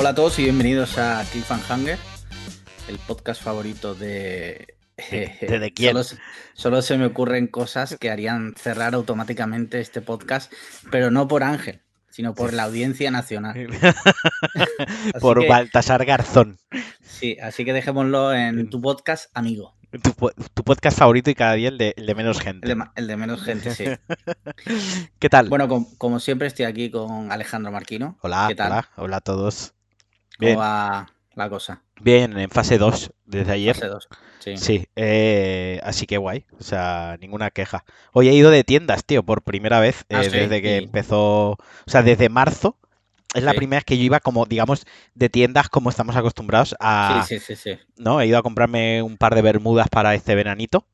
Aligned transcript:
Hola 0.00 0.10
a 0.10 0.14
todos 0.14 0.38
y 0.38 0.44
bienvenidos 0.44 0.96
a 0.96 1.22
Cliffhanger, 1.30 1.98
el 2.88 2.98
podcast 3.00 3.42
favorito 3.42 3.94
de. 3.94 4.76
¿De, 4.96 5.72
quién? 5.76 5.92
Solo, 5.92 6.20
solo, 6.54 6.80
se 6.80 6.96
me 6.96 7.04
ocurren 7.04 7.48
cosas 7.48 7.98
que 8.00 8.10
harían 8.10 8.54
cerrar 8.56 8.94
automáticamente 8.94 9.78
este 9.78 10.00
podcast, 10.00 10.50
pero 10.90 11.10
no 11.10 11.28
por 11.28 11.42
Ángel, 11.42 11.82
sino 12.08 12.34
por 12.34 12.54
la 12.54 12.62
audiencia 12.62 13.10
nacional. 13.10 13.68
por 15.20 15.46
Baltasar 15.46 16.06
Garzón. 16.06 16.56
Sí, 17.02 17.36
así 17.42 17.66
que 17.66 17.74
dejémoslo 17.74 18.32
en 18.32 18.70
tu 18.70 18.80
podcast, 18.80 19.30
amigo. 19.34 19.76
Tu, 19.90 20.64
podcast 20.64 20.98
favorito 20.98 21.28
y 21.28 21.34
cada 21.34 21.52
día 21.52 21.68
el 21.68 21.76
de, 21.76 22.14
menos 22.16 22.40
gente. 22.40 22.74
El 22.96 23.06
de, 23.06 23.16
menos 23.18 23.42
gente, 23.42 23.74
sí. 23.74 23.84
¿Qué 25.18 25.28
tal? 25.28 25.50
Bueno, 25.50 25.68
como, 25.98 26.20
siempre 26.20 26.48
estoy 26.48 26.64
aquí 26.64 26.90
con 26.90 27.30
Alejandro 27.30 27.70
Marquino. 27.70 28.16
Hola, 28.22 28.46
¿Qué 28.48 28.54
tal? 28.54 28.72
hola, 28.72 28.88
hola 28.96 29.16
a 29.18 29.20
todos. 29.20 29.74
¿Cómo 30.40 30.58
va 30.58 31.06
la 31.34 31.48
cosa? 31.48 31.82
Bien, 32.00 32.38
en 32.38 32.50
fase 32.50 32.78
2 32.78 33.12
desde 33.26 33.52
ayer. 33.52 33.74
Fase 33.74 33.88
2, 33.88 34.08
sí. 34.38 34.56
Sí, 34.56 34.86
eh, 34.96 35.80
así 35.84 36.06
que 36.06 36.16
guay, 36.18 36.46
o 36.58 36.62
sea, 36.62 37.16
ninguna 37.20 37.50
queja. 37.50 37.84
Hoy 38.12 38.28
he 38.28 38.34
ido 38.34 38.50
de 38.50 38.64
tiendas, 38.64 39.04
tío, 39.04 39.22
por 39.22 39.42
primera 39.42 39.80
vez 39.80 40.04
eh, 40.08 40.16
ah, 40.16 40.20
desde 40.20 40.62
que 40.62 40.76
empezó, 40.76 41.50
o 41.52 41.58
sea, 41.86 42.02
desde 42.02 42.28
marzo 42.28 42.76
es 43.34 43.44
la 43.44 43.54
primera 43.54 43.78
vez 43.78 43.84
que 43.84 43.96
yo 43.96 44.04
iba 44.04 44.18
como, 44.18 44.44
digamos, 44.44 44.86
de 45.14 45.28
tiendas 45.28 45.68
como 45.68 45.88
estamos 45.90 46.16
acostumbrados 46.16 46.74
a... 46.80 47.24
Sí, 47.26 47.38
sí, 47.38 47.54
sí, 47.54 47.56
sí. 47.56 47.78
¿No? 47.96 48.20
He 48.20 48.26
ido 48.26 48.38
a 48.38 48.42
comprarme 48.42 49.02
un 49.02 49.16
par 49.16 49.36
de 49.36 49.42
bermudas 49.42 49.88
para 49.88 50.14
este 50.14 50.34
veranito. 50.34 50.84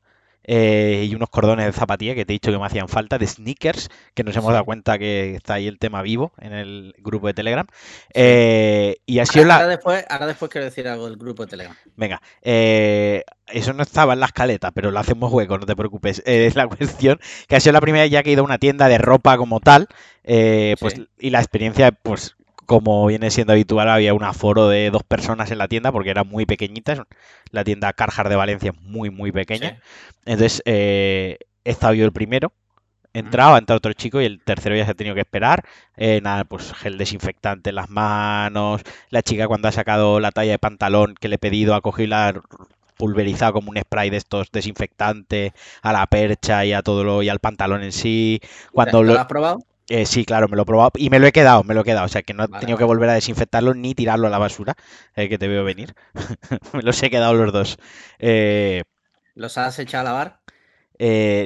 Eh, 0.49 1.05
y 1.09 1.13
unos 1.13 1.29
cordones 1.29 1.65
de 1.65 1.73
zapatilla 1.73 2.15
que 2.15 2.25
te 2.25 2.31
he 2.31 2.35
dicho 2.35 2.51
que 2.51 2.57
me 2.57 2.65
hacían 2.65 2.87
falta, 2.87 3.17
de 3.17 3.27
sneakers, 3.27 3.89
que 4.13 4.23
nos 4.23 4.35
hemos 4.37 4.53
dado 4.53 4.63
cuenta 4.63 4.97
que 4.97 5.35
está 5.35 5.55
ahí 5.55 5.67
el 5.67 5.77
tema 5.77 6.01
vivo 6.01 6.31
en 6.39 6.53
el 6.53 6.95
grupo 6.99 7.27
de 7.27 7.33
Telegram. 7.33 7.67
Eh, 8.13 8.97
y 9.05 9.19
así 9.19 9.39
ahora, 9.39 9.59
la... 9.59 9.67
después, 9.67 10.05
ahora 10.09 10.27
después 10.27 10.49
quiero 10.49 10.65
decir 10.65 10.87
algo 10.87 11.05
del 11.09 11.17
grupo 11.17 11.43
de 11.43 11.49
Telegram. 11.49 11.75
Venga, 11.97 12.21
eh, 12.41 13.25
eso 13.47 13.73
no 13.73 13.83
estaba 13.83 14.13
en 14.13 14.21
la 14.21 14.27
escaleta, 14.27 14.71
pero 14.71 14.89
lo 14.89 14.99
hacemos 14.99 15.31
hueco, 15.33 15.57
no 15.57 15.65
te 15.65 15.75
preocupes. 15.75 16.23
es 16.25 16.55
la 16.55 16.67
cuestión 16.67 17.19
que 17.49 17.57
ha 17.57 17.59
sido 17.59 17.73
la 17.73 17.81
primera 17.81 18.03
vez 18.03 18.11
ya 18.11 18.23
que 18.23 18.29
he 18.29 18.33
ido 18.33 18.41
a 18.41 18.45
una 18.45 18.57
tienda 18.57 18.87
de 18.87 18.97
ropa 18.99 19.37
como 19.37 19.59
tal, 19.59 19.87
pues, 20.23 21.01
y 21.19 21.29
la 21.29 21.39
experiencia, 21.39 21.91
pues 21.91 22.37
como 22.67 23.07
viene 23.07 23.31
siendo 23.31 23.53
habitual, 23.53 23.89
había 23.89 24.13
un 24.13 24.23
aforo 24.23 24.67
de 24.67 24.91
dos 24.91 25.01
personas 25.03 25.49
en 25.51 25.57
la 25.57 25.69
tienda 25.69 25.91
porque 25.91 26.09
era 26.11 26.25
muy 26.25 26.45
pequeñita. 26.45 27.07
La 27.49 27.63
tienda 27.63 27.93
Carjar 27.93 28.27
de 28.27 28.35
Valencia 28.35 28.71
es 28.75 28.81
muy, 28.81 29.09
muy 29.09 29.31
pequeña. 29.31 29.79
Entonces, 30.25 30.61
eh, 30.65 31.39
he 31.63 31.71
estado 31.71 31.93
yo 31.93 32.05
el 32.05 32.11
primero. 32.11 32.51
Entraba, 33.13 33.55
ha 33.55 33.59
entrado 33.59 33.77
otro 33.77 33.93
chico 33.93 34.21
y 34.21 34.25
el 34.25 34.43
tercero 34.43 34.75
ya 34.75 34.83
se 34.83 34.91
ha 34.91 34.95
tenido 34.95 35.15
que 35.15 35.21
esperar. 35.21 35.63
Eh, 35.95 36.19
nada, 36.21 36.43
pues 36.43 36.73
gel 36.73 36.97
desinfectante 36.97 37.69
en 37.69 37.77
las 37.77 37.89
manos. 37.89 38.81
La 39.09 39.21
chica 39.21 39.47
cuando 39.47 39.69
ha 39.69 39.71
sacado 39.71 40.19
la 40.19 40.31
talla 40.31 40.51
de 40.51 40.59
pantalón 40.59 41.15
que 41.15 41.29
le 41.29 41.35
he 41.35 41.39
pedido 41.39 41.73
ha 41.73 41.81
cogido 41.81 42.09
la 42.09 42.41
pulverizado 42.97 43.53
como 43.53 43.69
un 43.71 43.77
spray 43.77 44.09
de 44.09 44.17
estos 44.17 44.51
desinfectante 44.51 45.53
a 45.83 45.93
la 45.93 46.05
percha 46.07 46.65
y 46.65 46.73
a 46.73 46.81
todo 46.81 47.03
lo 47.03 47.23
y 47.23 47.29
al 47.29 47.39
pantalón 47.39 47.83
en 47.83 47.93
sí. 47.93 48.41
Cuando 48.73 49.03
lo, 49.03 49.17
has 49.17 49.25
probado? 49.27 49.59
Eh, 49.89 50.05
sí, 50.05 50.25
claro, 50.25 50.49
me 50.49 50.57
lo 50.57 50.63
he 50.63 50.65
probado 50.65 50.91
y 50.95 51.09
me 51.09 51.19
lo 51.19 51.27
he 51.27 51.31
quedado, 51.31 51.63
me 51.63 51.73
lo 51.73 51.81
he 51.81 51.83
quedado. 51.83 52.05
O 52.05 52.09
sea 52.09 52.21
que 52.21 52.33
no 52.33 52.43
he 52.43 52.47
tenido 52.59 52.77
que 52.77 52.83
volver 52.83 53.09
a 53.09 53.13
desinfectarlo 53.13 53.73
ni 53.73 53.95
tirarlo 53.95 54.27
a 54.27 54.29
la 54.29 54.37
basura, 54.37 54.75
eh, 55.15 55.29
que 55.29 55.37
te 55.37 55.47
veo 55.47 55.63
venir. 55.63 55.95
me 56.73 56.81
los 56.81 57.01
he 57.01 57.09
quedado 57.09 57.33
los 57.33 57.53
dos. 57.53 57.77
Eh, 58.19 58.83
¿Los 59.35 59.57
has 59.57 59.79
echado 59.79 60.01
a 60.01 60.11
lavar? 60.11 60.39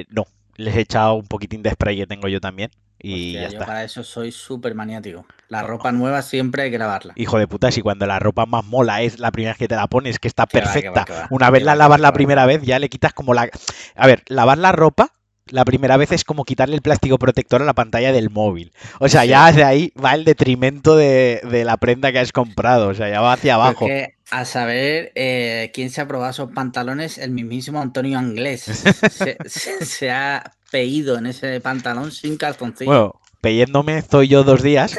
no, 0.08 0.24
les 0.56 0.76
he 0.76 0.80
echado 0.80 1.14
un 1.14 1.26
poquitín 1.26 1.62
de 1.62 1.70
spray 1.70 1.96
que 1.96 2.06
tengo 2.06 2.26
yo 2.26 2.40
también. 2.40 2.70
Y 3.04 3.32
ya 3.32 3.42
yo 3.42 3.48
está. 3.48 3.66
para 3.66 3.84
eso 3.84 4.04
soy 4.04 4.30
súper 4.30 4.74
maniático. 4.74 5.26
La 5.48 5.62
ropa 5.62 5.90
nueva 5.90 6.22
siempre 6.22 6.62
hay 6.62 6.70
que 6.70 6.78
lavarla. 6.78 7.12
Hijo 7.16 7.38
de 7.38 7.48
puta, 7.48 7.70
si 7.70 7.82
cuando 7.82 8.06
la 8.06 8.20
ropa 8.20 8.46
más 8.46 8.64
mola 8.64 9.02
es 9.02 9.18
la 9.18 9.32
primera 9.32 9.52
vez 9.52 9.58
que 9.58 9.68
te 9.68 9.74
la 9.74 9.88
pones, 9.88 10.18
que 10.18 10.28
está 10.28 10.46
perfecta. 10.46 11.04
Una 11.30 11.50
vez 11.50 11.64
la 11.64 11.74
lavas 11.74 12.00
la 12.00 12.12
primera 12.12 12.46
vez, 12.46 12.62
ya 12.62 12.78
le 12.78 12.88
quitas 12.88 13.12
como 13.12 13.34
la. 13.34 13.50
A 13.96 14.06
ver, 14.06 14.22
lavar 14.28 14.58
la 14.58 14.70
ropa 14.70 15.12
la 15.52 15.64
primera 15.66 15.96
vez 15.98 16.10
es 16.12 16.24
como 16.24 16.44
quitarle 16.44 16.74
el 16.74 16.82
plástico 16.82 17.18
protector 17.18 17.60
a 17.60 17.66
la 17.66 17.74
pantalla 17.74 18.10
del 18.10 18.30
móvil. 18.30 18.72
O 18.98 19.08
sea, 19.08 19.24
ya 19.26 19.52
de 19.52 19.62
ahí 19.62 19.92
va 20.02 20.14
el 20.14 20.24
detrimento 20.24 20.96
de, 20.96 21.40
la 21.64 21.76
prenda 21.76 22.10
que 22.10 22.18
has 22.18 22.32
comprado. 22.32 22.88
O 22.88 22.94
sea, 22.94 23.10
ya 23.10 23.20
va 23.20 23.34
hacia 23.34 23.54
abajo. 23.56 23.86
a 24.30 24.44
saber 24.46 25.12
eh, 25.14 25.70
quién 25.74 25.90
se 25.90 26.00
ha 26.00 26.08
probado 26.08 26.30
esos 26.30 26.52
pantalones, 26.52 27.18
el 27.18 27.32
mismísimo 27.32 27.80
Antonio 27.82 28.18
Anglés. 28.18 28.62
se, 29.46 30.10
ha 30.10 30.54
peído 30.70 31.18
en 31.18 31.26
ese 31.26 31.60
pantalón 31.60 32.12
sin 32.12 32.38
calzoncillo. 32.38 32.90
Bueno, 32.90 33.20
peyéndome 33.42 33.98
estoy 33.98 34.28
yo 34.28 34.44
dos 34.44 34.62
días. 34.62 34.98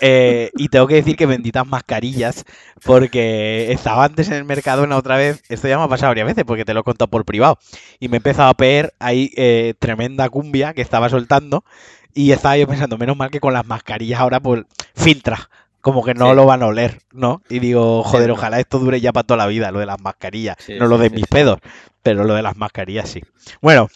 Eh, 0.00 0.50
y 0.56 0.68
tengo 0.68 0.86
que 0.86 0.96
decir 0.96 1.16
que 1.16 1.26
benditas 1.26 1.66
mascarillas, 1.66 2.44
porque 2.84 3.70
estaba 3.70 4.04
antes 4.04 4.28
en 4.28 4.34
el 4.34 4.44
mercado 4.44 4.82
una 4.82 4.96
otra 4.96 5.16
vez. 5.16 5.42
Esto 5.48 5.68
ya 5.68 5.78
me 5.78 5.84
ha 5.84 5.88
pasado 5.88 6.10
varias 6.10 6.26
veces 6.26 6.44
porque 6.44 6.64
te 6.64 6.74
lo 6.74 6.80
he 6.80 6.82
contado 6.82 7.08
por 7.08 7.24
privado. 7.24 7.58
Y 8.00 8.08
me 8.08 8.16
he 8.16 8.18
empezado 8.18 8.50
a 8.50 8.54
peer 8.54 8.94
ahí 8.98 9.30
eh, 9.36 9.74
tremenda 9.78 10.28
cumbia 10.28 10.74
que 10.74 10.82
estaba 10.82 11.08
soltando. 11.08 11.64
Y 12.12 12.32
estaba 12.32 12.56
yo 12.56 12.66
pensando, 12.66 12.98
menos 12.98 13.16
mal 13.16 13.30
que 13.30 13.40
con 13.40 13.52
las 13.52 13.66
mascarillas 13.66 14.20
ahora 14.20 14.40
pues 14.40 14.64
filtra. 14.94 15.48
Como 15.80 16.04
que 16.04 16.12
no 16.12 16.34
lo 16.34 16.44
van 16.44 16.62
a 16.62 16.66
oler, 16.66 16.98
¿no? 17.12 17.40
Y 17.48 17.60
digo, 17.60 18.02
joder, 18.02 18.32
ojalá 18.32 18.58
esto 18.58 18.80
dure 18.80 19.00
ya 19.00 19.12
para 19.12 19.26
toda 19.26 19.38
la 19.38 19.46
vida, 19.46 19.70
lo 19.70 19.78
de 19.78 19.86
las 19.86 20.00
mascarillas. 20.00 20.56
no 20.76 20.86
lo 20.86 20.98
de 20.98 21.08
mis 21.08 21.26
pedos, 21.26 21.60
pero 22.02 22.24
lo 22.24 22.34
de 22.34 22.42
las 22.42 22.56
mascarillas 22.56 23.08
sí. 23.08 23.22
Bueno, 23.62 23.88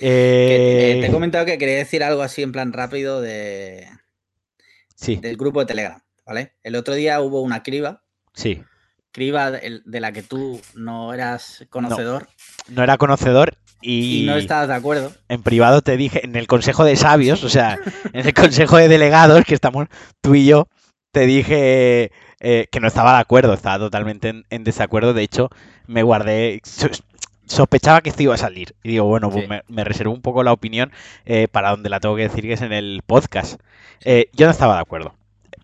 eh, 0.00 0.98
te 1.00 1.06
he 1.06 1.10
comentado 1.10 1.44
que 1.46 1.58
quería 1.58 1.76
decir 1.76 2.02
algo 2.02 2.22
así 2.22 2.42
en 2.42 2.52
plan 2.52 2.72
rápido 2.72 3.20
de, 3.20 3.88
del 5.06 5.36
grupo 5.36 5.60
de 5.60 5.66
Telegram, 5.66 6.00
¿vale? 6.26 6.54
El 6.62 6.76
otro 6.76 6.94
día 6.94 7.20
hubo 7.20 7.42
una 7.42 7.62
criba. 7.62 8.02
Sí. 8.34 8.62
Criba 9.12 9.50
de, 9.50 10.00
la 10.00 10.12
que 10.12 10.22
tú 10.22 10.60
no 10.74 11.12
eras 11.12 11.64
conocedor. 11.70 12.28
No, 12.68 12.82
era 12.82 12.98
conocedor 12.98 13.56
y, 13.80 14.24
no 14.26 14.36
estabas 14.36 14.68
de 14.68 14.74
acuerdo. 14.74 15.12
En 15.28 15.42
privado 15.42 15.82
te 15.82 15.96
dije, 15.96 16.24
en 16.24 16.36
el 16.36 16.46
Consejo 16.46 16.84
de 16.84 16.96
Sabios, 16.96 17.44
o 17.44 17.48
sea, 17.48 17.78
en 18.12 18.26
el 18.26 18.34
Consejo 18.34 18.76
de 18.76 18.88
Delegados, 18.88 19.44
que 19.44 19.54
estamos 19.54 19.88
tú 20.20 20.34
y 20.34 20.46
yo, 20.46 20.68
te 21.12 21.26
dije 21.26 22.12
eh, 22.40 22.66
que 22.70 22.80
no 22.80 22.88
estaba 22.88 23.14
de 23.14 23.20
acuerdo, 23.20 23.54
estaba 23.54 23.78
totalmente 23.78 24.44
en, 24.48 24.64
desacuerdo. 24.64 25.14
De 25.14 25.22
hecho, 25.22 25.48
me 25.86 26.02
guardé, 26.02 26.60
sospechaba 27.48 28.00
que 28.02 28.10
esto 28.10 28.22
iba 28.22 28.34
a 28.34 28.38
salir. 28.38 28.74
Y 28.82 28.90
digo, 28.90 29.06
bueno, 29.06 29.30
pues 29.30 29.48
me, 29.66 29.84
reservo 29.84 30.12
un 30.12 30.22
poco 30.22 30.42
la 30.42 30.52
opinión 30.52 30.92
eh, 31.24 31.48
para 31.50 31.70
donde 31.70 31.88
la 31.88 32.00
tengo 32.00 32.14
que 32.14 32.22
decir, 32.22 32.42
que 32.42 32.52
es 32.52 32.62
en 32.62 32.72
el 32.72 33.02
podcast. 33.04 33.60
Eh, 34.04 34.28
yo 34.34 34.46
no 34.46 34.52
estaba 34.52 34.76
de 34.76 34.80
acuerdo. 34.80 35.14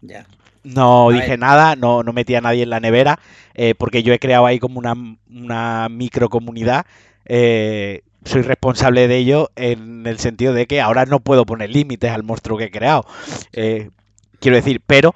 Ya. 0.03 0.27
No 0.65 1.11
dije 1.11 1.37
nada, 1.37 1.77
no, 1.77 2.03
no 2.03 2.15
metí 2.15 2.35
a 2.35 2.41
nadie 2.41 2.63
en 2.63 2.71
la 2.71 2.81
nevera, 2.81 3.21
eh, 3.53 3.75
porque 3.77 4.03
yo 4.03 4.15
he 4.15 4.19
creado 4.19 4.47
ahí 4.47 4.59
como 4.59 4.79
una, 4.79 4.95
una 5.29 5.89
microcomunidad. 5.91 6.87
soy 7.27 8.43
responsable 8.43 9.07
de 9.07 9.17
ello 9.19 9.51
en 9.57 10.07
el 10.07 10.19
sentido 10.19 10.55
de 10.55 10.67
que 10.67 10.81
ahora 10.81 11.05
no 11.05 11.21
puedo 11.21 11.45
poner 11.45 11.69
límites 11.69 12.11
al 12.11 12.23
monstruo 12.23 12.57
que 12.57 12.65
he 12.65 12.71
creado. 12.71 13.05
quiero 13.53 14.57
decir, 14.57 14.81
pero 14.87 15.15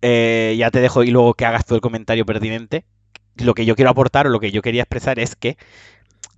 ya 0.00 0.70
te 0.70 0.80
dejo 0.80 1.02
y 1.02 1.10
luego 1.10 1.34
que 1.34 1.44
hagas 1.44 1.66
todo 1.66 1.76
el 1.76 1.82
comentario 1.82 2.24
pertinente. 2.24 2.86
Lo 3.36 3.52
que 3.52 3.66
yo 3.66 3.76
quiero 3.76 3.90
aportar 3.90 4.26
o 4.26 4.30
lo 4.30 4.40
que 4.40 4.50
yo 4.50 4.62
quería 4.62 4.82
expresar 4.82 5.18
es 5.18 5.36
que 5.36 5.58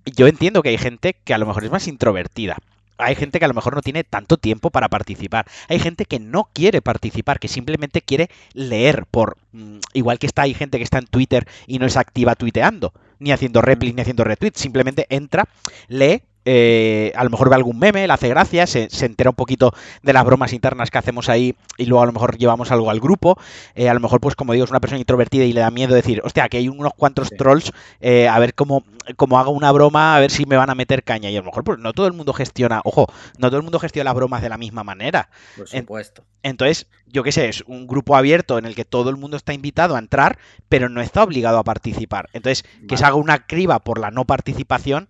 yo 0.05 0.27
entiendo 0.27 0.61
que 0.61 0.69
hay 0.69 0.77
gente 0.77 1.15
que 1.23 1.33
a 1.33 1.37
lo 1.37 1.45
mejor 1.45 1.63
es 1.63 1.71
más 1.71 1.87
introvertida. 1.87 2.57
Hay 2.97 3.15
gente 3.15 3.39
que 3.39 3.45
a 3.45 3.47
lo 3.47 3.53
mejor 3.53 3.75
no 3.75 3.81
tiene 3.81 4.03
tanto 4.03 4.37
tiempo 4.37 4.69
para 4.69 4.87
participar. 4.87 5.47
Hay 5.67 5.79
gente 5.79 6.05
que 6.05 6.19
no 6.19 6.49
quiere 6.53 6.81
participar, 6.81 7.39
que 7.39 7.47
simplemente 7.47 8.01
quiere 8.01 8.29
leer 8.53 9.05
por... 9.09 9.37
Mm, 9.53 9.79
igual 9.93 10.19
que 10.19 10.27
está, 10.27 10.43
hay 10.43 10.53
gente 10.53 10.77
que 10.77 10.83
está 10.83 10.99
en 10.99 11.07
Twitter 11.07 11.47
y 11.65 11.79
no 11.79 11.87
es 11.87 11.97
activa 11.97 12.35
tuiteando, 12.35 12.93
ni 13.19 13.31
haciendo 13.31 13.61
replies, 13.61 13.95
ni 13.95 14.01
haciendo 14.01 14.23
retweets. 14.23 14.59
Simplemente 14.59 15.07
entra, 15.09 15.47
lee 15.87 16.21
eh, 16.45 17.11
a 17.15 17.23
lo 17.23 17.29
mejor 17.29 17.49
ve 17.49 17.55
algún 17.55 17.77
meme, 17.77 18.07
le 18.07 18.13
hace 18.13 18.29
gracia, 18.29 18.65
se, 18.67 18.87
entera 19.05 19.29
un 19.29 19.35
poquito 19.35 19.73
de 20.01 20.13
las 20.13 20.25
bromas 20.25 20.53
internas 20.53 20.89
que 20.89 20.97
hacemos 20.97 21.29
ahí 21.29 21.55
y 21.77 21.85
luego 21.85 22.03
a 22.03 22.05
lo 22.05 22.11
mejor 22.11 22.37
llevamos 22.37 22.71
algo 22.71 22.89
al 22.89 22.99
grupo. 22.99 23.37
Eh, 23.75 23.89
a 23.89 23.93
lo 23.93 23.99
mejor, 23.99 24.19
pues 24.19 24.35
como 24.35 24.53
digo, 24.53 24.65
es 24.65 24.71
una 24.71 24.79
persona 24.79 24.99
introvertida 24.99 25.45
y 25.45 25.53
le 25.53 25.61
da 25.61 25.71
miedo 25.71 25.93
decir, 25.93 26.21
hostia, 26.23 26.49
que 26.49 26.57
hay 26.57 26.69
unos 26.69 26.93
cuantos 26.95 27.29
trolls, 27.29 27.71
eh, 27.99 28.27
a 28.27 28.39
ver 28.39 28.55
cómo, 28.55 28.83
cómo 29.15 29.39
hago 29.39 29.51
una 29.51 29.71
broma, 29.71 30.15
a 30.15 30.19
ver 30.19 30.31
si 30.31 30.45
me 30.45 30.57
van 30.57 30.69
a 30.69 30.75
meter 30.75 31.03
caña. 31.03 31.29
Y 31.29 31.37
a 31.37 31.39
lo 31.39 31.45
mejor, 31.45 31.63
pues 31.63 31.79
no 31.79 31.93
todo 31.93 32.07
el 32.07 32.13
mundo 32.13 32.33
gestiona, 32.33 32.81
ojo, 32.83 33.07
no 33.37 33.49
todo 33.49 33.57
el 33.57 33.63
mundo 33.63 33.79
gestiona 33.79 34.09
las 34.09 34.15
bromas 34.15 34.41
de 34.41 34.49
la 34.49 34.57
misma 34.57 34.83
manera. 34.83 35.29
Por 35.55 35.67
supuesto. 35.67 36.23
entonces, 36.43 36.87
yo 37.07 37.23
qué 37.23 37.31
sé, 37.31 37.49
es 37.49 37.63
un 37.67 37.87
grupo 37.87 38.15
abierto 38.15 38.57
en 38.57 38.65
el 38.65 38.73
que 38.73 38.85
todo 38.85 39.09
el 39.09 39.17
mundo 39.17 39.37
está 39.37 39.53
invitado 39.53 39.95
a 39.95 39.99
entrar, 39.99 40.39
pero 40.69 40.89
no 40.89 41.01
está 41.01 41.23
obligado 41.23 41.59
a 41.59 41.63
participar. 41.63 42.29
Entonces, 42.33 42.65
que 42.87 42.97
se 42.97 43.05
haga 43.05 43.15
una 43.15 43.45
criba 43.45 43.79
por 43.79 43.99
la 43.99 44.11
no 44.11 44.25
participación, 44.25 45.07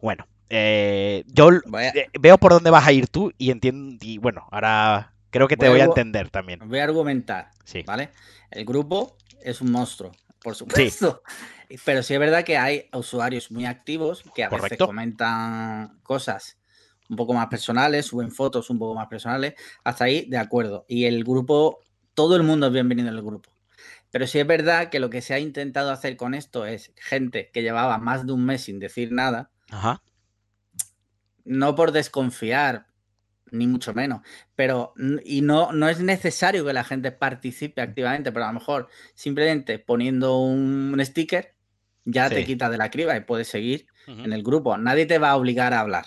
bueno, 0.00 0.26
eh, 0.50 1.24
yo 1.28 1.50
eh, 1.52 2.08
veo 2.20 2.36
por 2.36 2.52
dónde 2.52 2.70
vas 2.70 2.86
a 2.86 2.92
ir 2.92 3.06
tú 3.06 3.32
y 3.38 3.50
entiendo. 3.50 3.96
Y 4.04 4.18
bueno, 4.18 4.46
ahora 4.50 5.14
creo 5.30 5.46
que 5.48 5.56
te 5.56 5.68
voy, 5.68 5.80
a, 5.80 5.84
entender 5.84 6.28
también. 6.28 6.60
Voy 6.68 6.80
a 6.80 6.84
argumentar. 6.84 7.50
Sí. 7.64 7.82
¿Vale? 7.86 8.10
El 8.50 8.64
grupo 8.64 9.16
es 9.40 9.60
un 9.60 9.70
monstruo, 9.70 10.10
por 10.42 10.56
supuesto. 10.56 11.22
Pero 11.84 12.02
sí 12.02 12.14
es 12.14 12.20
verdad 12.20 12.42
que 12.42 12.58
hay 12.58 12.88
usuarios 12.92 13.52
muy 13.52 13.64
activos 13.64 14.24
que 14.34 14.42
a 14.42 14.48
veces 14.48 14.76
comentan 14.76 16.00
cosas 16.02 16.58
un 17.08 17.16
poco 17.16 17.32
más 17.32 17.46
personales, 17.46 18.06
suben 18.06 18.32
fotos 18.32 18.70
un 18.70 18.78
poco 18.78 18.94
más 18.94 19.06
personales. 19.06 19.54
Hasta 19.84 20.04
ahí, 20.04 20.26
de 20.28 20.38
acuerdo. 20.38 20.84
Y 20.88 21.04
el 21.04 21.22
grupo 21.22 21.78
todo 22.14 22.34
el 22.34 22.42
mundo 22.42 22.66
es 22.66 22.72
bienvenido 22.72 23.08
en 23.08 23.14
el 23.14 23.22
grupo. 23.22 23.50
Pero 24.10 24.26
sí 24.26 24.40
es 24.40 24.46
verdad 24.46 24.90
que 24.90 24.98
lo 24.98 25.10
que 25.10 25.22
se 25.22 25.32
ha 25.32 25.38
intentado 25.38 25.92
hacer 25.92 26.16
con 26.16 26.34
esto 26.34 26.66
es 26.66 26.92
gente 26.96 27.50
que 27.52 27.62
llevaba 27.62 27.98
más 27.98 28.26
de 28.26 28.32
un 28.32 28.44
mes 28.44 28.62
sin 28.62 28.80
decir 28.80 29.12
nada. 29.12 29.50
Ajá. 29.70 30.02
No 31.44 31.74
por 31.74 31.92
desconfiar, 31.92 32.86
ni 33.50 33.66
mucho 33.66 33.94
menos. 33.94 34.20
Pero, 34.54 34.94
y 35.24 35.42
no, 35.42 35.72
no 35.72 35.88
es 35.88 36.00
necesario 36.00 36.64
que 36.64 36.72
la 36.72 36.84
gente 36.84 37.12
participe 37.12 37.80
activamente, 37.80 38.32
pero 38.32 38.44
a 38.44 38.48
lo 38.52 38.58
mejor 38.58 38.88
simplemente 39.14 39.78
poniendo 39.78 40.38
un 40.38 40.98
sticker 41.04 41.54
ya 42.04 42.28
te 42.28 42.44
quita 42.44 42.70
de 42.70 42.78
la 42.78 42.90
criba 42.90 43.16
y 43.16 43.20
puedes 43.20 43.48
seguir 43.48 43.86
en 44.06 44.32
el 44.32 44.42
grupo. 44.42 44.76
Nadie 44.76 45.06
te 45.06 45.18
va 45.18 45.30
a 45.30 45.36
obligar 45.36 45.74
a 45.74 45.80
hablar. 45.80 46.06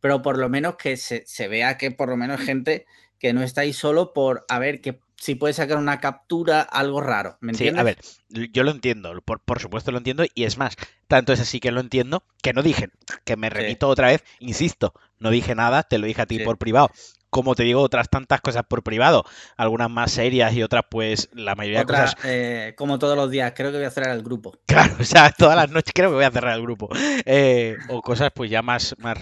Pero 0.00 0.22
por 0.22 0.38
lo 0.38 0.48
menos 0.48 0.76
que 0.76 0.96
se, 0.96 1.24
se 1.26 1.48
vea 1.48 1.78
que 1.78 1.90
por 1.90 2.08
lo 2.08 2.16
menos 2.16 2.40
gente 2.40 2.86
que 3.18 3.32
no 3.32 3.42
está 3.42 3.62
ahí 3.62 3.72
solo 3.72 4.12
por 4.12 4.44
a 4.48 4.58
ver 4.58 4.80
que 4.80 5.00
si 5.16 5.34
puede 5.34 5.54
sacar 5.54 5.78
una 5.78 6.00
captura, 6.00 6.60
algo 6.60 7.00
raro. 7.00 7.38
¿Me 7.40 7.52
entiendes? 7.52 7.76
Sí, 7.76 7.80
a 7.80 8.38
ver, 8.38 8.50
yo 8.52 8.62
lo 8.62 8.70
entiendo, 8.70 9.12
por, 9.22 9.60
supuesto 9.60 9.90
lo 9.90 9.98
entiendo, 9.98 10.24
y 10.34 10.44
es 10.44 10.58
más, 10.58 10.76
tanto 11.08 11.32
es 11.32 11.40
así 11.40 11.60
que 11.60 11.72
lo 11.72 11.80
entiendo, 11.80 12.22
que 12.42 12.52
no 12.52 12.62
dije, 12.62 12.90
que 13.24 13.36
me 13.36 13.50
remito 13.50 13.88
otra 13.88 14.08
vez, 14.08 14.24
insisto, 14.38 14.92
no 15.18 15.30
dije 15.30 15.54
nada, 15.54 15.82
te 15.82 15.98
lo 15.98 16.06
dije 16.06 16.22
a 16.22 16.26
ti 16.26 16.38
por 16.40 16.58
privado. 16.58 16.90
Como 17.28 17.54
te 17.54 17.64
digo, 17.64 17.82
otras 17.82 18.08
tantas 18.08 18.40
cosas 18.40 18.62
por 18.66 18.82
privado, 18.82 19.24
algunas 19.56 19.90
más 19.90 20.12
serias 20.12 20.54
y 20.54 20.62
otras, 20.62 20.84
pues, 20.88 21.28
la 21.34 21.54
mayoría 21.54 21.80
de 21.80 21.86
cosas. 21.86 22.16
Eh, 22.24 22.74
como 22.78 22.98
todos 22.98 23.16
los 23.16 23.30
días, 23.30 23.52
creo 23.54 23.72
que 23.72 23.78
voy 23.78 23.86
a 23.86 23.90
cerrar 23.90 24.16
el 24.16 24.22
grupo. 24.22 24.56
Claro, 24.66 24.96
o 25.00 25.04
sea, 25.04 25.30
todas 25.32 25.56
las 25.56 25.70
noches 25.70 25.92
creo 25.94 26.10
que 26.10 26.16
voy 26.16 26.24
a 26.24 26.30
cerrar 26.30 26.54
el 26.54 26.62
grupo. 26.62 26.88
Eh, 27.26 27.76
o 27.88 28.00
cosas, 28.00 28.30
pues, 28.34 28.50
ya 28.50 28.62
más, 28.62 28.94
más 28.98 29.18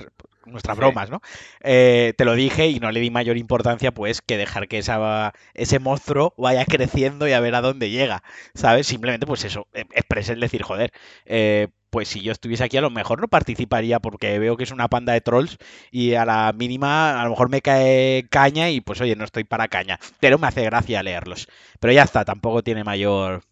nuestras 0.46 0.76
bromas, 0.76 1.10
¿no? 1.10 1.20
Eh, 1.62 2.14
te 2.16 2.24
lo 2.24 2.34
dije 2.34 2.68
y 2.68 2.80
no 2.80 2.90
le 2.90 3.00
di 3.00 3.10
mayor 3.10 3.36
importancia, 3.36 3.92
pues, 3.92 4.22
que 4.22 4.36
dejar 4.36 4.68
que 4.68 4.78
esa, 4.78 5.32
ese 5.54 5.78
monstruo 5.78 6.34
vaya 6.36 6.64
creciendo 6.66 7.28
y 7.28 7.32
a 7.32 7.40
ver 7.40 7.54
a 7.54 7.60
dónde 7.60 7.90
llega, 7.90 8.22
¿sabes? 8.54 8.86
Simplemente, 8.86 9.26
pues 9.26 9.44
eso, 9.44 9.66
e, 9.72 9.80
expresar, 9.92 10.36
decir, 10.38 10.62
joder, 10.62 10.92
eh, 11.24 11.68
pues 11.90 12.08
si 12.08 12.22
yo 12.22 12.32
estuviese 12.32 12.64
aquí 12.64 12.76
a 12.76 12.80
lo 12.80 12.90
mejor 12.90 13.20
no 13.20 13.28
participaría 13.28 14.00
porque 14.00 14.40
veo 14.40 14.56
que 14.56 14.64
es 14.64 14.72
una 14.72 14.88
panda 14.88 15.12
de 15.12 15.20
trolls 15.20 15.58
y 15.92 16.14
a 16.14 16.24
la 16.24 16.52
mínima 16.52 17.20
a 17.20 17.24
lo 17.24 17.30
mejor 17.30 17.50
me 17.50 17.62
cae 17.62 18.26
caña 18.30 18.68
y 18.70 18.80
pues 18.80 19.00
oye, 19.00 19.14
no 19.14 19.22
estoy 19.22 19.44
para 19.44 19.68
caña, 19.68 20.00
pero 20.18 20.36
me 20.36 20.48
hace 20.48 20.64
gracia 20.64 21.04
leerlos. 21.04 21.46
Pero 21.78 21.92
ya 21.92 22.02
está, 22.02 22.24
tampoco 22.24 22.64
tiene 22.64 22.82
mayor... 22.82 23.42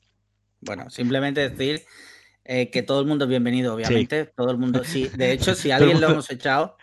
Bueno, 0.60 0.90
simplemente 0.90 1.48
decir 1.48 1.84
eh, 2.44 2.70
que 2.70 2.82
todo 2.82 3.00
el 3.00 3.06
mundo 3.06 3.24
es 3.24 3.28
bienvenido, 3.28 3.74
obviamente. 3.74 4.26
Todo 4.26 4.50
el 4.50 4.58
mundo, 4.58 4.84
sí. 4.84 5.10
De 5.14 5.32
hecho, 5.32 5.54
si 5.54 5.70
alguien 5.70 6.00
lo 6.00 6.10
hemos 6.10 6.30
echado, 6.30 6.76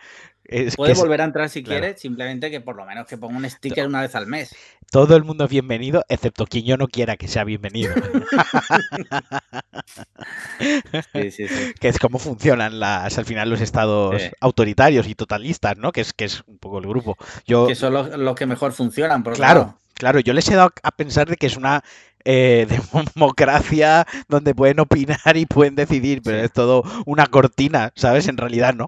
puede 0.76 0.94
volver 0.94 1.20
a 1.20 1.24
entrar 1.24 1.48
si 1.48 1.62
quiere, 1.62 1.96
simplemente 1.96 2.50
que 2.50 2.60
por 2.60 2.76
lo 2.76 2.84
menos 2.84 3.06
que 3.06 3.16
ponga 3.16 3.36
un 3.36 3.48
sticker 3.48 3.86
una 3.86 4.00
vez 4.00 4.14
al 4.14 4.26
mes. 4.26 4.54
Todo 4.90 5.16
el 5.16 5.22
mundo 5.22 5.44
es 5.44 5.50
bienvenido, 5.50 6.04
excepto 6.08 6.46
quien 6.46 6.64
yo 6.64 6.76
no 6.76 6.88
quiera 6.88 7.16
que 7.16 7.28
sea 7.28 7.44
bienvenido. 7.44 7.94
sí, 11.12 11.30
sí, 11.30 11.46
sí. 11.46 11.72
Que 11.78 11.88
es 11.88 11.98
como 11.98 12.18
funcionan 12.18 12.80
las, 12.80 13.16
al 13.16 13.24
final 13.24 13.50
los 13.50 13.60
estados 13.60 14.20
autoritarios 14.40 15.06
y 15.06 15.14
totalistas, 15.14 15.76
¿no? 15.76 15.92
Que 15.92 16.00
es, 16.00 16.12
que 16.12 16.24
es 16.24 16.42
un 16.46 16.58
poco 16.58 16.78
el 16.78 16.88
grupo. 16.88 17.16
Yo, 17.46 17.68
que 17.68 17.76
son 17.76 17.92
los, 17.92 18.34
que 18.34 18.46
mejor 18.46 18.72
funcionan, 18.72 19.22
claro, 19.22 19.36
claro. 19.36 19.78
Claro, 20.00 20.18
yo 20.20 20.32
les 20.32 20.48
he 20.48 20.54
dado 20.54 20.72
a 20.82 20.92
pensar 20.92 21.28
de 21.28 21.36
que 21.36 21.44
es 21.44 21.58
una 21.58 21.84
eh, 22.24 22.66
democracia 23.14 24.06
donde 24.28 24.54
pueden 24.54 24.80
opinar 24.80 25.36
y 25.36 25.44
pueden 25.44 25.74
decidir, 25.74 26.22
pero 26.22 26.38
es 26.38 26.50
todo 26.50 26.84
una 27.04 27.26
cortina, 27.26 27.92
¿sabes? 27.96 28.26
En 28.26 28.38
realidad 28.38 28.72
no. 28.72 28.86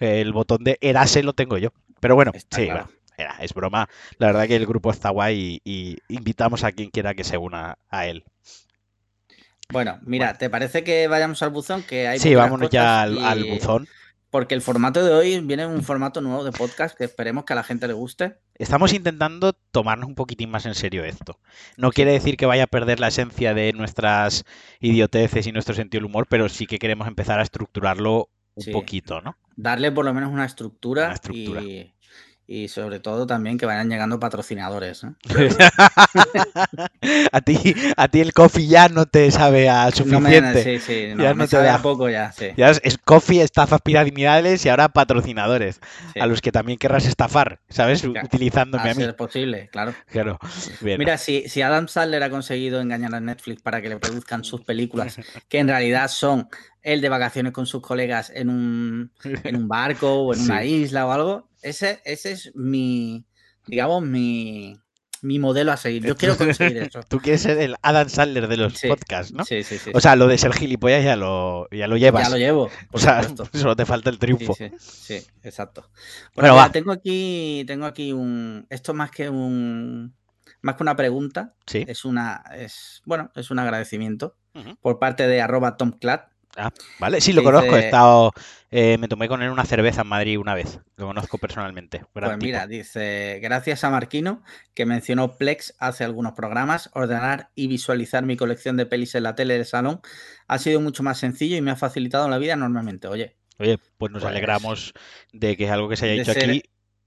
El 0.00 0.32
botón 0.32 0.64
de 0.64 0.78
Erase 0.80 1.22
lo 1.22 1.34
tengo 1.34 1.58
yo. 1.58 1.68
Pero 2.00 2.14
bueno, 2.14 2.32
sí, 2.50 2.70
es 3.40 3.52
broma. 3.52 3.90
La 4.16 4.28
verdad 4.28 4.46
que 4.46 4.56
el 4.56 4.64
grupo 4.64 4.90
está 4.90 5.10
guay 5.10 5.60
y, 5.62 5.98
invitamos 6.08 6.64
a 6.64 6.72
quien 6.72 6.88
quiera 6.88 7.12
que 7.12 7.24
se 7.24 7.36
una 7.36 7.76
a 7.90 8.06
él. 8.06 8.24
Bueno, 9.68 9.98
mira, 10.00 10.32
¿te 10.38 10.48
parece 10.48 10.82
que 10.82 11.08
vayamos 11.08 11.42
al 11.42 11.50
buzón? 11.50 11.82
Que 11.82 12.08
hay 12.08 12.18
sí, 12.18 12.34
vámonos 12.34 12.70
ya 12.70 13.02
al 13.02 13.44
buzón 13.44 13.86
porque 14.34 14.56
el 14.56 14.62
formato 14.62 15.04
de 15.04 15.12
hoy 15.12 15.38
viene 15.38 15.62
en 15.62 15.70
un 15.70 15.84
formato 15.84 16.20
nuevo 16.20 16.42
de 16.42 16.50
podcast 16.50 16.98
que 16.98 17.04
esperemos 17.04 17.44
que 17.44 17.52
a 17.52 17.56
la 17.56 17.62
gente 17.62 17.86
le 17.86 17.92
guste. 17.92 18.40
Estamos 18.56 18.92
intentando 18.92 19.52
tomarnos 19.52 20.08
un 20.08 20.16
poquitín 20.16 20.50
más 20.50 20.66
en 20.66 20.74
serio 20.74 21.04
esto. 21.04 21.38
No 21.76 21.92
quiere 21.92 22.10
decir 22.10 22.36
que 22.36 22.44
vaya 22.44 22.64
a 22.64 22.66
perder 22.66 22.98
la 22.98 23.06
esencia 23.06 23.54
de 23.54 23.72
nuestras 23.74 24.42
idioteces 24.80 25.46
y 25.46 25.52
nuestro 25.52 25.76
sentido 25.76 26.00
del 26.00 26.06
humor, 26.06 26.26
pero 26.28 26.48
sí 26.48 26.66
que 26.66 26.80
queremos 26.80 27.06
empezar 27.06 27.38
a 27.38 27.44
estructurarlo 27.44 28.28
un 28.56 28.72
poquito, 28.72 29.20
¿no? 29.20 29.36
Darle 29.54 29.92
por 29.92 30.04
lo 30.04 30.12
menos 30.12 30.32
una 30.32 30.46
estructura, 30.46 31.04
una 31.04 31.14
estructura. 31.14 31.62
Y, 31.62 31.93
y 32.46 32.68
sobre 32.68 33.00
todo 33.00 33.26
también 33.26 33.56
que 33.56 33.64
vayan 33.64 33.88
llegando 33.88 34.20
patrocinadores. 34.20 35.06
a 37.32 37.40
ti 37.40 37.74
a 37.96 38.08
ti 38.08 38.20
el 38.20 38.32
coffee 38.32 38.66
ya 38.66 38.88
no 38.88 39.06
te 39.06 39.30
sabe 39.30 39.70
a 39.70 39.90
suficiente. 39.90 40.62
sí, 40.62 40.78
sí, 40.78 41.14
ya 41.16 41.34
no 41.34 41.48
te 41.48 41.56
da 41.56 41.80
poco 41.80 42.10
ya, 42.10 42.32
sí. 42.32 42.48
Ya 42.56 42.70
es, 42.70 42.98
coffee, 42.98 43.40
estafas 43.40 43.80
piramidales 43.80 44.64
y 44.66 44.68
ahora 44.68 44.90
patrocinadores 44.90 45.80
a 46.20 46.26
los 46.26 46.42
que 46.42 46.52
también 46.52 46.78
querrás 46.78 47.06
estafar, 47.06 47.60
¿sabes? 47.68 48.04
Utilizándome 48.04 48.90
a, 48.90 48.94
mí. 48.94 49.04
Es 49.04 49.14
posible, 49.14 49.68
claro. 49.72 49.94
Claro. 50.06 50.38
Mira, 50.80 51.18
si, 51.18 51.48
si 51.48 51.62
Adam 51.62 51.88
Sandler 51.88 52.22
ha 52.22 52.30
conseguido 52.30 52.80
engañar 52.80 53.14
a 53.14 53.20
Netflix 53.20 53.62
para 53.62 53.80
que 53.80 53.88
le 53.88 53.96
produzcan 53.96 54.44
sus 54.44 54.62
películas, 54.62 55.18
que 55.48 55.58
en 55.58 55.68
realidad 55.68 56.08
son 56.08 56.48
el 56.84 57.00
de 57.00 57.08
vacaciones 57.08 57.52
con 57.52 57.66
sus 57.66 57.80
colegas 57.80 58.30
en 58.32 58.50
un, 58.50 59.10
en 59.22 59.56
un 59.56 59.66
barco 59.66 60.12
o 60.12 60.34
en 60.34 60.40
una 60.42 60.64
isla 60.64 61.06
o 61.06 61.12
algo. 61.12 61.48
Ese, 61.64 62.02
ese 62.04 62.32
es 62.32 62.54
mi, 62.54 63.24
digamos, 63.66 64.02
mi, 64.02 64.78
mi 65.22 65.38
modelo 65.38 65.72
a 65.72 65.78
seguir. 65.78 66.04
Yo 66.04 66.14
quiero 66.14 66.36
conseguir 66.38 66.76
eso. 66.76 67.00
Tú 67.08 67.18
quieres 67.20 67.40
ser 67.40 67.58
el 67.58 67.76
Adam 67.80 68.10
Sandler 68.10 68.48
de 68.48 68.58
los 68.58 68.80
podcasts, 68.82 69.32
¿no? 69.32 69.46
Sí, 69.46 69.62
sí, 69.62 69.78
sí. 69.78 69.90
O 69.94 70.00
sea, 70.00 70.14
lo 70.14 70.26
de 70.28 70.36
ser 70.36 70.52
gilipollas 70.52 71.02
ya 71.02 71.16
lo, 71.16 71.66
ya 71.70 71.88
lo 71.88 71.96
llevas. 71.96 72.24
Ya 72.24 72.28
lo 72.28 72.36
llevo. 72.36 72.70
o 72.92 72.98
sea, 72.98 73.22
solo 73.54 73.74
te 73.74 73.86
falta 73.86 74.10
el 74.10 74.18
triunfo. 74.18 74.54
Sí, 74.78 75.22
exacto. 75.42 75.90
Bueno, 76.34 76.54
va. 76.54 76.70
tengo 76.70 76.92
aquí, 76.92 77.64
tengo 77.66 77.86
aquí 77.86 78.12
un. 78.12 78.66
Esto 78.68 78.92
más 78.92 79.10
que 79.10 79.30
un. 79.30 80.14
Más 80.60 80.76
que 80.76 80.82
una 80.82 80.96
pregunta. 80.96 81.54
Sí. 81.66 81.86
Es 81.88 82.04
una. 82.04 82.44
Es, 82.54 83.00
bueno, 83.06 83.30
es 83.34 83.50
un 83.50 83.58
agradecimiento 83.58 84.36
por 84.82 84.98
parte 84.98 85.26
de 85.26 85.40
arroba 85.40 85.76
tomclad 85.78 86.20
Ah, 86.56 86.70
vale, 86.98 87.20
sí, 87.20 87.32
lo 87.32 87.42
conozco. 87.42 87.76
He 87.76 87.86
estado, 87.86 88.32
eh, 88.70 88.96
me 88.98 89.08
tomé 89.08 89.28
con 89.28 89.42
él 89.42 89.50
una 89.50 89.64
cerveza 89.64 90.02
en 90.02 90.08
Madrid 90.08 90.38
una 90.38 90.54
vez. 90.54 90.80
Lo 90.96 91.06
conozco 91.06 91.38
personalmente. 91.38 92.02
pues 92.12 92.38
mira, 92.38 92.66
dice, 92.66 93.40
gracias 93.42 93.84
a 93.84 93.90
Marquino, 93.90 94.42
que 94.74 94.86
mencionó 94.86 95.36
Plex 95.36 95.74
hace 95.78 96.04
algunos 96.04 96.32
programas, 96.34 96.90
ordenar 96.92 97.50
y 97.54 97.66
visualizar 97.66 98.24
mi 98.24 98.36
colección 98.36 98.76
de 98.76 98.86
pelis 98.86 99.14
en 99.14 99.24
la 99.24 99.34
tele 99.34 99.54
del 99.54 99.66
salón 99.66 100.00
ha 100.46 100.58
sido 100.58 100.80
mucho 100.80 101.02
más 101.02 101.18
sencillo 101.18 101.56
y 101.56 101.60
me 101.60 101.70
ha 101.70 101.76
facilitado 101.76 102.28
la 102.28 102.38
vida 102.38 102.54
enormemente. 102.54 103.08
Oye. 103.08 103.36
Oye, 103.58 103.78
pues 103.98 104.10
nos 104.10 104.22
pues 104.22 104.30
alegramos 104.30 104.92
de 105.32 105.56
que 105.56 105.64
es 105.64 105.70
algo 105.70 105.88
que 105.88 105.96
se 105.96 106.10
haya 106.10 106.22
hecho 106.22 106.32
aquí 106.32 106.62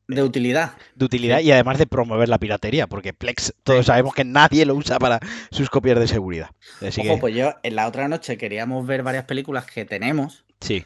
de 0.07 0.23
utilidad. 0.23 0.73
De 0.95 1.05
utilidad 1.05 1.39
y 1.41 1.51
además 1.51 1.77
de 1.77 1.85
promover 1.85 2.29
la 2.29 2.39
piratería, 2.39 2.87
porque 2.87 3.13
Plex 3.13 3.53
todos 3.63 3.87
sabemos 3.87 4.13
que 4.13 4.23
nadie 4.23 4.65
lo 4.65 4.75
usa 4.75 4.99
para 4.99 5.19
sus 5.51 5.69
copias 5.69 5.99
de 5.99 6.07
seguridad. 6.07 6.49
Ojo, 6.81 7.19
pues 7.19 7.35
yo 7.35 7.55
en 7.63 7.75
la 7.75 7.87
otra 7.87 8.07
noche 8.07 8.37
queríamos 8.37 8.85
ver 8.87 9.03
varias 9.03 9.25
películas 9.25 9.65
que 9.65 9.85
tenemos. 9.85 10.45
Sí. 10.61 10.85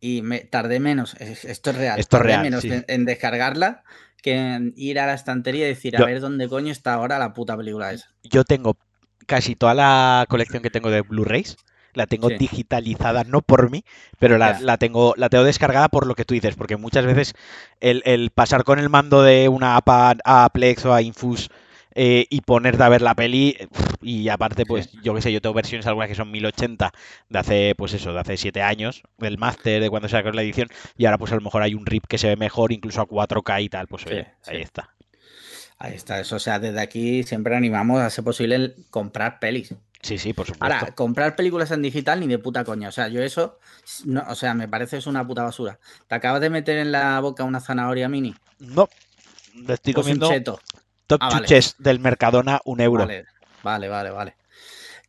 Y 0.00 0.22
me 0.22 0.40
tardé 0.40 0.80
menos, 0.80 1.14
esto 1.20 1.70
es 1.70 1.76
real, 1.76 2.00
esto 2.00 2.16
es 2.16 2.22
real, 2.22 2.42
menos 2.42 2.64
en, 2.64 3.04
descargarla 3.04 3.84
que 4.20 4.34
en 4.34 4.72
ir 4.76 4.98
a 4.98 5.06
la 5.06 5.14
estantería 5.14 5.66
y 5.66 5.68
decir, 5.68 5.96
a 5.96 6.04
ver 6.04 6.20
dónde 6.20 6.48
coño 6.48 6.72
está 6.72 6.94
ahora 6.94 7.18
la 7.20 7.32
puta 7.32 7.56
película 7.56 7.92
esa. 7.92 8.08
Yo 8.24 8.42
tengo 8.42 8.76
casi 9.26 9.54
toda 9.54 9.74
la 9.74 10.26
colección 10.28 10.62
que 10.62 10.70
tengo 10.70 10.90
de 10.90 11.02
Blu-rays 11.02 11.56
la 11.94 12.06
tengo 12.06 12.28
digitalizada, 12.28 13.24
no 13.24 13.42
por 13.42 13.70
mí, 13.70 13.84
pero 14.18 14.38
la, 14.38 14.76
tengo, 14.78 15.14
la 15.16 15.28
tengo 15.28 15.44
descargada 15.44 15.88
por 15.88 16.06
lo 16.06 16.14
que 16.14 16.24
tú 16.24 16.34
dices, 16.34 16.54
porque 16.54 16.76
muchas 16.76 17.04
veces 17.04 17.34
el, 17.80 18.30
pasar 18.30 18.64
con 18.64 18.78
el 18.78 18.88
mando 18.88 19.22
de 19.22 19.48
una 19.48 19.76
app 19.76 19.88
a, 20.24 20.48
Plex 20.52 20.86
o 20.86 20.94
a 20.94 21.02
Infus 21.02 21.50
eh, 21.94 22.26
y 22.30 22.40
ponerte 22.40 22.82
a 22.82 22.88
ver 22.88 23.02
la 23.02 23.14
peli, 23.14 23.56
y 24.00 24.28
aparte, 24.28 24.64
pues 24.64 24.90
yo 25.02 25.14
qué 25.14 25.20
sé, 25.20 25.32
yo 25.32 25.42
tengo 25.42 25.54
versiones 25.54 25.86
algunas 25.86 26.08
que 26.08 26.14
son 26.14 26.30
1080 26.30 26.90
de 27.28 27.38
hace, 27.38 27.74
pues 27.76 27.92
eso, 27.92 28.14
de 28.14 28.20
hace 28.20 28.36
7 28.36 28.62
años, 28.62 29.02
del 29.18 29.36
máster, 29.36 29.82
de 29.82 29.90
cuando 29.90 30.08
se 30.08 30.16
sacó 30.16 30.30
la 30.30 30.42
edición, 30.42 30.68
y 30.96 31.04
ahora 31.04 31.18
pues 31.18 31.32
a 31.32 31.34
lo 31.34 31.42
mejor 31.42 31.62
hay 31.62 31.74
un 31.74 31.84
RIP 31.84 32.06
que 32.06 32.18
se 32.18 32.28
ve 32.28 32.36
mejor, 32.36 32.72
incluso 32.72 33.02
a 33.02 33.06
4K 33.06 33.62
y 33.62 33.68
tal, 33.68 33.86
pues 33.88 34.06
oye, 34.06 34.26
ahí 34.46 34.62
está. 34.62 34.88
Ahí 35.78 35.94
está, 35.94 36.20
eso, 36.20 36.36
o 36.36 36.38
sea, 36.38 36.60
desde 36.60 36.80
aquí 36.80 37.24
siempre 37.24 37.56
animamos 37.56 38.00
a 38.00 38.08
ser 38.08 38.22
posible 38.22 38.76
comprar 38.90 39.40
pelis. 39.40 39.74
Sí, 40.02 40.18
sí, 40.18 40.32
por 40.32 40.46
supuesto. 40.46 40.74
Ahora, 40.74 40.92
comprar 40.94 41.36
películas 41.36 41.70
en 41.70 41.80
digital 41.80 42.18
ni 42.18 42.26
de 42.26 42.38
puta 42.38 42.64
coña. 42.64 42.88
O 42.88 42.92
sea, 42.92 43.06
yo 43.06 43.22
eso, 43.22 43.60
no, 44.04 44.24
o 44.28 44.34
sea, 44.34 44.52
me 44.52 44.66
parece 44.66 44.96
es 44.96 45.06
una 45.06 45.24
puta 45.24 45.44
basura. 45.44 45.78
¿Te 46.08 46.16
acabas 46.16 46.40
de 46.40 46.50
meter 46.50 46.78
en 46.78 46.90
la 46.90 47.20
boca 47.20 47.44
una 47.44 47.60
zanahoria 47.60 48.08
mini? 48.08 48.34
No, 48.58 48.88
le 49.54 49.74
estoy 49.74 49.92
pues 49.92 50.04
comiendo 50.04 50.28
top 51.06 51.20
ah, 51.22 51.30
chuches 51.30 51.76
del 51.78 52.00
Mercadona, 52.00 52.60
un 52.64 52.80
euro. 52.80 53.06
Vale, 53.62 53.88
vale, 53.88 54.10
vale, 54.10 54.34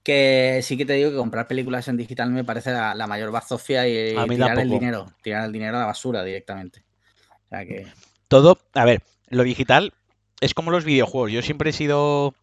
Que 0.03 0.59
sí 0.61 0.77
que 0.77 0.85
te 0.85 0.93
digo 0.93 1.09
que 1.09 1.17
comprar 1.17 1.47
películas 1.47 1.87
en 1.87 1.97
digital 1.97 2.29
me 2.29 2.43
parece 2.43 2.71
la, 2.71 3.07
mayor 3.07 3.31
bazofia 3.31 3.87
y, 3.87 4.15
tirar 4.27 4.59
el 4.59 4.69
dinero, 4.69 5.11
tirar 5.23 5.45
el 5.45 5.51
dinero 5.51 5.77
a 5.77 5.81
la 5.81 5.85
basura 5.87 6.23
directamente. 6.23 6.83
O 7.45 7.49
sea 7.49 7.65
que... 7.65 7.87
Todo, 8.27 8.59
a 8.73 8.85
ver, 8.85 9.01
lo 9.29 9.43
digital 9.43 9.93
es 10.39 10.53
como 10.53 10.69
los 10.69 10.85
videojuegos. 10.85 11.31
Yo 11.31 11.41
siempre 11.41 11.71
he 11.71 11.73
sido 11.73 12.35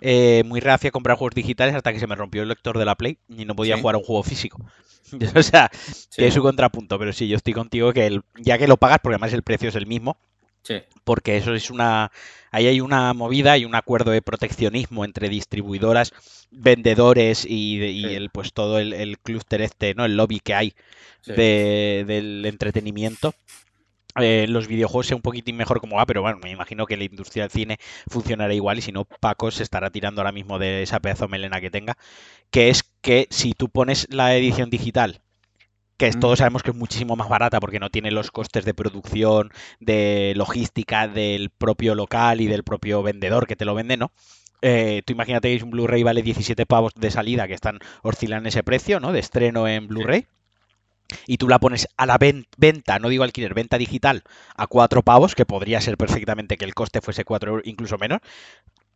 eh, 0.00 0.42
muy 0.46 0.60
reacio 0.60 0.88
a 0.88 0.92
comprar 0.92 1.16
juegos 1.16 1.34
digitales 1.34 1.74
hasta 1.74 1.92
que 1.92 2.00
se 2.00 2.06
me 2.06 2.14
rompió 2.14 2.42
el 2.42 2.48
lector 2.48 2.78
de 2.78 2.84
la 2.84 2.94
Play 2.94 3.18
y 3.28 3.44
no 3.44 3.56
podía 3.56 3.78
jugar 3.78 3.94
a 3.94 3.98
un 3.98 4.04
juego 4.04 4.22
físico. 4.22 4.64
o 5.34 5.42
sea, 5.42 5.70
que 6.14 6.26
es 6.26 6.34
su 6.34 6.42
contrapunto, 6.42 6.98
pero 6.98 7.12
sí, 7.12 7.28
yo 7.28 7.36
estoy 7.36 7.54
contigo 7.54 7.92
que 7.92 8.20
ya 8.36 8.58
que 8.58 8.68
lo 8.68 8.76
pagas, 8.76 8.98
porque 9.02 9.14
además 9.14 9.32
el 9.32 9.42
precio 9.42 9.68
es 9.68 9.74
el 9.74 9.86
mismo, 9.86 10.18
porque 11.04 11.36
eso 11.36 11.54
es 11.54 11.70
una. 11.70 12.12
Ahí 12.50 12.66
hay 12.66 12.80
una 12.80 13.14
movida 13.14 13.56
y 13.56 13.64
un 13.64 13.74
acuerdo 13.74 14.10
de 14.10 14.22
proteccionismo 14.22 15.04
entre 15.04 15.28
distribuidoras, 15.28 16.12
vendedores 16.50 17.46
y, 17.46 18.04
el, 18.14 18.30
pues 18.30 18.52
todo 18.52 18.78
el, 18.78 18.92
el 18.92 19.18
clúster 19.18 19.62
este, 19.62 19.94
¿no? 19.94 20.04
El 20.04 20.16
lobby 20.16 20.40
que 20.40 20.54
hay 20.54 20.74
del 21.24 22.44
entretenimiento. 22.44 23.34
Eh, 24.20 24.46
los 24.48 24.66
videojuegos 24.66 25.06
sea 25.06 25.16
un 25.16 25.22
poquitín 25.22 25.56
mejor 25.56 25.80
como 25.80 25.96
va, 25.96 26.06
pero 26.06 26.22
bueno, 26.22 26.38
me 26.42 26.50
imagino 26.50 26.86
que 26.86 26.96
la 26.96 27.04
industria 27.04 27.44
del 27.44 27.50
cine 27.50 27.78
funcionará 28.08 28.54
igual 28.54 28.78
y 28.78 28.82
si 28.82 28.92
no, 28.92 29.04
Paco 29.04 29.50
se 29.50 29.62
estará 29.62 29.90
tirando 29.90 30.20
ahora 30.20 30.32
mismo 30.32 30.58
de 30.58 30.82
esa 30.82 31.00
pedazo 31.00 31.28
melena 31.28 31.60
que 31.60 31.70
tenga, 31.70 31.96
que 32.50 32.70
es 32.70 32.82
que 33.00 33.26
si 33.30 33.52
tú 33.52 33.68
pones 33.68 34.06
la 34.10 34.34
edición 34.36 34.70
digital 34.70 35.20
que 35.98 36.12
todos 36.12 36.38
sabemos 36.38 36.62
que 36.62 36.70
es 36.70 36.76
muchísimo 36.76 37.16
más 37.16 37.28
barata 37.28 37.60
porque 37.60 37.80
no 37.80 37.90
tiene 37.90 38.12
los 38.12 38.30
costes 38.30 38.64
de 38.64 38.72
producción, 38.72 39.50
de 39.80 40.32
logística 40.36 41.08
del 41.08 41.50
propio 41.50 41.94
local 41.96 42.40
y 42.40 42.46
del 42.46 42.62
propio 42.62 43.02
vendedor 43.02 43.48
que 43.48 43.56
te 43.56 43.64
lo 43.64 43.74
vende, 43.74 43.96
¿no? 43.96 44.12
Eh, 44.62 45.02
tú 45.04 45.12
imagínate 45.12 45.56
que 45.56 45.64
un 45.64 45.70
Blu-ray 45.70 46.02
vale 46.04 46.22
17 46.22 46.66
pavos 46.66 46.92
de 46.94 47.10
salida, 47.10 47.48
que 47.48 47.54
están 47.54 47.78
oscilando 48.02 48.48
ese 48.48 48.62
precio, 48.62 49.00
¿no? 49.00 49.12
De 49.12 49.20
estreno 49.20 49.66
en 49.68 49.88
Blu-ray. 49.88 50.26
Y 51.26 51.38
tú 51.38 51.48
la 51.48 51.58
pones 51.58 51.88
a 51.96 52.06
la 52.06 52.18
venta, 52.18 52.98
no 52.98 53.08
digo 53.08 53.24
alquiler, 53.24 53.54
venta 53.54 53.78
digital 53.78 54.22
a 54.56 54.66
4 54.66 55.02
pavos, 55.02 55.34
que 55.34 55.46
podría 55.46 55.80
ser 55.80 55.96
perfectamente 55.96 56.56
que 56.56 56.64
el 56.64 56.74
coste 56.74 57.00
fuese 57.00 57.24
4 57.24 57.50
euros, 57.50 57.66
incluso 57.66 57.98
menos, 57.98 58.20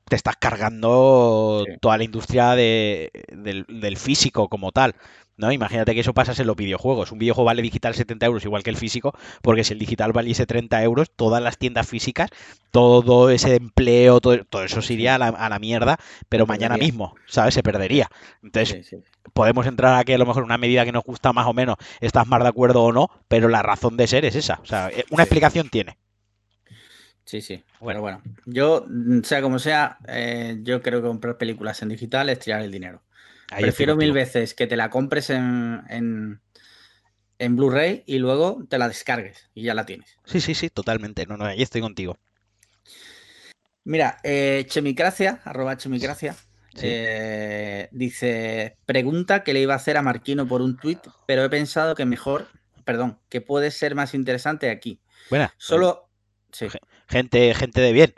te 0.09 0.17
estás 0.17 0.37
cargando 0.37 1.65
toda 1.81 1.97
la 1.97 2.05
industria 2.05 2.55
de, 2.55 3.11
del, 3.33 3.97
físico 3.97 4.49
como 4.49 4.73
tal. 4.73 4.95
¿no? 5.39 5.51
Imagínate 5.51 5.95
que 5.95 6.01
eso 6.01 6.13
pasa 6.13 6.35
en 6.41 6.47
los 6.47 6.57
videojuegos. 6.57 7.13
Un 7.13 7.19
videojuego 7.19 7.47
vale 7.47 7.63
digital 7.63 7.95
70 7.95 8.27
euros 8.27 8.45
igual 8.45 8.63
que 8.63 8.71
el 8.71 8.77
físico, 8.77 9.15
porque 9.41 9.65
si 9.65 9.73
el 9.73 9.79
digital 9.79 10.13
valiese 10.13 10.45
30 10.45 10.83
euros, 10.83 11.11
todas 11.17 11.43
las 11.43 11.57
tiendas 11.57 11.89
físicas, 11.89 12.29
todo 12.71 13.31
ese 13.31 13.57
empleo, 13.57 14.21
todo, 14.21 14.63
eso 14.63 14.83
se 14.83 14.93
iría 14.93 15.15
a 15.15 15.49
la, 15.49 15.59
mierda, 15.59 15.97
pero 16.29 16.47
mañana 16.47 16.77
mismo, 16.77 17.15
¿sabes? 17.27 17.55
Se 17.55 17.63
perdería. 17.63 18.09
Entonces, 18.43 18.95
podemos 19.33 19.67
entrar 19.67 19.99
aquí 19.99 20.13
a 20.13 20.19
lo 20.19 20.27
mejor 20.27 20.43
una 20.43 20.59
medida 20.59 20.85
que 20.85 20.93
nos 20.93 21.05
gusta 21.05 21.33
más 21.33 21.47
o 21.47 21.53
menos, 21.53 21.77
estás 22.01 22.27
más 22.27 22.43
de 22.43 22.49
acuerdo 22.49 22.83
o 22.83 22.93
no, 22.93 23.09
pero 23.29 23.49
la 23.49 23.63
razón 23.63 23.97
de 23.97 24.07
ser 24.07 24.25
es 24.25 24.35
esa. 24.35 24.61
O 24.63 24.67
sea, 24.67 24.89
eh, 24.89 25.05
una 25.11 25.25
explicación 25.25 25.69
tiene. 25.69 25.97
Sí, 27.25 27.41
sí. 27.41 27.63
Bueno, 27.81 28.01
bueno. 28.01 28.23
Yo, 28.47 28.85
mm, 28.89 29.23
sea 29.23 29.43
como 29.43 29.59
sea, 29.59 29.99
eh, 30.09 30.59
yo 30.63 30.83
creo 30.83 31.01
que 31.01 31.09
comprar 31.09 31.39
películas 31.39 31.81
en 31.83 31.89
digital 31.89 32.29
es 32.29 32.41
tirar 32.41 32.63
el 32.63 32.71
dinero. 32.71 33.03
Prefiero 33.59 33.97
mil 33.97 34.13
veces 34.13 34.55
que 34.55 34.67
te 34.67 34.77
la 34.77 34.89
compres 34.89 35.29
en, 35.29 36.41
en, 37.39 37.57
Blu-ray 37.57 38.03
y 38.07 38.19
luego 38.19 38.65
te 38.69 38.79
la 38.79 38.89
descargues 38.89 39.51
y 39.55 39.63
ya 39.65 39.75
la 39.75 39.85
tienes. 39.85 40.17
Sí, 40.25 40.41
sí, 40.41 40.55
sí, 40.55 40.71
totalmente. 40.71 41.27
No, 41.27 41.37
no, 41.37 41.45
ahí 41.45 41.61
estoy 41.61 41.83
contigo. 41.83 42.17
Mira, 43.85 44.19
eh, 44.23 44.65
Chemicracia, 44.69 45.41
arroba 45.45 45.77
Chemicracia, 45.77 46.35
eh, 46.81 47.89
dice, 47.93 48.77
pregunta 48.87 49.45
que 49.45 49.53
le 49.53 49.61
iba 49.61 49.75
a 49.75 49.77
hacer 49.77 49.97
a 49.97 50.03
Marquino 50.03 50.47
por 50.47 50.63
un 50.63 50.77
tuit, 50.77 51.01
pero 51.27 51.45
he 51.45 51.51
pensado 51.51 51.95
que 51.95 52.05
mejor, 52.05 52.49
perdón, 52.85 53.19
que 53.29 53.41
puede 53.41 53.71
ser 53.71 53.95
más 53.95 54.15
interesante 54.15 54.71
aquí. 54.71 55.01
Buena. 55.31 55.55
Solo... 55.59 56.09
Gente, 57.09 57.55
gente 57.55 57.81
de 57.81 57.93
bien. 57.93 58.15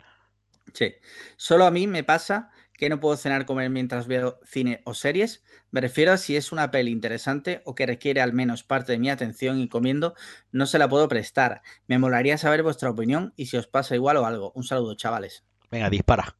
Sí. 0.73 0.93
Solo 1.37 1.65
a 1.65 1.71
mí 1.71 1.87
me 1.87 2.03
pasa 2.03 2.51
que 2.73 2.89
no 2.89 2.99
puedo 2.99 3.15
cenar 3.15 3.45
comer 3.45 3.69
mientras 3.69 4.07
veo 4.07 4.39
cine 4.45 4.81
o 4.85 4.93
series. 4.93 5.43
Me 5.71 5.81
refiero 5.81 6.11
a 6.11 6.17
si 6.17 6.35
es 6.35 6.51
una 6.51 6.71
peli 6.71 6.91
interesante 6.91 7.61
o 7.65 7.75
que 7.75 7.85
requiere 7.85 8.21
al 8.21 8.33
menos 8.33 8.63
parte 8.63 8.91
de 8.91 8.99
mi 8.99 9.09
atención 9.09 9.59
y 9.59 9.69
comiendo, 9.69 10.15
no 10.51 10.65
se 10.65 10.79
la 10.79 10.89
puedo 10.89 11.07
prestar. 11.07 11.61
Me 11.87 11.99
molaría 11.99 12.37
saber 12.37 12.63
vuestra 12.63 12.89
opinión 12.89 13.33
y 13.37 13.47
si 13.47 13.57
os 13.57 13.67
pasa 13.67 13.95
igual 13.95 14.17
o 14.17 14.25
algo. 14.25 14.51
Un 14.55 14.63
saludo, 14.63 14.95
chavales. 14.95 15.45
Venga, 15.71 15.89
dispara. 15.89 16.35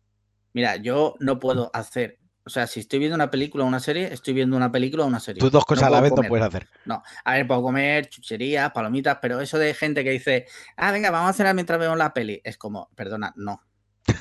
Mira, 0.56 0.78
yo 0.78 1.16
no 1.20 1.38
puedo 1.38 1.70
hacer. 1.74 2.18
O 2.46 2.50
sea, 2.50 2.66
si 2.66 2.80
estoy 2.80 3.00
viendo 3.00 3.16
una 3.16 3.30
película 3.30 3.66
o 3.66 3.68
una 3.68 3.82
serie, 3.82 4.14
estoy 4.14 4.34
viendo 4.34 4.56
una 4.56 4.72
película 4.72 5.04
o 5.04 5.08
una 5.08 5.20
serie. 5.20 5.42
Tú 5.42 5.50
dos 5.50 5.66
cosas 5.66 5.88
a 5.88 5.90
la 5.90 6.00
vez 6.00 6.14
no 6.16 6.24
puedes 6.24 6.48
hacer. 6.48 6.70
No, 6.86 7.04
a 7.26 7.34
ver, 7.34 7.46
puedo 7.46 7.62
comer 7.62 8.08
chucherías, 8.08 8.72
palomitas, 8.72 9.18
pero 9.22 9.42
eso 9.42 9.58
de 9.58 9.74
gente 9.74 10.06
que 10.06 10.12
dice, 10.12 10.48
ah, 10.78 10.94
venga, 10.94 11.12
vamos 11.12 11.32
a 11.32 11.34
cenar 11.34 11.56
mientras 11.56 11.78
vemos 11.78 11.98
la 11.98 12.14
peli, 12.14 12.40
es 12.42 12.58
como, 12.58 12.90
perdona, 12.96 13.34
no. 13.36 13.64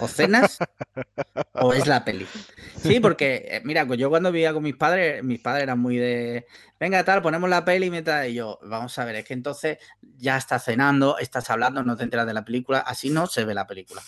O 0.00 0.09
cenas 0.09 0.59
o 1.53 1.73
es 1.73 1.87
la 1.87 2.05
peli. 2.05 2.26
Sí, 2.83 2.99
porque, 2.99 3.47
eh, 3.49 3.62
mira, 3.62 3.87
pues 3.87 4.00
yo 4.00 4.11
cuando 4.11 4.33
vivía 4.33 4.53
con 4.53 4.64
mis 4.64 4.75
padres, 4.75 5.23
mis 5.23 5.38
padres 5.38 5.62
eran 5.62 5.79
muy 5.79 5.99
de, 5.99 6.47
venga, 6.81 7.05
tal, 7.05 7.23
ponemos 7.23 7.49
la 7.49 7.64
peli 7.64 7.91
mientras, 7.91 8.26
y 8.26 8.35
yo, 8.35 8.59
vamos 8.64 8.99
a 8.99 9.05
ver, 9.05 9.14
es 9.14 9.25
que 9.25 9.35
entonces 9.35 9.79
ya 10.17 10.37
estás 10.37 10.64
cenando, 10.64 11.17
estás 11.19 11.49
hablando, 11.50 11.85
no 11.85 11.97
te 11.97 12.03
enteras 12.03 12.26
de 12.26 12.35
la 12.35 12.45
película, 12.45 12.81
así 12.81 13.09
no 13.11 13.29
se 13.29 13.45
ve 13.45 13.55
la 13.55 13.69
película. 13.69 14.03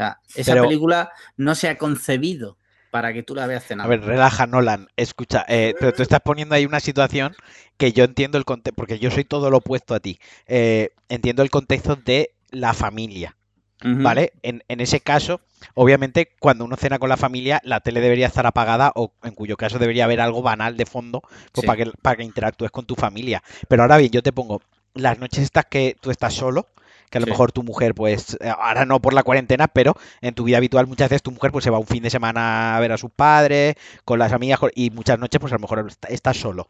Sea, 0.00 0.20
esa 0.34 0.54
película 0.62 1.12
no 1.36 1.54
se 1.54 1.68
ha 1.68 1.76
concebido 1.76 2.56
para 2.90 3.12
que 3.12 3.22
tú 3.22 3.34
la 3.34 3.46
veas 3.46 3.64
cenando. 3.64 3.92
A 3.92 3.96
ver, 3.96 4.04
relaja, 4.04 4.46
Nolan. 4.46 4.88
Escucha, 4.96 5.44
eh, 5.48 5.74
pero 5.78 5.92
tú 5.92 6.02
estás 6.02 6.20
poniendo 6.20 6.54
ahí 6.54 6.66
una 6.66 6.80
situación 6.80 7.34
que 7.76 7.92
yo 7.92 8.04
entiendo 8.04 8.38
el 8.38 8.44
contexto, 8.44 8.76
porque 8.76 8.98
yo 8.98 9.10
soy 9.10 9.24
todo 9.24 9.50
lo 9.50 9.58
opuesto 9.58 9.94
a 9.94 10.00
ti. 10.00 10.18
Eh, 10.46 10.90
entiendo 11.08 11.42
el 11.42 11.50
contexto 11.50 11.96
de 11.96 12.32
la 12.50 12.74
familia. 12.74 13.36
¿Vale? 13.82 14.34
En, 14.42 14.62
ese 14.68 15.00
caso, 15.00 15.40
obviamente, 15.72 16.32
cuando 16.38 16.66
uno 16.66 16.76
cena 16.76 16.98
con 16.98 17.08
la 17.08 17.16
familia, 17.16 17.62
la 17.64 17.80
tele 17.80 18.02
debería 18.02 18.26
estar 18.26 18.46
apagada 18.46 18.92
o 18.94 19.14
en 19.22 19.34
cuyo 19.34 19.56
caso 19.56 19.78
debería 19.78 20.04
haber 20.04 20.20
algo 20.20 20.42
banal 20.42 20.76
de 20.76 20.84
fondo 20.84 21.22
pues, 21.52 21.66
para, 21.66 21.84
que, 21.84 21.90
para 22.02 22.16
que 22.16 22.24
interactúes 22.24 22.70
con 22.70 22.84
tu 22.84 22.94
familia. 22.94 23.42
Pero 23.68 23.80
ahora 23.80 23.96
bien, 23.96 24.10
yo 24.10 24.22
te 24.22 24.34
pongo 24.34 24.60
las 24.92 25.18
noches 25.18 25.44
estas 25.44 25.64
que 25.64 25.96
tú 25.98 26.10
estás 26.10 26.34
solo, 26.34 26.66
que 27.10 27.18
a 27.18 27.20
lo 27.20 27.26
mejor 27.26 27.52
tu 27.52 27.62
mujer, 27.62 27.94
pues, 27.94 28.38
eh, 28.40 28.48
ahora 28.48 28.86
no 28.86 29.00
por 29.00 29.12
la 29.12 29.22
cuarentena, 29.22 29.68
pero 29.68 29.94
en 30.20 30.34
tu 30.34 30.44
vida 30.44 30.56
habitual 30.56 30.86
muchas 30.86 31.10
veces 31.10 31.22
tu 31.22 31.32
mujer 31.32 31.50
pues 31.50 31.64
se 31.64 31.70
va 31.70 31.78
un 31.78 31.86
fin 31.86 32.02
de 32.02 32.10
semana 32.10 32.76
a 32.76 32.80
ver 32.80 32.92
a 32.92 32.96
sus 32.96 33.10
padres, 33.10 33.74
con 34.04 34.18
las 34.18 34.32
amigas, 34.32 34.60
y 34.74 34.90
muchas 34.90 35.18
noches 35.18 35.40
pues 35.40 35.52
a 35.52 35.56
lo 35.56 35.60
mejor 35.60 35.86
estás 36.08 36.36
solo. 36.36 36.68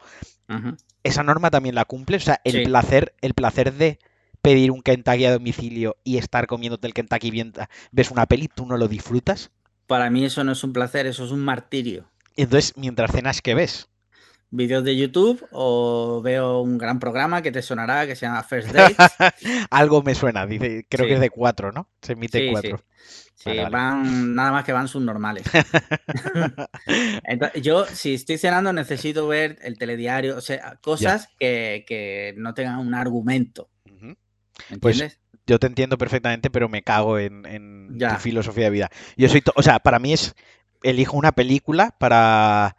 Esa 1.04 1.23
norma 1.23 1.50
también 1.50 1.75
la 1.75 1.85
cumple, 1.85 2.16
o 2.16 2.20
sea, 2.20 2.40
el 2.42 2.64
placer, 2.64 3.14
el 3.20 3.35
placer 3.35 3.73
de 3.75 3.99
pedir 4.42 4.70
un 4.70 4.82
Kentucky 4.82 5.26
a 5.26 5.32
domicilio 5.32 5.97
y 6.02 6.16
estar 6.16 6.47
comiéndote 6.47 6.87
el 6.87 6.94
Kentucky 6.94 7.30
mientras 7.30 7.68
ves 7.92 8.11
una 8.11 8.26
peli, 8.26 8.49
¿tú 8.49 8.66
no 8.66 8.76
lo 8.76 8.88
disfrutas? 8.88 9.50
Para 9.87 10.09
mí 10.11 10.25
eso 10.25 10.42
no 10.42 10.52
es 10.52 10.64
un 10.64 10.73
placer, 10.73 11.06
eso 11.06 11.25
es 11.25 11.30
un 11.30 11.40
martirio. 11.40 12.06
Entonces, 12.37 12.73
mientras 12.76 13.12
cenas, 13.12 13.42
¿qué 13.42 13.54
ves? 13.54 13.89
Vídeos 14.52 14.83
de 14.83 14.97
YouTube 14.97 15.47
o 15.52 16.21
veo 16.23 16.61
un 16.61 16.76
gran 16.76 16.99
programa 16.99 17.40
que 17.40 17.52
te 17.52 17.62
sonará 17.62 18.07
que 18.07 18.16
se 18.16 18.26
llama 18.26 18.42
First 18.42 18.73
Date. 18.73 18.97
Algo 19.71 20.02
me 20.02 20.14
suena, 20.14 20.47
dice, 20.47 20.87
creo 20.88 21.07
que 21.07 21.14
es 21.14 21.21
de 21.21 21.30
cuatro, 21.30 21.71
¿no? 21.71 21.88
Se 22.02 22.14
emite 22.14 22.50
cuatro. 22.50 22.83
Sí, 23.42 23.52
van, 23.71 24.35
nada 24.35 24.52
más 24.52 24.64
que 24.64 24.73
van 24.73 24.87
subnormales. 24.87 25.45
Entonces, 27.25 27.62
yo, 27.62 27.87
si 27.87 28.14
estoy 28.14 28.37
cenando, 28.37 28.73
necesito 28.73 29.26
ver 29.28 29.59
el 29.62 29.78
telediario, 29.78 30.37
o 30.37 30.42
sea, 30.42 30.78
cosas 30.83 31.28
que, 31.38 32.35
no 32.37 32.52
tengan 32.52 32.78
un 32.78 32.95
argumento. 32.95 33.71
Pues 34.80 35.19
yo 35.47 35.59
te 35.59 35.66
entiendo 35.66 35.97
perfectamente, 35.97 36.50
pero 36.50 36.69
me 36.69 36.83
cago 36.83 37.19
en, 37.19 37.97
tu 37.99 38.16
filosofía 38.16 38.64
de 38.64 38.71
vida. 38.71 38.90
Yo 39.16 39.28
soy, 39.28 39.42
o 39.54 39.62
sea, 39.62 39.78
para 39.78 39.99
mí 39.99 40.12
es, 40.12 40.35
elijo 40.83 41.16
una 41.16 41.33
película 41.33 41.97
para, 41.99 42.76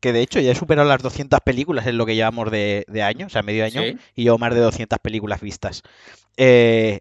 que 0.00 0.12
de 0.12 0.20
hecho 0.22 0.40
ya 0.40 0.52
he 0.52 0.54
superado 0.54 0.88
las 0.88 1.02
200 1.02 1.40
películas 1.40 1.86
en 1.86 1.98
lo 1.98 2.06
que 2.06 2.14
llevamos 2.14 2.50
de, 2.50 2.84
año, 3.02 3.26
o 3.26 3.30
sea, 3.30 3.42
medio 3.42 3.64
año, 3.64 3.82
y 4.14 4.24
llevo 4.24 4.38
más 4.38 4.54
de 4.54 4.60
200 4.60 4.98
películas 5.00 5.40
vistas. 5.40 5.82
Eh, 6.36 7.00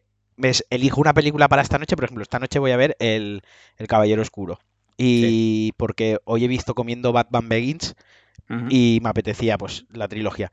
elijo 0.69 0.99
una 0.99 1.13
película 1.13 1.47
para 1.47 1.61
esta 1.61 1.77
noche, 1.77 1.95
por 1.95 2.05
ejemplo, 2.05 2.23
esta 2.23 2.39
noche 2.39 2.59
voy 2.59 2.71
a 2.71 2.77
ver 2.77 2.95
El, 2.99 3.41
Caballero 3.87 4.21
Oscuro. 4.21 4.59
Y 4.97 5.71
porque 5.77 6.19
hoy 6.25 6.45
he 6.45 6.47
visto 6.47 6.75
comiendo 6.75 7.13
Batman 7.13 7.49
Begins 7.49 7.95
y 8.69 8.99
me 9.01 9.09
apetecía 9.09 9.57
pues 9.57 9.85
la 9.91 10.07
trilogía. 10.07 10.49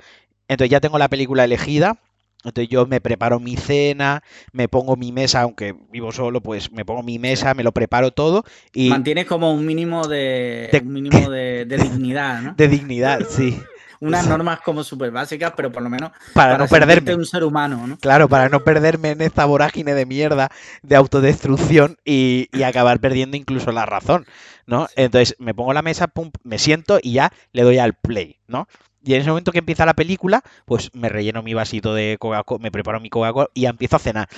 Entonces 0.49 0.71
ya 0.71 0.81
tengo 0.81 0.99
la 0.99 1.09
película 1.09 1.45
elegida 1.45 2.01
entonces 2.45 2.69
yo 2.71 2.87
me 2.87 3.01
preparo 3.01 3.39
mi 3.39 3.57
cena, 3.57 4.23
me 4.53 4.69
pongo 4.69 4.97
mi 4.97 5.13
mesa, 5.13 5.43
aunque 5.43 5.75
vivo 5.91 6.11
solo, 6.13 6.41
pues 6.41 6.73
me 6.73 6.85
pongo 6.85 7.03
mi 7.03 7.19
mesa, 7.19 7.55
me 7.55 7.63
lo 7.63 7.73
preparo 7.73 8.13
todo 8.13 8.45
y... 8.73 8.89
Mantienes 8.89 9.27
como 9.27 9.53
un 9.53 9.67
mínimo 9.67 10.07
de, 10.09 10.83
mínimo 10.85 11.19
de, 11.31 11.67
dignidad, 11.67 12.43
¿no? 12.43 12.55
De 12.57 12.69
dignidad, 12.69 13.21
sí. 13.29 13.61
Unas 14.01 14.27
normas 14.27 14.61
como 14.63 14.83
súper 14.83 15.11
básicas, 15.11 15.53
pero 15.55 15.71
por 15.71 15.83
lo 15.83 15.91
menos 15.91 16.13
para, 16.33 16.57
no 16.57 16.67
perderme 16.67 17.15
un 17.15 17.27
ser 17.27 17.45
humano, 17.45 17.87
¿no? 17.87 17.99
Claro, 17.99 18.31
para 18.31 18.49
no 18.49 18.65
perderme 18.65 19.11
en 19.11 19.21
esta 19.21 19.45
vorágine 19.45 19.93
de 19.93 20.07
mierda 20.07 20.49
de 20.83 20.97
autodestrucción 20.97 21.99
y, 22.03 22.49
y 22.51 22.63
acabar 22.63 23.01
perdiendo 23.01 23.37
incluso 23.37 23.73
la 23.73 23.85
razón, 23.85 24.25
¿no? 24.65 24.89
Entonces 24.97 25.37
me 25.39 25.53
pongo 25.53 25.75
la 25.75 25.83
mesa, 25.83 26.09
pum, 26.09 26.31
me 26.45 26.59
siento 26.59 26.99
y 27.03 27.13
ya 27.13 27.31
le 27.53 27.63
doy 27.63 27.77
al 27.77 27.93
play, 27.93 28.39
¿no? 28.49 28.69
Y 29.03 29.15
en 29.15 29.23
ese 29.23 29.31
momento 29.31 29.51
que 29.51 29.59
empieza 29.59 29.87
la 29.87 29.95
película, 29.95 30.43
pues 30.67 30.91
me 30.95 31.09
relleno 31.09 31.43
mi 31.43 31.55
vasito 31.55 31.95
de 31.95 32.17
Coca-Cola, 32.19 32.63
me 32.63 32.71
preparo 32.71 33.01
mi 33.01 33.09
Coca-Cola 33.09 33.49
y 33.55 33.65
empiezo 33.65 33.97
a 33.97 33.99
cenar. 33.99 34.29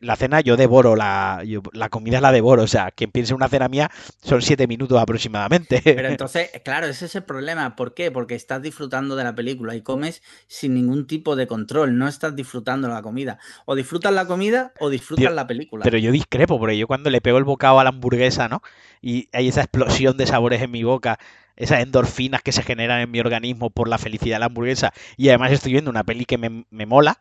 la 0.00 0.16
cena 0.16 0.40
yo 0.42 0.56
devoro, 0.56 0.96
la, 0.96 1.42
la 1.72 1.88
comida 1.88 2.20
la 2.20 2.30
devoro. 2.30 2.62
O 2.62 2.66
sea, 2.66 2.90
quien 2.90 3.10
piense 3.10 3.32
una 3.32 3.48
cena 3.48 3.68
mía 3.68 3.90
son 4.22 4.42
siete 4.42 4.66
minutos 4.66 5.00
aproximadamente. 5.00 5.80
Pero 5.82 6.08
entonces, 6.08 6.50
claro, 6.62 6.86
ese 6.86 7.06
es 7.06 7.16
el 7.16 7.22
problema. 7.22 7.74
¿Por 7.74 7.94
qué? 7.94 8.10
Porque 8.10 8.34
estás 8.34 8.60
disfrutando 8.60 9.16
de 9.16 9.24
la 9.24 9.34
película 9.34 9.74
y 9.74 9.80
comes 9.80 10.22
sin 10.46 10.74
ningún 10.74 11.06
tipo 11.06 11.34
de 11.34 11.46
control. 11.46 11.96
No 11.96 12.06
estás 12.06 12.36
disfrutando 12.36 12.88
la 12.88 13.00
comida. 13.00 13.38
O 13.64 13.74
disfrutas 13.74 14.12
la 14.12 14.26
comida 14.26 14.72
o 14.78 14.90
disfrutas 14.90 15.32
la 15.32 15.46
película. 15.46 15.84
Pero 15.84 15.96
yo 15.96 16.12
discrepo, 16.12 16.58
porque 16.58 16.76
yo 16.76 16.86
cuando 16.86 17.08
le 17.08 17.22
pego 17.22 17.38
el 17.38 17.44
bocado 17.44 17.80
a 17.80 17.84
la 17.84 17.90
hamburguesa, 17.90 18.48
¿no? 18.48 18.62
Y 19.00 19.28
hay 19.32 19.48
esa 19.48 19.62
explosión 19.62 20.16
de 20.18 20.26
sabores 20.26 20.60
en 20.60 20.70
mi 20.70 20.84
boca 20.84 21.18
esas 21.56 21.80
endorfinas 21.80 22.42
que 22.42 22.52
se 22.52 22.62
generan 22.62 23.00
en 23.00 23.10
mi 23.10 23.20
organismo 23.20 23.70
por 23.70 23.88
la 23.88 23.98
felicidad 23.98 24.36
de 24.36 24.40
la 24.40 24.46
hamburguesa 24.46 24.92
y 25.16 25.28
además 25.28 25.52
estoy 25.52 25.72
viendo 25.72 25.90
una 25.90 26.04
peli 26.04 26.24
que 26.24 26.38
me, 26.38 26.86
mola, 26.86 27.18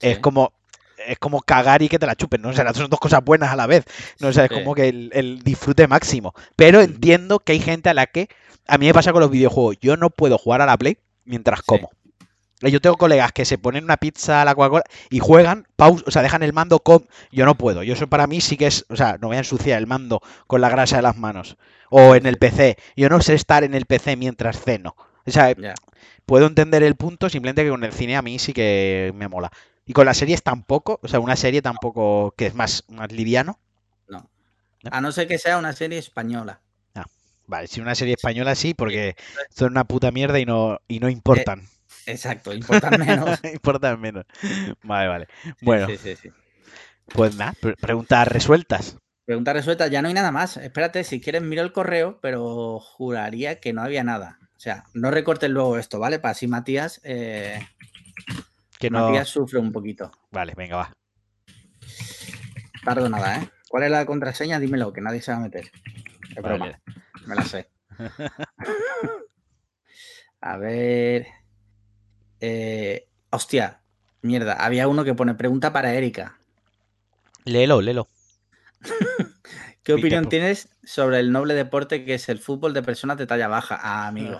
es 0.00 0.18
como 0.18 0.52
es 1.06 1.18
como 1.18 1.42
cagar 1.42 1.82
y 1.82 1.88
que 1.88 1.98
te 1.98 2.06
la 2.06 2.14
chupen, 2.14 2.40
¿no? 2.40 2.50
O 2.50 2.52
sea, 2.52 2.72
son 2.72 2.88
dos 2.88 3.00
cosas 3.00 3.22
buenas 3.22 3.52
a 3.52 3.56
la 3.56 3.66
vez. 3.66 3.84
No 4.20 4.28
o 4.28 4.30
es 4.30 4.48
como 4.48 4.74
que 4.74 4.88
el, 4.88 5.40
disfrute 5.42 5.86
máximo. 5.86 6.34
Pero 6.56 6.80
entiendo 6.80 7.40
que 7.40 7.52
hay 7.52 7.60
gente 7.60 7.90
a 7.90 7.94
la 7.94 8.06
que. 8.06 8.28
A 8.66 8.78
mí 8.78 8.86
me 8.86 8.94
pasa 8.94 9.12
con 9.12 9.20
los 9.20 9.30
videojuegos. 9.30 9.76
Yo 9.80 9.96
no 9.96 10.08
puedo 10.08 10.38
jugar 10.38 10.62
a 10.62 10.66
la 10.66 10.78
Play 10.78 10.96
mientras 11.24 11.60
como. 11.62 11.90
Yo 12.60 12.80
tengo 12.80 12.96
colegas 12.96 13.32
que 13.32 13.44
se 13.44 13.58
ponen 13.58 13.84
una 13.84 13.96
pizza 13.96 14.40
a 14.40 14.44
la 14.44 14.54
Coca-Cola 14.54 14.84
y 15.10 15.18
juegan, 15.18 15.66
pausa, 15.76 16.04
o 16.06 16.10
sea, 16.10 16.22
dejan 16.22 16.42
el 16.42 16.52
mando 16.52 16.78
con. 16.78 17.06
Yo 17.30 17.44
no 17.44 17.56
puedo. 17.56 17.82
Yo 17.82 17.94
eso 17.94 18.08
para 18.08 18.26
mí 18.26 18.40
sí 18.40 18.56
que 18.56 18.66
es. 18.68 18.86
O 18.88 18.96
sea, 18.96 19.18
no 19.20 19.28
voy 19.28 19.36
a 19.36 19.40
ensuciar 19.40 19.78
el 19.78 19.86
mando 19.86 20.20
con 20.46 20.60
la 20.60 20.70
grasa 20.70 20.96
de 20.96 21.02
las 21.02 21.16
manos 21.16 21.56
o 21.90 22.14
en 22.14 22.26
el 22.26 22.38
PC. 22.38 22.76
Yo 22.96 23.08
no 23.08 23.20
sé 23.20 23.34
estar 23.34 23.64
en 23.64 23.74
el 23.74 23.86
PC 23.86 24.16
mientras 24.16 24.60
ceno. 24.60 24.96
O 25.26 25.30
sea, 25.30 25.54
puedo 26.26 26.46
entender 26.46 26.82
el 26.82 26.96
punto, 26.96 27.28
simplemente 27.28 27.64
que 27.64 27.70
con 27.70 27.84
el 27.84 27.92
cine 27.92 28.16
a 28.16 28.22
mí 28.22 28.38
sí 28.38 28.52
que 28.52 29.12
me 29.14 29.28
mola. 29.28 29.50
Y 29.86 29.92
con 29.92 30.06
las 30.06 30.16
series 30.16 30.42
tampoco, 30.42 30.98
o 31.02 31.08
sea, 31.08 31.20
una 31.20 31.36
serie 31.36 31.62
tampoco 31.62 32.34
que 32.36 32.46
es 32.46 32.54
más, 32.54 32.84
más 32.88 33.12
liviano. 33.12 33.58
No. 34.08 34.28
A 34.90 35.00
no 35.00 35.12
ser 35.12 35.28
que 35.28 35.38
sea 35.38 35.58
una 35.58 35.72
serie 35.72 35.98
española. 35.98 36.60
Ah, 36.94 37.04
vale, 37.46 37.68
si 37.68 37.80
una 37.80 37.94
serie 37.94 38.14
española 38.14 38.54
sí, 38.54 38.74
porque 38.74 39.14
son 39.50 39.72
una 39.72 39.84
puta 39.84 40.10
mierda 40.10 40.38
y 40.38 40.46
no, 40.46 40.80
y 40.88 41.00
no 41.00 41.08
importan. 41.08 41.60
Eh, 41.60 41.73
exacto, 42.06 42.52
importan 42.52 43.00
menos. 43.00 43.40
importan 43.52 44.00
menos. 44.00 44.24
Vale, 44.82 45.08
vale. 45.08 45.28
Bueno. 45.62 45.86
Pues 47.06 47.36
nada, 47.36 47.54
preguntas 47.80 48.28
resueltas. 48.28 48.98
Pregunta 49.24 49.52
resuelta, 49.52 49.86
ya 49.88 50.02
no 50.02 50.08
hay 50.08 50.14
nada 50.14 50.32
más. 50.32 50.58
Espérate, 50.58 51.04
si 51.04 51.20
quieres 51.20 51.42
miro 51.42 51.62
el 51.62 51.72
correo, 51.72 52.18
pero 52.20 52.78
juraría 52.78 53.60
que 53.60 53.72
no 53.72 53.82
había 53.82 54.04
nada. 54.04 54.38
O 54.56 54.60
sea, 54.60 54.84
no 54.94 55.10
recortes 55.10 55.50
luego 55.50 55.78
esto, 55.78 55.98
¿vale? 55.98 56.18
Para 56.18 56.32
así 56.32 56.46
Matías, 56.46 57.00
eh, 57.04 57.66
que 58.78 58.90
Matías 58.90 59.28
sufre 59.28 59.58
un 59.58 59.72
poquito. 59.72 60.10
Vale, 60.30 60.54
venga, 60.56 60.76
va. 60.76 60.92
Tardo 62.84 63.08
nada, 63.08 63.38
¿eh? 63.38 63.48
¿Cuál 63.68 63.84
es 63.84 63.90
la 63.90 64.06
contraseña? 64.06 64.60
Dímelo, 64.60 64.92
que 64.92 65.00
nadie 65.00 65.22
se 65.22 65.32
va 65.32 65.38
a 65.38 65.40
meter. 65.40 65.70
Es 66.36 66.42
broma. 66.42 66.78
Me 67.26 67.34
la 67.34 67.44
sé. 67.44 67.68
a 70.40 70.56
ver. 70.58 71.26
Eh, 72.46 73.08
hostia, 73.30 73.80
mierda. 74.20 74.52
Había 74.52 74.86
uno 74.86 75.02
que 75.02 75.14
pone 75.14 75.34
pregunta 75.34 75.72
para 75.72 75.94
Erika. 75.94 76.38
Léelo, 77.46 77.80
léelo. 77.80 78.10
¿Qué 79.82 79.94
opinión 79.94 80.28
tienes 80.28 80.68
sobre 80.84 81.20
el 81.20 81.32
noble 81.32 81.54
deporte 81.54 82.04
que 82.04 82.14
es 82.14 82.28
el 82.28 82.38
fútbol 82.38 82.74
de 82.74 82.82
personas 82.82 83.16
de 83.16 83.26
talla 83.26 83.48
baja? 83.48 83.80
Ah, 83.82 84.08
amigo. 84.08 84.38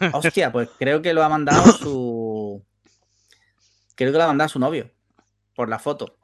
Hostia, 0.14 0.50
pues 0.52 0.70
creo 0.78 1.02
que 1.02 1.12
lo 1.12 1.22
ha 1.22 1.28
mandado 1.28 1.70
su. 1.72 2.64
Creo 3.94 4.10
que 4.10 4.16
lo 4.16 4.24
ha 4.24 4.28
mandado 4.28 4.48
su 4.48 4.58
novio. 4.58 4.90
Por 5.54 5.68
la 5.68 5.78
foto. 5.78 6.16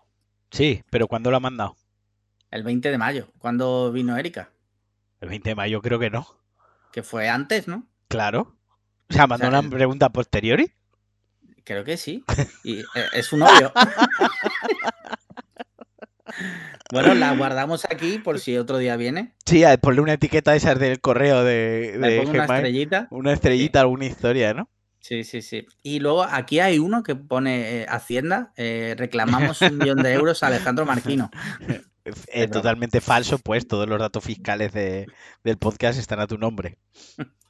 Sí, 0.51 0.83
pero 0.89 1.07
¿cuándo 1.07 1.31
lo 1.31 1.37
ha 1.37 1.41
mandado? 1.41 1.77
El 2.51 2.63
20 2.63 2.91
de 2.91 2.97
mayo. 2.97 3.29
¿Cuándo 3.37 3.93
vino 3.93 4.17
Erika? 4.17 4.53
El 5.21 5.29
20 5.29 5.51
de 5.51 5.55
mayo 5.55 5.83
creo 5.83 5.99
que 5.99 6.09
no. 6.09 6.27
Que 6.93 7.03
fue 7.03 7.29
antes, 7.29 7.69
¿no? 7.69 7.87
Claro. 8.09 8.57
O 9.11 9.13
sea, 9.13 9.27
mandó 9.27 9.49
una 9.49 9.63
pregunta 9.63 10.09
posteriori. 10.09 10.73
Creo 11.65 11.85
que 11.85 11.97
sí. 11.97 12.25
Y 12.63 12.81
eh, 12.81 12.85
es 13.15 13.27
su 13.27 13.37
novio. 13.37 13.73
Bueno, 16.93 17.15
la 17.15 17.35
guardamos 17.35 17.85
aquí 17.87 18.19
por 18.19 18.39
si 18.39 18.57
otro 18.57 18.79
día 18.79 18.97
viene. 18.97 19.35
Sí, 19.47 19.65
ponle 19.81 20.01
una 20.01 20.13
etiqueta 20.13 20.55
esa 20.55 20.75
del 20.75 21.01
correo 21.01 21.43
de, 21.43 22.23
una 22.27 22.45
estrellita. 22.45 23.09
Una 23.11 23.33
estrellita, 23.33 23.81
alguna 23.81 24.07
historia, 24.07 24.55
¿no? 24.55 24.69
Sí, 25.01 25.25
sí, 25.25 25.43
sí. 25.43 25.67
Y 25.83 26.01
luego 26.01 26.23
aquí 26.23 26.61
hay 26.61 26.79
uno 26.79 27.03
que 27.03 27.15
pone 27.17 27.83
eh, 27.83 27.87
Hacienda, 27.89 28.53
eh, 28.57 28.95
reclamamos 28.97 29.61
un 29.63 29.79
millón 29.79 30.03
de 30.03 30.13
euros 30.13 30.43
a 30.43 30.49
Alejandro 30.49 30.87
Marquino. 30.87 31.31
Es 32.27 32.51
totalmente 32.51 33.01
falso, 33.01 33.39
pues 33.39 33.67
todos 33.67 33.89
los 33.89 33.99
datos 33.99 34.23
fiscales 34.23 34.75
del 34.75 35.57
podcast 35.59 35.99
están 35.99 36.21
a 36.21 36.27
tu 36.27 36.37
nombre. 36.37 36.77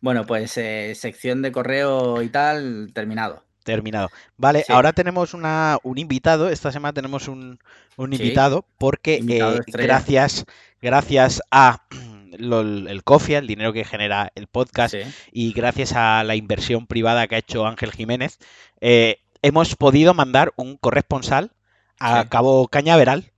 Bueno, 0.00 0.26
pues 0.26 0.56
eh, 0.56 0.94
sección 0.94 1.42
de 1.42 1.52
correo 1.52 2.22
y 2.22 2.28
tal, 2.28 2.90
terminado. 2.94 3.44
Terminado. 3.64 4.08
Vale, 4.38 4.64
ahora 4.68 4.94
tenemos 4.94 5.34
una, 5.34 5.78
un 5.82 5.98
invitado. 5.98 6.48
Esta 6.48 6.72
semana 6.72 6.94
tenemos 6.94 7.28
un, 7.28 7.58
invitado 7.98 8.64
porque 8.78 9.22
eh, 9.28 9.60
gracias, 9.66 10.46
gracias 10.80 11.42
a 11.50 11.82
el 12.32 13.02
COFIA, 13.04 13.38
el 13.38 13.46
dinero 13.46 13.74
que 13.74 13.84
genera 13.84 14.32
el 14.34 14.46
podcast, 14.46 14.94
y 15.32 15.52
gracias 15.52 15.92
a 15.92 16.24
la 16.24 16.34
inversión 16.36 16.86
privada 16.86 17.26
que 17.26 17.34
ha 17.34 17.38
hecho 17.38 17.66
Ángel 17.66 17.92
Jiménez, 17.92 18.38
eh, 18.80 19.18
hemos 19.42 19.76
podido 19.76 20.14
mandar 20.14 20.54
un 20.56 20.78
corresponsal 20.78 21.52
a 21.98 22.26
Cabo 22.30 22.68
Cañaveral 22.68 23.32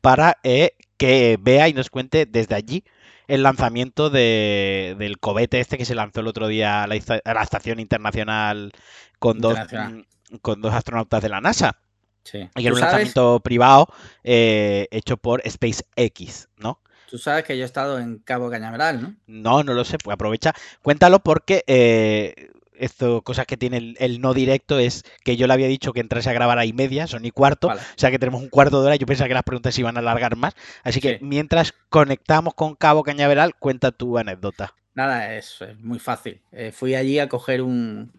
para 0.00 0.38
que 0.42 1.38
vea 1.40 1.68
y 1.68 1.72
nos 1.74 1.90
cuente 1.90 2.26
desde 2.26 2.56
allí 2.56 2.82
el 3.28 3.42
lanzamiento 3.42 4.10
de, 4.10 4.96
del 4.98 5.18
cohete 5.18 5.60
este 5.60 5.78
que 5.78 5.84
se 5.84 5.94
lanzó 5.94 6.20
el 6.20 6.26
otro 6.26 6.48
día 6.48 6.82
a 6.82 6.86
la, 6.86 6.96
Estación 6.96 7.78
Internacional 7.78 8.72
con 9.18 9.38
dos, 9.38 9.56
mm, 9.70 10.36
con 10.40 10.60
dos 10.60 10.74
astronautas 10.74 11.22
de 11.22 11.28
la 11.28 11.40
NASA. 11.40 11.78
Sí. 12.24 12.48
Y 12.56 12.66
era 12.66 12.74
un 12.74 12.80
lanzamiento 12.80 13.40
privado 13.40 13.86
eh, 14.24 14.88
hecho 14.90 15.16
por 15.16 15.42
SpaceX, 15.48 16.48
¿no? 16.56 16.80
Tú 17.08 17.16
sabes 17.16 17.44
que 17.44 17.56
yo 17.56 17.62
he 17.62 17.66
estado 17.66 17.98
en 17.98 18.18
Cabo 18.18 18.50
Cañaveral, 18.50 19.00
¿no? 19.00 19.16
No, 19.26 19.62
no 19.62 19.72
lo 19.72 19.84
sé, 19.84 19.96
pues 20.02 20.14
aprovecha. 20.14 20.52
Cuéntalo 20.82 21.20
porque 21.20 21.64
eh, 21.66 22.50
esto, 22.78 23.22
cosas 23.22 23.46
que 23.46 23.56
tiene 23.56 23.94
el, 23.98 24.20
no 24.20 24.34
directo 24.34 24.78
es 24.78 25.04
que 25.24 25.36
yo 25.36 25.46
le 25.46 25.52
había 25.52 25.68
dicho 25.68 25.92
que 25.92 26.00
entrase 26.00 26.30
a 26.30 26.32
grabar 26.32 26.58
ahí 26.58 26.72
media, 26.72 27.06
son 27.06 27.24
y 27.24 27.30
cuarto, 27.30 27.68
o 27.68 27.76
sea 27.96 28.10
que 28.10 28.18
tenemos 28.18 28.42
un 28.42 28.48
cuarto 28.48 28.80
de 28.80 28.86
hora, 28.86 28.96
yo 28.96 29.06
pensaba 29.06 29.28
que 29.28 29.34
las 29.34 29.42
preguntas 29.42 29.74
se 29.74 29.80
iban 29.80 29.96
a 29.96 30.00
alargar 30.00 30.36
más, 30.36 30.54
así 30.82 31.00
que 31.00 31.18
mientras 31.20 31.72
conectamos 31.88 32.54
con 32.54 32.74
Cabo 32.74 33.02
Cañaveral, 33.02 33.54
cuenta 33.56 33.92
tu 33.92 34.18
anécdota. 34.18 34.74
Nada, 34.94 35.36
es, 35.36 35.58
muy 35.78 36.00
fácil. 36.00 36.42
Eh, 36.50 36.72
fui 36.72 36.96
allí 36.96 37.20
a 37.20 37.28
coger 37.28 37.62
un, 37.62 38.12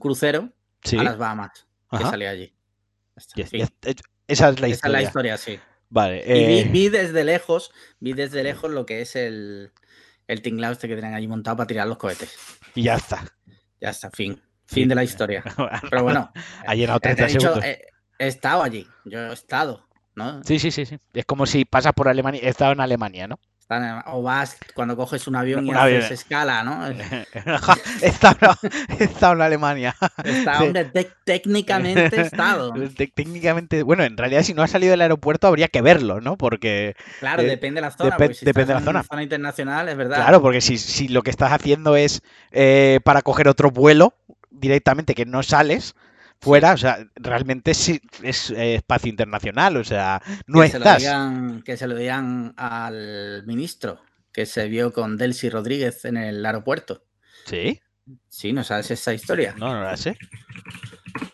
crucero 0.00 0.50
a 0.98 1.02
las 1.04 1.18
Bahamas, 1.18 1.66
que 1.90 1.98
salía 1.98 2.30
allí. 2.30 2.52
esa 3.16 4.48
es 4.48 4.60
la 4.60 4.68
historia. 4.68 4.74
Esa 4.74 4.86
es 4.86 4.92
la 4.92 5.02
historia, 5.02 5.36
sí. 5.36 5.60
Vale. 5.90 6.24
Y 6.26 6.64
vi, 6.64 6.86
eh, 6.86 6.90
desde 6.90 7.24
lejos, 7.24 7.72
vi 8.00 8.12
desde 8.12 8.42
lejos 8.42 8.70
lo 8.70 8.86
que 8.86 9.00
es 9.00 9.16
el, 9.16 9.72
el 10.26 10.42
tinglado 10.42 10.72
este 10.72 10.88
que 10.88 10.94
tienen 10.94 11.14
allí 11.14 11.26
montado 11.26 11.56
para 11.56 11.66
tirar 11.66 11.86
los 11.86 11.96
cohetes. 11.96 12.36
Y 12.74 12.82
ya 12.82 12.96
está. 12.96 13.24
Ya 13.80 13.90
está, 13.90 14.10
fin. 14.10 14.40
Fin 14.66 14.88
de 14.88 14.94
la 14.94 15.04
historia. 15.04 15.42
Pero 15.90 16.02
bueno. 16.02 16.30
Ha 16.66 16.74
llenado 16.74 17.00
30 17.00 17.28
segundos. 17.28 17.64
he, 17.64 17.80
estado 18.18 18.62
allí. 18.62 18.86
Yo 19.04 19.18
he 19.20 19.32
estado, 19.32 19.86
¿no? 20.14 20.42
Sí, 20.44 20.58
sí, 20.58 20.70
sí, 20.70 20.84
sí. 20.84 20.98
Es 21.14 21.24
como 21.24 21.46
si 21.46 21.64
pasas 21.64 21.92
por 21.94 22.08
Alemania. 22.08 22.40
He 22.42 22.48
estado 22.48 22.72
en 22.72 22.80
Alemania, 22.80 23.26
¿no? 23.26 23.38
O 24.06 24.22
vas 24.22 24.56
cuando 24.74 24.96
coges 24.96 25.26
un 25.26 25.36
avión 25.36 25.66
y 25.66 25.70
haces 25.72 26.10
escala, 26.10 26.64
¿no? 26.64 26.86
he, 28.02 28.06
estado, 28.06 29.34
en 29.34 29.42
Alemania. 29.42 29.94
Está, 30.24 30.62
hombre, 30.62 30.90
técnicamente 31.24 32.16
he 32.16 32.20
estado. 32.22 32.72
Técnicamente, 33.14 33.82
bueno, 33.82 34.04
en 34.04 34.16
realidad 34.16 34.42
si 34.42 34.54
no 34.54 34.62
ha 34.62 34.68
salido 34.68 34.92
del 34.92 35.02
aeropuerto 35.02 35.48
habría 35.48 35.68
que 35.68 35.82
verlo, 35.82 36.22
¿no? 36.22 36.38
Porque... 36.38 36.96
Claro, 37.20 37.42
eh, 37.42 37.46
depende 37.46 37.82
de 37.82 37.86
la 37.86 37.90
zona. 37.90 38.16
depende 38.16 38.64
de 38.72 38.74
la 38.74 38.80
zona. 38.80 39.02
zona 39.02 39.22
internacional, 39.22 39.88
es 39.90 39.96
verdad. 39.98 40.16
Claro, 40.16 40.40
porque 40.40 40.62
si, 40.62 40.78
si 40.78 41.08
lo 41.08 41.22
que 41.22 41.30
estás 41.30 41.52
haciendo 41.52 41.94
es 41.94 42.22
eh, 42.52 43.00
para 43.04 43.20
coger 43.20 43.48
otro 43.48 43.70
vuelo 43.70 44.14
directamente 44.50 45.14
que 45.14 45.26
no 45.26 45.42
sales, 45.42 45.94
fuera, 46.40 46.72
o 46.72 46.76
sea, 46.76 47.06
realmente 47.16 47.74
sí 47.74 48.00
es 48.22 48.50
eh, 48.50 48.76
espacio 48.76 49.10
internacional, 49.10 49.76
o 49.76 49.84
sea, 49.84 50.22
no 50.46 50.60
que 50.60 50.66
estás. 50.66 51.02
Se 51.02 51.62
que 51.64 51.76
se 51.76 51.86
lo 51.86 51.96
digan 51.96 52.54
al 52.56 53.44
ministro 53.46 54.00
que 54.38 54.46
se 54.46 54.68
vio 54.68 54.92
con 54.92 55.16
Delcy 55.16 55.50
Rodríguez 55.50 56.04
en 56.04 56.16
el 56.16 56.46
aeropuerto. 56.46 57.02
¿Sí? 57.44 57.80
Sí, 58.28 58.52
¿no 58.52 58.62
sabes 58.62 58.88
esa 58.90 59.12
historia? 59.12 59.54
No, 59.58 59.72
no 59.72 59.82
la 59.82 59.96
sé. 59.96 60.16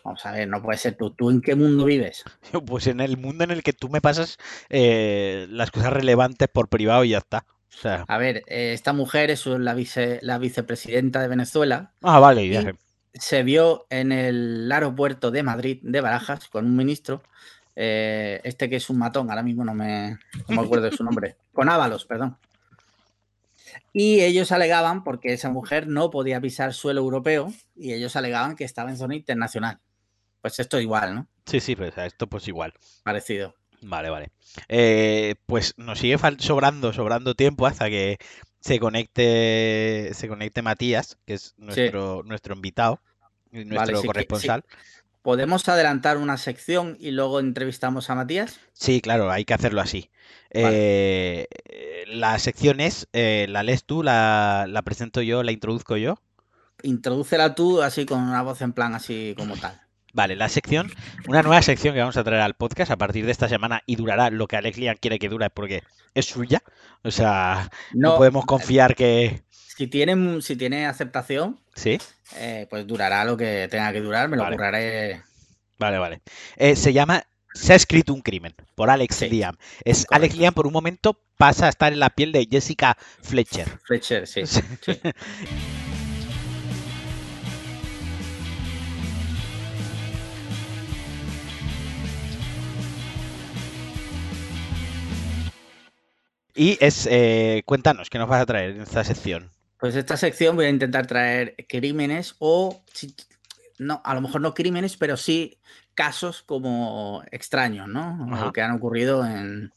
Vamos 0.03 0.25
a 0.25 0.31
ver, 0.31 0.47
no 0.47 0.59
puede 0.61 0.79
ser 0.79 0.95
tú. 0.95 1.11
¿Tú 1.11 1.29
en 1.29 1.41
qué 1.41 1.53
mundo 1.53 1.85
vives? 1.85 2.23
Pues 2.65 2.87
en 2.87 2.99
el 2.99 3.17
mundo 3.17 3.43
en 3.43 3.51
el 3.51 3.61
que 3.61 3.73
tú 3.73 3.89
me 3.89 4.01
pasas 4.01 4.37
eh, 4.69 5.45
las 5.51 5.69
cosas 5.69 5.93
relevantes 5.93 6.47
por 6.47 6.67
privado 6.67 7.03
y 7.03 7.09
ya 7.09 7.19
está. 7.19 7.45
A 7.83 8.17
ver, 8.17 8.37
eh, 8.47 8.71
esta 8.73 8.93
mujer 8.93 9.29
es 9.29 9.45
la, 9.45 9.75
vice, 9.75 10.19
la 10.23 10.39
vicepresidenta 10.39 11.21
de 11.21 11.27
Venezuela. 11.27 11.91
Ah, 12.01 12.19
vale, 12.19 12.47
ya 12.49 12.73
Se 13.15 13.43
vio 13.43 13.87
en 13.89 14.11
el 14.11 14.71
aeropuerto 14.71 15.31
de 15.31 15.43
Madrid, 15.43 15.79
de 15.81 16.01
Barajas, 16.01 16.47
con 16.47 16.65
un 16.65 16.75
ministro. 16.75 17.23
Eh, 17.75 18.39
este 18.43 18.69
que 18.69 18.77
es 18.77 18.89
un 18.89 18.97
matón, 18.99 19.29
ahora 19.29 19.43
mismo 19.43 19.65
no 19.65 19.73
me, 19.73 20.17
no 20.47 20.55
me 20.55 20.61
acuerdo 20.61 20.85
de 20.85 20.95
su 20.95 21.03
nombre. 21.03 21.35
Con 21.53 21.67
Ábalos, 21.69 22.05
perdón. 22.05 22.37
Y 23.91 24.21
ellos 24.21 24.51
alegaban, 24.51 25.03
porque 25.03 25.33
esa 25.33 25.49
mujer 25.49 25.87
no 25.87 26.09
podía 26.09 26.39
pisar 26.39 26.73
suelo 26.73 27.01
europeo, 27.01 27.51
y 27.75 27.93
ellos 27.93 28.15
alegaban 28.15 28.55
que 28.55 28.63
estaba 28.63 28.89
en 28.89 28.97
zona 28.97 29.15
internacional. 29.15 29.79
Pues 30.41 30.59
esto 30.59 30.79
igual, 30.79 31.15
¿no? 31.15 31.27
Sí, 31.45 31.59
sí, 31.59 31.75
pues 31.75 31.97
esto 31.97 32.27
pues 32.27 32.47
igual. 32.47 32.73
Parecido. 33.03 33.55
Vale, 33.81 34.09
vale. 34.09 34.31
Eh, 34.67 35.35
pues 35.45 35.73
nos 35.77 35.99
sigue 35.99 36.17
sobrando, 36.39 36.93
sobrando 36.93 37.35
tiempo 37.35 37.67
hasta 37.67 37.89
que 37.89 38.17
se 38.65 38.79
conecte, 38.79 40.09
se 40.15 40.27
conecte 40.27 40.63
Matías, 40.63 41.19
que 41.27 41.35
es 41.35 41.53
nuestro, 41.57 42.23
nuestro 42.23 42.55
invitado, 42.55 42.99
nuestro 43.51 44.01
corresponsal. 44.01 44.63
¿Podemos 45.21 45.69
adelantar 45.69 46.17
una 46.17 46.37
sección 46.37 46.97
y 46.99 47.11
luego 47.11 47.39
entrevistamos 47.39 48.09
a 48.09 48.15
Matías? 48.15 48.59
Sí, 48.73 49.01
claro, 49.01 49.29
hay 49.29 49.45
que 49.45 49.53
hacerlo 49.53 49.81
así. 49.81 50.09
Eh, 50.49 51.45
la 52.07 52.39
sección 52.39 52.79
es, 52.79 53.07
eh, 53.13 53.45
¿la 53.49 53.61
lees 53.61 53.83
tú, 53.83 54.01
la, 54.01 54.65
la 54.67 54.81
presento 54.81 55.21
yo, 55.21 55.43
la 55.43 55.51
introduzco 55.51 55.95
yo? 55.97 56.15
Introdúcela 56.81 57.53
tú 57.53 57.83
así 57.83 58.07
con 58.07 58.19
una 58.19 58.41
voz 58.41 58.63
en 58.63 58.73
plan 58.73 58.95
así 58.95 59.35
como 59.37 59.55
tal. 59.57 59.79
Vale, 60.15 60.37
la 60.37 60.47
sección, 60.47 60.89
una 61.27 61.43
nueva 61.43 61.61
sección 61.61 61.93
que 61.93 61.99
vamos 61.99 62.15
a 62.15 62.23
traer 62.23 62.41
al 62.41 62.53
podcast 62.53 62.89
a 62.89 62.95
partir 62.95 63.25
de 63.25 63.33
esta 63.33 63.49
semana 63.49 63.83
y 63.85 63.97
durará 63.97 64.29
lo 64.29 64.47
que 64.47 64.55
Alex 64.55 64.77
Lian 64.77 64.95
quiere 64.97 65.19
que 65.19 65.27
dure 65.27 65.49
porque 65.49 65.83
es 66.13 66.25
suya. 66.25 66.63
O 67.03 67.11
sea, 67.11 67.69
no, 67.91 68.15
podemos 68.15 68.45
confiar 68.45 68.95
que. 68.95 69.43
Si 69.49 69.87
tiene, 69.87 70.41
si 70.41 70.55
tiene 70.55 70.85
aceptación, 70.85 71.59
¿Sí? 71.75 71.99
Eh, 72.37 72.65
pues 72.69 72.87
durará 72.87 73.25
lo 73.25 73.35
que 73.35 73.67
tenga 73.69 73.91
que 73.91 73.99
durar, 73.99 74.29
me 74.29 74.37
lo 74.37 74.47
curraré. 74.49 75.21
Vale, 75.77 75.97
vale. 75.97 76.21
Eh, 76.55 76.77
se 76.77 76.93
llama 76.93 77.23
Se 77.53 77.73
ha 77.73 77.75
escrito 77.75 78.13
un 78.13 78.21
crimen 78.21 78.55
por 78.73 78.89
Alex 78.89 79.21
Liam. 79.29 79.57
Es 79.83 80.07
Alex 80.11 80.37
Liam 80.37 80.53
por 80.53 80.65
un 80.65 80.71
momento 80.71 81.19
pasa 81.37 81.65
a 81.65 81.69
estar 81.69 81.91
en 81.91 81.99
la 81.99 82.09
piel 82.09 82.31
de 82.31 82.47
Jessica 82.49 82.95
Fletcher. 83.21 83.67
Fletcher, 83.83 84.25
sí. 84.25 84.45
sí. 84.47 84.61
Y 96.55 96.77
es, 96.79 97.07
eh, 97.11 97.63
cuéntanos, 97.65 98.09
¿qué 98.09 98.17
nos 98.17 98.29
vas 98.29 98.41
a 98.41 98.45
traer 98.45 98.71
en 98.71 98.81
esta 98.81 99.03
sección? 99.03 99.51
Pues 99.77 99.95
esta 99.95 100.15
sección 100.15 100.55
voy 100.55 100.65
a 100.65 100.69
intentar 100.69 101.05
traer 101.05 101.55
crímenes 101.67 102.35
o, 102.39 102.81
no, 103.77 104.01
a 104.05 104.15
lo 104.15 104.21
mejor 104.21 104.39
no 104.39 104.53
crímenes, 104.53 104.95
pero 104.95 105.17
sí 105.17 105.59
casos 105.93 106.43
como 106.43 107.23
extraños, 107.31 107.87
¿no? 107.87 108.51
que 108.53 108.61
han 108.61 108.71
ocurrido 108.71 109.25
en 109.25 109.73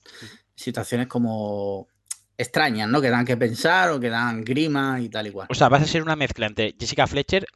situaciones 0.54 1.08
como 1.08 1.88
extrañas, 2.36 2.88
¿no? 2.88 3.00
Que 3.00 3.10
dan 3.10 3.26
que 3.26 3.36
pensar 3.36 3.90
o 3.90 4.00
que 4.00 4.08
dan 4.08 4.44
grima 4.44 5.00
y 5.00 5.08
tal 5.08 5.26
y 5.26 5.30
cual. 5.30 5.48
O 5.50 5.54
sea, 5.54 5.68
vas 5.68 5.82
a 5.82 5.86
ser 5.86 6.02
una 6.02 6.16
mezcla 6.16 6.46
entre 6.46 6.74
Jessica 6.78 7.06
Fletcher 7.06 7.46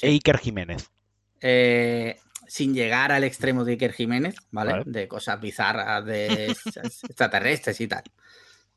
e 0.00 0.08
Iker 0.10 0.38
Jiménez. 0.38 0.88
Eh, 1.40 2.16
sin 2.46 2.72
llegar 2.72 3.10
al 3.12 3.24
extremo 3.24 3.64
de 3.64 3.72
Iker 3.72 3.92
Jiménez, 3.92 4.36
¿vale? 4.50 4.82
De 4.86 5.08
cosas 5.08 5.40
bizarras, 5.40 6.04
de 6.04 6.46
extraterrestres 7.08 7.80
y 7.80 7.88
tal. 7.88 8.04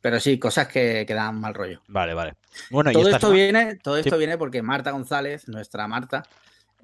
Pero 0.01 0.19
sí, 0.19 0.39
cosas 0.39 0.67
que, 0.67 1.05
que 1.07 1.13
dan 1.13 1.39
mal 1.39 1.53
rollo. 1.53 1.81
Vale, 1.87 2.13
vale. 2.13 2.33
Bueno, 2.69 2.91
todo 2.91 3.09
esto 3.09 3.29
viene, 3.29 3.75
todo 3.75 3.97
esto 3.97 4.17
viene 4.17 4.37
porque 4.37 4.61
Marta 4.61 4.91
González, 4.91 5.47
nuestra 5.47 5.87
Marta, 5.87 6.23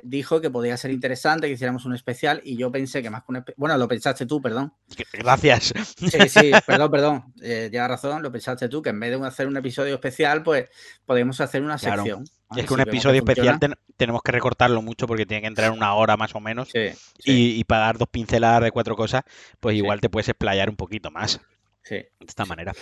dijo 0.04 0.42
que 0.42 0.50
podía 0.50 0.78
ser 0.78 0.92
interesante 0.92 1.48
que 1.48 1.54
hiciéramos 1.54 1.86
un 1.86 1.94
especial 1.94 2.42
y 2.44 2.58
yo 2.58 2.72
pensé 2.72 3.02
que 3.02 3.10
más 3.10 3.24
que 3.24 3.32
un 3.32 3.46
bueno 3.56 3.78
lo 3.78 3.88
pensaste 3.88 4.26
tú 4.26 4.42
perdón. 4.42 4.74
Gracias. 5.14 5.74
Sí 5.98 6.30
sí 6.30 6.52
perdón 6.66 6.92
perdón 6.92 7.34
eh, 7.42 7.70
lleva 7.72 7.88
razón 7.88 8.22
lo 8.22 8.32
pensaste 8.32 8.70
tú 8.70 8.82
que 8.82 8.90
en 8.90 9.00
vez 9.00 9.20
de 9.20 9.28
hacer 9.28 9.48
un 9.48 9.58
episodio 9.58 9.96
especial 9.96 10.44
pues 10.44 10.68
podemos 11.06 11.40
hacer 11.42 11.62
una 11.62 11.78
sección 11.78 12.26
es 12.56 12.66
que 12.66 12.74
un 12.74 12.82
episodio 12.82 13.20
especial 13.20 13.60
tenemos 13.98 14.22
que 14.22 14.32
recortarlo 14.32 14.82
mucho 14.82 15.08
porque 15.08 15.26
tiene 15.26 15.42
que 15.42 15.48
entrar 15.48 15.72
una 15.72 15.94
hora 15.96 16.16
más 16.16 16.34
o 16.36 16.40
menos 16.40 16.70
sí, 16.70 16.92
Y, 17.26 17.64
para 17.66 17.82
dar 17.82 17.98
dos 17.98 18.08
pinceladas 18.10 18.64
de 18.64 18.72
cuatro 18.72 18.96
cosas 18.96 19.24
pues 19.60 19.76
igual 19.76 20.00
te 20.00 20.10
puedes 20.10 20.30
explayar 20.30 20.70
un 20.70 20.76
poquito 20.76 21.12
más. 21.12 21.42
Sí. 21.84 21.96
De 21.96 22.26
esta 22.26 22.46
manera 22.46 22.74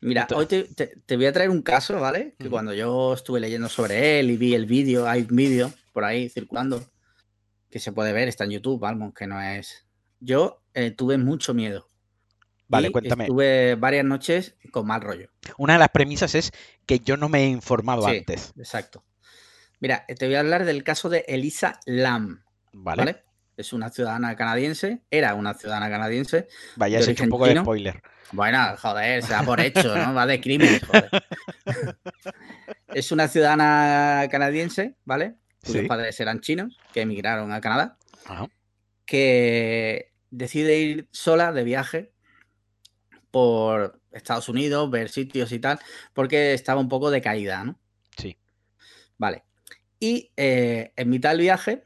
Mira, 0.00 0.28
hoy 0.34 0.46
te, 0.46 1.16
voy 1.16 1.26
a 1.26 1.32
traer 1.32 1.50
un 1.50 1.62
caso, 1.62 1.98
¿vale? 2.00 2.34
Que 2.38 2.50
cuando 2.50 2.74
yo 2.74 3.14
estuve 3.14 3.40
leyendo 3.40 3.68
sobre 3.68 4.20
él 4.20 4.30
y 4.30 4.36
vi 4.36 4.54
el 4.54 4.66
vídeo, 4.66 5.08
hay 5.08 5.22
un 5.22 5.36
vídeo 5.36 5.72
por 5.92 6.04
ahí 6.04 6.28
circulando 6.28 6.82
que 7.70 7.78
se 7.78 7.92
puede 7.92 8.12
ver, 8.12 8.28
está 8.28 8.44
en 8.44 8.50
YouTube, 8.50 8.80
vamos, 8.80 9.14
que 9.14 9.26
no 9.26 9.40
es. 9.40 9.86
Yo 10.20 10.62
eh, 10.74 10.90
tuve 10.90 11.18
mucho 11.18 11.54
miedo. 11.54 11.88
Vale, 12.68 12.90
cuéntame. 12.90 13.26
Tuve 13.26 13.74
varias 13.76 14.04
noches 14.04 14.56
con 14.70 14.86
mal 14.86 15.00
rollo. 15.00 15.30
Una 15.56 15.74
de 15.74 15.78
las 15.78 15.88
premisas 15.88 16.34
es 16.34 16.52
que 16.84 17.00
yo 17.00 17.16
no 17.16 17.28
me 17.28 17.44
he 17.44 17.48
informado 17.48 18.02
sí, 18.02 18.18
antes. 18.18 18.52
Exacto. 18.56 19.04
Mira, 19.80 20.04
te 20.06 20.26
voy 20.26 20.34
a 20.34 20.40
hablar 20.40 20.64
del 20.64 20.82
caso 20.84 21.08
de 21.08 21.24
Elisa 21.28 21.80
Lam. 21.86 22.44
Vale. 22.72 23.25
Es 23.56 23.72
una 23.72 23.90
ciudadana 23.90 24.36
canadiense, 24.36 25.00
era 25.10 25.34
una 25.34 25.54
ciudadana 25.54 25.88
canadiense. 25.88 26.48
Vaya, 26.76 26.98
has 26.98 27.08
hecho 27.08 27.24
un 27.24 27.30
poco 27.30 27.46
de 27.46 27.58
spoiler. 27.58 28.02
Bueno, 28.32 28.76
joder, 28.76 29.22
se 29.22 29.32
da 29.32 29.42
por 29.42 29.60
hecho, 29.60 29.96
¿no? 29.96 30.12
Va 30.12 30.26
de 30.26 30.40
crimen, 30.40 30.78
joder. 30.80 31.10
es 32.94 33.12
una 33.12 33.28
ciudadana 33.28 34.28
canadiense, 34.30 34.96
¿vale? 35.04 35.36
Sus 35.62 35.82
padres 35.86 36.20
eran 36.20 36.40
chinos, 36.40 36.78
que 36.92 37.00
emigraron 37.00 37.50
a 37.52 37.60
Canadá, 37.60 37.98
que 39.04 40.12
decide 40.30 40.78
ir 40.78 41.08
sola 41.10 41.52
de 41.52 41.64
viaje 41.64 42.12
por 43.30 44.00
Estados 44.12 44.48
Unidos, 44.48 44.90
ver 44.90 45.08
sitios 45.08 45.50
y 45.52 45.58
tal, 45.58 45.78
porque 46.12 46.52
estaba 46.52 46.80
un 46.80 46.88
poco 46.88 47.10
decaída, 47.10 47.64
¿no? 47.64 47.78
Sí. 48.16 48.36
Vale. 49.18 49.44
Y 49.98 50.30
eh, 50.36 50.92
en 50.96 51.10
mitad 51.10 51.30
del 51.30 51.40
viaje 51.40 51.82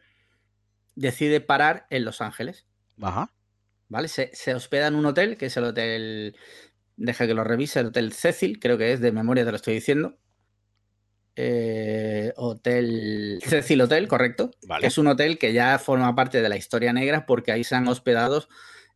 decide 1.00 1.40
parar 1.40 1.86
en 1.90 2.04
Los 2.04 2.20
Ángeles. 2.20 2.66
Ajá. 3.00 3.32
¿vale? 3.90 4.08
Se, 4.08 4.54
hospeda 4.54 4.86
en 4.86 4.94
un 4.94 5.04
hotel, 5.04 5.36
que 5.36 5.46
es 5.46 5.56
el 5.58 5.64
hotel, 5.64 6.36
deja 6.96 7.26
que 7.26 7.34
lo 7.34 7.44
revise, 7.44 7.80
el 7.80 7.86
Hotel 7.86 8.12
Cecil, 8.12 8.58
creo 8.58 8.78
que 8.78 8.92
es, 8.94 9.00
de 9.00 9.12
memoria 9.12 9.44
te 9.44 9.50
lo 9.50 9.56
estoy 9.56 9.74
diciendo. 9.74 10.16
Eh, 11.36 12.32
hotel 12.36 13.40
Cecil 13.44 13.82
Hotel, 13.82 14.08
correcto. 14.08 14.50
Es 14.80 14.96
un 14.96 15.08
hotel 15.08 15.38
que 15.38 15.52
ya 15.52 15.78
forma 15.78 16.14
parte 16.14 16.40
de 16.40 16.48
la 16.48 16.56
historia 16.56 16.92
negra 16.92 17.26
porque 17.26 17.52
ahí 17.52 17.64
se 17.64 17.74
han 17.74 17.88
hospedado 17.88 18.48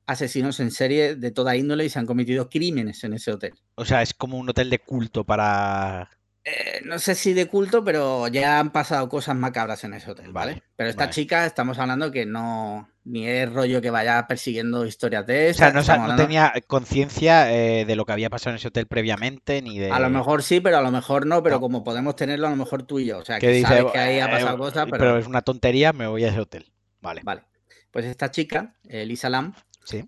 asesinos 0.07 0.61
en 0.61 0.71
serie 0.71 1.17
de 1.17 1.31
toda 1.31 1.57
índole 1.57 1.87
y 1.87 1.89
se 1.89 1.99
han 1.99 2.07
cometido 2.07 2.49
crímenes 2.49 3.03
en 3.05 3.15
ese 3.15 3.33
hotel. 3.33 3.55
O 3.75 3.85
sea, 3.85 4.03
es 4.03 4.15
como 4.15 4.39
un 4.39 4.49
hotel 4.49 4.71
de 4.71 4.79
culto 4.79 5.25
para 5.25 6.11
eh, 6.47 6.83
no 6.85 6.99
sé 6.99 7.15
si 7.15 7.33
de 7.33 7.47
culto, 7.47 7.83
pero 7.83 8.29
ya 8.29 8.59
han 8.59 8.71
pasado 8.71 9.09
cosas 9.09 9.35
macabras 9.35 9.83
en 9.85 9.95
ese 9.95 10.11
hotel, 10.11 10.31
¿vale? 10.31 10.63
Pero 10.77 10.91
esta 10.91 11.09
chica, 11.09 11.47
estamos 11.47 11.79
hablando 11.79 12.11
que 12.11 12.27
no, 12.27 12.91
ni 13.05 13.27
es 13.27 13.51
rollo 13.51 13.81
que 13.81 13.89
vaya 13.89 14.27
persiguiendo 14.27 14.85
historias 14.85 15.27
de 15.27 15.49
esas. 15.49 15.75
O 15.75 15.83
sea, 15.83 15.97
no, 15.97 16.17
tenía 16.17 16.53
conciencia 16.67 17.51
eh, 17.51 17.87
de 17.87 17.97
lo 17.97 18.05
que 18.05 18.13
había 18.13 18.29
pasado 18.29 18.51
en 18.51 18.57
ese 18.57 18.69
hotel 18.69 18.87
previamente, 18.87 19.63
ni 19.63 19.79
de... 19.79 19.91
A 19.91 19.99
lo 19.99 20.11
mejor 20.11 20.43
sí, 20.43 20.61
pero 20.61 20.77
a 20.77 20.83
lo 20.83 20.91
mejor 20.91 21.25
no, 21.25 21.43
pero 21.43 21.61
como 21.61 21.83
podemos 21.83 22.15
tenerlo, 22.15 22.47
a 22.47 22.51
lo 22.51 22.57
mejor 22.57 22.83
tú 22.83 22.99
y 22.99 23.07
yo. 23.07 23.21
O 23.21 23.25
sea, 23.25 23.39
que 23.39 23.49
dice, 23.49 23.67
sabes 23.67 23.93
que 23.93 23.99
ahí 23.99 24.21
ha 24.21 24.31
pasado 24.31 24.57
eh, 24.57 24.59
cosas, 24.59 24.85
pero... 24.85 24.99
pero... 24.99 25.19
es 25.19 25.27
una 25.27 25.41
tontería, 25.41 25.95
me 25.95 26.07
voy 26.09 26.25
a 26.25 26.29
ese 26.29 26.41
hotel. 26.41 26.71
Vale. 27.01 27.23
Vale. 27.25 27.45
Pues 27.91 28.05
esta 28.05 28.31
chica, 28.31 28.75
Lisa 28.83 29.31
Lam, 29.31 29.55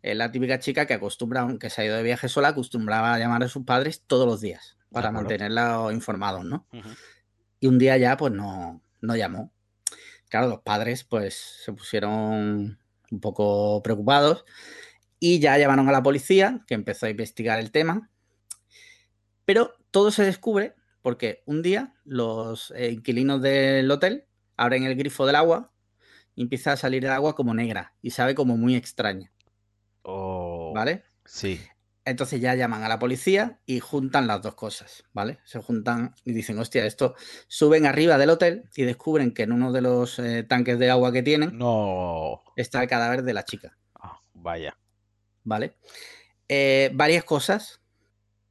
es 0.03 0.17
la 0.17 0.31
típica 0.31 0.59
chica 0.59 0.85
que 0.85 0.93
acostumbra, 0.93 1.41
aunque 1.43 1.71
se 1.71 1.81
ha 1.81 1.85
ido 1.87 1.97
de 1.97 2.03
viaje 2.03 2.29
sola, 2.29 2.49
acostumbraba 2.49 3.15
a 3.15 3.19
llamar 3.19 3.43
a 3.43 3.49
sus 3.49 3.65
padres 3.65 4.03
todos 4.07 4.27
los 4.27 4.43
días 4.43 4.76
para 4.97 5.13
mantenerla 5.13 5.91
informados, 5.93 6.43
¿no? 6.47 6.67
Y 7.61 7.67
un 7.67 7.79
día 7.79 7.99
ya, 7.99 8.17
pues 8.17 8.33
no, 8.33 8.81
no 9.03 9.15
llamó. 9.15 9.53
Claro, 10.31 10.49
los 10.49 10.61
padres, 10.63 11.05
pues 11.05 11.35
se 11.63 11.71
pusieron 11.75 12.79
un 13.11 13.21
poco 13.21 13.83
preocupados 13.83 14.47
y 15.21 15.39
ya 15.39 15.59
llamaron 15.59 15.87
a 15.87 15.93
la 15.93 16.03
policía, 16.03 16.65
que 16.67 16.73
empezó 16.73 17.05
a 17.05 17.11
investigar 17.11 17.61
el 17.61 17.73
tema. 17.73 18.11
Pero 19.45 19.75
todo 19.91 20.11
se 20.11 20.25
descubre 20.25 20.75
porque 21.03 21.43
un 21.45 21.61
día 21.61 21.95
los 22.05 22.71
eh, 22.75 22.91
inquilinos 22.91 23.43
del 23.43 23.91
hotel 23.91 24.25
abren 24.57 24.85
el 24.85 24.97
grifo 24.97 25.27
del 25.27 25.37
agua 25.37 25.75
y 26.35 26.41
empieza 26.41 26.73
a 26.73 26.77
salir 26.79 27.05
el 27.05 27.13
agua 27.13 27.37
como 27.37 27.53
negra 27.53 27.95
y 28.01 28.13
sabe 28.13 28.35
como 28.35 28.57
muy 28.57 28.75
extraña. 28.75 29.31
Oh, 30.03 30.73
¿Vale? 30.75 31.05
Sí. 31.27 31.61
Entonces 32.07 32.41
ya 32.41 32.55
llaman 32.55 32.85
a 32.85 32.89
la 32.89 33.01
policía 33.01 33.59
y 33.67 33.81
juntan 33.81 34.29
las 34.29 34.41
dos 34.41 34.55
cosas, 34.55 35.03
¿vale? 35.13 35.41
Se 35.45 35.61
juntan 35.61 36.15
y 36.25 36.33
dicen, 36.33 36.57
hostia, 36.59 36.87
esto 36.87 37.17
suben 37.49 37.85
arriba 37.85 38.17
del 38.17 38.31
hotel 38.31 38.71
y 38.77 38.85
descubren 38.85 39.35
que 39.35 39.43
en 39.43 39.51
uno 39.51 39.73
de 39.73 39.81
los 39.81 40.21
eh, 40.21 40.45
tanques 40.45 40.79
de 40.79 40.89
agua 40.89 41.13
que 41.13 41.25
tienen 41.25 41.59
no. 41.59 42.45
está 42.55 42.81
el 42.81 42.89
cadáver 42.89 43.25
de 43.25 43.35
la 43.35 43.45
chica. 43.45 43.77
Ah, 44.01 44.21
vaya. 44.35 44.79
¿Vale? 45.43 45.77
Eh, 46.49 46.91
varias 46.95 47.25
cosas 47.25 47.81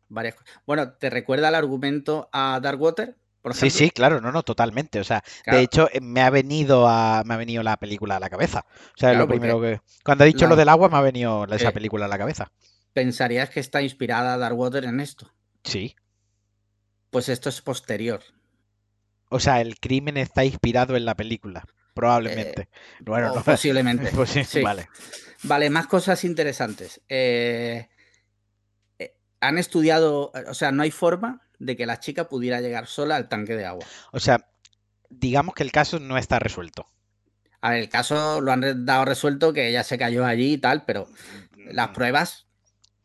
varias 0.09 0.35
Bueno, 0.67 0.91
¿te 0.93 1.09
recuerda 1.09 1.47
el 1.47 1.55
argumento 1.55 2.29
a 2.33 2.59
Darkwater? 2.61 3.15
sí, 3.51 3.69
sí, 3.69 3.89
claro, 3.89 4.19
no, 4.19 4.31
no, 4.31 4.43
totalmente. 4.43 4.99
O 4.99 5.03
sea, 5.03 5.23
de 5.45 5.61
hecho, 5.61 5.87
eh, 5.93 6.01
me 6.01 6.21
ha 6.21 6.29
venido 6.29 6.87
a, 6.89 7.23
me 7.25 7.35
ha 7.35 7.37
venido 7.37 7.63
la 7.63 7.77
película 7.77 8.17
a 8.17 8.19
la 8.19 8.29
cabeza. 8.29 8.65
O 8.69 8.97
sea, 8.97 9.13
lo 9.13 9.27
primero 9.27 9.61
que. 9.61 9.79
Cuando 10.03 10.23
ha 10.23 10.27
dicho 10.27 10.47
lo 10.47 10.55
del 10.55 10.67
agua, 10.67 10.89
me 10.89 10.97
ha 10.97 11.01
venido 11.01 11.45
esa 11.45 11.71
película 11.71 12.05
a 12.05 12.09
la 12.09 12.17
cabeza. 12.17 12.51
¿Pensarías 12.95 13.49
que 13.49 13.59
está 13.59 13.81
inspirada 13.81 14.37
Darkwater 14.37 14.85
en 14.85 15.01
esto? 15.01 15.29
Sí. 15.65 15.97
Pues 17.09 17.27
esto 17.27 17.49
es 17.49 17.61
posterior. 17.61 18.21
O 19.27 19.41
sea, 19.41 19.59
el 19.59 19.77
crimen 19.81 20.15
está 20.15 20.45
inspirado 20.45 20.95
en 20.95 21.03
la 21.03 21.13
película. 21.13 21.65
Probablemente. 21.93 22.61
Eh, 22.61 22.69
bueno, 23.01 23.43
posiblemente. 23.43 24.11
Pues 24.15 24.29
sí. 24.29 24.61
Vale. 24.61 24.87
Vale, 25.43 25.69
más 25.69 25.87
cosas 25.87 26.23
interesantes. 26.23 27.01
Eh, 27.09 27.89
han 29.41 29.57
estudiado, 29.57 30.31
o 30.47 30.53
sea, 30.53 30.71
no 30.71 30.83
hay 30.83 30.91
forma 30.91 31.41
de 31.59 31.75
que 31.75 31.85
la 31.85 31.99
chica 31.99 32.29
pudiera 32.29 32.61
llegar 32.61 32.87
sola 32.87 33.17
al 33.17 33.27
tanque 33.27 33.57
de 33.57 33.65
agua. 33.65 33.85
O 34.13 34.21
sea, 34.21 34.47
digamos 35.09 35.53
que 35.53 35.63
el 35.63 35.73
caso 35.73 35.99
no 35.99 36.17
está 36.17 36.39
resuelto. 36.39 36.87
A 37.59 37.71
ver, 37.71 37.79
el 37.79 37.89
caso 37.89 38.39
lo 38.39 38.53
han 38.53 38.85
dado 38.85 39.03
resuelto 39.03 39.51
que 39.51 39.67
ella 39.67 39.83
se 39.83 39.97
cayó 39.97 40.25
allí 40.25 40.53
y 40.53 40.57
tal, 40.59 40.85
pero 40.85 41.09
las 41.57 41.89
mm. 41.89 41.93
pruebas. 41.93 42.44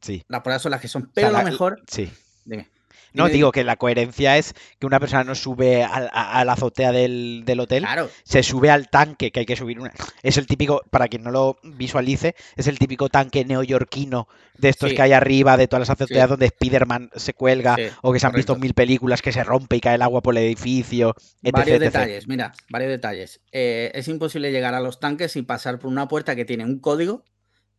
Sí. 0.01 0.25
Las 0.29 0.43
pruebas 0.43 0.63
son 0.63 0.71
las 0.71 0.81
que 0.81 0.89
son. 0.89 1.11
Pero 1.15 1.31
lo 1.31 1.43
mejor. 1.43 1.83
Sí. 1.87 2.11
Dime. 2.45 2.69
No, 3.13 3.29
digo 3.29 3.53
que 3.53 3.65
la 3.65 3.77
coherencia 3.77 4.39
es 4.39 4.55
que 4.79 4.87
una 4.87 5.01
persona 5.01 5.25
no 5.25 5.35
sube 5.35 5.83
a, 5.83 6.45
la 6.45 6.53
azotea 6.53 6.93
del, 6.93 7.45
hotel, 7.59 7.87
se 8.25 8.43
sube 8.43 8.71
al 8.71 8.89
tanque, 8.89 9.31
que 9.31 9.41
hay 9.41 9.47
que 9.47 9.57
subir 9.57 9.81
una... 9.81 9.93
Es 10.23 10.37
el 10.37 10.47
típico, 10.47 10.83
para 10.91 11.09
quien 11.09 11.23
no 11.23 11.31
lo 11.31 11.59
visualice, 11.63 12.35
es 12.57 12.67
el 12.67 12.79
típico 12.79 13.09
tanque 13.09 13.45
neoyorquino 13.45 14.29
de 14.57 14.69
estos 14.69 14.93
que 14.93 15.03
hay 15.03 15.13
arriba, 15.13 15.57
de 15.57 15.67
todas 15.67 15.89
las 15.89 15.91
azoteas 15.91 16.29
donde 16.29 16.47
Spider-Man 16.47 17.11
se 17.15 17.35
cuelga, 17.35 17.77
o 18.03 18.13
que 18.13 18.21
se 18.21 18.27
han 18.27 18.33
visto 18.33 18.57
mil 18.57 18.75
películas 18.75 19.23
que 19.23 19.33
se 19.33 19.43
rompe 19.43 19.77
y 19.77 19.81
cae 19.81 19.97
el 19.97 20.03
agua 20.03 20.23
por 20.23 20.37
el 20.37 20.45
edificio, 20.45 21.15
Varios 21.43 21.81
detalles, 21.81 22.29
mira, 22.29 22.53
varios 22.69 22.91
detalles. 22.91 23.41
Eh, 23.53 23.91
es 23.95 24.09
imposible 24.09 24.53
llegar 24.53 24.75
a 24.75 24.81
los 24.81 25.01
tanques 25.01 25.37
y 25.37 25.43
pasar 25.43 25.79
por 25.79 25.91
una 25.91 26.09
puerta 26.09 26.37
que 26.37 26.45
tiene 26.45 26.65
un 26.65 26.79
código 26.79 27.25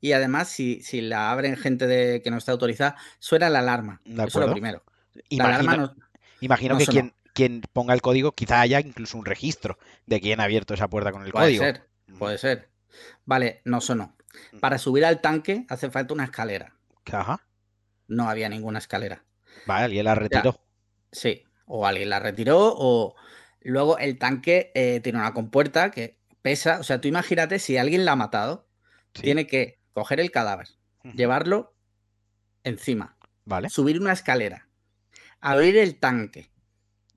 y 0.01 0.13
además, 0.13 0.49
si, 0.49 0.81
si 0.81 0.99
la 0.99 1.31
abren 1.31 1.55
gente 1.55 1.85
de, 1.85 2.23
que 2.23 2.31
no 2.31 2.37
está 2.37 2.51
autorizada, 2.51 2.97
suena 3.19 3.49
la 3.49 3.59
alarma. 3.59 4.01
Eso 4.03 4.23
es 4.23 4.35
lo 4.35 4.51
primero. 4.51 4.83
Imagino, 5.29 6.77
que 6.79 6.87
quien, 6.87 7.13
quien, 7.33 7.61
ponga 7.71 7.93
el 7.93 8.01
código, 8.01 8.31
quizá 8.31 8.61
haya 8.61 8.79
incluso 8.79 9.15
un 9.19 9.25
registro 9.25 9.77
de 10.07 10.19
quién 10.19 10.39
ha 10.39 10.45
abierto 10.45 10.73
esa 10.73 10.89
puerta 10.89 11.11
con 11.11 11.23
el 11.23 11.31
código. 11.31 11.59
Puede 11.59 11.73
ser, 11.73 11.89
puede 12.17 12.37
ser. 12.39 12.69
Vale, 13.25 13.61
no 13.63 13.79
sonó. 13.79 14.17
Mm. 14.53 14.59
Para 14.59 14.79
subir 14.79 15.05
al 15.05 15.21
tanque 15.21 15.65
hace 15.69 15.91
falta 15.91 16.15
una 16.15 16.23
escalera. 16.23 16.73
Ajá. 17.11 17.45
No 18.07 18.27
había 18.27 18.49
ninguna 18.49 18.79
escalera. 18.79 19.23
Vale, 19.67 19.85
alguien 19.85 20.05
la 20.05 20.15
retiró. 20.15 20.59
sí, 21.11 21.43
o 21.67 21.85
alguien 21.85 22.09
la 22.09 22.19
retiró, 22.19 22.73
o 22.75 23.15
luego 23.61 23.99
el 23.99 24.17
tanque 24.17 24.71
eh, 24.73 24.99
tiene 25.01 25.19
una 25.19 25.35
compuerta 25.35 25.91
que 25.91 26.17
pesa. 26.41 26.79
O 26.79 26.83
sea, 26.83 26.99
tú 26.99 27.07
imagínate 27.07 27.59
si 27.59 27.77
alguien 27.77 28.03
la 28.03 28.13
ha 28.13 28.15
matado, 28.15 28.67
tiene 29.13 29.45
que 29.45 29.80
coger 29.93 30.19
el 30.19 30.31
cadáver, 30.31 30.69
llevarlo 31.15 31.73
encima, 32.63 33.17
vale. 33.45 33.69
subir 33.69 33.99
una 33.99 34.13
escalera, 34.13 34.67
abrir 35.39 35.77
el 35.77 35.99
tanque. 35.99 36.49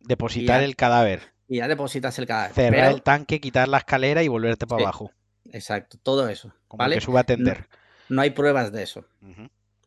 Depositar 0.00 0.62
el 0.62 0.76
cadáver. 0.76 1.34
Y 1.48 1.58
ya 1.58 1.68
depositas 1.68 2.18
el 2.18 2.26
cadáver. 2.26 2.54
Cerrar 2.54 2.92
el 2.92 3.02
tanque, 3.02 3.40
quitar 3.40 3.68
la 3.68 3.78
escalera 3.78 4.22
y 4.22 4.28
volverte 4.28 4.66
para 4.66 4.82
abajo. 4.82 5.12
Exacto, 5.52 5.98
todo 6.02 6.28
eso. 6.28 6.52
Como 6.68 6.78
¿vale? 6.78 6.96
que 6.96 7.00
suba 7.00 7.20
a 7.20 7.24
tender. 7.24 7.68
No, 8.08 8.22
hay 8.22 8.30
pruebas 8.30 8.72
de 8.72 8.82
eso. 8.82 9.06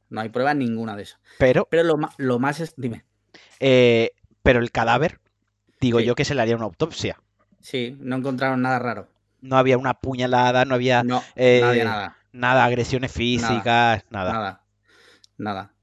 No 0.10 0.21
hay 0.21 0.30
pruebas 0.30 0.56
ninguna 0.56 0.95
de 0.95 1.04
eso. 1.04 1.17
Pero. 1.38 1.67
Pero 1.69 1.84
lo, 2.17 2.39
más 2.39 2.60
es. 2.60 2.73
Dime. 2.78 3.04
Eh, 3.60 4.12
pero 4.43 4.60
el 4.60 4.71
cadáver, 4.71 5.19
digo 5.82 6.00
yo 6.00 6.15
que 6.15 6.26
se 6.26 6.36
le 6.36 6.41
haría 6.41 6.56
una 6.56 6.65
autopsia. 6.65 7.19
Sí, 7.60 7.97
no 8.00 8.15
encontraron 8.15 8.62
nada 8.62 8.80
raro. 8.80 9.10
No 9.41 9.58
había 9.58 9.78
una 9.78 9.95
puñalada, 9.95 10.65
no 10.65 10.76
había. 10.76 11.04
No, 11.04 11.23
eh, 11.36 11.82
nada. 11.84 12.17
Nada, 12.38 12.65
agresiones 12.65 13.12
físicas, 13.12 14.06
nada. 14.12 14.34
Nada. 14.34 14.63
Nada. 15.38 15.73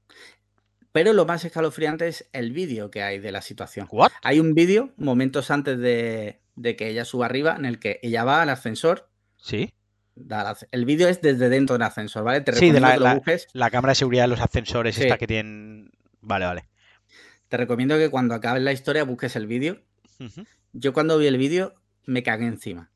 Pero 0.93 1.11
lo 1.11 1.25
más 1.25 1.43
escalofriante 1.43 2.07
es 2.07 2.29
el 2.31 2.53
vídeo 2.53 2.89
que 2.89 3.03
hay 3.03 3.19
de 3.19 3.33
la 3.33 3.41
situación. 3.41 3.89
Hay 4.23 4.39
un 4.39 4.53
vídeo 4.53 4.93
momentos 4.95 5.51
antes 5.51 5.77
de, 5.77 6.39
que 6.77 6.87
ella 6.87 7.03
suba 7.03 7.25
arriba 7.25 7.57
en 7.57 7.65
el 7.65 7.79
que 7.79 7.99
ella 8.01 8.23
va 8.23 8.41
al 8.41 8.49
ascensor. 8.49 9.09
Sí. 9.35 9.73
el 10.71 10.85
vídeo 10.85 11.09
es 11.09 11.21
desde 11.21 11.49
dentro 11.49 11.73
del 11.73 11.81
ascensor, 11.81 12.23
¿vale? 12.23 12.39
Te 12.39 12.53
sí, 12.53 12.71
de 12.71 12.79
la, 12.79 13.21
la, 13.51 13.69
cámara 13.69 13.91
de 13.91 13.95
seguridad 13.95 14.23
de 14.23 14.29
los 14.29 14.39
ascensores, 14.39 14.97
esta 14.97 15.17
que 15.17 15.27
tienen. 15.27 15.91
Vale, 16.21 16.45
vale. 16.45 16.69
Te 17.49 17.57
recomiendo 17.57 17.97
que 17.97 18.09
cuando 18.09 18.33
acabes 18.33 18.63
la 18.63 18.71
historia 18.71 19.03
busques 19.03 19.35
el 19.35 19.47
vídeo. 19.47 19.81
Yo 20.71 20.93
cuando 20.93 21.17
vi 21.17 21.27
el 21.27 21.37
vídeo 21.37 21.73
me 22.05 22.23
cagué 22.23 22.45
encima. 22.47 22.89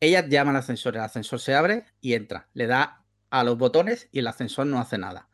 Ella 0.00 0.26
llama 0.26 0.50
al 0.50 0.58
ascensor, 0.58 0.94
el 0.96 1.02
ascensor 1.02 1.40
se 1.40 1.54
abre 1.54 1.84
y 2.00 2.14
entra. 2.14 2.48
Le 2.52 2.66
da 2.66 3.04
a 3.30 3.44
los 3.44 3.56
botones 3.56 4.08
y 4.12 4.18
el 4.20 4.26
ascensor 4.26 4.66
no 4.66 4.78
hace 4.78 4.98
nada. 4.98 5.28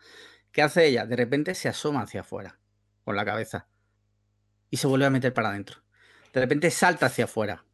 ¿Qué 0.51 0.63
hace 0.63 0.87
ella? 0.87 1.07
De 1.07 1.17
repente 1.17 1.55
se 1.55 1.69
asoma 1.69 2.03
hacia 2.03 2.21
afuera 2.21 2.59
con 3.05 3.17
la 3.17 3.25
cabeza 3.25 3.69
y 4.71 4.77
se 4.77 4.87
vuelve 4.87 5.07
a 5.07 5.11
meter 5.11 5.35
para 5.35 5.51
adentro. 5.51 5.83
De 6.33 6.41
repente 6.41 6.71
salta 6.71 7.07
hacia 7.07 7.25
afuera, 7.25 7.65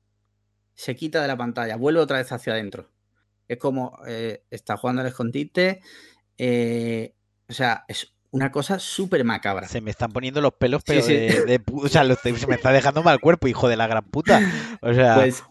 se 0.75 0.97
quita 0.97 1.21
de 1.21 1.29
la 1.29 1.37
pantalla, 1.37 1.77
vuelve 1.77 2.01
otra 2.01 2.19
vez 2.19 2.31
hacia 2.33 2.53
adentro. 2.53 2.91
Es 3.47 3.59
como 3.59 3.99
eh, 4.07 4.45
está 4.51 4.77
jugando 4.77 5.03
al 5.03 5.09
escondite. 5.09 5.81
Eh, 6.37 7.15
o 7.49 7.53
sea, 7.53 7.85
es 7.89 8.15
una 8.31 8.53
cosa 8.53 8.79
súper 8.79 9.25
macabra. 9.25 9.67
Se 9.69 9.81
me 9.81 9.91
están 9.91 10.13
poniendo 10.13 10.41
los 10.41 10.53
pelos, 10.53 10.83
pero 10.85 11.05
De, 11.05 11.63
O 11.73 11.89
sea, 11.89 12.05
se 12.17 12.47
me 12.47 12.55
está 12.55 12.73
dejando 12.73 13.03
mal 13.03 13.21
cuerpo, 13.21 13.49
hijo 13.49 13.69
de 13.69 13.77
la 13.77 13.87
gran 13.87 14.05
puta. 14.05 14.41
O 14.83 14.95
sea. 14.95 15.17
Pues 15.17 15.43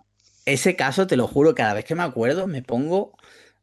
ese 0.48 0.76
caso, 0.76 1.08
te 1.08 1.18
lo 1.18 1.28
juro, 1.28 1.54
cada 1.54 1.74
vez 1.74 1.86
que 1.86 1.96
me 1.96 2.04
acuerdo 2.04 2.48
me 2.48 2.62
pongo. 2.64 3.14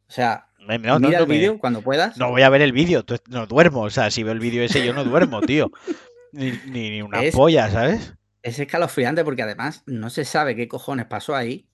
O 0.07 0.11
sea, 0.11 0.47
Mira 0.67 1.19
el 1.19 1.25
vídeo 1.25 1.59
cuando 1.59 1.81
puedas. 1.81 2.17
No 2.17 2.29
voy 2.29 2.41
a 2.41 2.49
ver 2.49 2.61
el 2.61 2.71
vídeo, 2.71 3.03
no 3.27 3.45
duermo. 3.45 3.81
O 3.81 3.89
sea, 3.89 4.09
si 4.11 4.23
veo 4.23 4.33
el 4.33 4.39
vídeo 4.39 4.63
ese, 4.63 4.85
yo 4.85 4.93
no 4.93 5.03
duermo, 5.03 5.41
tío. 5.41 5.71
Ni, 6.31 6.51
ni, 6.65 7.01
una 7.01 7.21
polla, 7.31 7.69
¿sabes? 7.69 8.13
Es 8.41 8.59
escalofriante 8.59 9.23
porque 9.23 9.43
además 9.43 9.83
no 9.85 10.09
se 10.09 10.25
sabe 10.25 10.57
qué 10.57 10.67
cojones 10.67 11.05
pasó 11.05 11.33
ahí. 11.33 11.69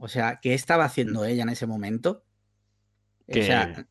O 0.00 0.08
sea, 0.08 0.40
¿qué 0.42 0.54
estaba 0.54 0.84
haciendo 0.84 1.24
ella 1.24 1.44
en 1.44 1.50
ese 1.50 1.68
momento? 1.68 2.24
O 3.28 3.34
sea, 3.34 3.86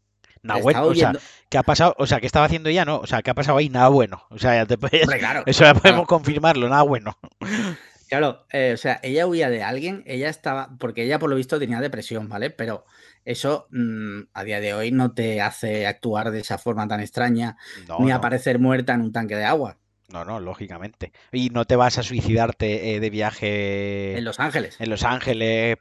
bueno, 0.62 0.84
o 0.88 0.93
sea, 0.93 1.13
¿qué 1.50 1.58
ha 1.58 1.63
pasado? 1.63 1.95
O 1.97 2.06
sea, 2.06 2.19
¿qué 2.19 2.26
estaba 2.26 2.45
haciendo 2.45 2.67
ella? 2.67 2.84
No, 2.84 2.97
o 2.97 3.08
sea, 3.08 3.21
¿qué 3.21 3.32
ha 3.32 3.34
pasado 3.34 3.58
ahí? 3.60 3.69
Nada 3.69 3.88
bueno. 3.88 4.26
O 4.30 4.38
sea, 4.38 4.56
ya 4.56 4.65
te 4.65 4.76
eso 5.45 5.63
ya 5.63 5.73
podemos 5.73 6.06
confirmarlo, 6.06 6.67
nada 6.67 6.82
bueno. 6.82 7.17
Claro, 8.08 8.46
eh, 8.52 8.72
o 8.74 8.78
sea, 8.78 9.00
ella 9.04 9.28
huía 9.28 9.50
de 9.50 9.63
alguien, 9.63 10.04
ella 10.06 10.30
estaba, 10.30 10.76
porque 10.80 11.04
ella 11.04 11.20
por 11.20 11.30
lo 11.30 11.36
visto 11.36 11.60
tenía 11.60 11.82
depresión, 11.82 12.30
¿vale? 12.30 12.50
Pero 12.50 12.86
eso 13.26 13.67
mm, 13.72 14.22
a 14.34 14.43
día 14.43 14.62
de 14.62 14.74
hoy 14.74 14.91
no 14.91 15.13
te 15.13 15.41
hace 15.41 15.86
actuar 15.86 16.32
de 16.32 16.39
esa 16.39 16.58
forma 16.58 16.88
tan 16.88 17.02
extraña 17.02 17.58
ni 18.00 18.12
aparecer 18.12 18.60
muerta 18.60 18.93
en 18.93 19.02
un 19.02 19.12
tanque 19.12 19.36
de 19.36 19.43
agua. 19.43 19.78
No, 20.10 20.24
no, 20.24 20.39
lógicamente. 20.39 21.12
Y 21.34 21.50
no 21.50 21.65
te 21.65 21.76
vas 21.76 21.98
a 21.98 22.04
suicidarte 22.04 22.96
eh, 22.96 23.00
de 23.02 23.10
viaje. 23.10 24.17
En 24.17 24.24
Los 24.24 24.39
Ángeles. 24.39 24.80
En 24.80 24.89
Los 24.89 25.04
Ángeles. 25.04 25.78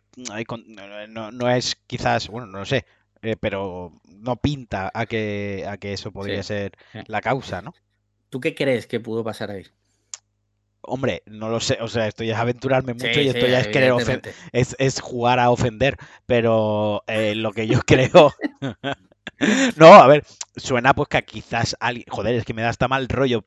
No, 1.08 1.30
no 1.30 1.50
es 1.50 1.76
quizás, 1.86 2.26
bueno, 2.26 2.48
no 2.48 2.58
lo 2.58 2.64
sé, 2.64 2.86
eh, 3.22 3.36
pero 3.38 3.92
no 4.08 4.36
pinta 4.36 4.90
a 4.92 5.06
que, 5.06 5.64
a 5.68 5.76
que 5.76 5.92
eso 5.92 6.10
podría 6.10 6.42
ser 6.42 6.72
la 7.06 7.20
causa, 7.20 7.62
¿no? 7.62 7.72
¿Tú 8.30 8.40
qué 8.40 8.56
crees 8.56 8.88
que 8.88 8.98
pudo 8.98 9.22
pasar 9.22 9.52
ahí? 9.52 9.66
Hombre, 10.86 11.22
no 11.26 11.48
lo 11.48 11.60
sé, 11.60 11.78
o 11.80 11.88
sea, 11.88 12.06
esto 12.06 12.24
ya 12.24 12.34
es 12.34 12.38
aventurarme 12.38 12.94
mucho 12.94 13.20
y 13.20 13.28
esto 13.28 13.46
ya 13.46 13.60
es 13.60 13.68
querer 13.68 13.92
es, 14.52 14.76
es, 14.78 15.00
jugar 15.00 15.38
a 15.38 15.50
ofender, 15.50 15.96
pero 16.26 17.02
eh, 17.06 17.34
lo 17.34 17.52
que 17.52 17.66
yo 17.66 17.80
creo... 17.86 18.34
no, 19.76 19.94
a 19.94 20.06
ver, 20.06 20.24
suena 20.56 20.94
pues 20.94 21.08
que 21.08 21.22
quizás 21.24 21.76
alguien... 21.80 22.06
Joder, 22.08 22.34
es 22.34 22.44
que 22.44 22.54
me 22.54 22.62
da 22.62 22.70
hasta 22.70 22.88
mal 22.88 23.08
rollo 23.08 23.44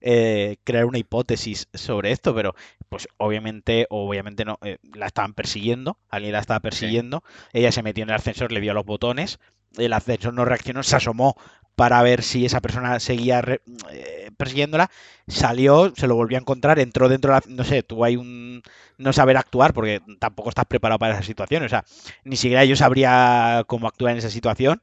eh, 0.00 0.56
crear 0.64 0.84
una 0.84 0.98
hipótesis 0.98 1.68
sobre 1.74 2.12
esto, 2.12 2.34
pero 2.34 2.54
pues 2.88 3.08
obviamente, 3.18 3.86
obviamente 3.90 4.44
no, 4.44 4.58
eh, 4.62 4.78
la 4.94 5.06
estaban 5.06 5.34
persiguiendo, 5.34 5.98
alguien 6.08 6.32
la 6.32 6.40
estaba 6.40 6.60
persiguiendo, 6.60 7.22
ella 7.52 7.72
se 7.72 7.82
metió 7.82 8.02
en 8.04 8.10
el 8.10 8.16
ascensor, 8.16 8.52
le 8.52 8.60
dio 8.60 8.72
a 8.72 8.74
los 8.74 8.86
botones, 8.86 9.38
el 9.76 9.92
ascensor 9.92 10.34
no 10.34 10.44
reaccionó, 10.44 10.82
se 10.82 10.96
asomó 10.96 11.36
para 11.76 12.02
ver 12.02 12.22
si 12.22 12.44
esa 12.44 12.60
persona 12.60 12.98
seguía 12.98 13.40
eh, 13.92 14.30
persiguiéndola, 14.36 14.90
salió, 15.28 15.92
se 15.94 16.08
lo 16.08 16.16
volvió 16.16 16.36
a 16.36 16.40
encontrar, 16.40 16.80
entró 16.80 17.08
dentro 17.08 17.32
de 17.32 17.40
la... 17.40 17.54
No 17.54 17.62
sé, 17.62 17.84
tú 17.84 18.04
hay 18.04 18.16
un... 18.16 18.62
no 18.96 19.12
saber 19.12 19.36
actuar 19.36 19.72
porque 19.74 20.00
tampoco 20.18 20.48
estás 20.48 20.64
preparado 20.66 20.98
para 20.98 21.14
esa 21.14 21.22
situación, 21.22 21.62
o 21.62 21.68
sea, 21.68 21.84
ni 22.24 22.36
siquiera 22.36 22.64
yo 22.64 22.74
sabría 22.74 23.62
cómo 23.68 23.86
actuar 23.86 24.12
en 24.12 24.18
esa 24.18 24.30
situación 24.30 24.80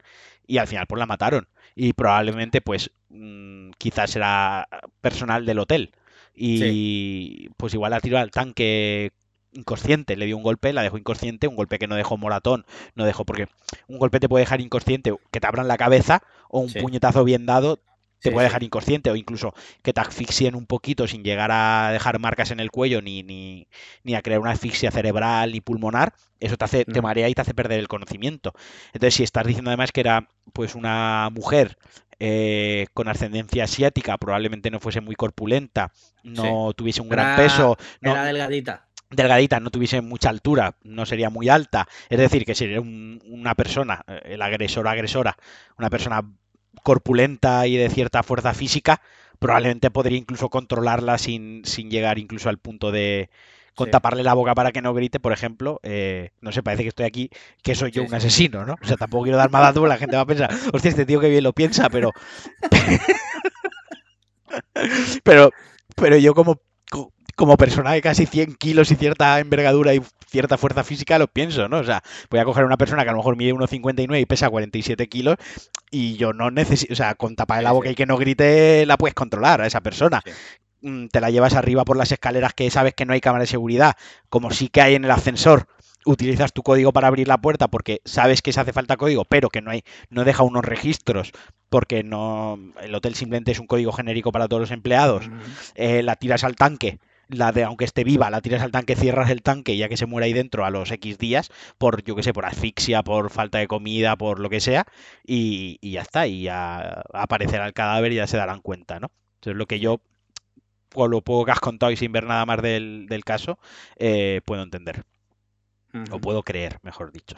y 0.48 0.58
al 0.58 0.68
final 0.68 0.88
pues 0.88 1.00
la 1.00 1.06
mataron 1.06 1.48
y 1.76 1.94
probablemente 1.94 2.62
pues 2.62 2.92
mm, 3.10 3.72
quizás 3.78 4.16
era 4.16 4.68
personal 5.02 5.46
del 5.46 5.60
hotel. 5.60 5.92
Y 6.38 7.50
pues 7.56 7.74
igual 7.74 7.92
la 7.92 8.02
tiró 8.02 8.18
al 8.18 8.32
tanque 8.32 9.12
inconsciente, 9.54 10.18
le 10.18 10.26
dio 10.26 10.38
un 10.38 10.44
golpe, 10.44 10.74
la 10.74 10.84
dejó 10.84 10.98
inconsciente, 10.98 11.48
un 11.48 11.56
golpe 11.56 11.80
que 11.80 11.88
no 11.88 11.96
dejó 11.96 12.18
moratón, 12.18 12.66
no 12.96 13.06
dejó 13.06 13.26
porque 13.26 13.48
un 13.88 13.98
golpe 14.00 14.20
te 14.20 14.28
puede 14.28 14.44
dejar 14.44 14.60
inconsciente, 14.60 15.14
que 15.32 15.40
te 15.40 15.48
abran 15.48 15.68
la 15.68 15.78
cabeza 15.78 16.22
o 16.50 16.60
un 16.60 16.74
puñetazo 16.74 17.24
bien 17.24 17.46
dado 17.46 17.80
te 18.26 18.32
puede 18.32 18.48
dejar 18.48 18.64
inconsciente 18.64 19.12
o 19.12 19.16
incluso 19.16 19.54
que 19.84 19.94
te 19.94 20.02
asfixien 20.02 20.56
un 20.56 20.66
poquito 20.66 21.08
sin 21.08 21.24
llegar 21.24 21.52
a 21.52 21.92
dejar 21.92 22.20
marcas 22.20 22.52
en 22.52 22.60
el 22.60 22.72
cuello 22.72 23.02
ni, 23.02 23.24
ni, 23.24 23.68
ni 24.04 24.16
a 24.16 24.22
crear 24.22 24.40
una 24.40 24.52
asfixia 24.52 24.92
cerebral 24.92 25.52
ni 25.52 25.62
pulmonar, 25.62 26.14
eso 26.40 26.58
te 26.58 26.66
hace, 26.66 26.86
te 26.86 27.02
marea 27.02 27.30
y 27.30 27.34
te 27.34 27.42
hace 27.42 27.54
perder 27.54 27.80
el 27.80 27.88
conocimiento. 27.88 28.54
Entonces, 28.88 29.14
si 29.14 29.24
estás 29.24 29.46
diciendo 29.46 29.70
además 29.70 29.92
que 29.92 30.02
era 30.02 30.28
pues 30.54 30.76
una 30.76 31.30
mujer 31.32 31.78
eh, 32.20 32.88
con 32.94 33.08
ascendencia 33.08 33.66
asiática, 33.66 34.18
probablemente 34.18 34.72
no 34.72 34.80
fuese 34.80 35.02
muy 35.02 35.16
corpulenta, 35.16 35.92
no 36.24 36.74
tuviese 36.74 37.02
un 37.02 37.10
gran 37.10 37.36
peso. 37.36 37.78
No, 38.02 38.12
era 38.12 38.26
delgadita. 38.26 38.88
Delgadita, 39.12 39.60
no 39.60 39.70
tuviese 39.70 40.02
mucha 40.02 40.30
altura, 40.30 40.76
no 40.84 41.06
sería 41.06 41.30
muy 41.30 41.48
alta. 41.48 41.88
Es 42.10 42.18
decir, 42.18 42.44
que 42.44 42.56
sería 42.56 42.82
una 42.82 43.54
persona, 43.54 44.04
eh, 44.08 44.22
el 44.26 44.42
agresor 44.42 44.88
agresora, 44.88 45.38
una 45.78 45.90
persona 45.90 46.22
corpulenta 46.84 47.66
y 47.68 47.78
de 47.78 47.90
cierta 47.90 48.24
fuerza 48.24 48.54
física, 48.54 49.02
probablemente 49.40 49.92
podría 49.92 50.18
incluso 50.18 50.50
controlarla 50.50 51.18
sin, 51.18 51.64
sin 51.66 51.90
llegar 51.90 52.20
incluso 52.20 52.50
al 52.50 52.58
punto 52.58 52.92
de, 52.92 53.30
con 53.76 53.92
taparle 53.92 54.24
la 54.24 54.34
boca 54.34 54.56
para 54.56 54.72
que 54.72 54.82
no 54.82 54.94
grite, 54.94 55.20
por 55.20 55.34
ejemplo, 55.34 55.80
eh, 55.84 56.32
no 56.42 56.52
sé, 56.52 56.64
parece 56.64 56.84
que 56.84 56.90
estoy 56.90 57.06
aquí, 57.06 57.30
que 57.62 57.76
soy 57.76 57.92
yo 57.92 58.04
un 58.04 58.14
asesino, 58.14 58.66
¿no? 58.66 58.76
O 58.82 58.86
sea, 58.86 58.96
tampoco 58.96 59.24
quiero 59.24 59.38
dar 59.38 59.52
más 59.52 59.62
datos, 59.62 59.88
la 59.88 59.98
gente 59.98 60.16
va 60.16 60.22
a 60.22 60.26
pensar, 60.26 60.50
hostia, 60.74 60.90
este 60.90 61.06
tío 61.06 61.20
que 61.20 61.30
bien 61.30 61.44
lo 61.44 61.54
piensa, 61.54 61.90
pero... 61.90 62.12
pero, 65.24 65.52
pero 65.96 66.18
yo 66.18 66.34
como, 66.34 66.62
como 67.36 67.58
persona 67.58 67.92
de 67.92 68.02
casi 68.02 68.26
100 68.26 68.56
kilos 68.56 68.92
y 68.92 68.96
cierta 68.96 69.40
envergadura 69.40 69.94
y 69.94 70.02
cierta 70.28 70.58
fuerza 70.58 70.84
física 70.84 71.20
lo 71.20 71.28
pienso, 71.28 71.68
¿no? 71.68 71.78
O 71.78 71.84
sea, 71.84 72.02
voy 72.30 72.40
a 72.40 72.46
coger 72.46 72.64
a 72.64 72.68
una 72.68 72.78
persona 72.78 73.04
que 73.04 73.10
a 73.10 73.14
lo 73.14 73.20
mejor 73.20 73.36
mide 73.36 73.54
1,59 73.54 74.22
y 74.22 74.26
pesa 74.26 74.50
47 74.50 75.08
kilos 75.08 75.38
y 75.92 76.16
yo 76.18 76.34
no 76.34 76.52
necesito, 76.52 76.94
o 76.94 76.96
sea, 76.96 77.16
con 77.16 77.36
taparle 77.36 77.64
la 77.64 77.72
boca 77.72 77.90
y 77.90 77.96
que 77.96 78.06
no 78.06 78.18
grite 78.18 78.86
la 78.86 78.98
puedes 78.98 79.14
controlar 79.14 79.62
a 79.62 79.68
esa 79.68 79.82
persona. 79.82 80.22
Mm, 80.82 81.08
te 81.08 81.22
la 81.22 81.30
llevas 81.30 81.54
arriba 81.56 81.86
por 81.86 81.98
las 81.98 82.12
escaleras 82.12 82.54
que 82.54 82.70
sabes 82.70 82.94
que 82.94 83.06
no 83.06 83.14
hay 83.14 83.22
cámara 83.22 83.44
de 83.44 83.48
seguridad, 83.48 83.96
como 84.30 84.52
sí 84.52 84.70
que 84.70 84.82
hay 84.82 84.96
en 84.96 85.06
el 85.06 85.12
ascensor, 85.12 85.68
utilizas 86.06 86.54
tu 86.54 86.64
código 86.64 86.94
para 86.94 87.08
abrir 87.08 87.28
la 87.28 87.40
puerta 87.40 87.68
porque 87.68 88.02
sabes 88.06 88.42
que 88.42 88.54
se 88.54 88.62
hace 88.62 88.74
falta 88.74 88.98
código, 88.98 89.26
pero 89.26 89.50
que 89.50 89.62
no 89.62 89.72
hay, 89.72 89.84
no 90.10 90.24
deja 90.24 90.44
unos 90.44 90.64
registros 90.64 91.32
porque 91.70 92.04
no, 92.04 92.60
el 92.82 92.94
hotel 92.96 93.16
simplemente 93.16 93.52
es 93.52 93.60
un 93.60 93.68
código 93.68 93.92
genérico 93.92 94.32
para 94.32 94.48
todos 94.48 94.62
los 94.62 94.72
empleados. 94.72 95.30
Eh, 95.74 96.04
la 96.04 96.16
tiras 96.16 96.44
al 96.44 96.56
tanque, 96.56 97.00
la 97.28 97.52
de 97.52 97.64
aunque 97.64 97.86
esté 97.86 98.04
viva, 98.04 98.30
la 98.30 98.42
tiras 98.42 98.62
al 98.62 98.72
tanque, 98.72 98.96
cierras 98.96 99.30
el 99.30 99.42
tanque 99.42 99.78
ya 99.78 99.90
que 99.90 99.98
se 99.98 100.06
muere 100.06 100.26
ahí 100.26 100.34
dentro 100.34 100.66
a 100.66 100.70
los 100.70 100.92
X 100.92 101.18
días 101.18 101.50
por, 101.78 102.04
yo 102.04 102.16
que 102.16 102.24
sé, 102.24 102.34
por 102.34 102.46
asfixia, 102.46 103.04
por 103.04 103.30
falta 103.30 103.58
de 103.58 103.68
comida, 103.68 104.16
por 104.16 104.40
lo 104.40 104.50
que 104.50 104.60
sea, 104.60 104.86
y, 105.26 105.80
ya 105.82 106.02
está, 106.02 106.28
y 106.28 106.44
ya 106.44 107.04
aparecerá 107.14 107.66
el 107.68 107.74
cadáver 107.74 108.12
y 108.12 108.16
ya 108.16 108.28
se 108.28 108.38
darán 108.38 108.62
cuenta, 108.62 109.00
¿no? 109.00 109.12
Entonces 109.36 109.58
lo 109.58 109.66
que 109.66 109.80
yo 109.80 110.02
con 110.94 111.12
lo 111.12 111.22
poco 111.22 111.46
que 111.46 111.52
has 111.52 111.60
contado 111.60 111.92
y 111.92 111.98
sin 111.98 112.12
ver 112.12 112.26
nada 112.26 112.46
más 112.46 112.62
del, 112.62 113.22
caso, 113.26 113.60
eh, 113.98 114.42
puedo 114.46 114.64
entender. 114.64 115.04
O 116.12 116.20
puedo 116.20 116.44
creer, 116.44 116.78
mejor 116.84 117.12
dicho. 117.14 117.38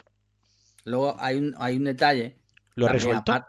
Luego 0.84 1.16
hay 1.20 1.38
un, 1.38 1.56
hay 1.60 1.78
un 1.78 1.84
detalle. 1.84 2.38
¿Lo 2.74 2.88
resuelto? 2.88 3.46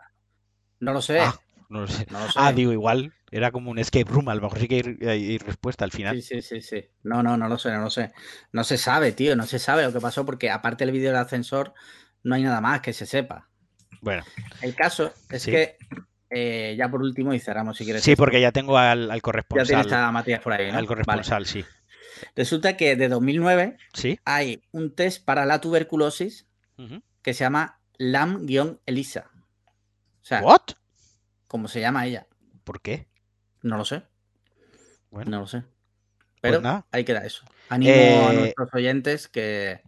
No 0.80 0.92
lo 0.92 1.00
sé. 1.00 1.20
Ah, 1.20 1.34
no 1.70 1.80
lo 1.80 1.88
sé. 1.88 2.06
Ah, 2.36 2.52
digo, 2.52 2.72
igual 2.72 3.12
era 3.30 3.50
como 3.50 3.70
un 3.70 3.78
escape 3.78 4.10
room, 4.10 4.28
a 4.28 4.34
lo 4.34 4.42
mejor 4.42 4.58
sí 4.58 4.68
que 4.68 4.96
hay, 5.06 5.38
respuesta 5.38 5.84
al 5.84 5.92
final. 5.92 6.20
Sí, 6.22 6.40
sí, 6.40 6.42
sí, 6.42 6.62
sí. 6.62 6.84
No, 7.02 7.22
no, 7.22 7.36
no 7.36 7.48
lo 7.48 7.58
sé, 7.58 7.70
no 7.72 7.82
lo 7.82 7.90
sé. 7.90 8.12
No 8.52 8.64
se 8.64 8.78
sabe, 8.78 9.12
tío, 9.12 9.36
no 9.36 9.46
se 9.46 9.58
sabe 9.58 9.82
lo 9.82 9.92
que 9.92 10.00
pasó 10.00 10.24
porque 10.24 10.50
aparte 10.50 10.84
del 10.84 10.92
vídeo 10.92 11.10
del 11.10 11.20
ascensor 11.20 11.74
no 12.22 12.34
hay 12.34 12.42
nada 12.42 12.60
más 12.60 12.80
que 12.80 12.92
se 12.92 13.06
sepa. 13.06 13.48
Bueno. 14.00 14.24
El 14.62 14.74
caso 14.74 15.12
es 15.30 15.44
que 15.44 15.76
eh, 16.30 16.74
ya 16.78 16.90
por 16.90 17.02
último 17.02 17.34
y 17.34 17.40
cerramos 17.40 17.76
si 17.76 17.84
quieres. 17.84 18.02
Sí, 18.02 18.16
porque 18.16 18.40
ya 18.40 18.52
tengo 18.52 18.78
al, 18.78 19.22
corresponsal. 19.22 19.66
Ya 19.66 19.82
tienes 19.82 19.92
a 19.92 20.12
Matías 20.12 20.40
por 20.40 20.52
ahí, 20.52 20.70
¿no? 20.70 20.78
Al 20.78 20.86
corresponsal, 20.86 21.46
sí. 21.46 21.64
Resulta 22.34 22.76
que 22.76 22.96
de 22.96 23.08
2009 23.08 23.76
¿Sí? 23.92 24.18
hay 24.24 24.62
un 24.72 24.94
test 24.94 25.24
para 25.24 25.46
la 25.46 25.60
tuberculosis 25.60 26.46
que 27.22 27.34
se 27.34 27.44
llama 27.44 27.80
LAM-ELISA. 27.98 29.30
O 30.22 30.24
sea, 30.24 30.42
¿What? 30.42 30.74
¿Cómo 31.48 31.68
se 31.68 31.80
llama 31.80 32.06
ella? 32.06 32.26
¿Por 32.64 32.80
qué? 32.80 33.07
No 33.68 33.76
lo 33.76 33.84
sé. 33.84 34.02
Bueno. 35.10 35.30
No 35.30 35.40
lo 35.40 35.46
sé. 35.46 35.62
Pero 36.40 36.62
pues 36.62 36.74
ahí 36.90 37.04
queda 37.04 37.24
eso. 37.24 37.44
Animo 37.68 37.92
a 37.92 38.32
eh, 38.32 38.36
nuestros 38.36 38.68
oyentes 38.72 39.28
que, 39.28 39.82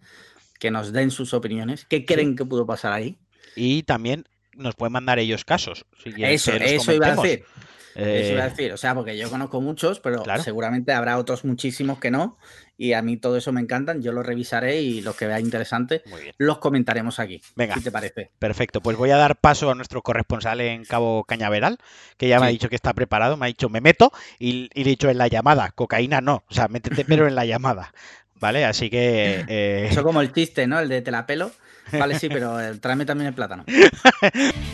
que, 0.58 0.70
nos 0.70 0.92
den 0.92 1.10
sus 1.10 1.32
opiniones. 1.32 1.86
¿Qué 1.86 2.04
creen 2.04 2.36
que 2.36 2.44
pudo 2.44 2.66
pasar 2.66 2.92
ahí? 2.92 3.18
Y 3.56 3.84
también 3.84 4.26
nos 4.54 4.74
pueden 4.74 4.92
mandar 4.92 5.18
ellos 5.18 5.44
casos. 5.44 5.86
eso, 6.04 6.52
eso 6.52 6.92
iba 6.92 7.06
a 7.06 7.16
decir. 7.16 7.44
Eso 7.94 8.32
iba 8.32 8.42
a 8.42 8.46
eh, 8.46 8.50
decir, 8.50 8.72
o 8.72 8.76
sea, 8.76 8.94
porque 8.94 9.16
yo 9.16 9.28
conozco 9.30 9.60
muchos, 9.60 10.00
pero 10.00 10.22
seguramente 10.42 10.92
habrá 10.92 11.18
otros 11.18 11.44
muchísimos 11.44 11.98
que 11.98 12.10
no. 12.10 12.38
Y 12.78 12.94
a 12.94 13.02
mí 13.02 13.18
todo 13.18 13.36
eso 13.36 13.52
me 13.52 13.60
encantan, 13.60 14.00
yo 14.00 14.10
lo 14.10 14.22
revisaré 14.22 14.80
y 14.80 15.02
los 15.02 15.14
que 15.14 15.26
vea 15.26 15.38
interesante 15.38 16.02
los 16.38 16.58
comentaremos 16.58 17.18
aquí. 17.18 17.42
Venga, 17.54 17.74
si 17.74 17.82
te 17.82 17.90
parece. 17.90 18.30
Perfecto, 18.38 18.80
pues 18.80 18.96
voy 18.96 19.10
a 19.10 19.18
dar 19.18 19.36
paso 19.36 19.70
a 19.70 19.74
nuestro 19.74 20.00
corresponsal 20.00 20.62
en 20.62 20.84
Cabo 20.86 21.24
Cañaveral, 21.24 21.76
que 22.16 22.28
ya 22.28 22.40
me 22.40 22.46
ha 22.46 22.48
dicho 22.48 22.70
que 22.70 22.76
está 22.76 22.94
preparado, 22.94 23.36
me 23.36 23.44
ha 23.44 23.48
dicho 23.48 23.68
me 23.68 23.82
meto 23.82 24.12
y, 24.38 24.70
y 24.72 24.84
le 24.84 24.90
he 24.90 24.94
dicho 24.94 25.10
en 25.10 25.18
la 25.18 25.28
llamada, 25.28 25.72
cocaína 25.72 26.22
no, 26.22 26.42
o 26.48 26.54
sea, 26.54 26.68
métete 26.68 27.04
pero 27.04 27.28
en 27.28 27.34
la 27.34 27.44
llamada. 27.44 27.92
¿Vale? 28.40 28.64
Así 28.64 28.90
que. 28.90 29.44
Eh, 29.50 29.88
eso 29.90 30.02
como 30.02 30.20
el 30.20 30.32
chiste, 30.34 30.66
¿no? 30.66 30.78
El 30.80 30.88
de 30.88 31.02
te 31.02 31.10
la 31.10 31.26
pelo. 31.26 31.50
Vale, 31.92 32.18
sí, 32.18 32.28
pero 32.28 32.56
tráeme 32.78 33.04
también 33.04 33.28
el 33.28 33.34
plátano. 33.34 33.64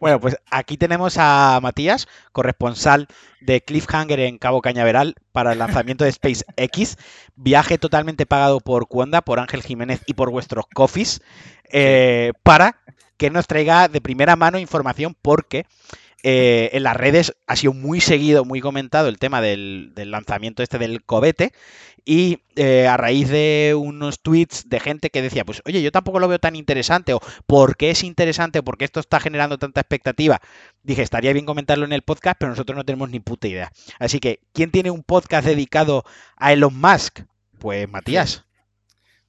Bueno, 0.00 0.18
pues 0.18 0.38
aquí 0.50 0.78
tenemos 0.78 1.16
a 1.18 1.60
Matías, 1.62 2.08
corresponsal 2.32 3.06
de 3.42 3.60
Cliffhanger 3.60 4.18
en 4.20 4.38
Cabo 4.38 4.62
Cañaveral 4.62 5.14
para 5.30 5.52
el 5.52 5.58
lanzamiento 5.58 6.04
de 6.04 6.12
SpaceX. 6.12 6.96
Viaje 7.36 7.76
totalmente 7.76 8.24
pagado 8.24 8.60
por 8.60 8.88
Cuanda, 8.88 9.20
por 9.20 9.38
Ángel 9.38 9.62
Jiménez 9.62 10.00
y 10.06 10.14
por 10.14 10.30
vuestros 10.30 10.64
coffees 10.74 11.20
eh, 11.70 12.32
para 12.42 12.80
que 13.18 13.28
nos 13.28 13.46
traiga 13.46 13.88
de 13.88 14.00
primera 14.00 14.36
mano 14.36 14.58
información 14.58 15.14
porque 15.20 15.66
eh, 16.22 16.70
en 16.72 16.82
las 16.82 16.96
redes 16.96 17.34
ha 17.46 17.56
sido 17.56 17.72
muy 17.72 18.00
seguido, 18.00 18.44
muy 18.44 18.60
comentado 18.60 19.08
el 19.08 19.18
tema 19.18 19.40
del, 19.40 19.92
lanzamiento 19.96 20.62
este 20.62 20.78
del 20.78 21.02
cobete 21.02 21.52
y 22.04 22.40
eh, 22.56 22.86
a 22.86 22.96
raíz 22.96 23.28
de 23.28 23.74
unos 23.78 24.20
tweets 24.20 24.68
de 24.68 24.80
gente 24.80 25.10
que 25.10 25.22
decía, 25.22 25.44
pues 25.44 25.62
oye, 25.64 25.82
yo 25.82 25.92
tampoco 25.92 26.18
lo 26.18 26.28
veo 26.28 26.38
tan 26.38 26.56
interesante 26.56 27.14
o 27.14 27.20
¿por 27.46 27.76
qué 27.76 27.90
es 27.90 28.04
interesante 28.04 28.58
o 28.58 28.64
por 28.64 28.76
qué 28.76 28.84
esto 28.84 29.00
está 29.00 29.20
generando 29.20 29.58
tanta 29.58 29.80
expectativa? 29.80 30.40
Dije, 30.82 31.02
estaría 31.02 31.32
bien 31.32 31.46
comentarlo 31.46 31.84
en 31.84 31.92
el 31.92 32.02
podcast, 32.02 32.36
pero 32.38 32.50
nosotros 32.50 32.76
no 32.76 32.84
tenemos 32.84 33.10
ni 33.10 33.20
puta 33.20 33.48
idea. 33.48 33.72
Así 33.98 34.20
que, 34.20 34.40
¿quién 34.52 34.70
tiene 34.70 34.90
un 34.90 35.02
podcast 35.02 35.46
dedicado 35.46 36.04
a 36.36 36.52
Elon 36.52 36.78
Musk? 36.78 37.20
Pues 37.58 37.88
Matías. 37.88 38.44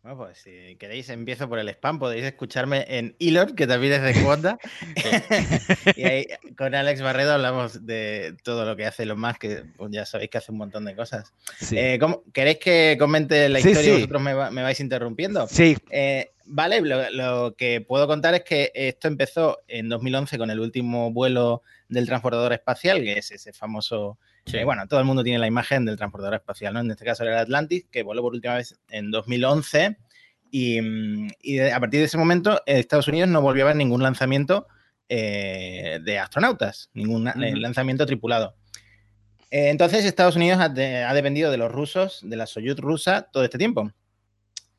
Bueno, 0.03 0.17
pues 0.17 0.39
si 0.39 0.75
queréis, 0.77 1.09
empiezo 1.09 1.47
por 1.47 1.59
el 1.59 1.69
spam. 1.69 1.99
Podéis 1.99 2.23
escucharme 2.23 2.85
en 2.89 3.15
Elon, 3.19 3.55
que 3.55 3.67
también 3.67 3.93
es 3.93 4.01
de 4.01 4.23
Cuonda. 4.23 4.57
y 5.95 6.03
ahí 6.03 6.25
con 6.57 6.73
Alex 6.73 7.03
Barredo 7.03 7.33
hablamos 7.33 7.85
de 7.85 8.35
todo 8.43 8.65
lo 8.65 8.75
que 8.75 8.87
hace 8.87 9.03
Elon 9.03 9.21
Musk, 9.21 9.37
que 9.37 9.63
pues, 9.77 9.91
ya 9.91 10.07
sabéis 10.07 10.31
que 10.31 10.39
hace 10.39 10.51
un 10.51 10.57
montón 10.57 10.85
de 10.85 10.95
cosas. 10.95 11.31
Eh, 11.71 11.99
¿Queréis 12.33 12.57
que 12.57 12.95
comente 12.97 13.47
la 13.47 13.59
historia 13.59 13.89
y 13.89 13.95
vosotros 13.97 14.21
me, 14.23 14.63
vais 14.63 14.79
interrumpiendo? 14.79 15.47
Sí. 15.47 15.77
Eh, 15.91 16.31
vale, 16.45 16.81
lo, 16.81 17.55
que 17.55 17.81
puedo 17.81 18.07
contar 18.07 18.33
es 18.33 18.43
que 18.43 18.71
esto 18.73 19.07
empezó 19.07 19.59
en 19.67 19.87
2011 19.87 20.35
con 20.39 20.49
el 20.49 20.59
último 20.59 21.11
vuelo 21.11 21.61
del 21.89 22.07
transportador 22.07 22.53
espacial, 22.53 23.01
que 23.01 23.19
es 23.19 23.29
ese 23.29 23.53
famoso 23.53 24.17
bueno, 24.65 24.87
todo 24.87 24.99
el 24.99 25.05
mundo 25.05 25.23
tiene 25.23 25.39
la 25.39 25.47
imagen 25.47 25.85
del 25.85 25.97
transportador 25.97 26.35
espacial, 26.35 26.73
¿no? 26.73 26.81
En 26.81 26.91
este 26.91 27.05
caso 27.05 27.23
era 27.23 27.33
el 27.33 27.39
Atlantis, 27.39 27.85
que 27.91 28.03
voló 28.03 28.21
por 28.21 28.33
última 28.33 28.55
vez 28.55 28.79
en 28.89 29.11
2011 29.11 29.97
y, 30.51 30.79
a 31.71 31.79
partir 31.79 32.01
de 32.01 32.05
ese 32.05 32.17
momento 32.17 32.61
Estados 32.65 33.07
Unidos 33.07 33.29
no 33.29 33.41
volvió 33.41 33.63
a 33.63 33.67
ver 33.67 33.77
ningún 33.77 34.03
lanzamiento 34.03 34.67
eh, 35.07 35.99
de 36.03 36.19
astronautas, 36.19 36.89
ningún 36.93 37.27
eh, 37.27 37.55
lanzamiento 37.55 38.05
tripulado. 38.05 38.55
Eh, 39.49 39.69
entonces 39.69 40.05
Estados 40.05 40.35
Unidos 40.35 40.59
ha, 40.61 40.69
dependido 40.69 41.51
de 41.51 41.57
los 41.57 41.71
rusos, 41.71 42.19
de 42.23 42.35
la 42.35 42.45
Soyuz 42.45 42.77
rusa, 42.77 43.29
todo 43.31 43.43
este 43.43 43.57
tiempo. 43.57 43.91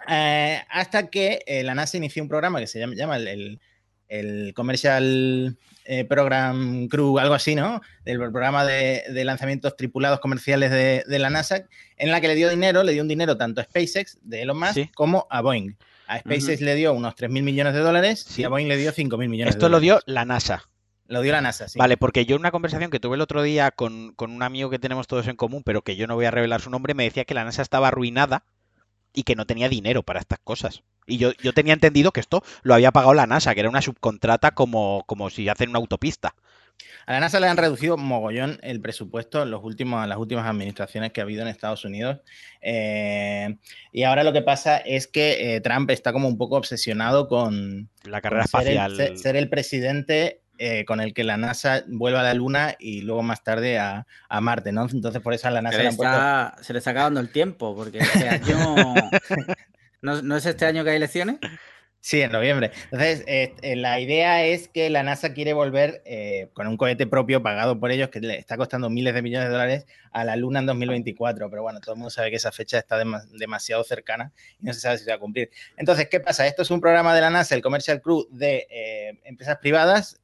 hasta 0.07 1.09
que 1.09 1.43
la 1.65 1.75
NASA 1.75 1.97
inició 1.97 2.23
un 2.23 2.29
programa 2.29 2.61
que 2.61 2.67
se 2.67 2.81
llama, 2.81 3.17
el, 3.17 3.61
el 4.09 4.53
Commercial 4.55 5.57
eh, 5.85 6.05
Program 6.05 6.89
Crew, 6.89 7.19
algo 7.19 7.35
así, 7.35 7.55
¿no? 7.55 7.81
Del 8.05 8.19
programa 8.19 8.65
de, 8.65 9.05
lanzamientos 9.25 9.77
tripulados 9.77 10.21
comerciales 10.21 10.71
de, 10.71 11.19
la 11.19 11.31
NASA, 11.31 11.65
en 11.97 12.11
la 12.11 12.21
que 12.21 12.29
le 12.29 12.35
dio 12.35 12.49
dinero, 12.49 12.83
le 12.83 12.93
dio 12.93 13.03
un 13.03 13.09
dinero 13.09 13.37
tanto 13.37 13.61
a 13.61 13.65
SpaceX 13.65 14.19
de 14.23 14.43
Elon 14.43 14.59
Musk 14.59 14.93
como 14.95 15.27
a 15.31 15.41
Boeing. 15.41 15.77
A 16.07 16.19
SpaceX 16.19 16.61
le 16.61 16.75
dio 16.75 16.93
unos 16.93 17.15
3.000 17.15 17.43
millones 17.43 17.75
de 17.75 17.81
dólares 17.81 18.39
y 18.39 18.45
a 18.45 18.49
Boeing 18.49 18.69
le 18.69 18.77
dio 18.77 18.93
5.000 18.93 19.29
millones 19.29 19.55
Esto 19.55 19.67
de 19.67 19.71
dólares. 19.71 19.71
Esto 19.71 19.71
lo 19.71 19.81
dio 19.81 20.01
la 20.07 20.25
NASA. 20.25 20.69
Lo 21.07 21.21
dio 21.21 21.33
la 21.33 21.41
NASA, 21.41 21.69
sí. 21.69 21.79
Vale, 21.79 21.97
porque 21.97 22.25
yo 22.25 22.37
en 22.37 22.41
una 22.41 22.51
conversación 22.51 22.91
que 22.91 23.01
tuve 23.01 23.17
el 23.17 23.21
otro 23.21 23.43
día 23.43 23.71
con, 23.71 24.13
con, 24.15 24.31
un 24.31 24.43
amigo 24.43 24.71
que 24.71 24.79
tenemos 24.79 25.07
todos 25.07 25.27
en 25.29 25.37
común, 25.37 25.63
pero 25.65 25.83
que 25.83 25.97
yo 25.97 26.07
no 26.07 26.15
voy 26.15 26.25
a 26.25 26.31
revelar 26.31 26.61
su 26.61 26.71
nombre, 26.71 26.95
me 26.95 27.05
decía 27.05 27.25
que 27.25 27.35
la 27.35 27.45
NASA 27.45 27.63
estaba 27.63 27.89
arruinada 27.89 28.45
y 29.13 29.25
que 29.25 29.37
no 29.37 29.47
tenía 29.47 29.69
dinero 29.69 30.03
para 30.03 30.21
estas 30.21 30.39
cosas. 30.39 30.83
Y 31.07 31.19
yo, 31.19 31.33
yo 31.43 31.53
tenía 31.53 31.75
entendido 31.75 32.13
que 32.13 32.21
esto 32.21 32.43
lo 32.63 32.75
había 32.75 32.93
pagado 32.93 33.15
la 33.15 33.27
NASA, 33.27 33.55
que 33.55 33.61
era 33.61 33.69
una 33.69 33.83
subcontrata 33.83 34.53
como, 34.53 35.05
como 35.07 35.31
si 35.31 35.49
hacen 35.49 35.71
una 35.71 35.79
autopista. 35.79 36.35
A 37.07 37.13
la 37.13 37.21
NASA 37.21 37.41
le 37.41 37.49
han 37.49 37.57
reducido 37.57 37.97
mogollón 37.97 38.59
el 38.63 38.81
presupuesto 38.81 39.43
en, 39.43 39.51
los 39.51 39.65
últimos, 39.65 40.07
las 40.07 40.19
últimas 40.19 40.47
administraciones 40.47 41.13
que 41.13 41.21
ha 41.21 41.25
habido 41.25 41.43
en 41.43 41.49
Estados 41.49 41.85
Unidos. 41.85 42.21
Eh, 42.61 43.57
y 43.93 44.05
ahora 44.05 44.25
lo 44.25 44.33
que 44.33 44.43
pasa 44.43 44.79
es 44.79 45.07
que 45.09 45.57
eh, 45.57 45.61
Trump 45.61 45.91
está 45.91 46.13
como 46.13 46.29
un 46.29 46.39
poco 46.39 46.57
obsesionado 46.57 47.29
con 47.29 47.89
la 48.05 48.21
carrera 48.21 48.45
espacial. 48.45 49.17
ser 49.17 49.37
el 49.37 49.49
presidente 49.49 50.43
eh, 50.59 50.85
con 50.85 51.01
el 51.01 51.13
que 51.13 51.25
la 51.25 51.37
NASA 51.37 51.83
vuelva 51.89 52.21
a 52.21 52.25
la 52.25 52.35
Luna 52.35 52.77
y 52.79 53.01
luego 53.01 53.23
más 53.23 53.43
tarde 53.43 53.79
a, 53.79 54.07
Marte, 54.41 54.71
¿no? 54.71 54.87
Entonces 54.89 55.21
por 55.21 55.35
eso 55.35 55.49
a 55.49 55.51
la 55.51 55.63
NASA 55.63 55.79
se 55.79 55.83
le, 55.83 55.89
está, 55.89 56.57
se 56.61 56.73
le 56.73 56.79
está 56.79 56.93
acabando 56.93 57.21
el 57.21 57.31
tiempo, 57.31 57.75
porque 57.75 57.99
este 57.99 58.29
año... 58.29 58.77
¿No, 60.03 60.21
¿No 60.21 60.37
es 60.37 60.47
este 60.47 60.67
año 60.67 60.85
que 60.85 60.91
hay 60.91 60.97
elecciones? 60.97 61.39
Sí, 62.05 62.21
en 62.21 62.33
noviembre. 62.33 62.73
Entonces, 62.87 63.23
eh, 63.29 63.55
eh, 63.63 63.77
la 63.77 64.01
idea 64.01 64.45
es 64.45 64.67
que 64.67 64.91
la 64.91 65.05
NASA 65.05 65.33
quiere 65.33 65.53
volver 65.53 66.03
eh, 66.05 66.49
con 66.53 66.67
un 66.67 66.77
cohete 66.77 67.07
propio 67.07 67.45
pagado 67.45 67.79
por 67.79 67.93
ellos, 67.93 68.09
que 68.09 68.19
le 68.19 68.37
está 68.37 68.57
costando 68.57 68.91
miles 68.91 69.15
de 69.15 69.23
millones 69.23 69.47
de 69.47 69.53
dólares, 69.53 69.87
a 70.11 70.25
la 70.25 70.35
Luna 70.35 70.59
en 70.59 70.67
2024. 70.67 71.49
Pero 71.49 71.63
bueno, 71.63 71.79
todo 71.79 71.93
el 71.93 71.99
mundo 71.99 72.11
sabe 72.11 72.31
que 72.31 72.37
esa 72.37 72.51
fecha 72.51 72.79
está 72.79 73.01
demasiado 73.31 73.85
cercana 73.85 74.33
y 74.59 74.65
no 74.67 74.73
se 74.73 74.81
sabe 74.81 74.99
si 74.99 75.05
se 75.05 75.11
va 75.11 75.17
a 75.17 75.21
cumplir. 75.21 75.51
Entonces, 75.77 76.09
¿qué 76.09 76.19
pasa? 76.19 76.45
Esto 76.49 76.63
es 76.63 76.73
un 76.73 76.81
programa 76.81 77.15
de 77.15 77.21
la 77.21 77.31
NASA, 77.31 77.55
el 77.55 77.63
Commercial 77.63 78.03
Crew, 78.03 78.27
de 78.33 79.21
empresas 79.23 79.59
privadas, 79.59 80.21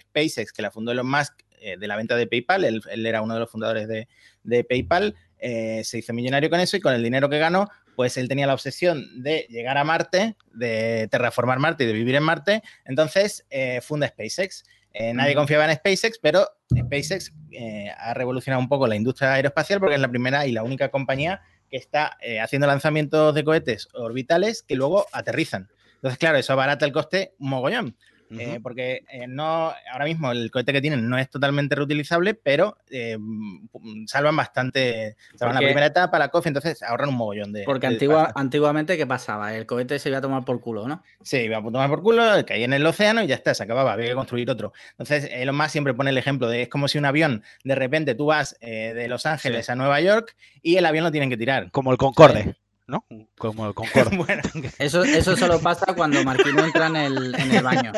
SpaceX, 0.00 0.54
que 0.54 0.62
la 0.62 0.70
fundó 0.70 0.92
Elon 0.92 1.06
Musk 1.06 1.34
de 1.60 1.86
la 1.86 1.96
venta 1.96 2.16
de 2.16 2.26
PayPal. 2.26 2.64
Él, 2.64 3.06
era 3.06 3.20
uno 3.20 3.34
de 3.34 3.40
los 3.40 3.50
fundadores 3.50 3.86
de 3.88 4.64
PayPal. 4.64 5.14
se 5.38 5.98
hizo 5.98 6.14
millonario 6.14 6.48
con 6.48 6.60
eso 6.60 6.78
y 6.78 6.80
con 6.80 6.94
el 6.94 7.02
dinero 7.02 7.28
que 7.28 7.38
ganó, 7.38 7.68
pues 7.96 8.16
él 8.16 8.28
tenía 8.28 8.46
la 8.46 8.54
obsesión 8.54 9.22
de 9.22 9.46
llegar 9.48 9.78
a 9.78 9.84
Marte, 9.84 10.36
de 10.52 11.08
terraformar 11.10 11.58
Marte 11.58 11.84
y 11.84 11.86
de 11.86 11.92
vivir 11.92 12.14
en 12.14 12.22
Marte, 12.22 12.62
entonces 12.84 13.46
eh, 13.50 13.80
funda 13.82 14.08
SpaceX. 14.08 14.64
Eh, 14.92 15.12
nadie 15.12 15.34
confiaba 15.34 15.64
en 15.64 15.76
SpaceX, 15.76 16.18
pero 16.20 16.48
SpaceX 16.72 17.32
eh, 17.50 17.90
ha 17.96 18.14
revolucionado 18.14 18.62
un 18.62 18.68
poco 18.68 18.86
la 18.86 18.96
industria 18.96 19.34
aeroespacial 19.34 19.80
porque 19.80 19.96
es 19.96 20.00
la 20.00 20.08
primera 20.08 20.46
y 20.46 20.52
la 20.52 20.62
única 20.62 20.90
compañía 20.90 21.42
que 21.70 21.76
está 21.76 22.16
haciendo 22.40 22.68
lanzamientos 22.68 23.34
de 23.34 23.42
cohetes 23.42 23.88
orbitales 23.94 24.62
que 24.62 24.76
luego 24.76 25.06
aterrizan. 25.12 25.68
Entonces, 25.96 26.18
claro, 26.18 26.38
eso 26.38 26.52
abarata 26.52 26.84
el 26.84 26.92
coste 26.92 27.34
un 27.38 27.48
mogollón. 27.48 27.96
Eh, 28.38 28.60
porque 28.62 29.04
eh, 29.10 29.26
no, 29.26 29.72
ahora 29.92 30.04
mismo 30.04 30.32
el 30.32 30.50
cohete 30.50 30.72
que 30.72 30.80
tienen 30.80 31.08
no 31.08 31.18
es 31.18 31.30
totalmente 31.30 31.74
reutilizable, 31.74 32.34
pero 32.34 32.78
eh, 32.90 33.16
salvan 34.06 34.36
bastante, 34.36 35.16
salvan 35.34 35.54
la 35.54 35.60
primera 35.60 35.86
etapa, 35.86 36.18
la 36.18 36.28
coffee, 36.28 36.50
entonces 36.50 36.82
ahorran 36.82 37.10
un 37.10 37.16
mogollón 37.16 37.52
de. 37.52 37.64
Porque 37.64 37.86
antigua, 37.86 38.32
antiguamente, 38.34 38.96
¿qué 38.96 39.06
pasaba? 39.06 39.54
El 39.54 39.66
cohete 39.66 39.98
se 39.98 40.08
iba 40.08 40.18
a 40.18 40.22
tomar 40.22 40.44
por 40.44 40.60
culo, 40.60 40.88
¿no? 40.88 41.02
Sí, 41.22 41.38
iba 41.38 41.58
a 41.58 41.62
tomar 41.62 41.88
por 41.88 42.02
culo, 42.02 42.22
caía 42.46 42.64
en 42.64 42.72
el 42.72 42.86
océano 42.86 43.22
y 43.22 43.26
ya 43.26 43.34
está, 43.34 43.54
se 43.54 43.62
acababa, 43.62 43.92
había 43.92 44.08
que 44.08 44.14
construir 44.14 44.50
otro. 44.50 44.72
Entonces, 44.92 45.28
Elon 45.32 45.56
Musk 45.56 45.70
siempre 45.70 45.94
pone 45.94 46.10
el 46.10 46.18
ejemplo 46.18 46.48
de 46.48 46.62
es 46.62 46.68
como 46.68 46.88
si 46.88 46.98
un 46.98 47.04
avión, 47.04 47.42
de 47.64 47.74
repente 47.74 48.14
tú 48.14 48.26
vas 48.26 48.56
de 48.60 49.06
Los 49.08 49.26
Ángeles 49.26 49.68
a 49.70 49.74
Nueva 49.76 50.00
York 50.00 50.36
y 50.62 50.76
el 50.76 50.86
avión 50.86 51.04
lo 51.04 51.10
tienen 51.10 51.30
que 51.30 51.36
tirar. 51.36 51.70
Como 51.70 51.92
el 51.92 51.98
Concorde. 51.98 52.56
¿No? 52.86 53.06
Como 53.38 53.66
el 53.66 53.74
Concorde. 53.74 54.18
eso, 54.78 55.02
eso 55.04 55.36
solo 55.36 55.58
pasa 55.60 55.94
cuando 55.94 56.22
Marquino 56.22 56.64
entra 56.64 56.86
en 56.88 56.96
el, 56.96 57.34
en 57.34 57.50
el 57.52 57.62
baño. 57.62 57.92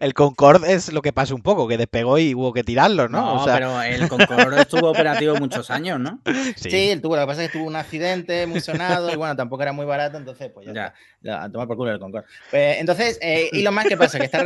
el 0.00 0.14
Concorde 0.14 0.72
es 0.72 0.92
lo 0.92 1.00
que 1.02 1.12
pasa 1.12 1.34
un 1.34 1.42
poco, 1.42 1.66
que 1.66 1.78
despegó 1.78 2.18
y 2.18 2.34
hubo 2.34 2.52
que 2.52 2.62
tirarlo, 2.62 3.08
¿no? 3.08 3.36
No, 3.36 3.44
pero 3.44 3.82
el 3.82 4.08
Concorde 4.08 4.60
estuvo 4.60 4.90
operativo 4.90 5.36
muchos 5.36 5.70
años, 5.70 5.98
¿no? 5.98 6.20
Sí. 6.56 6.90
el 6.90 7.00
tuvo, 7.00 7.16
lo 7.16 7.22
que 7.22 7.26
pasa 7.26 7.44
es 7.44 7.50
que 7.50 7.58
tuvo 7.58 7.66
un 7.66 7.76
accidente 7.76 8.46
muy 8.46 8.60
sonado 8.60 9.10
y 9.10 9.16
bueno, 9.16 9.34
tampoco 9.34 9.62
era 9.62 9.72
muy 9.72 9.86
barato, 9.86 10.18
entonces 10.18 10.50
pues 10.52 10.66
ya, 10.72 10.94
a 11.28 11.50
tomar 11.50 11.66
por 11.66 11.76
culo 11.76 11.90
el 11.90 11.98
Concorde. 11.98 12.26
Pues, 12.50 12.78
entonces, 12.78 13.18
eh, 13.22 13.48
y 13.52 13.62
lo 13.62 13.72
más 13.72 13.86
que 13.86 13.96
pasa, 13.96 14.18
que 14.18 14.26
está, 14.26 14.44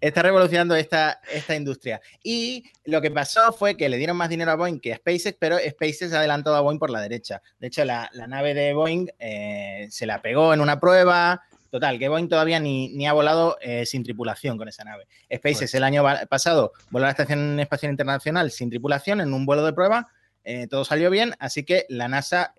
está 0.00 0.22
revolucionando 0.22 0.76
esta, 0.76 1.20
esta 1.32 1.56
industria. 1.56 2.00
Y 2.22 2.64
lo 2.84 3.00
que 3.00 3.10
pasó 3.10 3.52
fue 3.52 3.76
que 3.76 3.88
le 3.88 3.96
dieron 3.96 4.16
más 4.16 4.28
dinero 4.28 4.50
a 4.50 4.56
Boeing 4.56 4.78
que 4.78 4.92
a 4.92 4.96
SpaceX, 4.96 5.36
pero 5.38 5.56
SpaceX 5.58 6.12
ha 6.12 6.18
adelantado 6.18 6.56
a 6.56 6.60
Boeing 6.60 6.78
por 6.78 6.90
la 6.90 7.00
derecha. 7.00 7.40
De 7.58 7.68
hecho, 7.68 7.84
la, 7.84 7.93
nave 8.28 8.54
de 8.54 8.74
Boeing 8.74 9.08
eh, 9.18 9.86
se 9.90 10.06
la 10.06 10.22
pegó 10.22 10.54
en 10.54 10.60
una 10.60 10.80
prueba. 10.80 11.42
Total, 11.70 11.98
que 11.98 12.08
Boeing 12.08 12.28
todavía 12.28 12.60
ni, 12.60 12.88
ni 12.90 13.06
ha 13.06 13.12
volado 13.12 13.56
eh, 13.60 13.84
sin 13.84 14.04
tripulación 14.04 14.56
con 14.56 14.68
esa 14.68 14.84
nave. 14.84 15.06
SpaceX 15.24 15.58
pues 15.58 15.74
el 15.74 15.82
año 15.82 16.04
pasado 16.28 16.72
voló 16.90 17.04
a 17.04 17.08
la 17.08 17.10
Estación 17.12 17.58
Espacial 17.58 17.90
Internacional 17.90 18.50
sin 18.50 18.70
tripulación 18.70 19.20
en 19.20 19.32
un 19.32 19.44
vuelo 19.44 19.64
de 19.64 19.72
prueba. 19.72 20.06
Eh, 20.44 20.66
todo 20.68 20.84
salió 20.84 21.10
bien, 21.10 21.34
así 21.38 21.64
que 21.64 21.86
la 21.88 22.06
NASA 22.06 22.54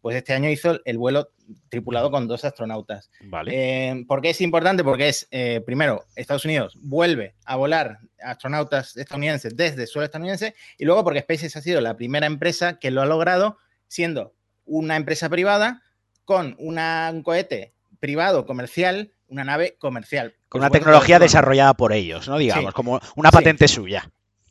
pues 0.00 0.16
este 0.16 0.32
año 0.32 0.48
hizo 0.48 0.80
el 0.84 0.96
vuelo 0.96 1.30
tripulado 1.68 2.10
con 2.10 2.26
dos 2.26 2.44
astronautas. 2.44 3.10
Vale. 3.22 4.04
¿Por 4.08 4.22
qué 4.22 4.30
es 4.30 4.40
importante? 4.40 4.82
Porque 4.82 5.08
es, 5.08 5.28
primero, 5.66 6.06
Estados 6.14 6.44
Unidos 6.44 6.78
vuelve 6.80 7.34
a 7.44 7.56
volar 7.56 7.98
astronautas 8.22 8.96
estadounidenses 8.96 9.56
desde 9.56 9.86
suelo 9.86 10.04
estadounidense 10.04 10.54
y 10.78 10.84
luego 10.84 11.04
porque 11.04 11.20
SpaceX 11.20 11.56
ha 11.56 11.60
sido 11.60 11.80
la 11.80 11.96
primera 11.96 12.26
empresa 12.26 12.78
que 12.78 12.90
lo 12.90 13.02
ha 13.02 13.06
logrado 13.06 13.58
siendo 13.88 14.34
una 14.70 14.96
empresa 14.96 15.28
privada 15.28 15.82
con 16.24 16.56
un 16.58 17.22
cohete 17.22 17.74
privado 17.98 18.46
comercial, 18.46 19.12
una 19.26 19.44
nave 19.44 19.76
comercial. 19.78 20.36
Con 20.48 20.60
una 20.62 20.70
tecnología 20.70 21.18
desarrollada 21.18 21.74
por 21.74 21.92
ellos, 21.92 22.28
¿no? 22.28 22.38
Digamos, 22.38 22.72
como 22.72 23.00
una 23.16 23.30
patente 23.30 23.68
suya. 23.68 24.08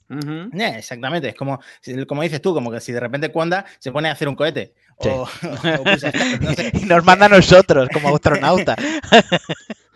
Eh, 0.10 0.74
exactamente, 0.78 1.30
es 1.30 1.36
como, 1.36 1.60
como 2.08 2.24
dices 2.24 2.42
tú, 2.42 2.54
como 2.54 2.72
que 2.72 2.80
si 2.82 2.92
de 2.92 3.00
repente 3.00 3.32
Cuanda 3.32 3.66
se 3.78 3.92
pone 3.92 4.10
a 4.10 4.14
hacer 4.14 4.28
un 4.28 4.36
cohete 4.36 4.74
y 6.74 6.86
nos 6.86 7.06
manda 7.06 7.28
a 7.28 7.30
nosotros 7.30 7.88
como 7.94 8.14
astronauta. 8.14 8.76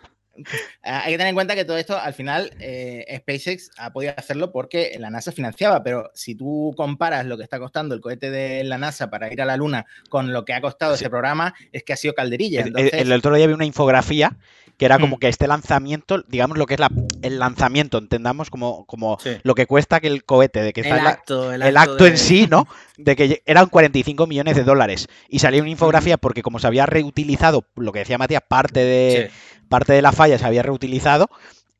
Ah, 0.82 1.02
hay 1.04 1.12
que 1.12 1.18
tener 1.18 1.28
en 1.28 1.34
cuenta 1.34 1.54
que 1.54 1.64
todo 1.64 1.78
esto 1.78 1.98
al 1.98 2.14
final 2.14 2.50
eh, 2.58 3.04
SpaceX 3.18 3.70
ha 3.78 3.92
podido 3.92 4.12
hacerlo 4.16 4.52
porque 4.52 4.96
la 4.98 5.10
NASA 5.10 5.32
financiaba, 5.32 5.82
pero 5.82 6.10
si 6.14 6.34
tú 6.34 6.74
comparas 6.76 7.26
lo 7.26 7.36
que 7.36 7.42
está 7.42 7.58
costando 7.58 7.94
el 7.94 8.00
cohete 8.00 8.30
de 8.30 8.64
la 8.64 8.78
NASA 8.78 9.10
para 9.10 9.32
ir 9.32 9.40
a 9.40 9.44
la 9.44 9.56
Luna 9.56 9.86
con 10.08 10.32
lo 10.32 10.44
que 10.44 10.52
ha 10.52 10.60
costado 10.60 10.94
ese 10.94 11.08
programa, 11.08 11.54
es 11.72 11.84
que 11.84 11.92
ha 11.92 11.96
sido 11.96 12.14
calderilla. 12.14 12.62
El, 12.62 13.12
otro 13.12 13.34
día 13.34 13.46
vi 13.46 13.52
una 13.52 13.64
infografía 13.64 14.36
que 14.76 14.84
era 14.86 14.98
como 14.98 15.16
mm. 15.16 15.18
que 15.20 15.28
este 15.28 15.46
lanzamiento, 15.46 16.24
digamos 16.26 16.58
lo 16.58 16.66
que 16.66 16.74
es 16.74 16.80
la, 16.80 16.90
el 17.22 17.38
lanzamiento, 17.38 17.98
entendamos 17.98 18.50
como, 18.50 18.84
como 18.86 19.18
lo 19.42 19.54
que 19.54 19.66
cuesta 19.66 20.00
que 20.00 20.08
el 20.08 20.24
cohete, 20.24 20.62
de 20.62 20.72
que 20.72 20.80
el 20.80 20.92
acto, 20.92 21.52
el, 21.52 21.76
acto, 21.76 22.06
en 22.06 22.18
sí, 22.18 22.46
¿no? 22.50 22.66
De 22.96 23.14
que 23.14 23.42
eran 23.46 23.68
45 23.68 24.26
millones 24.26 24.56
de 24.56 24.64
dólares. 24.64 25.06
Y 25.28 25.38
salió 25.38 25.62
una 25.62 25.70
infografía 25.70 26.16
porque 26.16 26.42
como 26.42 26.58
se 26.58 26.66
había 26.66 26.86
reutilizado, 26.86 27.64
lo 27.76 27.92
que 27.92 28.00
decía 28.00 28.18
Matías, 28.18 28.42
parte 28.46 28.80
de, 28.80 29.30
parte 29.68 29.92
de 29.92 30.02
la 30.02 30.12
falla 30.24 30.38
se 30.38 30.46
había 30.46 30.62
reutilizado, 30.62 31.28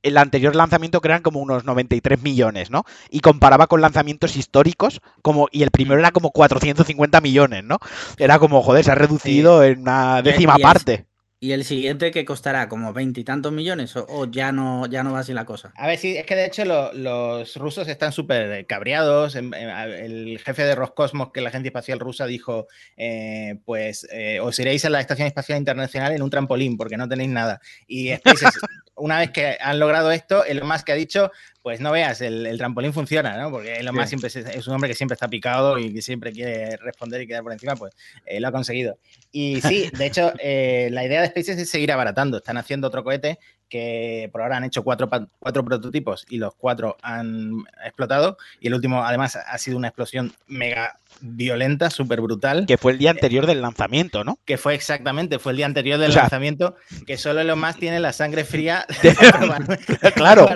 el 0.02 0.18
anterior 0.18 0.54
lanzamiento 0.54 1.00
que 1.00 1.08
eran 1.08 1.22
como 1.22 1.40
unos 1.40 1.64
93 1.64 2.22
millones, 2.22 2.70
¿no? 2.70 2.84
Y 3.10 3.20
comparaba 3.20 3.66
con 3.66 3.80
lanzamientos 3.80 4.36
históricos, 4.36 5.00
como, 5.22 5.48
y 5.50 5.62
el 5.62 5.70
primero 5.70 5.98
era 5.98 6.12
como 6.12 6.30
450 6.30 7.20
millones, 7.22 7.64
¿no? 7.64 7.78
Era 8.18 8.38
como, 8.38 8.62
joder, 8.62 8.84
se 8.84 8.92
ha 8.92 8.96
reducido 8.96 9.64
en 9.64 9.80
una 9.80 10.20
décima 10.20 10.56
parte. 10.58 11.06
¿Y 11.44 11.52
el 11.52 11.66
siguiente 11.66 12.10
que 12.10 12.24
costará? 12.24 12.70
¿Como 12.70 12.94
veintitantos 12.94 13.52
millones? 13.52 13.94
O, 13.96 14.24
ya, 14.24 14.50
no, 14.50 14.86
ya 14.86 15.02
no 15.02 15.12
va 15.12 15.18
así 15.18 15.34
la 15.34 15.44
cosa? 15.44 15.74
A 15.76 15.86
ver, 15.86 15.98
sí, 15.98 16.16
es 16.16 16.24
que 16.24 16.34
de 16.36 16.46
hecho 16.46 16.64
los 16.64 17.56
rusos 17.56 17.86
están 17.86 18.12
súper 18.12 18.64
cabreados. 18.64 19.36
El 19.36 20.40
jefe 20.42 20.64
de 20.64 20.74
Roscosmos, 20.74 21.32
que 21.32 21.40
es 21.40 21.44
la 21.44 21.50
agencia 21.50 21.68
espacial 21.68 22.00
rusa, 22.00 22.24
dijo: 22.24 22.66
eh, 22.96 23.56
Pues 23.66 24.08
eh, 24.10 24.40
os 24.40 24.58
iréis 24.58 24.86
a 24.86 24.88
la 24.88 25.00
Estación 25.00 25.26
Espacial 25.26 25.58
Internacional 25.58 26.12
en 26.12 26.22
un 26.22 26.30
trampolín 26.30 26.78
porque 26.78 26.96
no 26.96 27.10
tenéis 27.10 27.28
nada. 27.28 27.60
Y 27.86 28.14
SpaceX, 28.14 28.60
una 28.94 29.18
vez 29.18 29.30
que 29.30 29.58
han 29.60 29.78
logrado 29.78 30.12
esto, 30.12 30.46
el 30.46 30.64
más 30.64 30.82
que 30.82 30.92
ha 30.92 30.94
dicho: 30.94 31.30
Pues 31.64 31.80
no 31.80 31.92
veas, 31.92 32.20
el, 32.20 32.58
trampolín 32.58 32.92
funciona, 32.92 33.38
¿no? 33.38 33.50
Porque 33.50 33.82
lo 33.82 33.94
más 33.94 34.10
siempre 34.10 34.28
es, 34.28 34.66
un 34.66 34.74
hombre 34.74 34.90
que 34.90 34.94
siempre 34.94 35.14
está 35.14 35.28
picado 35.28 35.78
y 35.78 35.94
que 35.94 36.02
siempre 36.02 36.30
quiere 36.30 36.76
responder 36.76 37.22
y 37.22 37.26
quedar 37.26 37.42
por 37.42 37.52
encima, 37.52 37.74
pues 37.74 37.94
eh, 38.26 38.38
lo 38.38 38.48
ha 38.48 38.52
conseguido. 38.52 38.98
Y 39.32 39.62
sí, 39.62 39.88
de 39.96 40.04
hecho, 40.04 40.30
la 40.34 41.06
idea 41.06 41.22
de 41.22 41.28
SpaceX 41.28 41.58
es 41.58 41.70
seguir 41.70 41.90
abaratando. 41.90 42.36
Están 42.36 42.58
haciendo 42.58 42.88
otro 42.88 43.02
cohete 43.02 43.38
que 43.74 44.28
por 44.30 44.40
ahora 44.40 44.58
han 44.58 44.62
hecho 44.62 44.84
cuatro, 44.84 45.10
cuatro 45.40 45.64
prototipos 45.64 46.24
y 46.30 46.38
los 46.38 46.54
cuatro 46.54 46.96
han 47.02 47.64
explotado. 47.84 48.38
Y 48.60 48.68
el 48.68 48.74
último, 48.74 49.04
además, 49.04 49.34
ha 49.34 49.58
sido 49.58 49.76
una 49.76 49.88
explosión 49.88 50.32
mega 50.46 51.00
violenta, 51.20 51.90
súper 51.90 52.20
brutal. 52.20 52.66
Que 52.66 52.78
fue 52.78 52.92
el 52.92 52.98
día 52.98 53.10
anterior 53.10 53.46
del 53.46 53.62
lanzamiento, 53.62 54.22
¿no? 54.22 54.38
Que 54.44 54.58
fue 54.58 54.76
exactamente, 54.76 55.40
fue 55.40 55.50
el 55.50 55.56
día 55.56 55.66
anterior 55.66 55.98
del 55.98 56.14
lanzamiento, 56.14 56.76
que 57.04 57.16
solo 57.16 57.42
lo 57.42 57.56
más 57.56 57.76
tiene 57.76 57.98
la 57.98 58.12
sangre 58.12 58.44
fría. 58.44 58.86
claro. 60.14 60.48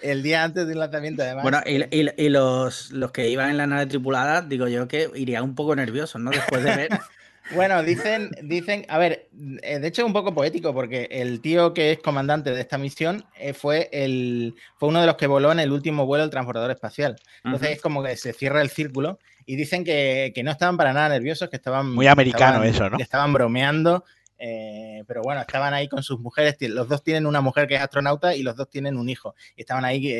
el 0.00 0.22
día 0.22 0.44
antes 0.44 0.68
del 0.68 0.78
lanzamiento, 0.78 1.24
además. 1.24 1.42
Bueno, 1.42 1.60
y, 1.66 2.22
y, 2.22 2.28
los, 2.28 2.92
los 2.92 3.10
que 3.10 3.30
iban 3.30 3.50
en 3.50 3.56
la 3.56 3.66
nave 3.66 3.86
tripulada, 3.86 4.42
digo 4.42 4.68
yo 4.68 4.86
que 4.86 5.10
iría 5.16 5.42
un 5.42 5.56
poco 5.56 5.74
nerviosos, 5.74 6.20
¿no? 6.20 6.30
Después 6.30 6.62
de 6.62 6.76
ver 6.76 6.88
Bueno, 7.50 7.82
dicen, 7.82 8.30
dicen, 8.42 8.86
a 8.88 8.98
ver, 8.98 9.28
eh, 9.62 9.78
de 9.78 9.88
hecho 9.88 10.02
es 10.02 10.06
un 10.06 10.12
poco 10.12 10.34
poético 10.34 10.72
porque 10.72 11.08
el 11.10 11.40
tío 11.40 11.74
que 11.74 11.92
es 11.92 11.98
comandante 11.98 12.50
de 12.50 12.60
esta 12.60 12.78
misión 12.78 13.24
eh, 13.38 13.52
fue, 13.52 13.88
el, 13.92 14.54
fue 14.76 14.88
uno 14.88 15.00
de 15.00 15.06
los 15.06 15.16
que 15.16 15.26
voló 15.26 15.52
en 15.52 15.60
el 15.60 15.72
último 15.72 16.06
vuelo 16.06 16.22
del 16.22 16.30
transportador 16.30 16.70
espacial. 16.70 17.16
Entonces 17.44 17.70
es 17.72 17.80
como 17.80 18.02
que 18.02 18.16
se 18.16 18.32
cierra 18.32 18.62
el 18.62 18.70
círculo 18.70 19.18
y 19.44 19.56
dicen 19.56 19.84
que, 19.84 20.32
no 20.44 20.50
estaban 20.50 20.76
para 20.76 20.92
nada 20.92 21.08
nerviosos, 21.08 21.50
que 21.50 21.56
estaban... 21.56 21.92
Muy 21.92 22.06
americano 22.06 22.62
eso, 22.62 22.88
¿no? 22.88 22.96
Que 22.96 23.02
estaban 23.02 23.32
bromeando. 23.32 24.04
Eh, 24.44 25.04
pero 25.06 25.22
bueno, 25.22 25.40
estaban 25.40 25.72
ahí 25.72 25.88
con 25.88 26.02
sus 26.02 26.18
mujeres. 26.18 26.56
Los 26.60 26.88
dos 26.88 27.04
tienen 27.04 27.26
una 27.26 27.40
mujer 27.40 27.68
que 27.68 27.76
es 27.76 27.80
astronauta 27.80 28.34
y 28.34 28.42
los 28.42 28.56
dos 28.56 28.68
tienen 28.68 28.96
un 28.96 29.08
hijo. 29.08 29.34
Y 29.56 29.60
estaban 29.60 29.84
ahí. 29.84 30.12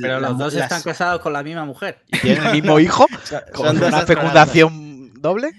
pero 0.00 0.20
los 0.20 0.38
dos 0.38 0.54
están 0.54 0.82
casados 0.82 1.20
con 1.20 1.32
la 1.32 1.42
misma 1.42 1.64
mujer. 1.64 1.98
¿Y 2.08 2.18
tienen 2.18 2.46
el 2.46 2.52
mismo 2.52 2.78
hijo? 2.78 3.06
¿Con 3.54 3.82
una 3.82 4.02
fecundación 4.02 5.14
doble? 5.14 5.52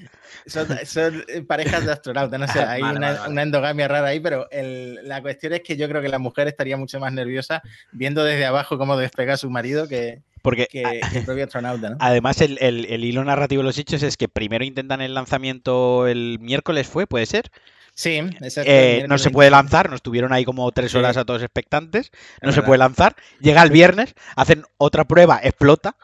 Son, 0.46 1.24
eh, 1.28 1.42
parejas 1.42 1.86
de 1.86 1.92
astronautas, 1.92 2.40
no 2.40 2.48
sé, 2.48 2.60
hay 2.60 2.82
una, 2.82 3.42
endogamia 3.42 3.88
rara 3.88 4.08
ahí, 4.08 4.20
pero 4.20 4.48
la 4.52 5.22
cuestión 5.22 5.54
es 5.54 5.62
que 5.62 5.78
yo 5.78 5.88
creo 5.88 6.02
que 6.02 6.10
la 6.10 6.20
mujer 6.20 6.48
estaría 6.48 6.78
mucho 6.78 7.00
más 7.00 7.14
nerviosa 7.14 7.62
viendo 7.92 8.24
desde 8.24 8.46
abajo 8.46 8.78
cómo 8.78 8.98
despega 8.98 9.34
a 9.34 9.38
su 9.38 9.50
marido 9.50 9.88
que, 9.88 10.22
porque, 10.42 10.68
el 10.72 11.26
propio 11.26 11.44
astronauta. 11.44 11.92
¿no? 11.92 11.98
Además, 12.00 12.42
el, 12.42 13.04
hilo 13.04 13.24
narrativo 13.24 13.62
de 13.62 13.68
los 13.68 13.78
hechos 13.78 14.04
es 14.04 14.18
que 14.18 14.28
primero 14.28 14.64
intentan 14.64 15.02
el 15.02 15.14
lanzamiento 15.14 16.08
el 16.08 16.40
miércoles, 16.40 16.88
¿fue? 16.88 17.08
¿Puede 17.08 17.26
ser? 17.26 17.52
Sí, 17.94 18.18
exacto. 18.18 18.72
Eh, 18.72 19.06
no 19.08 19.18
se 19.18 19.30
puede 19.32 19.52
lanzar, 19.52 19.90
nos 19.90 20.02
tuvieron 20.02 20.32
ahí 20.32 20.46
como 20.46 20.72
tres 20.72 20.96
horas 20.96 21.18
a 21.18 21.26
todos 21.26 21.44
expectantes, 21.44 22.12
no 22.42 22.52
se 22.52 22.64
puede 22.64 22.78
lanzar. 22.80 23.16
Llega 23.40 23.62
el 23.62 23.70
viernes, 23.70 24.16
hacen 24.36 24.64
otra 24.78 25.04
prueba, 25.04 25.40
explota, 25.44 25.96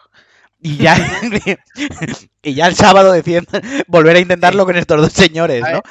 y 0.67 0.77
ya, 0.77 0.97
y 2.43 2.53
ya 2.53 2.67
el 2.67 2.75
sábado 2.75 3.13
deciden 3.13 3.45
volver 3.87 4.17
a 4.17 4.19
intentarlo 4.19 4.65
con 4.65 4.75
estos 4.75 4.99
dos 4.99 5.13
señores, 5.13 5.63
¿no? 5.71 5.81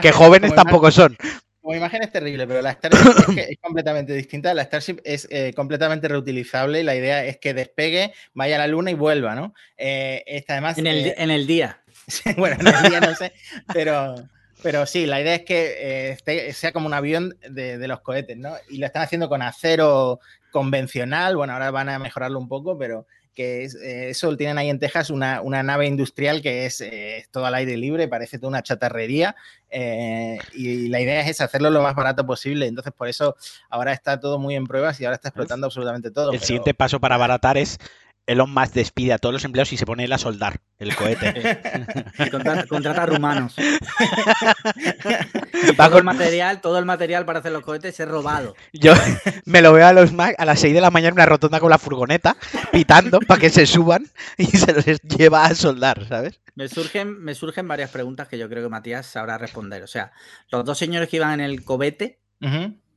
que, 0.00 0.12
jóvenes 0.12 0.54
tampoco 0.54 0.90
son. 0.90 1.16
Como 1.60 1.76
imagen 1.76 2.02
es 2.02 2.10
terrible, 2.10 2.46
pero 2.46 2.60
la 2.62 2.72
Starship 2.72 3.36
es, 3.36 3.58
completamente 3.60 4.12
distinta. 4.14 4.52
La 4.54 4.64
Starship 4.64 5.00
es 5.04 5.28
eh, 5.30 5.52
completamente 5.54 6.08
reutilizable 6.08 6.80
y 6.80 6.82
la 6.82 6.96
idea 6.96 7.24
es 7.24 7.38
que 7.38 7.54
despegue, 7.54 8.12
vaya 8.32 8.56
a 8.56 8.60
la 8.60 8.66
luna 8.66 8.90
y 8.90 8.94
vuelva, 8.94 9.34
¿no? 9.36 9.54
Eh, 9.76 10.44
además, 10.48 10.78
en, 10.78 10.86
el, 10.88 11.06
eh, 11.06 11.14
en 11.16 11.30
el 11.30 11.46
día. 11.46 11.82
bueno, 12.36 12.56
en 12.58 12.66
el 12.66 12.90
día 12.90 13.00
no 13.00 13.14
sé, 13.14 13.32
pero, 13.72 14.16
pero 14.62 14.86
sí, 14.86 15.06
la 15.06 15.20
idea 15.20 15.34
es 15.36 15.42
que 15.42 16.10
este, 16.12 16.52
sea 16.54 16.72
como 16.72 16.86
un 16.86 16.94
avión 16.94 17.36
de, 17.48 17.78
de, 17.78 17.88
los 17.88 18.00
cohetes, 18.00 18.36
¿no? 18.38 18.54
Y 18.70 18.78
lo 18.78 18.86
están 18.86 19.02
haciendo 19.02 19.28
con 19.28 19.42
acero 19.42 20.18
convencional. 20.50 21.36
Bueno, 21.36 21.52
ahora 21.52 21.70
van 21.70 21.90
a 21.90 21.98
mejorarlo 21.98 22.38
un 22.38 22.48
poco, 22.48 22.76
pero 22.78 23.06
que 23.34 23.64
es, 23.64 23.74
eh, 23.74 24.10
eso 24.10 24.36
tienen 24.36 24.58
ahí 24.58 24.70
en 24.70 24.78
Texas 24.78 25.10
una, 25.10 25.42
nave 25.42 25.86
industrial 25.86 26.42
que 26.42 26.66
es 26.66 26.80
eh, 26.80 27.26
todo 27.30 27.46
al 27.46 27.54
aire 27.54 27.76
libre, 27.76 28.08
parece 28.08 28.38
toda 28.38 28.48
una 28.48 28.62
chatarrería 28.62 29.36
eh, 29.70 30.38
y 30.52 30.88
la 30.88 31.00
idea 31.00 31.20
es 31.20 31.40
hacerlo 31.40 31.70
lo 31.70 31.82
más 31.82 31.94
barato 31.94 32.26
posible. 32.26 32.66
Entonces, 32.66 32.92
por 32.92 33.08
eso 33.08 33.36
ahora 33.68 33.92
está 33.92 34.18
todo 34.18 34.38
muy 34.38 34.56
en 34.56 34.66
pruebas 34.66 35.00
y 35.00 35.04
ahora 35.04 35.16
está 35.16 35.28
explotando 35.28 35.66
absolutamente 35.66 36.10
todo. 36.10 36.32
El 36.32 36.40
siguiente 36.40 36.74
paso 36.74 37.00
para 37.00 37.14
abaratar 37.14 37.56
es 37.56 37.78
Elon 38.26 38.52
Musk 38.52 38.74
despide 38.74 39.12
a 39.12 39.18
todos 39.18 39.32
los 39.32 39.44
empleados 39.44 39.72
y 39.72 39.76
se 39.76 39.84
pone 39.84 40.04
él 40.04 40.12
a 40.12 40.18
soldar 40.18 40.60
el 40.78 40.94
cohete. 40.94 41.34
contrata, 42.30 43.02
a 43.02 43.06
rumanos. 43.06 43.56
todo 45.76 45.98
el 45.98 46.04
material, 46.04 46.60
todo 46.60 46.78
el 46.78 46.84
material 46.84 47.26
para 47.26 47.40
hacer 47.40 47.52
los 47.52 47.64
cohetes 47.64 47.98
es 47.98 48.08
robado. 48.08 48.54
Yo 48.72 48.94
me 49.44 49.62
lo 49.62 49.72
veo 49.72 49.86
a 49.86 49.92
los 49.92 50.12
Mac 50.12 50.36
a 50.38 50.44
las 50.44 50.60
6 50.60 50.74
de 50.74 50.80
la 50.80 50.90
mañana 50.90 51.08
en 51.08 51.14
una 51.14 51.26
rotonda 51.26 51.60
con 51.60 51.70
la 51.70 51.78
furgoneta, 51.78 52.36
pitando 52.72 53.20
para 53.20 53.40
que 53.40 53.50
se 53.50 53.66
suban 53.66 54.06
y 54.36 54.46
se 54.46 54.72
los 54.72 54.84
lleva 54.84 55.46
a 55.46 55.54
soldar, 55.54 56.06
¿sabes? 56.06 56.40
Me 56.54 56.68
surgen, 56.68 57.20
me 57.20 57.34
surgen 57.34 57.66
varias 57.66 57.90
preguntas 57.90 58.28
que 58.28 58.38
yo 58.38 58.48
creo 58.48 58.62
que 58.62 58.68
Matías 58.68 59.06
sabrá 59.06 59.38
responder. 59.38 59.82
O 59.82 59.88
sea, 59.88 60.12
los 60.50 60.64
dos 60.64 60.78
señores 60.78 61.08
que 61.08 61.16
iban 61.16 61.40
en 61.40 61.40
el 61.40 61.64
cohete, 61.64 62.20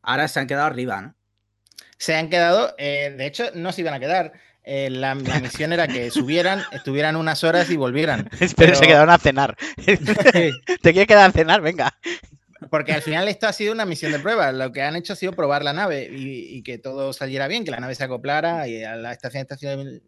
ahora 0.02 0.28
se 0.28 0.40
han 0.40 0.48
quedado 0.48 0.68
arriba, 0.68 1.02
¿no? 1.02 1.16
Se 1.98 2.16
han 2.16 2.30
quedado, 2.30 2.76
eh, 2.78 3.14
de 3.18 3.26
hecho, 3.26 3.46
no 3.56 3.72
se 3.72 3.82
iban 3.82 3.94
a 3.94 4.00
quedar 4.00 4.34
eh, 4.64 4.90
la, 4.90 5.16
misión 5.16 5.74
era 5.74 5.88
que 5.88 6.10
subieran, 6.10 6.62
estuvieran 6.72 7.16
unas 7.16 7.44
horas 7.44 7.70
y 7.70 7.78
volvieran. 7.78 8.30
Pero, 8.56 8.76
se 8.76 8.88
quedaron 8.88 9.10
a 9.10 9.18
cenar. 9.18 9.58
¿Te 9.76 10.54
quieres 10.82 11.08
quedar 11.08 11.30
a 11.30 11.34
cenar? 11.34 11.62
Venga. 11.62 11.94
Porque 12.74 12.92
al 12.92 13.04
final 13.04 13.28
esto 13.28 13.46
ha 13.46 13.54
sido 13.54 13.72
una 13.72 13.86
misión 13.86 14.12
de 14.12 14.18
prueba. 14.18 14.52
Lo 14.52 14.72
que 14.72 14.82
han 14.82 14.96
hecho 14.96 15.14
ha 15.14 15.16
sido 15.16 15.34
probar 15.34 15.64
la 15.64 15.74
nave 15.74 16.10
y, 16.12 16.64
que 16.64 16.80
todo 16.80 17.14
saliera 17.14 17.48
bien, 17.48 17.64
que 17.64 17.70
la 17.70 17.80
nave 17.80 17.94
se 17.94 18.04
acoplara 18.04 18.68
y 18.68 18.84
a 18.84 18.96
la 18.96 19.12
Estación 19.12 19.46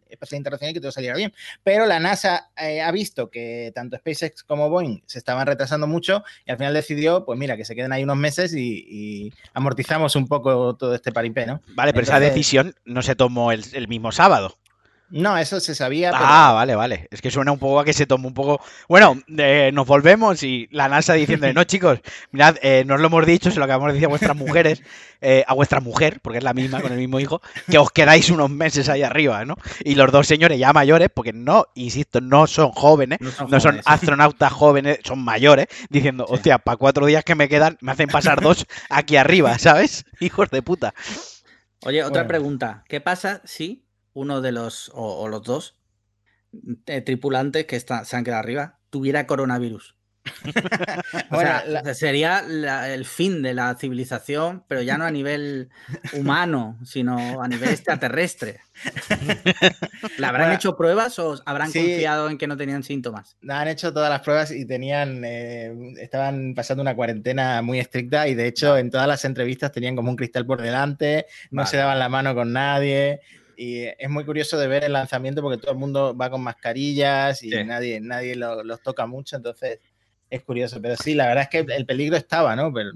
Espacial 0.10 0.40
Internacional 0.40 0.72
y 0.72 0.74
que 0.74 0.82
todo 0.82 0.92
saliera 0.92 1.16
bien. 1.16 1.32
Pero 1.64 1.86
la 1.86 2.00
NASA 2.00 2.50
eh, 2.58 2.82
ha 2.82 2.92
visto 2.92 3.30
que 3.30 3.72
tanto 3.76 3.98
SpaceX 3.98 4.42
como 4.42 4.68
Boeing 4.72 5.04
se 5.06 5.20
estaban 5.20 5.46
retrasando 5.46 5.86
mucho 5.86 6.24
y 6.44 6.50
al 6.50 6.58
final 6.58 6.74
decidió, 6.74 7.24
pues 7.24 7.38
mira, 7.38 7.56
que 7.56 7.66
se 7.66 7.76
queden 7.76 7.92
ahí 7.92 8.04
unos 8.04 8.18
meses 8.18 8.52
y, 8.56 9.32
amortizamos 9.54 10.16
un 10.16 10.28
poco 10.28 10.76
todo 10.76 10.96
este 10.96 11.12
paripé, 11.12 11.46
¿no? 11.46 11.62
Vale, 11.76 11.94
pero 11.94 12.06
esa 12.06 12.20
decisión 12.20 12.74
no 12.84 13.04
se 13.04 13.16
tomó 13.16 13.52
el 13.52 13.88
mismo 13.88 14.12
sábado. 14.12 14.58
No, 15.10 15.38
eso 15.38 15.60
se 15.60 15.76
sabía. 15.76 16.12
Ah, 16.14 16.52
vale, 16.54 16.76
vale. 16.76 17.08
Es 17.12 17.22
que 17.22 17.30
suena 17.30 17.52
un 17.52 17.60
poco 17.60 17.80
a 17.80 17.86
que 17.86 17.94
se 17.94 18.08
tomó 18.08 18.28
un 18.28 18.34
poco. 18.34 18.60
Bueno, 18.90 19.22
eh, 19.38 19.70
nos 19.72 19.86
volvemos 19.86 20.42
y 20.42 20.68
la 20.72 20.90
NASA 20.90 21.14
diciendo, 21.14 21.52
no, 21.54 21.64
chicos, 21.64 22.00
mirad, 22.32 22.56
eh, 22.62 22.84
no 22.86 22.96
os 22.96 23.02
lo 23.02 23.08
hemos 23.08 23.26
dicho, 23.26 23.52
se 23.52 23.60
lo 23.60 23.66
acabamos 23.66 23.90
de 23.90 23.94
decir 23.94 24.08
a 24.08 24.10
vuestras 24.10 24.36
mujeres, 24.36 24.82
eh, 25.22 25.44
a 25.48 25.54
vuestra 25.54 25.80
mujer, 25.80 26.20
porque 26.22 26.40
es 26.40 26.44
la 26.44 26.54
misma, 26.54 26.82
con 26.82 26.92
el 26.92 26.98
mismo 26.98 27.20
hijo, 27.20 27.42
que 27.70 27.78
os 27.78 27.92
quedáis 27.92 28.30
unos 28.32 28.50
meses 28.50 28.90
ahí 28.90 29.04
arriba, 29.04 29.46
¿no? 29.46 29.58
Y 29.84 29.94
los 29.94 30.12
dos 30.12 30.26
señores 30.26 30.58
ya 30.58 30.74
mayores, 30.74 31.10
porque 31.14 31.34
no, 31.34 31.68
insisto, 31.76 32.20
no 32.20 32.48
son 32.48 32.72
jóvenes, 32.72 33.20
no 33.20 33.60
son, 33.60 33.82
astronautas 33.86 34.52
jóvenes, 34.52 35.00
son 35.04 35.20
mayores, 35.20 35.68
diciendo, 35.90 36.26
hostia, 36.28 36.58
para 36.58 36.78
cuatro 36.78 37.06
días 37.06 37.24
que 37.24 37.36
me 37.36 37.48
quedan, 37.48 37.78
me 37.80 37.92
hacen 37.92 38.08
pasar 38.08 38.42
dos 38.42 38.66
aquí 38.90 39.18
arriba, 39.18 39.60
¿sabes? 39.60 40.06
Hijos 40.20 40.50
de 40.50 40.64
puta. 40.64 40.96
Oye, 41.84 42.04
otra 42.04 42.26
pregunta. 42.26 42.84
¿Qué 42.90 43.00
pasa 43.00 43.42
si 43.46 43.85
uno 44.16 44.42
de 44.42 44.52
los, 44.52 44.90
o, 44.96 45.28
los 45.28 45.44
dos 45.44 45.78
eh, 46.88 47.02
tripulantes 47.02 47.66
que 47.66 47.76
están, 47.76 48.06
se 48.06 48.16
han 48.16 48.24
quedado 48.24 48.40
arriba, 48.40 48.80
tuviera 48.90 49.28
coronavirus. 49.28 49.96
o 51.30 51.40
sea, 51.40 51.94
sería 51.94 52.40
el 52.88 53.06
fin 53.06 53.44
de 53.44 53.54
la 53.54 53.76
civilización, 53.76 54.64
pero 54.68 54.82
ya 54.82 54.98
no 54.98 55.04
a 55.04 55.12
nivel 55.12 55.70
humano, 56.14 56.80
sino 56.84 57.44
a 57.44 57.48
nivel 57.48 57.70
extraterrestre. 57.70 58.62
¿Le 60.18 60.26
habrán 60.26 60.54
hecho 60.54 60.76
pruebas 60.76 61.20
o 61.20 61.40
habrán 61.46 61.72
confiado 61.72 62.30
en 62.30 62.40
que 62.40 62.48
no 62.48 62.58
tenían 62.58 62.84
síntomas? 62.84 63.38
Han 63.48 63.68
hecho 63.68 63.94
todas 63.94 64.10
las 64.10 64.22
pruebas 64.22 64.50
y 64.50 64.66
tenían, 64.66 65.24
eh, 65.24 65.94
estaban 66.00 66.56
pasando 66.56 66.82
una 66.82 66.96
cuarentena 66.96 67.62
muy 67.62 67.80
estricta 67.80 68.28
y 68.28 68.34
de 68.34 68.48
hecho 68.48 68.78
en 68.78 68.90
todas 68.90 69.08
las 69.08 69.26
entrevistas 69.26 69.72
tenían 69.72 69.96
como 69.96 70.10
un 70.10 70.16
cristal 70.16 70.46
por 70.48 70.62
delante, 70.62 71.28
no 71.52 71.68
se 71.68 71.78
daban 71.78 72.00
la 72.00 72.10
mano 72.10 72.34
con 72.34 72.52
nadie. 72.52 73.22
Y 73.58 73.86
es 73.86 74.10
muy 74.10 74.26
curioso 74.26 74.58
de 74.58 74.68
ver 74.68 74.84
el 74.84 74.94
lanzamiento 74.94 75.42
porque 75.42 75.58
todo 75.58 75.72
el 75.72 75.78
mundo 75.78 76.16
va 76.16 76.30
con 76.30 76.42
mascarillas 76.42 77.44
y 77.44 77.50
nadie, 77.64 78.00
nadie 78.02 78.36
los 78.36 78.82
toca 78.82 79.06
mucho, 79.06 79.36
entonces 79.36 79.80
es 80.30 80.44
curioso. 80.44 80.82
Pero 80.82 80.96
sí, 80.96 81.14
la 81.14 81.28
verdad 81.28 81.44
es 81.44 81.50
que 81.50 81.74
el 81.74 81.86
peligro 81.86 82.18
estaba, 82.18 82.56
¿no? 82.56 82.72
Pero 82.74 82.92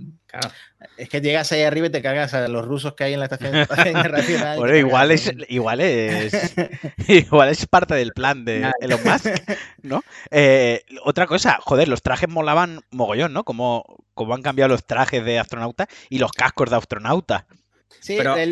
es 0.98 1.10
que 1.10 1.22
llegas 1.22 1.52
ahí 1.52 1.64
arriba 1.64 1.88
y 1.88 1.92
te 1.92 2.02
cargas 2.02 2.34
a 2.34 2.48
los 2.48 2.66
rusos 2.66 2.94
que 2.94 3.04
hay 3.06 3.14
en 3.14 3.20
la 3.20 3.26
estación 3.26 3.56
internacional. 3.88 4.58
bueno, 4.58 4.76
igual 4.76 5.12
es, 5.12 5.32
igual 5.48 5.82
es, 5.82 6.56
igual 7.08 7.50
es 7.50 7.66
parte 7.66 7.96
del 7.96 8.14
plan 8.14 8.46
de 8.46 8.72
Elon 8.82 9.00
Musk, 9.04 9.28
¿no? 9.82 10.04
Eh, 10.32 10.84
otra 11.04 11.28
cosa, 11.28 11.60
joder, 11.62 11.88
los 11.88 12.02
trajes 12.02 12.30
molaban 12.30 12.82
mogollón, 12.92 13.34
¿no? 13.34 13.44
Como, 13.44 14.04
como 14.14 14.36
han 14.36 14.42
cambiado 14.42 14.70
los 14.70 14.86
trajes 14.86 15.24
de 15.24 15.40
astronauta 15.40 15.88
y 16.10 16.20
los 16.20 16.32
cascos 16.32 16.70
de 16.70 16.76
astronauta 16.76 17.46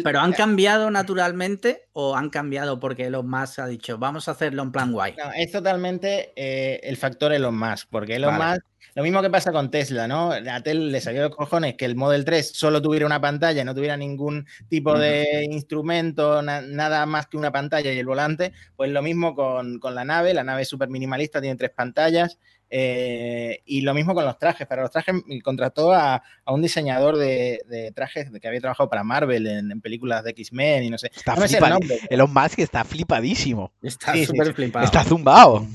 pero, 0.04 0.20
han 0.20 0.34
cambiado 0.34 0.92
naturalmente 0.92 1.88
o 1.94 2.16
han 2.16 2.30
cambiado 2.30 2.80
porque 2.80 3.06
Elon 3.06 3.30
Musk 3.30 3.60
ha 3.60 3.68
dicho 3.68 3.98
vamos 3.98 4.28
a 4.28 4.32
hacerlo 4.32 4.64
en 4.64 4.72
plan 4.72 4.92
guay. 4.92 5.16
No, 5.18 5.32
es 5.34 5.52
totalmente 5.52 6.34
eh, 6.36 6.80
el 6.84 6.98
factor 6.98 7.34
Elon 7.34 7.58
Musk, 7.58 7.88
porque 7.90 8.16
Elon 8.16 8.36
Musk, 8.36 8.62
lo 8.96 9.04
mismo 9.04 9.22
que 9.22 9.30
pasa 9.30 9.52
con 9.52 9.70
Tesla, 9.70 10.08
¿no? 10.08 10.32
A 10.32 10.62
Tesla 10.62 10.86
le 10.86 11.02
salió 11.02 11.24
de 11.24 11.30
cojones 11.30 11.76
que 11.76 11.86
el 11.86 11.96
Model 11.96 12.26
3 12.26 12.52
solo 12.54 12.82
tuviera 12.82 13.06
una 13.06 13.22
pantalla, 13.22 13.64
no 13.64 13.76
tuviera 13.76 13.96
ningún 13.96 14.48
tipo 14.70 14.98
de 14.98 15.46
instrumento, 15.50 16.42
nada 16.42 17.06
más 17.06 17.28
que 17.28 17.38
una 17.38 17.52
pantalla 17.52 17.92
y 17.94 18.00
el 18.00 18.06
volante. 18.06 18.54
Pues 18.76 18.92
lo 18.92 19.02
mismo 19.02 19.36
con, 19.36 19.80
con 19.80 19.94
la 19.94 20.04
nave, 20.04 20.34
la 20.34 20.44
nave 20.44 20.64
es 20.64 20.68
súper 20.68 20.90
minimalista, 20.90 21.42
tiene 21.42 21.58
tres 21.58 21.72
pantallas. 21.72 22.40
Eh, 22.70 23.62
y 23.66 23.82
lo 23.82 23.94
mismo 23.94 24.14
con 24.14 24.26
los 24.26 24.38
trajes. 24.38 24.68
Para 24.68 24.82
los 24.82 24.92
trajes 24.92 25.16
contrató 25.44 25.94
a, 25.94 26.22
un 26.48 26.62
diseñador 26.62 27.18
de, 27.18 27.92
trajes 27.96 28.30
que 28.42 28.48
había 28.48 28.60
trabajado 28.60 28.90
para 28.90 29.04
Marvel 29.04 29.48
en, 29.48 29.82
películas 29.82 30.24
de 30.24 30.32
X-Men 30.32 30.84
y 30.84 30.90
no 30.90 30.98
sé. 30.98 31.12
Está 31.16 31.36
no 31.36 31.80
Elon 32.10 32.34
Musk 32.34 32.60
está 32.60 32.84
flipadísimo. 32.84 33.72
Está 33.82 34.16
súper 34.26 34.54
flipado. 34.54 34.86
Está 34.86 35.04
zumbado. 35.04 35.66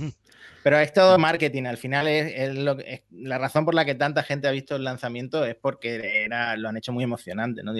Pero 0.62 0.78
es 0.78 0.92
todo 0.92 1.18
marketing. 1.18 1.64
Al 1.64 1.76
final 1.76 2.06
es, 2.06 2.54
lo, 2.54 2.76
la 3.10 3.38
razón 3.38 3.64
por 3.64 3.74
la 3.74 3.84
que 3.84 3.94
tanta 3.94 4.22
gente 4.22 4.46
ha 4.46 4.52
visto 4.52 4.76
el 4.76 4.84
lanzamiento 4.84 5.44
es 5.44 5.56
porque 5.56 6.24
era, 6.24 6.56
lo 6.56 6.68
han 6.68 6.76
hecho 6.76 6.92
muy 6.92 7.04
emocionante, 7.04 7.62
¿no? 7.62 7.72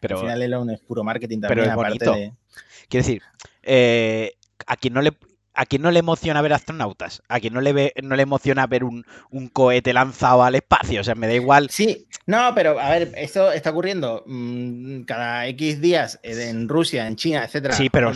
pero, 0.00 0.16
al 0.16 0.22
final 0.22 0.42
Elon 0.42 0.70
es 0.70 0.80
puro 0.80 1.04
marketing 1.04 1.40
también, 1.40 1.68
pero 1.68 1.72
aparte 1.72 2.04
de... 2.04 2.32
Quiero 2.88 3.06
decir, 3.06 3.22
eh, 3.62 4.32
a 4.66 4.76
quien 4.76 4.94
no 4.94 5.02
le 5.02 5.12
¿a 5.60 5.66
quién 5.66 5.82
no 5.82 5.90
le 5.90 5.98
emociona 5.98 6.40
ver 6.40 6.54
astronautas? 6.54 7.22
¿A 7.28 7.38
quién 7.38 7.52
no 7.52 7.60
le, 7.60 7.74
ve, 7.74 7.92
no 8.02 8.16
le 8.16 8.22
emociona 8.22 8.66
ver 8.66 8.82
un, 8.82 9.04
cohete 9.52 9.92
lanzado 9.92 10.42
al 10.42 10.54
espacio? 10.54 11.02
O 11.02 11.04
sea, 11.04 11.14
me 11.14 11.26
da 11.26 11.34
igual. 11.34 11.68
Sí, 11.68 12.06
no, 12.24 12.54
pero 12.54 12.80
a 12.80 12.88
ver, 12.88 13.12
esto 13.14 13.52
está 13.52 13.68
ocurriendo 13.68 14.24
mm, 14.26 15.02
cada 15.02 15.46
X 15.48 15.82
días 15.82 16.18
en 16.22 16.66
Rusia, 16.66 17.06
en 17.06 17.16
China, 17.16 17.44
etcétera. 17.44 17.74
Sí, 17.74 17.90
pero 17.90 18.10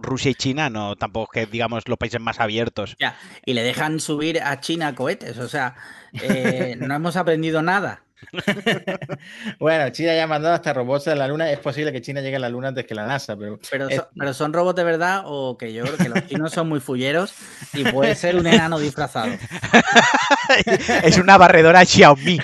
Rusia 0.00 0.30
y 0.30 0.36
China 0.36 0.70
no, 0.70 0.94
tampoco 0.94 1.32
que 1.32 1.46
digamos 1.46 1.88
los 1.88 1.98
países 1.98 2.20
más 2.20 2.38
abiertos. 2.38 2.94
Ya, 3.00 3.18
y 3.44 3.54
le 3.54 3.64
dejan 3.64 3.98
subir 3.98 4.40
a 4.40 4.60
China 4.60 4.94
cohetes, 4.94 5.38
o 5.38 5.48
sea, 5.48 5.74
eh, 6.12 6.76
no 6.78 6.94
hemos 6.94 7.16
aprendido 7.16 7.60
nada. 7.60 8.04
bueno, 9.58 9.90
China 9.90 10.14
ya 10.14 10.24
ha 10.24 10.26
mandado 10.26 10.54
hasta 10.54 10.72
robots 10.72 11.08
a 11.08 11.14
la 11.14 11.28
Luna. 11.28 11.50
Es 11.50 11.58
posible 11.58 11.92
que 11.92 12.00
China 12.00 12.20
llegue 12.20 12.36
a 12.36 12.40
la 12.40 12.48
Luna 12.48 12.68
antes 12.68 12.86
que 12.86 12.94
la 12.94 13.06
NASA, 13.06 13.36
pero. 13.36 13.58
Pero, 13.70 14.34
son 14.34 14.52
robots 14.52 14.76
de 14.76 14.84
verdad 14.84 15.22
o 15.26 15.56
que 15.56 15.72
yo 15.72 15.84
creo 15.84 15.96
que 15.96 16.08
los 16.08 16.26
chinos 16.26 16.52
son 16.52 16.68
muy 16.68 16.80
fulleros 16.80 17.34
y 17.72 17.84
puede 17.84 18.14
ser 18.14 18.36
un 18.36 18.46
enano 18.46 18.78
disfrazado. 18.78 19.32
es 21.04 21.18
una 21.18 21.36
barredora 21.36 21.84
Xiaomi. 21.84 22.38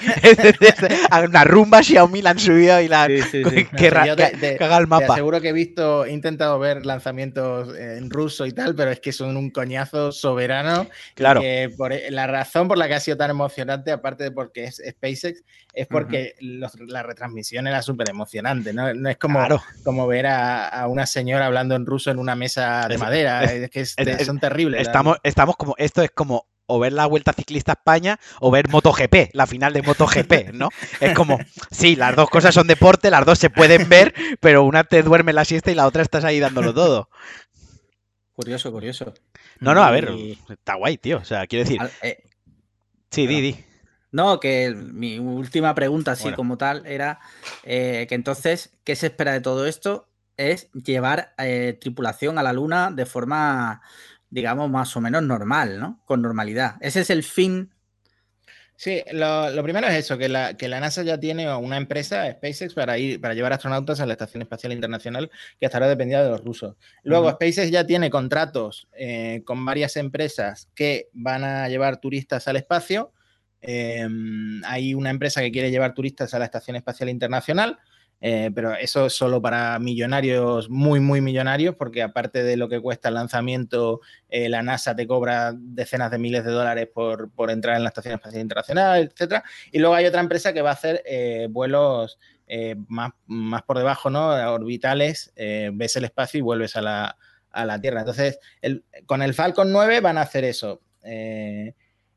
una 1.28 1.45
rumba 1.45 1.83
Xiaomi 1.83 2.22
la 2.22 2.31
han 2.31 2.39
subido 2.39 2.81
y 2.81 2.89
la 2.89 3.09
que, 3.09 4.57
caga 4.59 4.78
el 4.78 4.87
mapa. 4.87 5.16
Seguro 5.16 5.41
que 5.41 5.49
he 5.49 5.53
visto, 5.53 6.05
he 6.05 6.12
intentado 6.12 6.59
ver 6.59 6.87
lanzamientos 6.87 7.76
en 7.76 8.11
ruso 8.11 8.47
y 8.47 8.53
tal, 8.53 8.74
pero 8.74 8.91
es 8.91 9.01
que 9.01 9.12
son 9.12 9.37
un 9.37 9.51
coñazo 9.51 10.12
soberano. 10.12 10.87
Claro. 11.14 11.43
por, 11.76 11.93
e, 11.93 12.11
la 12.11 12.26
razón 12.26 12.68
por 12.68 12.78
la 12.78 12.89
que 12.89 12.95
ha 12.95 13.01
sido 13.01 13.16
tan 13.16 13.31
emocionante, 13.31 13.91
aparte 13.91 14.24
de 14.24 14.31
porque 14.31 14.64
es 14.64 14.83
SpaceX, 14.89 15.43
es 15.73 15.87
porque 15.87 16.35
la 16.41 17.03
retransmisión 17.03 17.66
era 17.66 17.83
súper 17.83 18.11
emocionante, 18.11 18.73
¿no? 18.73 18.89
es 18.89 19.16
como, 19.16 19.41
como 19.85 20.07
ver 20.07 20.27
a, 20.27 20.87
una 20.89 21.07
señora 21.07 21.47
hablando 21.47 21.75
en 21.75 21.87
ruso 21.87 22.11
en 22.11 22.18
una 22.18 22.35
mesa 22.35 22.87
de 22.89 22.99
madera, 22.99 23.45
es, 23.45 23.71
que 23.71 23.85
son 24.25 24.41
terribles. 24.41 24.83
Estamos, 24.83 25.18
estamos 25.23 25.57
como, 25.57 25.75
esto 25.79 26.03
es 26.03 26.11
como 26.11 26.47
o 26.66 26.79
ver 26.79 26.93
la 26.93 27.07
Vuelta 27.07 27.33
Ciclista 27.33 27.73
España 27.73 28.18
o 28.41 28.51
ver 28.51 28.68
MotoGP, 28.68 29.31
la 29.33 29.47
final 29.47 29.73
de 29.73 29.83
MotoGP, 29.83 30.53
¿no? 30.53 30.68
Es 31.01 31.14
como, 31.14 31.39
sí, 31.71 31.97
las 31.97 32.14
dos 32.14 32.31
cosas 32.31 32.55
son 32.55 32.68
deporte, 32.68 33.11
las 33.11 33.27
dos 33.27 33.39
se 33.39 33.51
pueden 33.51 33.89
ver, 33.89 34.14
pero 34.41 34.62
una 34.62 34.85
te 34.85 35.03
duerme 35.03 35.33
la 35.33 35.45
siesta 35.45 35.73
y 35.73 35.75
la 35.75 35.87
otra 35.87 36.03
estás 36.03 36.25
ahí 36.25 36.39
dándolo 36.39 36.73
todo. 36.73 37.09
Curioso, 38.33 38.71
curioso. 38.73 39.12
No, 39.59 39.75
no, 39.75 39.83
a 39.83 39.91
ver, 39.91 40.11
está 40.49 40.75
guay, 40.77 40.97
tío. 40.97 41.18
O 41.18 41.25
sea, 41.25 41.47
quiero 41.47 41.64
decir. 41.64 41.81
Eh, 42.03 42.23
sí, 43.11 43.27
Didi. 43.27 43.64
No, 44.12 44.40
que 44.40 44.74
mi 44.74 45.18
última 45.18 45.74
pregunta, 45.74 46.12
así 46.12 46.32
como 46.32 46.58
tal, 46.58 46.84
era 46.86 47.20
eh, 47.62 48.06
que 48.08 48.16
entonces, 48.16 48.72
¿qué 48.82 48.96
se 48.96 49.06
espera 49.06 49.32
de 49.32 49.40
todo 49.40 49.66
esto? 49.66 50.08
Es 50.36 50.70
llevar 50.72 51.32
eh, 51.38 51.78
tripulación 51.80 52.38
a 52.38 52.42
la 52.42 52.52
Luna 52.52 52.90
de 52.90 53.06
forma, 53.06 53.82
digamos, 54.28 54.68
más 54.68 54.96
o 54.96 55.00
menos 55.00 55.22
normal, 55.22 55.78
¿no? 55.78 56.02
Con 56.06 56.22
normalidad. 56.22 56.74
Ese 56.80 57.00
es 57.00 57.11
el 57.11 57.22
fin. 57.22 57.72
Sí, 58.74 59.02
lo, 59.12 59.62
primero 59.62 59.86
es 59.86 59.94
eso, 59.94 60.16
que 60.16 60.28
la, 60.28 60.54
que 60.54 60.66
la, 60.66 60.80
NASA 60.80 61.02
ya 61.02 61.20
tiene 61.20 61.54
una 61.54 61.76
empresa, 61.76 62.28
SpaceX, 62.32 62.72
para 62.72 62.96
ir, 62.96 63.20
para 63.20 63.34
llevar 63.34 63.52
astronautas 63.52 64.00
a 64.00 64.06
la 64.06 64.14
Estación 64.14 64.42
Espacial 64.42 64.72
Internacional, 64.72 65.30
que 65.61 65.66
hasta 65.66 65.76
ahora 65.78 65.88
dependía 65.88 66.24
de 66.24 66.30
los 66.30 66.42
rusos. 66.42 66.76
Luego, 67.04 67.30
SpaceX 67.30 67.70
ya 67.70 67.86
tiene 67.86 68.11
contratos 68.11 68.88
eh, 68.94 69.42
con 69.44 69.64
varias 69.64 69.96
empresas 69.96 70.68
que 70.74 71.11
van 71.12 71.44
a 71.44 71.68
llevar 71.68 72.00
turistas 72.00 72.48
al 72.48 72.56
espacio 72.56 73.12
Em, 73.62 74.62
hay 74.64 74.94
una 74.94 75.11
empresa 75.11 75.40
que 75.40 75.52
quiere 75.52 75.70
llevar 75.70 75.94
turistas 75.94 76.32
a 76.34 76.38
la 76.38 76.46
Estación 76.46 76.76
Espacial 76.76 77.08
Internacional, 77.08 77.78
eh, 78.22 78.50
pero 78.54 78.74
eso 78.74 79.06
es 79.06 79.14
solo 79.14 79.40
para 79.40 79.78
millonarios, 79.78 80.68
muy, 80.68 81.00
muy 81.00 81.20
millonarios, 81.20 81.74
porque 81.76 82.02
aparte 82.02 82.42
de 82.42 82.56
lo 82.56 82.68
que 82.68 82.80
cuesta 82.80 83.08
el 83.08 83.14
lanzamiento, 83.14 84.00
eh, 84.28 84.48
la 84.48 84.62
NASA 84.62 84.94
te 84.94 85.06
cobra 85.06 85.54
decenas 85.56 86.11
de 86.11 86.18
miles 86.18 86.44
de 86.44 86.50
dólares 86.50 86.88
por, 86.92 87.30
entrar 87.50 87.76
en 87.76 87.82
la 87.82 87.88
Estación 87.88 88.14
Espacial 88.14 88.42
Internacional, 88.42 89.12
etc. 89.14 89.42
Y 89.72 89.78
luego 89.78 89.94
hay 89.94 90.06
otra 90.06 90.20
empresa 90.20 90.52
que 90.52 90.62
va 90.62 90.70
a 90.70 90.74
hacer 90.74 91.02
eh, 91.06 91.48
vuelos 91.50 92.18
más, 92.88 93.12
más, 93.26 93.62
por 93.62 93.78
debajo, 93.78 94.11
¿no? 94.11 94.30
Orbitales, 94.52 95.32
ves 95.36 95.94
el 95.94 96.04
espacio 96.04 96.38
y 96.38 96.40
vuelves 96.40 96.74
a 96.74 96.80
la, 96.80 97.16
a 97.52 97.64
la 97.64 97.80
Tierra. 97.80 98.00
Entonces, 98.00 98.40
con 99.06 99.22
el 99.22 99.34
Falcon 99.34 99.70
9 99.70 100.00
van 100.00 100.18
a 100.18 100.22
hacer 100.22 100.42
eso. 100.42 100.80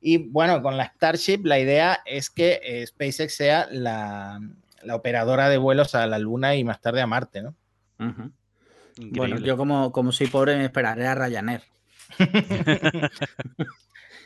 Y 0.06 0.18
bueno, 0.18 0.62
con 0.62 0.76
la 0.76 0.88
Starship 0.88 1.46
la 1.46 1.60
idea 1.60 2.02
es 2.06 2.30
que 2.30 2.60
eh, 2.62 2.86
SpaceX 2.86 3.36
sea 3.36 3.68
la, 3.72 4.42
operadora 4.92 5.48
de 5.48 5.58
vuelos 5.58 5.96
a 5.96 6.06
la 6.08 6.20
Luna 6.20 6.56
y 6.56 6.66
más 6.66 6.82
tarde 6.82 7.00
a 7.00 7.08
Marte, 7.08 7.42
¿no? 7.42 7.56
Bueno, 8.98 9.40
yo 9.40 9.56
como, 9.56 9.94
como 9.94 10.12
soy 10.12 10.28
pobre 10.28 10.58
me 10.58 10.66
esperaré 10.66 11.08
a 11.08 11.16
Ryanair. 11.16 11.62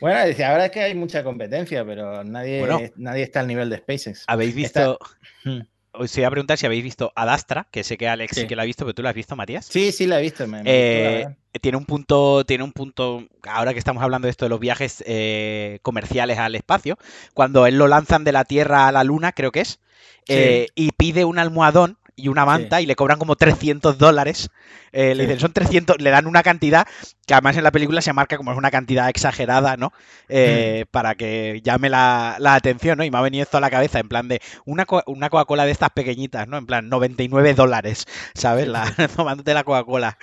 bueno, 0.00 0.26
decía, 0.26 0.50
ahora 0.50 0.66
es 0.66 0.72
que 0.72 0.80
hay 0.82 0.96
mucha 0.96 1.22
competencia, 1.22 1.84
pero 1.84 2.24
nadie, 2.24 2.92
nadie 2.96 3.22
está 3.22 3.38
al 3.40 3.46
nivel 3.46 3.70
de 3.70 3.78
SpaceX. 3.78 4.24
¿Habéis 4.26 4.54
visto? 4.54 4.98
Hmm 5.44 5.60
os 5.98 6.16
iba 6.16 6.28
a 6.28 6.30
preguntar 6.30 6.58
si 6.58 6.66
habéis 6.66 6.84
visto 6.84 7.12
Adastra, 7.14 7.66
que 7.70 7.84
sé 7.84 7.96
que 7.96 8.08
Alex 8.08 8.36
sí, 8.36 8.46
que 8.46 8.56
la 8.56 8.62
ha 8.62 8.66
visto, 8.66 8.84
pero 8.84 8.94
tú 8.94 9.02
la 9.02 9.10
has 9.10 9.14
visto, 9.14 9.36
Matías. 9.36 9.66
Sí, 9.66 9.92
sí, 9.92 10.06
la 10.06 10.18
he 10.18 10.22
visto. 10.22 10.44
Eh, 10.64 11.26
tiene 11.60 11.76
un 11.76 11.84
punto, 11.84 12.44
tiene 12.44 12.64
un 12.64 12.72
punto, 12.72 13.24
ahora 13.42 13.72
que 13.72 13.78
estamos 13.78 14.02
hablando 14.02 14.26
de 14.26 14.30
esto 14.30 14.44
de 14.44 14.50
los 14.50 14.60
viajes 14.60 15.02
eh, 15.06 15.78
comerciales 15.82 16.38
al 16.38 16.54
espacio, 16.54 16.98
cuando 17.34 17.66
él 17.66 17.76
lo 17.76 17.88
lanzan 17.88 18.24
de 18.24 18.32
la 18.32 18.44
Tierra 18.44 18.88
a 18.88 18.92
la 18.92 19.04
Luna, 19.04 19.32
creo 19.32 19.52
que 19.52 19.60
es, 19.60 19.80
eh, 20.28 20.68
y 20.74 20.92
pide 20.92 21.24
un 21.24 21.38
almohadón 21.38 21.98
y 22.18 22.28
una 22.28 22.44
manta 22.44 22.80
y 22.80 22.86
le 22.86 22.96
cobran 22.96 23.18
como 23.18 23.36
300 23.36 23.96
dólares. 23.96 24.50
Eh, 24.92 25.14
le 25.14 25.24
dicen, 25.24 25.40
son 25.40 25.52
300, 25.52 26.00
le 26.00 26.10
dan 26.10 26.26
una 26.26 26.42
cantidad 26.42 26.86
que 27.26 27.34
además 27.34 27.56
en 27.56 27.64
la 27.64 27.70
película 27.70 28.00
se 28.00 28.12
marca 28.12 28.36
como 28.36 28.52
es 28.52 28.58
una 28.58 28.70
cantidad 28.70 29.08
exagerada, 29.08 29.76
¿no? 29.76 29.92
Eh, 30.28 30.84
mm. 30.84 30.90
Para 30.90 31.14
que 31.14 31.60
llame 31.62 31.88
la, 31.88 32.36
atención, 32.40 32.98
¿no? 32.98 33.04
Y 33.04 33.10
me 33.10 33.18
ha 33.18 33.22
venido 33.22 33.44
esto 33.44 33.58
a 33.58 33.60
la 33.60 33.70
cabeza 33.70 34.00
en 34.00 34.08
plan 34.08 34.28
de 34.28 34.40
una, 34.64 34.86
una 35.06 35.30
Coca-Cola 35.30 35.64
de 35.64 35.72
estas 35.72 35.90
pequeñitas, 35.90 36.48
¿no? 36.48 36.58
En 36.58 36.66
plan 36.66 36.88
99 36.88 37.54
dólares, 37.54 38.06
¿sabes? 38.34 38.66
La, 38.66 38.92
tomándote 39.16 39.54
la 39.54 39.64
Coca-Cola. 39.64 40.18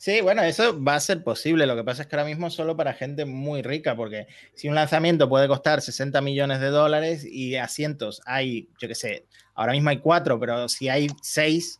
Sí, 0.00 0.22
bueno, 0.22 0.42
eso 0.42 0.82
va 0.82 0.94
a 0.94 1.00
ser 1.00 1.22
posible. 1.22 1.66
Lo 1.66 1.76
que 1.76 1.84
pasa 1.84 2.00
es 2.00 2.08
que 2.08 2.16
ahora 2.16 2.26
mismo 2.26 2.48
solo 2.48 2.74
para 2.74 2.94
gente 2.94 3.26
muy 3.26 3.60
rica, 3.60 3.94
porque 3.94 4.28
si 4.54 4.66
un 4.66 4.74
lanzamiento 4.74 5.28
puede 5.28 5.46
costar 5.46 5.82
60 5.82 6.22
millones 6.22 6.58
de 6.60 6.68
dólares 6.68 7.22
y 7.22 7.56
asientos 7.56 8.22
hay, 8.24 8.70
yo 8.80 8.88
qué 8.88 8.94
sé, 8.94 9.26
ahora 9.54 9.72
mismo 9.72 9.90
hay 9.90 9.98
cuatro, 9.98 10.40
pero 10.40 10.70
si 10.70 10.88
hay 10.88 11.08
seis, 11.20 11.79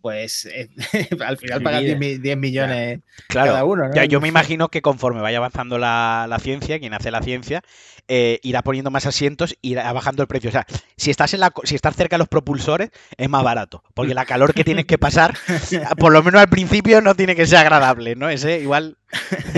pues 0.00 0.46
eh, 0.46 0.68
al 1.24 1.36
final 1.36 1.62
pagan 1.62 1.84
10, 1.84 2.36
millones 2.36 3.00
cada 3.28 3.64
uno. 3.64 3.88
¿no? 3.88 3.94
Ya, 3.94 4.04
yo 4.04 4.20
me 4.20 4.28
imagino 4.28 4.68
que 4.68 4.82
conforme 4.82 5.20
vaya 5.20 5.38
avanzando 5.38 5.78
la, 5.78 6.36
ciencia, 6.40 6.78
quien 6.78 6.94
hace 6.94 7.10
la 7.10 7.22
ciencia, 7.22 7.62
eh, 8.08 8.40
irá 8.42 8.62
poniendo 8.62 8.90
más 8.90 9.06
asientos, 9.06 9.56
irá 9.62 9.92
bajando 9.92 10.22
el 10.22 10.28
precio. 10.28 10.50
O 10.50 10.52
sea, 10.52 10.66
si 10.96 11.10
estás, 11.10 11.34
en 11.34 11.40
la, 11.40 11.52
si 11.64 11.74
estás 11.74 11.96
cerca 11.96 12.16
de 12.16 12.20
los 12.20 12.28
propulsores, 12.28 12.90
es 13.16 13.28
más 13.28 13.42
barato, 13.42 13.82
porque 13.94 14.14
la 14.14 14.24
calor 14.24 14.54
que 14.54 14.64
tienes 14.64 14.86
que 14.86 14.98
pasar, 14.98 15.34
por 15.98 16.12
lo 16.12 16.22
menos 16.22 16.40
al 16.40 16.48
principio, 16.48 17.00
no 17.00 17.14
tiene 17.14 17.36
que 17.36 17.46
ser 17.46 17.58
agradable, 17.58 18.16
¿no? 18.16 18.28
Ese 18.28 18.60
igual... 18.60 18.96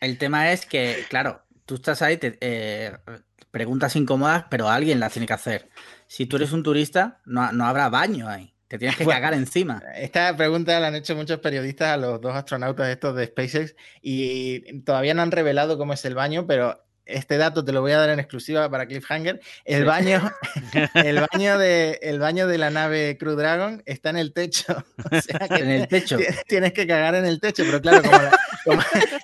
el, 0.00 0.18
tema 0.18 0.52
es 0.52 0.66
que, 0.66 1.04
claro, 1.08 1.42
tú 1.66 1.76
estás 1.76 2.02
ahí, 2.02 2.16
te, 2.16 2.38
eh, 2.40 2.92
preguntas 3.50 3.96
incómodas, 3.96 4.44
pero 4.50 4.68
alguien 4.68 5.00
las 5.00 5.12
tiene 5.12 5.26
que 5.26 5.32
hacer 5.32 5.68
si 6.10 6.26
tú 6.26 6.34
eres 6.34 6.50
un 6.50 6.64
turista, 6.64 7.20
no, 7.24 7.52
no 7.52 7.66
habrá 7.66 7.88
baño 7.88 8.28
ahí. 8.28 8.52
Te 8.70 8.78
tienes 8.78 8.96
que 8.96 9.04
cagar 9.04 9.34
encima. 9.34 9.82
Esta 9.96 10.36
pregunta 10.36 10.78
la 10.78 10.86
han 10.86 10.94
hecho 10.94 11.16
muchos 11.16 11.40
periodistas 11.40 11.88
a 11.88 11.96
los 11.96 12.20
dos 12.20 12.36
astronautas 12.36 12.88
estos 12.88 13.16
de 13.16 13.26
SpaceX 13.26 13.74
y 14.00 14.82
todavía 14.82 15.12
no 15.12 15.22
han 15.22 15.32
revelado 15.32 15.76
cómo 15.76 15.92
es 15.92 16.04
el 16.04 16.14
baño, 16.14 16.46
pero 16.46 16.80
este 17.04 17.36
dato 17.36 17.64
te 17.64 17.72
lo 17.72 17.80
voy 17.80 17.90
a 17.90 17.98
dar 17.98 18.10
en 18.10 18.20
exclusiva 18.20 18.70
para 18.70 18.86
Cliffhanger. 18.86 19.40
El 19.64 19.84
baño, 19.86 20.30
el 20.94 21.26
baño 21.32 21.58
de, 21.58 21.98
el 22.00 22.20
baño 22.20 22.46
de 22.46 22.58
la 22.58 22.70
nave 22.70 23.16
Crew 23.18 23.34
Dragon 23.34 23.82
está 23.86 24.10
en 24.10 24.18
el 24.18 24.32
techo. 24.32 24.84
en 25.50 25.68
el 25.68 25.88
techo. 25.88 26.18
Tienes 26.46 26.72
que 26.72 26.86
cagar 26.86 27.16
en 27.16 27.26
el 27.26 27.40
techo, 27.40 27.64
pero 27.64 27.80
claro, 27.80 28.02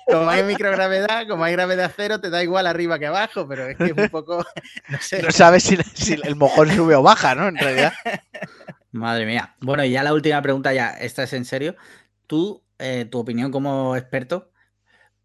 como, 0.07 0.29
hay 0.29 0.43
microgravedad, 0.43 1.25
como 1.25 1.45
hay 1.45 1.53
gravedad 1.53 1.89
cero, 1.95 2.19
te 2.19 2.29
da 2.29 2.43
igual 2.43 2.67
arriba 2.67 2.99
que 2.99 3.07
abajo, 3.07 3.47
pero 3.47 3.67
es 3.67 3.77
que 3.77 3.85
es 3.85 3.97
un 3.97 4.09
poco. 4.09 4.45
No, 4.89 5.01
sé. 5.01 5.21
no 5.21 5.31
sabes 5.31 5.63
si, 5.63 5.77
si, 5.93 6.13
el 6.13 6.35
mojón 6.35 6.73
sube 6.73 6.95
o 6.95 7.03
baja, 7.03 7.35
¿no? 7.35 7.47
En 7.47 7.57
realidad. 7.57 7.93
Madre 8.97 9.25
mía. 9.25 9.55
Bueno, 9.61 9.83
y 9.83 9.91
ya 9.91 10.03
la 10.03 10.13
última 10.13 10.41
pregunta, 10.41 10.73
ya, 10.73 10.89
esta 10.89 11.23
es 11.23 11.33
en 11.33 11.45
serio. 11.45 11.75
Tú, 12.27 12.63
eh, 12.79 13.05
tu 13.05 13.19
opinión 13.19 13.51
como 13.51 13.95
experto, 13.95 14.51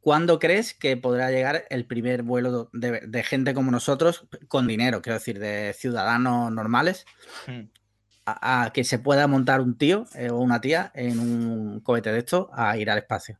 ¿Cuándo 0.03 0.41
crees 0.41 0.75
que 0.75 0.97
podrá 0.97 1.31
llegar 1.31 1.65
el 1.71 1.87
primer 1.87 2.25
vuelo 2.25 2.71
de, 2.73 3.23
gente 3.23 3.55
como 3.55 3.71
nosotros 3.71 4.27
con 4.49 4.67
dinero, 4.67 5.01
quiero 5.01 5.17
decir, 5.17 5.39
de 5.39 5.73
ciudadanos 5.79 6.51
normales, 6.51 7.07
hmm. 7.47 7.61
a, 8.27 8.73
que 8.75 8.83
se 8.83 8.99
pueda 8.99 9.29
montar 9.29 9.61
un 9.61 9.79
tío 9.79 10.07
eh, 10.17 10.29
o 10.31 10.39
una 10.39 10.61
tía 10.61 10.91
en 10.97 11.21
un 11.21 11.81
cohete 11.83 12.11
de 12.11 12.19
esto 12.19 12.51
a 12.53 12.77
ir 12.77 12.91
al 12.91 12.99
espacio? 12.99 13.39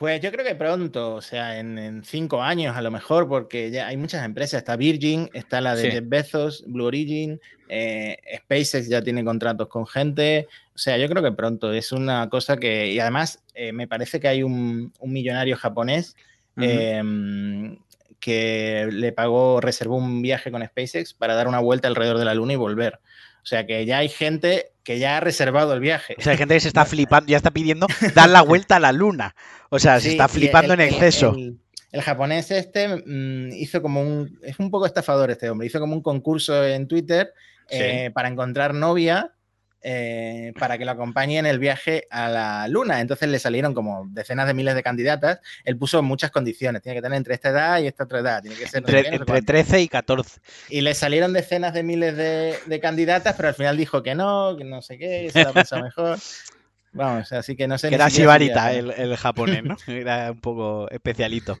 Pues 0.00 0.22
yo 0.22 0.32
creo 0.32 0.46
que 0.46 0.54
pronto, 0.54 1.16
o 1.16 1.20
sea, 1.20 1.58
en, 1.58 2.02
cinco 2.06 2.42
años 2.42 2.74
a 2.74 2.80
lo 2.80 2.90
mejor, 2.90 3.28
porque 3.28 3.70
ya 3.70 3.86
hay 3.86 3.98
muchas 3.98 4.24
empresas. 4.24 4.56
Está 4.56 4.74
Virgin, 4.76 5.28
está 5.34 5.60
la 5.60 5.76
de 5.76 5.90
Jeff 5.90 6.04
Bezos, 6.08 6.64
Blue 6.66 6.86
Origin, 6.86 7.38
eh, 7.68 8.16
SpaceX 8.38 8.88
ya 8.88 9.02
tiene 9.02 9.22
contratos 9.22 9.68
con 9.68 9.86
gente. 9.86 10.48
O 10.74 10.78
sea, 10.78 10.96
yo 10.96 11.06
creo 11.06 11.22
que 11.22 11.32
pronto 11.32 11.74
es 11.74 11.92
una 11.92 12.30
cosa 12.30 12.56
que. 12.56 12.90
Y 12.90 12.98
además, 12.98 13.42
eh, 13.54 13.74
me 13.74 13.86
parece 13.86 14.20
que 14.20 14.28
hay 14.28 14.42
un, 14.42 14.90
millonario 15.02 15.58
japonés 15.58 16.16
em, 16.56 17.76
que 18.20 18.88
le 18.90 19.12
pagó, 19.12 19.60
reservó 19.60 19.96
un 19.96 20.22
viaje 20.22 20.50
con 20.50 20.64
SpaceX 20.64 21.12
para 21.12 21.34
dar 21.34 21.46
una 21.46 21.60
vuelta 21.60 21.88
alrededor 21.88 22.16
de 22.16 22.24
la 22.24 22.32
Luna 22.32 22.54
y 22.54 22.56
volver. 22.56 23.00
O 23.42 23.46
sea 23.46 23.66
que 23.66 23.86
ya 23.86 23.98
hay 23.98 24.08
gente 24.08 24.72
que 24.84 24.98
ya 24.98 25.16
ha 25.16 25.20
reservado 25.20 25.72
el 25.74 25.80
viaje. 25.80 26.14
O 26.18 26.22
sea, 26.22 26.32
hay 26.32 26.38
gente 26.38 26.54
que 26.54 26.60
se 26.60 26.68
está 26.68 26.84
flipando, 26.84 27.28
ya 27.28 27.36
está 27.36 27.50
pidiendo 27.50 27.86
dar 28.14 28.28
la 28.28 28.42
vuelta 28.42 28.76
a 28.76 28.80
la 28.80 28.92
luna. 28.92 29.34
O 29.70 29.78
sea, 29.78 30.00
se 30.00 30.10
está 30.10 30.28
flipando 30.28 30.74
en 30.74 30.80
exceso. 30.80 31.34
El, 31.92 32.02
japonés 32.02 32.50
este 32.50 33.02
mm, 33.04 33.52
hizo 33.52 33.82
como 33.82 34.02
un. 34.02 34.38
Es 34.42 34.58
un 34.58 34.70
poco 34.70 34.86
estafador 34.86 35.30
este 35.30 35.50
hombre. 35.50 35.66
Hizo 35.66 35.80
como 35.80 35.94
un 35.94 36.02
concurso 36.02 36.64
en 36.64 36.86
Twitter 36.86 37.32
eh, 37.68 38.10
para 38.12 38.28
encontrar 38.28 38.74
novia 38.74 39.32
eh, 39.82 40.52
para 40.58 40.76
que 40.76 40.84
lo 40.84 40.90
acompañe 40.90 41.38
en 41.38 41.46
el 41.46 41.58
viaje 41.58 42.06
a 42.10 42.28
la 42.28 42.68
Luna. 42.68 43.00
Entonces 43.00 43.28
le 43.28 43.38
salieron 43.38 43.72
como 43.72 44.06
decenas 44.10 44.46
de 44.46 44.54
miles 44.54 44.74
de 44.74 44.82
candidatas. 44.82 45.40
Él 45.64 45.78
puso 45.78 46.02
muchas 46.02 46.30
condiciones. 46.30 46.82
Tiene 46.82 46.96
que 46.96 47.02
tener 47.02 47.16
entre 47.16 47.34
esta 47.34 47.48
edad 47.48 47.80
y 47.80 47.86
esta 47.86 48.04
otra 48.04 48.20
edad. 48.20 48.42
Tiene 48.42 48.56
que 48.56 48.68
ser 48.68 48.84
entre, 48.86 49.42
13 49.42 49.80
y 49.80 49.88
14. 49.88 50.40
Y 50.68 50.82
le 50.82 50.94
salieron 50.94 51.32
decenas 51.32 51.72
de 51.72 51.82
miles 51.82 52.16
de, 52.16 52.80
candidatas, 52.80 53.34
pero 53.36 53.48
al 53.48 53.54
final 53.54 53.76
dijo 53.76 54.02
que 54.02 54.14
no, 54.14 54.54
que 54.56 54.64
no 54.64 54.82
sé 54.82 54.98
qué, 54.98 55.30
se 55.32 55.44
la 55.44 55.52
pensado 55.52 55.82
mejor. 55.82 56.18
Vamos, 56.92 57.32
así 57.32 57.56
que 57.56 57.68
no 57.68 57.78
sé. 57.78 57.88
Que 57.88 57.94
era 57.94 58.08
Shibarita 58.08 58.72
el, 58.72 59.16
japonés, 59.16 59.62
¿no? 59.62 59.76
Era 59.86 60.32
un 60.32 60.40
poco 60.40 60.90
especialito. 60.90 61.58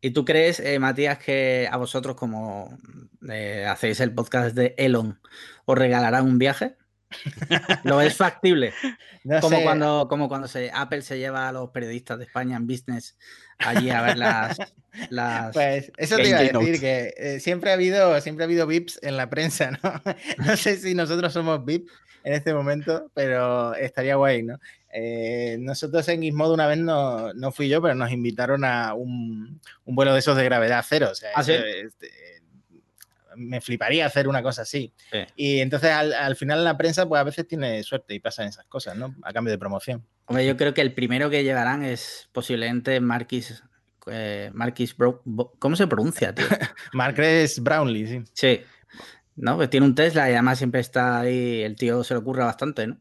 ¿Y 0.00 0.10
tú 0.10 0.24
crees, 0.24 0.58
eh, 0.58 0.78
Matías, 0.78 1.18
que 1.18 1.68
a 1.70 1.76
vosotros, 1.76 2.16
como 2.16 2.76
eh, 3.30 3.64
hacéis 3.68 4.00
el 4.00 4.12
podcast 4.12 4.54
de 4.54 4.74
Elon, 4.76 5.20
os 5.64 5.78
regalarán 5.78 6.26
un 6.26 6.38
viaje? 6.38 6.76
¿Lo 7.84 8.00
es 8.00 8.16
factible? 8.16 8.72
como, 9.40 9.62
Cuando, 9.62 10.06
como 10.08 10.28
cuando 10.28 10.48
se, 10.48 10.70
Apple 10.72 11.02
se 11.02 11.18
lleva 11.18 11.48
a 11.48 11.52
los 11.52 11.70
periodistas 11.70 12.18
de 12.18 12.24
España 12.24 12.56
en 12.56 12.66
business 12.66 13.16
allí 13.58 13.90
a 13.90 14.02
ver 14.02 14.18
las. 14.18 14.58
pues 15.52 15.92
eso 15.96 16.16
te 16.16 16.28
iba 16.28 16.38
a 16.38 16.42
decir, 16.42 16.80
que 16.80 17.14
eh, 17.16 17.40
siempre, 17.40 17.70
ha 17.70 17.74
habido, 17.74 18.20
siempre 18.20 18.44
ha 18.44 18.46
habido 18.46 18.66
VIPs 18.66 19.00
en 19.02 19.16
la 19.16 19.30
prensa, 19.30 19.70
¿no? 19.70 20.02
no 20.44 20.56
sé 20.56 20.76
si 20.76 20.94
nosotros 20.94 21.32
somos 21.32 21.64
VIP 21.64 21.88
en 22.24 22.34
este 22.34 22.54
momento, 22.54 23.10
pero 23.14 23.74
estaría 23.74 24.16
guay, 24.16 24.42
¿no? 24.42 24.58
Eh, 24.94 25.56
nosotros 25.58 26.06
en 26.08 26.22
Gizmodo 26.22 26.52
una 26.52 26.66
vez 26.66 26.78
no, 26.78 27.32
no, 27.32 27.50
fui 27.50 27.68
yo, 27.68 27.80
pero 27.80 27.94
nos 27.94 28.12
invitaron 28.12 28.64
a 28.64 28.92
un, 28.94 29.60
un, 29.86 29.94
vuelo 29.94 30.12
de 30.12 30.18
esos 30.18 30.36
de 30.36 30.44
gravedad 30.44 30.84
cero. 30.86 31.08
O 31.10 31.14
sea, 31.14 31.30
¿Ah, 31.34 31.40
este, 31.40 32.31
me 33.36 33.60
fliparía 33.60 34.06
hacer 34.06 34.28
una 34.28 34.42
cosa 34.42 34.62
así. 34.62 34.92
Y 35.36 35.60
entonces 35.60 35.90
al, 35.90 36.36
final 36.36 36.58
en 36.58 36.64
la 36.64 36.76
prensa 36.76 37.08
pues 37.08 37.20
a 37.20 37.24
veces 37.24 37.46
tiene 37.46 37.82
suerte 37.82 38.14
y 38.14 38.20
pasan 38.20 38.48
esas 38.48 38.66
cosas, 38.66 38.96
¿no? 38.96 39.14
A 39.22 39.32
cambio 39.32 39.50
de 39.50 39.58
promoción. 39.58 40.06
Hombre, 40.26 40.46
yo 40.46 40.56
creo 40.56 40.74
que 40.74 40.80
el 40.80 40.94
primero 40.94 41.30
que 41.30 41.44
llevarán 41.44 41.84
es 41.84 42.28
posiblemente 42.32 43.00
Marquis, 43.00 43.62
eh, 44.06 44.50
Marquis 44.54 44.94
¿cómo 45.58 45.76
se 45.76 45.86
pronuncia, 45.86 46.34
tío? 46.34 46.46
Marquis 46.92 47.60
Brownlee, 47.60 48.06
sí. 48.06 48.22
Sí. 48.32 48.60
¿No? 49.34 49.58
Que 49.58 49.68
tiene 49.68 49.86
un 49.86 49.94
Tesla 49.94 50.28
y 50.28 50.34
además 50.34 50.58
siempre 50.58 50.80
está 50.80 51.20
ahí, 51.20 51.62
el 51.62 51.76
tío 51.76 52.04
se 52.04 52.14
le 52.14 52.20
ocurre 52.20 52.44
bastante, 52.44 52.86
¿no? 52.86 53.00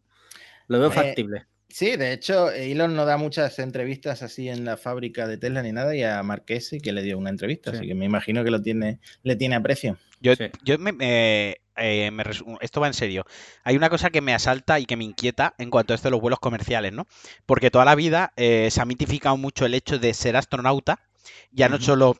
Lo 0.67 0.79
veo 0.79 0.89
eh, 0.89 0.93
factible. 0.93 1.47
Sí, 1.73 1.95
de 1.95 2.13
hecho, 2.13 2.51
Elon 2.51 2.95
no 2.95 3.05
da 3.05 3.17
muchas 3.17 3.57
entrevistas 3.59 4.23
así 4.23 4.49
en 4.49 4.65
la 4.65 4.77
fábrica 4.77 5.27
de 5.27 5.37
Tesla 5.37 5.61
ni 5.63 5.71
nada, 5.71 5.95
y 5.95 6.03
a 6.03 6.21
Marquesi 6.21 6.79
que 6.79 6.91
le 6.91 7.01
dio 7.01 7.17
una 7.17 7.29
entrevista, 7.29 7.71
así 7.71 7.87
que 7.87 7.95
me 7.95 8.05
imagino 8.05 8.43
que 8.43 8.51
lo 8.51 8.61
tiene, 8.61 8.99
le 9.23 9.35
tiene 9.35 9.55
aprecio. 9.55 9.97
Yo, 10.19 10.33
yo 10.63 10.77
me, 10.77 10.93
eh, 10.99 12.11
esto 12.59 12.81
va 12.81 12.87
en 12.87 12.93
serio. 12.93 13.25
Hay 13.63 13.75
una 13.75 13.89
cosa 13.89 14.09
que 14.09 14.21
me 14.21 14.33
asalta 14.33 14.79
y 14.79 14.85
que 14.85 14.97
me 14.97 15.03
inquieta 15.03 15.55
en 15.57 15.69
cuanto 15.69 15.93
a 15.93 15.95
esto 15.95 16.07
de 16.09 16.11
los 16.11 16.21
vuelos 16.21 16.39
comerciales, 16.39 16.93
¿no? 16.93 17.07
Porque 17.45 17.71
toda 17.71 17.85
la 17.85 17.95
vida 17.95 18.33
eh, 18.35 18.69
se 18.69 18.81
ha 18.81 18.85
mitificado 18.85 19.37
mucho 19.37 19.65
el 19.65 19.73
hecho 19.73 19.97
de 19.97 20.13
ser 20.13 20.35
astronauta, 20.35 20.99
ya 21.51 21.69
no 21.69 21.79
solo 21.79 22.17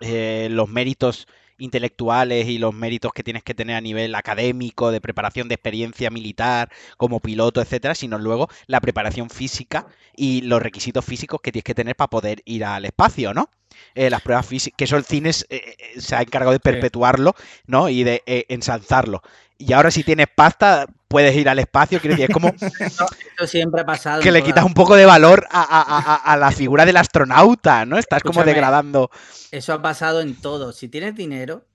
eh, 0.00 0.48
los 0.50 0.68
méritos 0.68 1.26
intelectuales 1.58 2.48
y 2.48 2.58
los 2.58 2.74
méritos 2.74 3.12
que 3.12 3.22
tienes 3.22 3.42
que 3.42 3.54
tener 3.54 3.76
a 3.76 3.80
nivel 3.80 4.14
académico, 4.14 4.90
de 4.90 5.00
preparación 5.00 5.48
de 5.48 5.54
experiencia 5.54 6.10
militar, 6.10 6.70
como 6.96 7.20
piloto, 7.20 7.60
etcétera, 7.60 7.94
sino 7.94 8.18
luego 8.18 8.48
la 8.66 8.80
preparación 8.80 9.30
física 9.30 9.86
y 10.16 10.42
los 10.42 10.62
requisitos 10.62 11.04
físicos 11.04 11.40
que 11.40 11.52
tienes 11.52 11.64
que 11.64 11.74
tener 11.74 11.96
para 11.96 12.08
poder 12.08 12.42
ir 12.44 12.64
al 12.64 12.84
espacio, 12.84 13.34
¿no? 13.34 13.50
Eh, 13.94 14.10
las 14.10 14.22
pruebas 14.22 14.46
físicas, 14.46 14.76
que 14.76 14.84
eso 14.84 14.96
el 14.96 15.04
cine 15.04 15.30
eh, 15.30 15.44
eh, 15.50 16.00
se 16.00 16.16
ha 16.16 16.22
encargado 16.22 16.52
de 16.52 16.60
perpetuarlo, 16.60 17.34
¿no? 17.66 17.88
Y 17.88 18.04
de 18.04 18.22
ensalzarlo. 18.48 19.22
Y 19.58 19.72
ahora 19.72 19.90
si 19.90 20.02
tienes 20.02 20.26
pasta, 20.34 20.86
puedes 21.08 21.34
ir 21.36 21.48
al 21.48 21.58
espacio, 21.60 22.00
quiero 22.00 22.16
decir, 22.16 22.28
es 22.28 22.34
como... 22.34 22.48
Eso, 22.80 23.46
siempre 23.46 23.82
ha 23.82 23.86
pasado. 23.86 24.20
Que 24.20 24.32
le 24.32 24.42
quitas 24.42 24.64
un 24.64 24.74
poco 24.74 24.96
de 24.96 25.06
valor 25.06 25.46
a, 25.50 26.36
la 26.38 26.50
figura 26.50 26.84
del 26.84 26.96
astronauta, 26.96 27.84
¿no? 27.86 27.98
Estás 27.98 28.22
como 28.22 28.42
degradando. 28.44 29.10
Eso 29.50 29.72
ha 29.72 29.80
pasado 29.80 30.20
en 30.20 30.34
todo. 30.40 30.72
Si 30.72 30.88
tienes 30.88 31.14
dinero, 31.14 31.66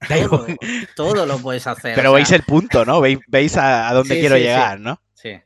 todo, 0.96 1.26
lo 1.26 1.38
puedes 1.38 1.66
hacer. 1.66 1.94
Pero 1.94 2.12
veis 2.12 2.30
el 2.32 2.42
punto, 2.42 2.84
¿no? 2.84 3.00
Veis, 3.00 3.56
a, 3.56 3.92
dónde 3.92 4.18
quiero 4.18 4.36
llegar, 4.36 4.80
¿no? 4.80 5.00
Sí. 5.14 5.40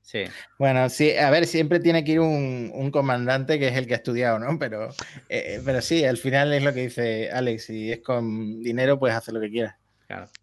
Sí. 0.00 0.24
Bueno, 0.58 0.88
sí, 0.88 1.16
a 1.18 1.30
ver, 1.30 1.46
siempre 1.46 1.80
tiene 1.80 2.04
que 2.04 2.12
ir 2.12 2.20
un, 2.20 2.90
comandante 2.92 3.58
que 3.58 3.68
es 3.68 3.76
el 3.76 3.86
que 3.86 3.94
ha 3.94 3.96
estudiado, 3.98 4.38
¿no? 4.38 4.58
Pero, 4.58 4.88
eh, 5.28 5.60
pero 5.64 5.82
sí, 5.82 6.04
al 6.04 6.16
final 6.16 6.52
es 6.52 6.62
lo 6.62 6.72
que 6.72 6.82
dice 6.82 7.30
Alex, 7.30 7.64
si 7.66 7.92
es 7.92 8.00
con 8.00 8.62
dinero, 8.62 8.98
puedes 8.98 9.16
hacer 9.16 9.34
lo 9.34 9.40
que 9.40 9.50
quieras. 9.50 9.74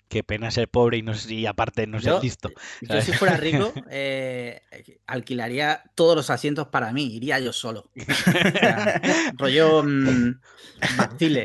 Qué 0.10 0.24
pena 0.24 0.52
ser 0.52 0.68
pobre 0.68 0.98
y, 0.98 1.02
no, 1.02 1.14
y 1.28 1.46
aparte 1.46 1.88
no 1.88 2.00
ser 2.00 2.22
listo. 2.22 2.50
Yo 2.82 3.02
si 3.02 3.14
fuera 3.14 3.38
rico, 3.38 3.74
eh, 3.90 4.62
alquilaría 5.08 5.84
todos 5.96 6.16
los 6.16 6.30
asientos 6.30 6.68
para 6.68 6.92
mí, 6.94 7.16
iría 7.16 7.40
yo 7.40 7.54
solo. 7.54 7.90
rollo 9.38 9.84
mm, 9.84 10.40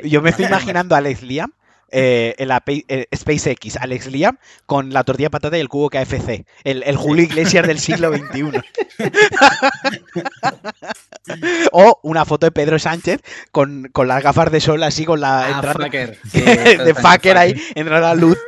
Yo 0.04 0.22
me 0.22 0.30
estoy 0.30 0.46
imaginando 0.46 0.94
a 0.94 0.98
Alex 0.98 1.22
Liam 1.22 1.52
eh, 1.90 2.34
en 2.38 2.48
la 2.48 2.62
eh, 2.66 3.06
SpaceX, 3.14 3.76
Alex 3.76 4.08
Liam, 4.08 4.38
con 4.66 4.92
la 4.92 5.04
tortilla 5.04 5.26
de 5.26 5.30
patata 5.30 5.56
y 5.56 5.60
el 5.60 5.68
cubo 5.68 5.88
KFC. 5.88 6.44
El, 6.64 6.82
el 6.82 6.96
Julio 6.96 7.24
Iglesias 7.24 7.66
del 7.66 7.78
siglo 7.88 8.12
XXI. 8.12 8.60
o 11.72 12.00
una 12.02 12.24
foto 12.24 12.46
de 12.46 12.52
Pedro 12.52 12.78
Sánchez 12.78 13.20
con, 13.50 13.90
las 14.06 14.22
gafas 14.22 14.52
de 14.52 14.60
sol 14.60 14.82
así 14.82 15.04
con 15.04 15.20
la 15.20 15.44
ah, 15.44 15.50
entrada 15.50 15.88
de 15.88 16.94
fucker 16.94 17.36
ahí, 17.36 17.60
entra 17.74 18.00
la 18.00 18.14
luz 18.14 18.38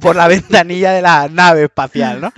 por 0.00 0.16
la 0.16 0.28
ventanilla 0.28 0.92
de 0.92 1.02
la 1.02 1.28
nave 1.28 1.64
espacial, 1.64 2.20
¿no? 2.20 2.32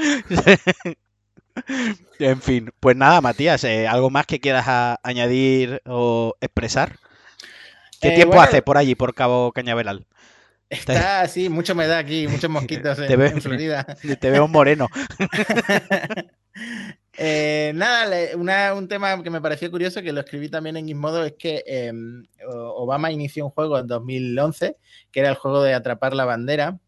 en 2.19 2.41
fin, 2.41 2.71
pues 2.79 2.97
nada, 2.97 3.21
Matías, 3.21 3.65
eh, 3.65 3.89
¿algo 3.89 4.11
más 4.11 4.27
que 4.27 4.41
quieras 4.41 4.99
añadir 5.03 5.83
o 5.87 6.35
expresar? 6.41 6.99
¿Qué 8.01 8.11
tiempo 8.13 8.41
hace 8.41 8.63
por 8.63 8.79
allí, 8.79 8.95
por 8.95 9.15
Cabo 9.15 9.53
Cañaveral? 9.53 10.07
Está 10.71 11.23
así, 11.23 11.49
mucha 11.49 11.73
humedad 11.73 11.99
aquí, 11.99 12.29
muchos 12.29 12.49
mosquitos 12.49 12.99
en, 13.01 13.43
Florida. 13.43 13.85
Te 14.21 14.31
veo 14.31 14.49
moreno. 14.49 14.89
Eh, 17.23 17.73
nada, 17.75 18.75
un 18.75 18.89
tema 18.89 19.23
que 19.23 19.29
me 19.31 19.43
pareció 19.43 19.71
curioso, 19.71 20.01
que 20.01 20.13
lo 20.13 20.21
escribí 20.21 20.49
también 20.49 20.79
en 20.79 20.87
Gizmodo, 20.87 21.25
es 21.25 21.35
que 21.35 21.63
em, 21.67 22.25
Obama 22.49 23.13
inició 23.13 23.45
un 23.45 23.51
juego 23.51 23.79
en 23.79 23.87
2011, 23.87 24.77
que 25.13 25.21
era 25.21 25.29
el 25.29 25.35
juego 25.35 25.63
de 25.63 25.75
atrapar 25.75 26.15
la 26.15 26.25
bandera, 26.25 26.79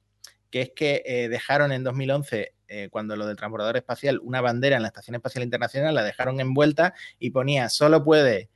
que 0.50 0.62
es 0.62 0.70
que 0.74 1.02
eh, 1.04 1.28
dejaron 1.28 1.70
en 1.70 1.84
2011, 1.84 2.54
eh, 2.68 2.88
cuando 2.90 3.14
lo 3.16 3.26
del 3.26 3.36
transbordador 3.36 3.76
espacial, 3.76 4.20
una 4.22 4.40
bandera 4.40 4.76
en 4.76 4.82
la 4.82 4.88
Estación 4.88 5.16
Espacial 5.16 5.44
Internacional, 5.44 5.94
la 5.94 6.02
dejaron 6.02 6.40
envuelta 6.40 6.94
y 7.18 7.30
ponía, 7.30 7.68
solo 7.68 8.02
puede 8.02 8.48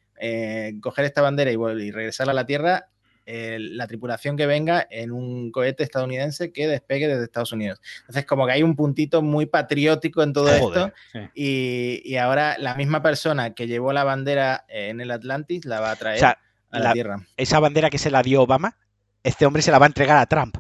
coger 0.81 1.05
esta 1.05 1.23
bandera 1.23 1.51
y, 1.51 1.55
y 1.55 1.91
regresar 1.91 2.31
a 2.31 2.33
la 2.33 2.47
Tierra 2.47 2.89
la 3.27 3.87
tripulación 3.87 4.37
que 4.37 4.47
venga 4.47 4.87
en 4.89 5.11
un 5.11 5.51
cohete 5.51 5.83
estadounidense 5.83 6.53
que 6.53 6.69
despegue 6.69 7.09
desde 7.09 7.25
Estados 7.25 7.53
Unidos. 7.53 7.81
Entonces, 8.01 8.25
como 8.25 8.47
que 8.47 8.53
hay 8.53 8.62
un 8.62 8.77
puntito 8.77 9.21
muy 9.21 9.47
patriótico 9.47 10.23
en 10.23 10.33
todo 10.33 10.49
esto. 10.49 10.93
Y, 11.35 12.17
ahora 12.17 12.57
la 12.59 12.75
misma 12.75 13.03
persona 13.03 13.55
que 13.55 13.67
llevó 13.67 13.93
la 13.93 14.05
bandera 14.05 14.64
en 14.69 15.01
el 15.01 15.11
Atlantis 15.11 15.64
la 15.64 15.81
va 15.81 15.91
a 15.91 15.97
traer 15.97 16.25
a 16.25 16.39
la, 16.71 16.93
Tierra. 16.93 17.27
Esa 17.37 17.61
bandera 17.61 17.91
que 17.91 17.99
se 17.99 18.11
la 18.11 18.23
dio 18.23 18.43
Obama, 18.43 18.77
este 19.23 19.45
hombre 19.45 19.62
se 19.62 19.71
la 19.71 19.79
va 19.79 19.87
a 19.87 19.89
entregar 19.89 20.17
a 20.19 20.27
Trump. 20.27 20.57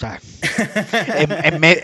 O 0.00 0.06
sea, 0.06 0.18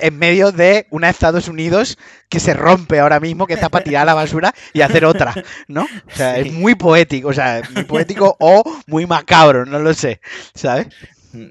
en, 0.00 0.18
medio 0.18 0.50
de 0.50 0.86
una 0.90 1.10
Estados 1.10 1.48
Unidos 1.48 1.98
que 2.30 2.40
se 2.40 2.54
rompe 2.54 2.98
ahora 2.98 3.20
mismo, 3.20 3.46
que 3.46 3.52
está 3.52 3.68
para 3.68 3.84
tirar 3.84 4.06
la 4.06 4.14
basura 4.14 4.54
y 4.72 4.80
hacer 4.80 5.04
otra, 5.04 5.34
¿no? 5.68 5.82
O 5.82 6.16
sea, 6.16 6.38
es 6.38 6.50
muy 6.50 6.74
poético, 6.74 7.28
o 7.28 7.32
sea, 7.34 7.60
muy 7.74 7.84
poético 7.84 8.34
o 8.40 8.64
muy 8.86 9.04
macabro, 9.04 9.66
no 9.66 9.78
lo 9.80 9.92
sé, 9.92 10.20
¿sabes? 10.54 10.86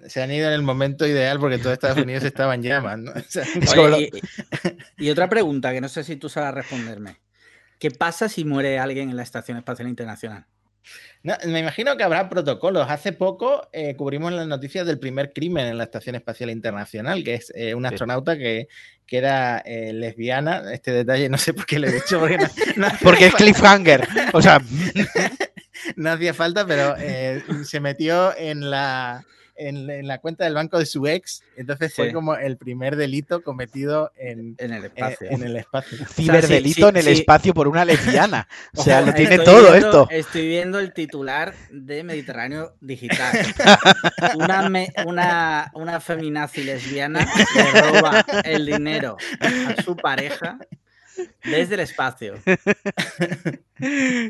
Se 0.08 0.24
han 0.24 0.32
ido 0.32 0.48
en 0.48 0.54
el 0.54 0.64
momento 0.64 1.06
ideal 1.06 1.40
porque 1.40 1.60
todo 1.60 1.72
Estados 1.72 2.00
Unidos 2.00 2.24
estaba 2.24 2.56
en 2.56 2.64
llamas, 2.64 2.98
¿no? 2.98 3.14
y, 4.98 5.10
otra 5.12 5.30
pregunta 5.30 5.72
que 5.72 5.82
no 5.82 5.90
sé 5.90 6.04
si 6.04 6.16
tú 6.16 6.30
sabes 6.30 6.56
responderme. 6.56 7.18
¿Qué 7.78 7.92
pasa 7.92 8.28
si 8.28 8.44
muere 8.44 8.80
alguien 8.80 9.12
en 9.12 9.18
la 9.18 9.24
Estación 9.24 9.60
Espacial 9.60 9.88
Internacional? 9.88 10.48
Me 11.24 11.60
imagino 11.60 11.98
que 11.98 12.04
habrá 12.04 12.30
protocolos. 12.30 12.88
Hace 12.90 13.12
poco 13.12 13.68
eh, 13.74 13.96
cubrimos 13.96 14.32
las 14.32 14.48
noticias 14.48 14.86
del 14.86 15.00
primer 15.00 15.34
crimen 15.34 15.66
en 15.66 15.78
la 15.78 15.86
Estación 15.86 16.16
Espacial 16.16 16.50
Internacional, 16.52 17.24
que 17.24 17.36
es 17.36 17.52
eh, 17.56 17.74
un 17.74 17.86
astronauta 17.86 18.38
que, 18.38 18.68
que 19.08 19.18
era 19.18 19.58
eh, 19.60 19.92
lesbiana. 19.94 20.72
Este 20.72 20.92
detalle 20.92 21.30
no 21.30 21.38
sé 21.38 21.54
por 21.54 21.66
qué 21.66 21.80
le 21.80 21.88
he 21.88 21.94
dicho. 21.94 22.20
Porque, 22.20 22.38
porque 23.04 23.26
es 23.28 23.36
cliffhanger. 23.36 24.08
O 24.34 24.42
sea, 24.42 24.62
no 25.96 26.12
hacía 26.12 26.34
falta, 26.34 26.66
pero 26.68 26.96
se 27.64 27.80
metió 27.80 28.36
en 28.38 28.70
la 28.70 29.26
en, 29.56 30.08
la 30.08 30.20
cuenta 30.20 30.46
del 30.46 30.54
banco 30.54 30.80
de 30.80 30.86
su 30.86 31.08
ex. 31.08 31.42
Entonces 31.56 31.94
fue 31.94 32.12
como 32.14 32.36
el 32.36 32.58
primer 32.58 32.96
delito 32.96 33.42
cometido 33.42 34.12
en, 34.18 34.56
el 34.58 34.86
espacio. 34.86 35.28
En, 35.30 35.44
el 35.44 35.58
espacio. 35.58 35.98
Ciberdelito 36.10 36.90
en 36.90 36.98
el 36.98 37.08
espacio 37.08 37.54
por 37.54 37.68
una 37.68 37.86
lesbiana. 37.86 38.48
O 38.78 38.84
sea, 38.84 39.02
lo 39.02 39.14
tiene 39.14 39.40
todo 39.40 39.74
esto. 39.74 40.08
Estoy 40.10 40.48
viendo 40.48 40.80
el 40.80 40.94
titular 40.94 41.54
de 41.72 42.04
Mediterráneo 42.04 42.76
Digital. 42.82 43.34
una, 44.36 44.70
una, 45.06 45.72
una 45.74 46.00
feminazi 46.00 46.64
lesbiana 46.64 47.28
le 47.56 47.82
roba 47.82 48.26
el 48.44 48.66
dinero 48.66 49.18
a 49.40 49.82
su 49.82 49.96
pareja 49.96 50.60
desde 51.44 51.76
el 51.76 51.82
espacio. 51.82 52.36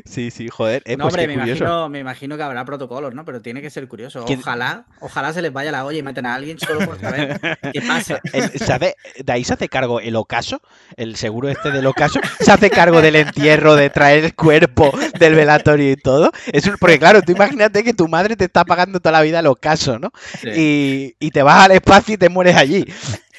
Sí, 0.04 0.32
sí, 0.32 0.48
joder. 0.48 0.82
Eh, 0.86 0.96
no, 0.96 1.04
pues 1.04 1.14
hombre, 1.14 1.28
me 1.28 1.34
imagino, 1.34 1.88
me 1.88 2.00
imagino, 2.00 2.36
que 2.36 2.42
habrá 2.42 2.64
protocolos, 2.64 3.14
¿no? 3.14 3.24
Pero 3.24 3.40
tiene 3.40 3.62
que 3.62 3.70
ser 3.70 3.86
curioso. 3.86 4.24
Ojalá, 4.24 4.86
ojalá 5.00 5.32
se 5.32 5.40
les 5.40 5.52
vaya 5.52 5.70
la 5.70 5.84
olla 5.84 5.98
y 5.98 6.02
meten 6.02 6.26
a 6.26 6.34
alguien 6.34 6.58
solo 6.58 6.84
por 6.84 6.98
saber 6.98 7.38
qué 7.72 7.80
pasa. 7.80 8.20
De 8.32 9.32
ahí 9.32 9.44
se 9.44 9.54
hace 9.54 9.68
cargo 9.68 10.00
el 10.00 10.16
ocaso, 10.16 10.60
el 10.96 11.14
seguro 11.14 11.48
este 11.48 11.70
del 11.70 11.86
ocaso, 11.86 12.18
se 12.40 12.50
hace 12.50 12.70
cargo 12.70 13.00
del 13.00 13.14
entierro, 13.14 13.76
de 13.76 13.88
traer 13.88 14.24
el 14.24 14.34
cuerpo, 14.34 14.92
del 15.18 15.36
velatorio 15.36 15.92
y 15.92 15.96
todo. 15.96 16.32
Es 16.52 16.68
porque 16.80 16.98
claro, 16.98 17.22
tú 17.22 17.30
imagínate 17.30 17.84
que 17.84 17.94
tu 17.94 18.08
madre 18.08 18.34
te 18.34 18.46
está 18.46 18.64
pagando 18.64 18.98
toda 18.98 19.12
la 19.12 19.22
vida 19.22 19.38
el 19.38 19.46
ocaso, 19.46 20.00
¿no? 20.00 20.10
Y, 20.42 21.14
y 21.20 21.30
te 21.30 21.42
vas 21.42 21.66
al 21.66 21.70
espacio 21.70 22.14
y 22.14 22.18
te 22.18 22.28
mueres 22.28 22.56
allí. 22.56 22.84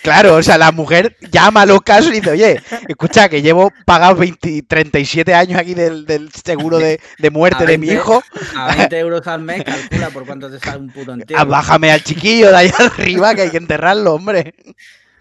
Claro, 0.01 0.35
o 0.35 0.43
sea, 0.43 0.57
la 0.57 0.71
mujer 0.71 1.17
llama 1.31 1.63
a 1.63 1.65
los 1.65 1.81
casos 1.81 2.11
y 2.11 2.15
dice, 2.15 2.31
oye, 2.31 2.61
escucha, 2.87 3.29
que 3.29 3.41
llevo 3.41 3.71
pagado 3.85 4.15
20, 4.15 4.63
37 4.63 5.33
años 5.33 5.59
aquí 5.59 5.73
del, 5.73 6.29
seguro 6.31 6.77
de, 6.77 6.99
muerte 7.31 7.65
de 7.65 7.77
mi 7.77 7.87
hijo. 7.87 8.23
A 8.55 8.75
20 8.75 8.99
euros 8.99 9.27
al 9.27 9.41
mes, 9.41 9.63
calcula 9.63 10.09
por 10.09 10.25
cuánto 10.25 10.49
te 10.49 10.59
sale 10.59 10.79
un 10.79 10.89
puto 10.89 11.13
entierro. 11.13 11.41
Ah, 11.41 11.45
bájame 11.45 11.91
al 11.91 12.03
chiquillo 12.03 12.49
de 12.49 12.57
ahí 12.57 12.71
arriba, 12.79 13.35
que 13.35 13.41
hay 13.41 13.49
que 13.49 13.57
enterrarlo, 13.57 14.13
hombre. 14.13 14.53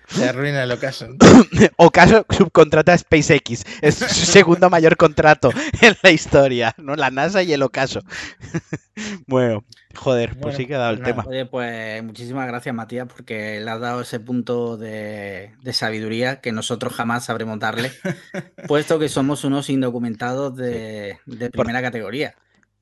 Se 0.08 0.28
arruina 0.28 0.62
el 0.62 0.72
Ocaso. 0.72 1.08
Ocaso 1.76 2.24
subcontrata 2.30 2.92
a 2.92 2.98
SpaceX. 2.98 3.64
Es 3.80 3.96
su 3.96 4.26
segundo 4.26 4.70
mayor 4.70 4.96
contrato 4.96 5.50
en 5.80 5.96
la 6.02 6.10
historia, 6.10 6.74
¿no? 6.78 6.94
La 6.94 7.10
NASA 7.10 7.42
y 7.42 7.52
el 7.52 7.62
Ocaso. 7.62 8.00
bueno, 9.26 9.64
joder, 9.94 10.38
pues 10.40 10.56
sí 10.56 10.66
que 10.66 10.76
ha 10.76 10.78
dado 10.78 10.92
el 10.92 11.02
tema. 11.02 11.24
Oye, 11.26 11.46
pues 11.46 12.02
muchísimas 12.02 12.46
gracias, 12.46 12.74
Matías, 12.74 13.08
porque 13.08 13.60
le 13.60 13.70
has 13.70 13.80
dado 13.80 14.00
ese 14.00 14.20
punto 14.20 14.76
de, 14.76 15.52
sabiduría 15.72 16.40
que 16.40 16.52
nosotros 16.52 16.94
jamás 16.94 17.24
sabremos 17.24 17.58
darle, 17.58 17.90
puesto 18.68 18.98
que 18.98 19.08
somos 19.08 19.44
unos 19.44 19.68
indocumentados 19.70 20.56
de, 20.56 21.18
primera 21.52 21.82
categoría. 21.82 22.34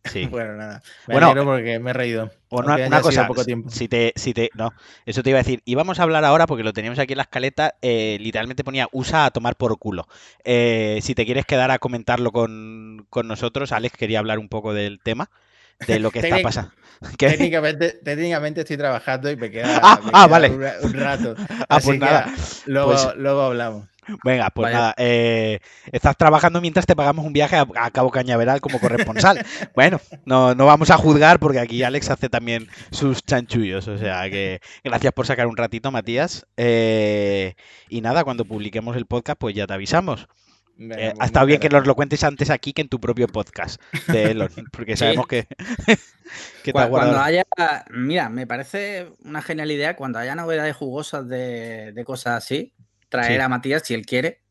Sí. 0.04 0.26
Bueno, 0.30 0.54
nada. 0.54 0.82
Me 1.06 1.14
bueno, 1.14 1.44
porque 1.44 1.78
me 1.78 1.90
he 1.90 1.92
reído. 1.92 2.30
Una, 2.50 3.00
cosa, 3.00 3.26
poco 3.26 3.44
tiempo. 3.44 3.70
Si 3.70 3.88
te, 3.88 4.12
si 4.16 4.32
te, 4.32 4.50
no, 4.54 4.72
eso 5.06 5.22
te 5.22 5.30
iba 5.30 5.38
a 5.38 5.42
decir. 5.42 5.62
Y 5.64 5.74
vamos 5.74 5.98
a 5.98 6.04
hablar 6.04 6.24
ahora, 6.24 6.46
porque 6.46 6.62
lo 6.62 6.72
teníamos 6.72 6.98
aquí 6.98 7.12
en 7.12 7.18
la 7.18 7.24
escaleta, 7.24 7.74
eh, 7.82 8.16
literalmente 8.20 8.64
ponía 8.64 8.88
usa 8.92 9.24
a 9.24 9.30
tomar 9.30 9.56
por 9.56 9.76
culo. 9.78 10.06
Eh, 10.44 11.00
si 11.02 11.14
te 11.14 11.24
quieres 11.24 11.46
quedar 11.46 11.70
a 11.70 11.78
comentarlo 11.78 12.32
con, 12.32 13.06
nosotros, 13.24 13.72
Alex 13.72 13.96
quería 13.96 14.20
hablar 14.20 14.38
un 14.38 14.48
poco 14.48 14.72
del 14.72 15.00
tema, 15.00 15.30
de 15.86 15.98
lo 15.98 16.10
que 16.10 16.18
está 16.20 16.38
pasando. 16.42 16.72
Técnicamente, 17.18 17.98
técnicamente 18.04 18.60
estoy 18.60 18.76
trabajando 18.76 19.30
y 19.30 19.36
me 19.36 19.50
queda, 19.50 19.80
ah, 19.82 20.00
ah 20.12 20.26
vale. 20.26 20.50
un, 20.50 20.92
rato. 20.92 21.34
Ah, 21.68 21.80
pues 21.82 21.98
nada. 21.98 22.32
luego, 22.66 22.92
pues 22.92 23.16
luego 23.16 23.42
hablamos. 23.42 23.88
Venga, 24.24 24.50
pues 24.50 24.72
nada, 24.72 24.94
eh, 24.96 25.60
estás 25.92 26.16
trabajando 26.16 26.60
mientras 26.60 26.86
te 26.86 26.96
pagamos 26.96 27.24
un 27.24 27.32
viaje 27.32 27.56
a, 27.56 27.90
Cabo 27.90 28.10
Cañaveral 28.10 28.60
como 28.60 28.80
corresponsal. 28.80 29.44
bueno, 29.74 30.00
no, 30.24 30.54
no 30.54 30.66
vamos 30.66 30.90
a 30.90 30.96
juzgar 30.96 31.38
porque 31.38 31.60
aquí 31.60 31.82
Alex 31.82 32.10
hace 32.10 32.28
también 32.28 32.68
sus 32.90 33.22
chanchullos, 33.24 33.88
o 33.88 33.98
sea 33.98 34.28
que 34.30 34.60
gracias 34.82 35.12
por 35.12 35.26
sacar 35.26 35.46
un 35.46 35.56
ratito, 35.56 35.90
Matías. 35.90 36.46
Eh, 36.56 37.54
y 37.88 38.00
nada, 38.00 38.24
cuando 38.24 38.44
publiquemos 38.44 38.96
el 38.96 39.06
podcast, 39.06 39.38
pues 39.38 39.54
ya 39.54 39.66
te 39.66 39.74
avisamos. 39.74 40.28
Eh, 40.78 41.14
ha 41.20 41.26
estado 41.26 41.46
bien 41.46 41.60
que 41.60 41.68
nos 41.68 41.86
lo 41.86 41.94
cuentes 41.94 42.24
antes 42.24 42.50
aquí 42.50 42.72
que 42.72 42.82
en 42.82 42.88
tu 42.88 43.00
propio 43.00 43.28
podcast 43.28 43.80
de 44.08 44.24
Elon, 44.32 44.50
porque 44.72 44.96
sabemos 44.96 45.28
que, 45.28 45.46
cuando, 46.72 47.20
haya, 47.20 47.44
mira, 47.90 48.28
me 48.28 48.46
parece 48.46 49.08
una 49.24 49.40
genial 49.40 49.70
idea 49.70 49.94
cuando 49.94 50.18
haya 50.18 50.34
novedades 50.34 50.74
jugosas 50.74 51.28
de, 51.28 51.92
de 51.92 52.04
cosas 52.04 52.42
así, 52.42 52.72
traer 53.08 53.40
a 53.40 53.48
Matías 53.48 53.82
si 53.84 53.94
él 53.94 54.06
quiere. 54.06 54.42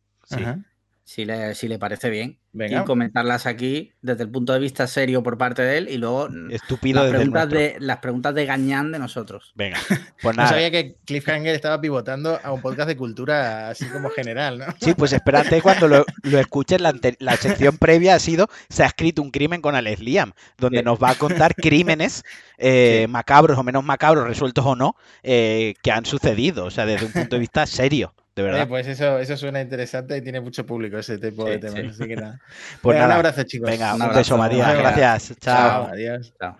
Si 1.05 1.25
le, 1.25 1.53
si 1.53 1.67
le 1.67 1.77
parece 1.77 2.09
bien. 2.09 2.39
Y 2.53 2.83
comentarlas 2.85 3.47
aquí 3.47 3.93
desde 4.01 4.23
el 4.23 4.29
punto 4.29 4.53
de 4.53 4.59
vista 4.59 4.85
serio 4.85 5.23
por 5.23 5.39
parte 5.39 5.63
de 5.63 5.79
él 5.79 5.89
y 5.89 5.97
luego 5.97 6.29
Estúpido 6.51 7.01
las, 7.01 7.11
preguntas 7.11 7.49
de, 7.49 7.75
las 7.79 7.97
preguntas 7.97 8.35
de 8.35 8.45
Gañán 8.45 8.91
de 8.91 8.99
nosotros. 8.99 9.53
Venga, 9.55 9.79
pues 10.21 10.37
nada. 10.37 10.49
No 10.49 10.55
sabía 10.55 10.69
que 10.69 10.97
Cliffhanger 11.03 11.55
estaba 11.55 11.81
pivotando 11.81 12.39
a 12.43 12.51
un 12.51 12.61
podcast 12.61 12.87
de 12.87 12.95
cultura 12.95 13.69
así 13.69 13.85
como 13.87 14.11
general, 14.11 14.59
¿no? 14.59 14.65
Sí, 14.79 14.93
pues 14.93 15.13
espérate 15.13 15.61
cuando 15.61 15.87
lo, 15.87 16.05
escuches. 16.23 16.79
La, 16.79 16.93
la, 17.19 17.35
sección 17.37 17.77
previa 17.77 18.15
ha 18.15 18.19
sido 18.19 18.47
Se 18.69 18.83
ha 18.83 18.87
escrito 18.87 19.23
un 19.23 19.31
crimen 19.31 19.61
con 19.61 19.75
Alex 19.75 19.99
Liam, 19.99 20.33
donde 20.57 20.83
nos 20.83 20.99
va 20.99 21.09
a 21.09 21.15
contar 21.15 21.55
crímenes 21.55 22.23
eh, 22.59 23.07
macabros 23.09 23.57
o 23.57 23.63
menos 23.63 23.83
macabros, 23.83 24.27
resueltos 24.27 24.63
o 24.65 24.75
no, 24.75 24.95
eh, 25.23 25.73
que 25.81 25.91
han 25.91 26.05
sucedido, 26.05 26.65
o 26.65 26.71
sea, 26.71 26.85
desde 26.85 27.07
un 27.07 27.11
punto 27.13 27.35
de 27.35 27.39
vista 27.39 27.65
serio 27.65 28.13
de 28.35 28.41
verdad. 28.41 28.67
pues 28.67 28.87
eso, 28.87 29.19
eso 29.19 29.37
suena 29.37 29.61
interesante 29.61 30.17
y 30.17 30.21
tiene 30.21 30.41
mucho 30.41 30.65
público 30.65 30.97
ese 30.97 31.19
tipo 31.19 31.45
de 31.45 31.59
temas. 31.59 31.93
Así 31.93 32.07
que 32.07 32.15
nada. 32.15 32.39
Pues 32.81 32.97
un 32.97 33.11
abrazo, 33.11 33.43
chicos. 33.43 33.69
Venga, 33.69 33.93
un, 33.93 34.13
beso, 34.13 34.37
María. 34.37 34.73
Gracias. 34.73 35.37
Chao. 35.39 35.87
Adiós. 35.87 36.33
Chao. 36.39 36.57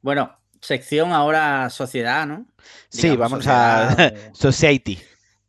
Bueno, 0.00 0.36
sección 0.60 1.12
ahora 1.12 1.70
sociedad, 1.70 2.26
¿no? 2.26 2.46
sí, 2.88 3.16
vamos 3.16 3.46
a 3.46 4.12
Society. 4.32 4.98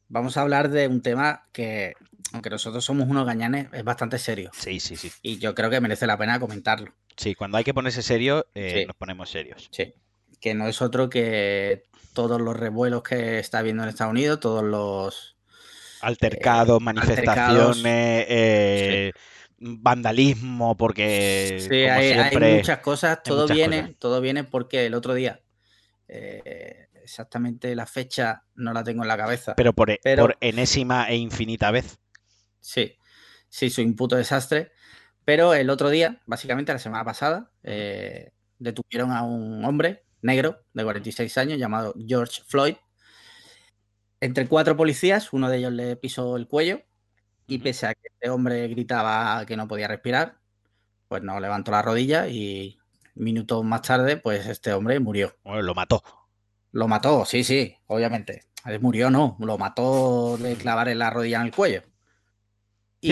Vamos 0.09 0.37
a 0.37 0.41
hablar 0.41 0.69
de 0.69 0.87
un 0.87 1.01
tema 1.01 1.43
que 1.51 1.95
aunque 2.33 2.49
nosotros 2.49 2.83
somos 2.83 3.07
unos 3.07 3.25
gañanes, 3.25 3.67
es 3.71 3.83
bastante 3.83 4.17
serio. 4.17 4.49
Sí, 4.53 4.79
sí, 4.79 4.95
sí. 4.95 5.11
Y 5.21 5.37
yo 5.37 5.53
creo 5.53 5.69
que 5.69 5.79
merece 5.79 6.07
la 6.07 6.17
pena 6.17 6.39
comentarlo. 6.39 6.91
Sí, 7.15 7.35
cuando 7.35 7.57
hay 7.57 7.63
que 7.63 7.75
ponerse 7.75 8.01
serio, 8.01 8.47
eh, 8.55 8.85
nos 8.87 8.95
ponemos 8.95 9.29
serios. 9.29 9.69
Sí. 9.71 9.93
Que 10.41 10.55
no 10.55 10.67
es 10.67 10.81
otro 10.81 11.09
que 11.09 11.83
todos 12.13 12.41
los 12.41 12.57
revuelos 12.57 13.03
que 13.03 13.37
está 13.37 13.59
habiendo 13.59 13.83
en 13.83 13.89
Estados 13.89 14.11
Unidos, 14.11 14.39
todos 14.39 14.63
los 14.63 15.37
altercados, 16.01 16.81
eh, 16.81 16.83
manifestaciones, 16.83 18.25
eh, 18.27 19.11
vandalismo, 19.59 20.75
porque 20.75 21.65
sí, 21.69 21.83
hay, 21.83 22.55
muchas 22.55 22.79
cosas. 22.79 23.21
Todo 23.23 23.47
viene, 23.47 23.95
todo 23.99 24.21
viene 24.21 24.43
porque 24.43 24.87
el 24.87 24.95
otro 24.95 25.13
día 25.13 25.39
exactamente 27.03 27.75
la 27.75 27.85
fecha 27.85 28.43
no 28.55 28.71
la 28.73 28.83
tengo 28.83 29.03
en 29.03 29.07
la 29.07 29.17
cabeza. 29.17 29.53
Pero 29.55 29.73
por, 29.73 29.95
por 30.17 30.37
enésima 30.41 31.09
e 31.09 31.17
infinita 31.17 31.69
vez. 31.69 31.99
Sí, 32.63 32.97
sí, 33.49 33.69
soy 33.69 33.85
un 33.85 33.95
puto 33.95 34.15
desastre. 34.15 34.71
Pero 35.25 35.53
el 35.53 35.69
otro 35.69 35.89
día, 35.89 36.21
básicamente 36.25 36.73
la 36.73 36.79
semana 36.79 37.05
pasada, 37.05 37.51
eh, 37.63 38.31
detuvieron 38.57 39.11
a 39.11 39.23
un 39.23 39.63
hombre 39.65 40.05
negro 40.21 40.63
de 40.73 40.83
46 40.83 41.37
años 41.37 41.59
llamado 41.59 41.93
George 42.07 42.41
Floyd. 42.47 42.75
Entre 44.19 44.47
cuatro 44.47 44.77
policías, 44.77 45.33
uno 45.33 45.49
de 45.49 45.57
ellos 45.57 45.73
le 45.73 45.95
pisó 45.97 46.37
el 46.37 46.47
cuello 46.47 46.81
y 47.47 47.59
pese 47.59 47.87
a 47.87 47.93
que 47.93 48.07
este 48.07 48.29
hombre 48.29 48.67
gritaba 48.69 49.45
que 49.45 49.57
no 49.57 49.67
podía 49.67 49.87
respirar, 49.89 50.39
pues 51.09 51.21
no 51.23 51.39
levantó 51.41 51.71
la 51.71 51.81
rodilla 51.81 52.27
y 52.29 52.79
minutos 53.15 53.63
más 53.65 53.81
tarde, 53.81 54.17
pues 54.17 54.45
este 54.47 54.73
hombre 54.73 54.99
murió. 54.99 55.35
Bueno, 55.43 55.61
lo 55.61 55.75
mató. 55.75 56.01
Lo 56.71 56.87
mató, 56.87 57.25
sí, 57.25 57.43
sí, 57.43 57.75
obviamente. 57.87 58.45
Murió, 58.79 59.09
no, 59.09 59.35
lo 59.39 59.57
mató 59.57 60.37
de 60.37 60.55
clavar 60.55 60.87
la 60.95 61.09
rodilla 61.09 61.41
en 61.41 61.47
el 61.47 61.53
cuello 61.53 61.83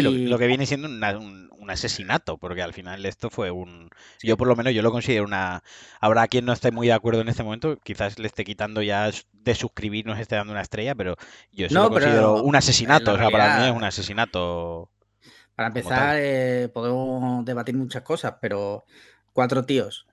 lo, 0.01 0.37
que 0.37 0.47
viene 0.47 0.65
siendo 0.65 0.87
un, 0.87 1.69
asesinato, 1.69 2.37
porque 2.37 2.61
al 2.61 2.73
final 2.73 3.05
esto 3.05 3.29
fue 3.29 3.51
un... 3.51 3.89
Yo 4.21 4.37
por 4.37 4.47
lo 4.47 4.55
menos 4.55 4.73
yo 4.73 4.81
lo 4.81 4.91
considero 4.91 5.23
una... 5.23 5.63
Habrá 5.99 6.27
quien 6.27 6.45
no 6.45 6.53
esté 6.53 6.71
muy 6.71 6.87
de 6.87 6.93
acuerdo 6.93 7.21
en 7.21 7.29
este 7.29 7.43
momento, 7.43 7.77
quizás 7.83 8.19
le 8.19 8.27
esté 8.27 8.43
quitando 8.43 8.81
ya 8.81 9.09
de 9.31 9.55
suscribirnos, 9.55 10.19
esté 10.19 10.35
dando 10.35 10.53
una 10.53 10.61
estrella, 10.61 10.95
pero 10.95 11.15
yo 11.51 11.67
lo 11.69 11.89
considero 11.89 12.43
un 12.43 12.55
asesinato, 12.55 13.13
o 13.13 13.17
sea, 13.17 13.29
para 13.29 13.59
mí 13.59 13.65
es 13.67 13.71
un 13.71 13.83
asesinato. 13.83 14.89
Para 15.55 15.67
empezar, 15.67 16.17
eh, 16.19 16.69
podemos 16.73 17.45
debatir 17.45 17.75
muchas 17.75 18.03
cosas, 18.03 18.35
pero 18.41 18.85
cuatro 19.33 19.65
tíos 19.65 20.07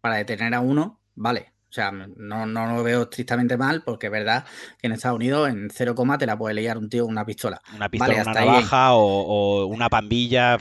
para 0.00 0.16
detener 0.16 0.54
a 0.54 0.60
uno, 0.60 1.00
vale. 1.14 1.55
O 1.76 1.78
sea, 1.78 1.90
no, 1.92 2.46
no 2.46 2.74
lo 2.74 2.82
veo 2.82 3.02
estrictamente 3.02 3.58
mal 3.58 3.82
porque 3.82 4.06
es 4.06 4.12
verdad 4.12 4.46
que 4.80 4.86
en 4.86 4.94
Estados 4.94 5.16
Unidos 5.16 5.50
en 5.50 5.68
cero 5.70 5.94
coma 5.94 6.16
te 6.16 6.24
la 6.24 6.38
puede 6.38 6.54
liar 6.54 6.78
un 6.78 6.88
tío 6.88 7.04
con 7.04 7.12
una 7.12 7.26
pistola. 7.26 7.60
Una 7.74 7.90
pistola, 7.90 8.22
una 8.22 8.32
navaja 8.32 8.94
o, 8.94 9.66
una 9.66 9.90
pandilla. 9.90 10.56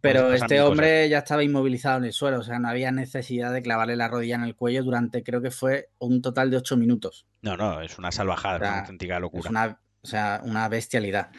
Pero 0.00 0.32
este 0.32 0.60
hombre 0.60 1.08
ya 1.08 1.18
estaba 1.18 1.42
inmovilizado 1.42 1.98
en 1.98 2.04
el 2.04 2.12
suelo, 2.12 2.38
o 2.38 2.42
sea, 2.44 2.60
no 2.60 2.68
había 2.68 2.92
necesidad 2.92 3.52
de 3.52 3.60
clavarle 3.60 3.96
la 3.96 4.06
rodilla 4.06 4.36
en 4.36 4.44
el 4.44 4.54
cuello 4.54 4.84
durante 4.84 5.24
creo 5.24 5.42
que 5.42 5.50
fue 5.50 5.88
un 5.98 6.22
total 6.22 6.52
de 6.52 6.58
ocho 6.58 6.76
minutos. 6.76 7.26
No, 7.40 7.56
no, 7.56 7.80
es 7.80 7.98
una 7.98 8.12
salvajada, 8.12 8.58
es 8.58 8.62
una 8.62 8.78
auténtica 8.82 9.18
locura. 9.18 9.42
Es 9.42 9.50
una, 9.50 9.80
o 10.00 10.06
sea, 10.06 10.42
una 10.44 10.68
bestialidad. 10.68 11.30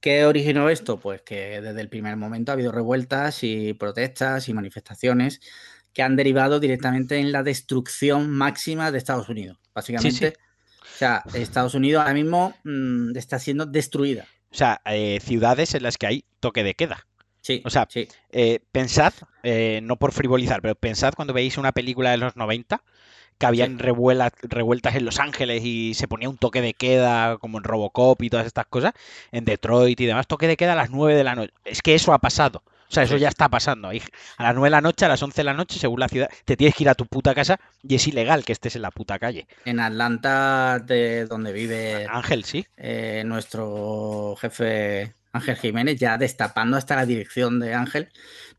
¿Qué 0.00 0.26
originó 0.26 0.68
esto? 0.68 0.98
Pues 0.98 1.22
que 1.22 1.60
desde 1.60 1.80
el 1.80 1.88
primer 1.88 2.16
momento 2.16 2.50
ha 2.50 2.54
habido 2.54 2.72
revueltas 2.72 3.44
y 3.44 3.72
protestas 3.74 4.48
y 4.48 4.52
manifestaciones 4.52 5.40
que 5.94 6.02
han 6.02 6.16
derivado 6.16 6.60
directamente 6.60 7.18
en 7.18 7.32
la 7.32 7.42
destrucción 7.42 8.28
máxima 8.30 8.90
de 8.90 8.98
Estados 8.98 9.28
Unidos. 9.28 9.58
Básicamente, 9.72 10.34
o 10.82 10.98
sea, 10.98 11.22
Estados 11.32 11.74
Unidos 11.74 12.00
ahora 12.02 12.14
mismo 12.14 12.54
mm, 12.64 13.16
está 13.16 13.38
siendo 13.38 13.64
destruida. 13.64 14.26
O 14.50 14.56
sea, 14.56 14.80
eh, 14.84 15.20
ciudades 15.22 15.74
en 15.74 15.84
las 15.84 15.96
que 15.96 16.06
hay 16.06 16.24
toque 16.40 16.62
de 16.62 16.74
queda. 16.74 17.06
Sí. 17.40 17.62
O 17.64 17.70
sea, 17.70 17.86
eh, 18.30 18.60
pensad, 18.72 19.12
eh, 19.42 19.80
no 19.82 19.96
por 19.96 20.12
frivolizar, 20.12 20.62
pero 20.62 20.74
pensad 20.74 21.14
cuando 21.14 21.34
veis 21.34 21.58
una 21.58 21.72
película 21.72 22.10
de 22.10 22.16
los 22.16 22.36
90 22.36 22.82
que 23.38 23.46
habían 23.46 23.78
revueltas 23.78 24.94
en 24.94 25.04
Los 25.04 25.18
Ángeles 25.18 25.62
y 25.64 25.94
se 25.94 26.06
ponía 26.06 26.28
un 26.28 26.38
toque 26.38 26.60
de 26.60 26.72
queda, 26.72 27.36
como 27.38 27.58
en 27.58 27.64
Robocop 27.64 28.22
y 28.22 28.30
todas 28.30 28.46
estas 28.46 28.66
cosas, 28.66 28.92
en 29.32 29.44
Detroit 29.44 30.00
y 30.00 30.06
demás, 30.06 30.28
toque 30.28 30.46
de 30.46 30.56
queda 30.56 30.72
a 30.72 30.76
las 30.76 30.90
9 30.90 31.16
de 31.16 31.24
la 31.24 31.34
noche. 31.34 31.52
Es 31.64 31.82
que 31.82 31.94
eso 31.94 32.12
ha 32.12 32.18
pasado. 32.18 32.62
O 32.94 32.96
sea, 32.96 33.02
eso 33.02 33.16
ya 33.16 33.28
está 33.28 33.48
pasando. 33.48 33.88
A 33.88 34.42
las 34.42 34.54
9 34.54 34.66
de 34.66 34.70
la 34.70 34.80
noche, 34.80 35.04
a 35.04 35.08
las 35.08 35.20
11 35.20 35.34
de 35.34 35.44
la 35.44 35.54
noche, 35.54 35.80
según 35.80 35.98
la 35.98 36.08
ciudad, 36.08 36.30
te 36.44 36.56
tienes 36.56 36.76
que 36.76 36.84
ir 36.84 36.88
a 36.88 36.94
tu 36.94 37.06
puta 37.06 37.34
casa 37.34 37.58
y 37.82 37.96
es 37.96 38.06
ilegal 38.06 38.44
que 38.44 38.52
estés 38.52 38.76
en 38.76 38.82
la 38.82 38.92
puta 38.92 39.18
calle. 39.18 39.48
En 39.64 39.80
Atlanta, 39.80 40.78
de 40.78 41.26
donde 41.26 41.52
vive 41.52 42.06
Ángel, 42.08 42.44
sí. 42.44 42.64
Eh, 42.76 43.24
nuestro 43.26 44.36
jefe 44.40 45.12
Ángel 45.32 45.56
Jiménez, 45.56 45.98
ya 45.98 46.18
destapando 46.18 46.76
hasta 46.76 46.94
la 46.94 47.04
dirección 47.04 47.58
de 47.58 47.74
Ángel. 47.74 48.10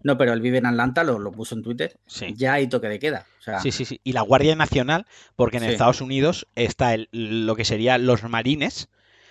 No, 0.04 0.18
pero 0.18 0.34
él 0.34 0.42
vive 0.42 0.58
en 0.58 0.66
Atlanta, 0.66 1.06
lo, 1.06 1.32
puso 1.32 1.56
en 1.56 1.64
Twitter. 1.64 1.98
Ya 2.36 2.56
hay 2.56 2.68
toque 2.68 2.90
de 2.90 3.00
queda. 3.00 3.26
Sí, 3.64 3.72
sí, 3.72 3.86
sí. 3.86 4.02
Y 4.04 4.12
la 4.12 4.22
Guardia 4.22 4.58
Nacional, 4.58 5.06
porque 5.38 5.58
en 5.58 5.64
Estados 5.64 6.02
Unidos 6.02 6.46
está 6.56 6.94
el, 6.94 7.08
lo 7.14 7.56
que 7.56 7.64
serían 7.64 8.06
los 8.06 8.24
marines 8.24 8.90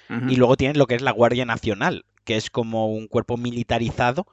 y 0.09 0.37
luego 0.37 0.57
tienen 0.57 0.79
lo 0.79 0.87
que 0.87 0.95
es 0.95 1.03
la 1.03 1.11
Guardia 1.11 1.45
Nacional, 1.45 2.07
que 2.25 2.37
es 2.37 2.49
como 2.49 2.89
un 2.89 3.07
cuerpo 3.07 3.37
militarizado 3.37 4.27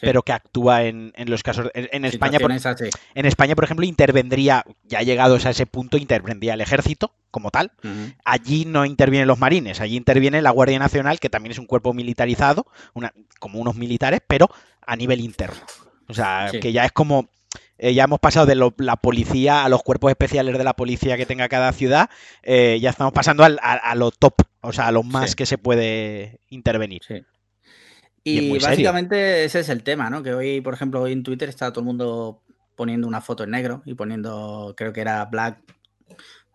pero 0.00 0.22
que 0.22 0.32
actúa 0.32 0.84
en, 0.84 1.12
los 1.26 1.42
casos. 1.42 1.70
En, 1.74 2.04
España, 2.04 2.38
por, 2.38 2.52
en 2.52 3.26
España, 3.26 3.54
por 3.54 3.64
ejemplo, 3.64 3.86
intervendría, 3.86 4.64
ya 4.84 5.02
llegados 5.02 5.46
a 5.46 5.50
ese 5.50 5.66
punto, 5.66 5.96
intervendría 5.96 6.54
el 6.54 6.60
ejército 6.60 7.12
como 7.30 7.50
tal. 7.50 7.72
Allí 8.24 8.64
no 8.64 8.84
intervienen 8.84 9.28
los 9.28 9.38
marines, 9.38 9.80
allí 9.80 9.96
interviene 9.96 10.42
la 10.42 10.50
Guardia 10.50 10.78
Nacional, 10.78 11.20
que 11.20 11.30
también 11.30 11.52
es 11.52 11.58
un 11.58 11.66
cuerpo 11.66 11.92
militarizado, 11.92 12.66
una, 12.94 13.12
como 13.38 13.58
unos 13.58 13.76
militares, 13.76 14.20
pero 14.26 14.48
a 14.86 14.96
nivel 14.96 15.20
interno. 15.20 15.60
O 16.08 16.14
sea, 16.14 16.50
que 16.60 16.72
ya 16.72 16.84
es 16.84 16.92
como. 16.92 17.28
Eh, 17.80 17.94
ya 17.94 18.04
hemos 18.04 18.18
pasado 18.18 18.44
de 18.44 18.56
la 18.56 18.96
policía 18.96 19.64
a 19.64 19.68
los 19.68 19.84
cuerpos 19.84 20.10
especiales 20.10 20.58
de 20.58 20.64
la 20.64 20.74
policía 20.74 21.16
que 21.16 21.26
tenga 21.26 21.48
cada 21.48 21.72
ciudad. 21.72 22.10
Eh, 22.42 22.78
ya 22.80 22.90
estamos 22.90 23.12
pasando 23.12 23.44
a, 23.44 23.94
lo 23.94 24.10
top, 24.10 24.34
o 24.62 24.72
sea, 24.72 24.88
a 24.88 24.92
lo 24.92 25.04
más 25.04 25.36
que 25.36 25.46
se 25.46 25.58
puede 25.58 26.40
intervenir. 26.48 27.02
Y, 28.24 28.58
básicamente 28.58 29.44
ese 29.44 29.60
es 29.60 29.68
el 29.68 29.82
tema, 29.82 30.10
¿no? 30.10 30.22
Que 30.22 30.34
hoy, 30.34 30.60
por 30.60 30.74
ejemplo, 30.74 31.00
hoy 31.00 31.12
en 31.12 31.22
Twitter 31.22 31.48
está 31.48 31.72
todo 31.72 31.80
el 31.80 31.86
mundo 31.86 32.42
poniendo 32.76 33.08
una 33.08 33.20
foto 33.20 33.44
en 33.44 33.50
negro 33.50 33.82
y 33.86 33.94
poniendo, 33.94 34.74
creo 34.76 34.92
que 34.92 35.00
era 35.00 35.24
Black, 35.24 35.58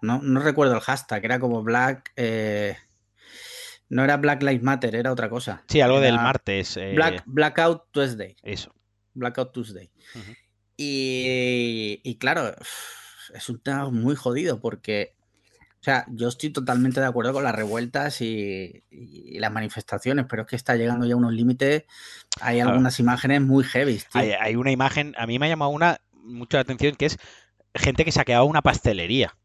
no, 0.01 0.21
no 0.21 0.39
recuerdo 0.39 0.75
el 0.75 0.81
hashtag, 0.81 1.25
era 1.25 1.39
como 1.39 1.63
Black, 1.63 2.11
eh, 2.15 2.77
no 3.89 4.03
era 4.03 4.17
Black 4.17 4.41
Lives 4.43 4.63
Matter, 4.63 4.95
era 4.95 5.11
otra 5.11 5.29
cosa. 5.29 5.63
Sí, 5.67 5.81
algo 5.81 5.99
del 5.99 6.15
martes. 6.15 6.77
Eh, 6.77 6.93
Black, 6.95 7.23
Blackout 7.25 7.91
Tuesday. 7.91 8.35
Eso. 8.41 8.73
Blackout 9.13 9.51
Tuesday. 9.51 9.91
y, 10.77 12.01
y 12.03 12.15
claro, 12.17 12.53
es 13.33 13.49
un 13.49 13.59
tema 13.59 13.89
muy 13.89 14.15
jodido 14.15 14.59
porque 14.59 15.15
o 15.83 15.85
sea, 15.85 16.05
yo 16.07 16.29
estoy 16.29 16.49
totalmente 16.49 17.01
de 17.01 17.07
acuerdo 17.07 17.33
con 17.33 17.43
las 17.43 17.53
revueltas 17.53 18.21
y, 18.21 18.85
las 19.33 19.51
manifestaciones, 19.51 20.25
pero 20.29 20.43
es 20.43 20.47
que 20.47 20.55
está 20.55 20.77
llegando 20.77 21.05
ya 21.05 21.13
a 21.13 21.17
unos 21.17 21.33
límites. 21.33 21.83
Hay 22.39 22.61
algunas 22.61 23.01
imágenes 23.01 23.41
muy 23.41 23.65
heavy. 23.65 24.01
Hay, 24.13 24.55
una 24.55 24.71
imagen, 24.71 25.13
a 25.17 25.27
mí 25.27 25.37
me 25.37 25.47
ha 25.47 25.49
llamado 25.49 25.71
una 25.71 25.99
mucho 26.13 26.55
la 26.55 26.61
atención, 26.61 26.95
que 26.95 27.07
es 27.07 27.17
gente 27.75 28.05
que 28.05 28.13
saqueaba 28.13 28.45
una 28.45 28.61
pastelería. 28.61 29.35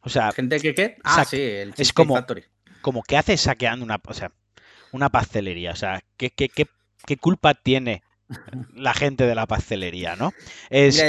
O 0.00 0.08
sea, 0.08 0.32
gente 0.32 0.58
que 0.58 0.74
qué? 0.74 0.96
Ah, 1.04 1.24
sí, 1.24 1.40
el 1.40 1.72
es 1.76 1.92
como, 1.92 2.18
como 2.80 3.04
que 3.04 3.16
hace 3.16 3.36
saqueando 3.36 3.84
una, 3.84 4.00
o 4.04 4.12
sea, 4.12 4.32
una 4.90 5.08
pastelería. 5.08 5.70
O 5.70 5.76
sea, 5.76 6.00
¿qué, 6.16 6.30
qué, 6.30 6.48
qué, 6.48 6.66
qué 7.06 7.16
culpa 7.16 7.54
tiene 7.54 8.02
la 8.74 8.92
gente 8.92 9.24
de 9.24 9.36
la 9.36 9.46
pastelería, 9.46 10.16
no? 10.16 10.32
Es, 10.68 11.00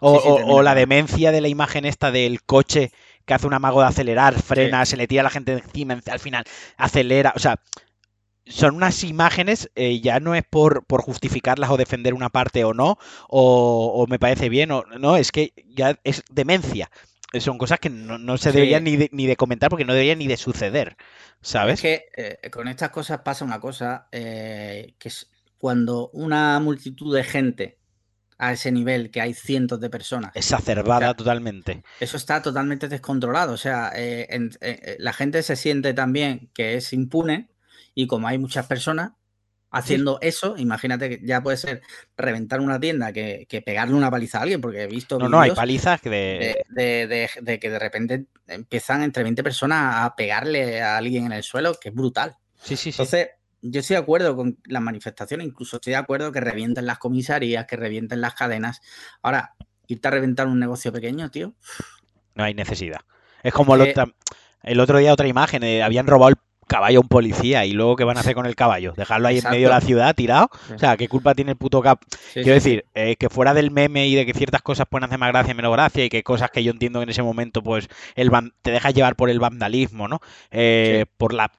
o 0.00 0.60
la 0.60 0.74
demencia 0.74 1.32
de 1.32 1.40
la 1.40 1.48
imagen 1.48 1.86
esta 1.86 2.10
del 2.10 2.42
coche 2.42 2.92
que 3.24 3.34
hace 3.34 3.46
un 3.46 3.54
amago 3.54 3.80
de 3.80 3.88
acelerar, 3.88 4.40
frena, 4.40 4.84
se 4.86 4.96
le 4.96 5.06
tira 5.06 5.22
a 5.22 5.24
la 5.24 5.30
gente 5.30 5.52
encima, 5.52 6.00
al 6.06 6.20
final 6.20 6.44
acelera, 6.76 7.32
o 7.34 7.38
sea, 7.38 7.60
son 8.46 8.76
unas 8.76 9.02
imágenes, 9.04 9.70
eh, 9.74 10.00
ya 10.00 10.20
no 10.20 10.34
es 10.34 10.44
por, 10.44 10.84
por, 10.84 11.02
justificarlas 11.02 11.70
o 11.70 11.76
defender 11.76 12.14
una 12.14 12.28
parte 12.28 12.64
o 12.64 12.74
no, 12.74 12.98
o, 13.28 14.06
me 14.08 14.18
parece 14.18 14.48
bien, 14.48 14.70
o 14.70 14.84
no, 14.98 15.16
es 15.16 15.32
que 15.32 15.52
ya 15.66 15.98
es 16.04 16.22
demencia. 16.30 16.90
Son 17.40 17.58
cosas 17.58 17.80
que 17.80 17.90
no, 17.90 18.38
se 18.38 18.52
deberían 18.52 18.84
ni 18.84 18.96
de, 18.96 19.08
ni 19.12 19.26
de, 19.26 19.36
comentar 19.36 19.68
porque 19.68 19.84
no 19.84 19.92
deberían 19.92 20.20
ni 20.20 20.28
de 20.28 20.36
suceder, 20.36 20.96
¿sabes? 21.40 21.74
Es 21.74 21.80
que 21.80 22.04
eh, 22.16 22.50
con 22.50 22.68
estas 22.68 22.90
cosas 22.90 23.22
pasa 23.22 23.44
una 23.44 23.58
cosa, 23.58 24.06
eh, 24.12 24.94
que 25.00 25.08
es 25.08 25.30
cuando 25.58 26.10
una 26.12 26.60
multitud 26.60 27.12
de 27.12 27.24
gente 27.24 27.78
a 28.46 28.52
ese 28.52 28.70
nivel 28.70 29.10
que 29.10 29.20
hay 29.20 29.34
cientos 29.34 29.80
de 29.80 29.90
personas. 29.90 30.32
Exacerbada 30.34 31.14
totalmente. 31.14 31.82
Eso 32.00 32.16
está 32.16 32.42
totalmente 32.42 32.88
descontrolado. 32.88 33.52
O 33.52 33.56
sea, 33.56 33.92
eh, 33.94 34.26
eh, 34.30 34.50
eh, 34.60 34.96
la 34.98 35.12
gente 35.12 35.42
se 35.42 35.56
siente 35.56 35.94
también 35.94 36.50
que 36.54 36.74
es 36.74 36.92
impune 36.92 37.48
y 37.94 38.06
como 38.06 38.28
hay 38.28 38.38
muchas 38.38 38.66
personas 38.66 39.12
haciendo 39.70 40.18
eso, 40.20 40.54
imagínate 40.56 41.08
que 41.08 41.26
ya 41.26 41.42
puede 41.42 41.56
ser 41.56 41.82
reventar 42.16 42.60
una 42.60 42.78
tienda 42.78 43.12
que, 43.12 43.62
pegarle 43.66 43.94
una 43.94 44.08
paliza 44.08 44.38
a 44.38 44.42
alguien, 44.42 44.60
porque 44.60 44.84
he 44.84 44.86
visto... 44.86 45.18
No, 45.18 45.28
no, 45.28 45.40
hay 45.40 45.50
palizas 45.50 46.00
de... 46.02 46.64
De, 46.68 47.58
que 47.58 47.70
de 47.70 47.78
repente 47.80 48.26
empiezan 48.46 49.02
entre 49.02 49.24
20 49.24 49.42
personas 49.42 50.04
a 50.04 50.14
pegarle 50.14 50.80
a 50.80 50.96
alguien 50.96 51.26
en 51.26 51.32
el 51.32 51.42
suelo, 51.42 51.74
que 51.80 51.88
es 51.88 51.94
brutal. 51.94 52.36
Sí, 52.62 52.76
sí, 52.76 52.92
sí. 52.92 53.02
Entonces, 53.02 53.30
yo 53.66 53.80
estoy 53.80 53.94
de 53.94 54.02
acuerdo 54.02 54.36
con 54.36 54.58
las 54.66 54.82
manifestaciones, 54.82 55.46
incluso 55.46 55.76
estoy 55.76 55.92
de 55.92 55.96
acuerdo 55.96 56.30
que 56.32 56.40
revienten 56.40 56.84
las 56.84 56.98
comisarías, 56.98 57.66
que 57.66 57.76
revienten 57.76 58.20
las 58.20 58.34
cadenas. 58.34 58.82
Ahora, 59.22 59.54
irte 59.86 60.06
a 60.06 60.10
reventar 60.10 60.46
un 60.46 60.58
negocio 60.58 60.92
pequeño, 60.92 61.30
tío. 61.30 61.54
No 62.34 62.44
hay 62.44 62.52
necesidad. 62.52 63.00
Es 63.42 63.54
como 63.54 63.74
el, 63.74 63.80
otro, 64.80 64.98
día 64.98 65.12
otra 65.12 65.28
imagen, 65.28 65.62
eh, 65.62 65.82
habían 65.82 66.06
robado 66.06 66.30
el 66.30 66.36
caballo 66.66 66.98
a 66.98 67.02
un 67.02 67.08
policía 67.08 67.64
y 67.64 67.72
luego 67.72 67.96
¿qué 67.96 68.04
van 68.04 68.16
a 68.16 68.20
hacer 68.20 68.34
con 68.34 68.46
el 68.46 68.54
caballo? 68.54 68.92
¿Dejarlo 68.96 69.28
ahí 69.28 69.38
en 69.38 69.50
medio 69.50 69.68
de 69.68 69.74
la 69.74 69.80
ciudad 69.80 70.14
tirado? 70.14 70.50
O 70.74 70.78
sea, 70.78 70.96
¿qué 70.96 71.08
culpa 71.08 71.34
tiene 71.34 71.52
el 71.52 71.56
puto 71.56 71.80
cap? 71.80 72.00
Quiero 72.32 72.52
decir, 72.52 72.84
eh, 72.94 73.16
que 73.16 73.28
fuera 73.28 73.54
del 73.54 73.70
meme 73.70 74.08
y 74.08 74.14
de 74.14 74.26
que 74.26 74.34
ciertas 74.34 74.62
cosas 74.62 74.86
pueden 74.88 75.04
hacer 75.04 75.18
más 75.18 75.30
gracia 75.30 75.52
y 75.52 75.54
menos 75.54 75.72
gracia 75.72 76.04
y 76.04 76.08
que 76.08 76.22
cosas 76.22 76.50
que 76.50 76.62
yo 76.62 76.70
entiendo 76.70 77.02
en 77.02 77.08
ese 77.08 77.22
momento 77.22 77.62
pues 77.62 77.88
el 78.14 78.30
te 78.62 78.70
dejas 78.70 78.94
llevar 78.94 79.16
por 79.16 79.30
el 79.30 79.40
vandalismo, 79.40 80.08
¿no? 80.08 80.20
Eh, 80.50 81.06
por 81.16 81.34
la 81.34 81.50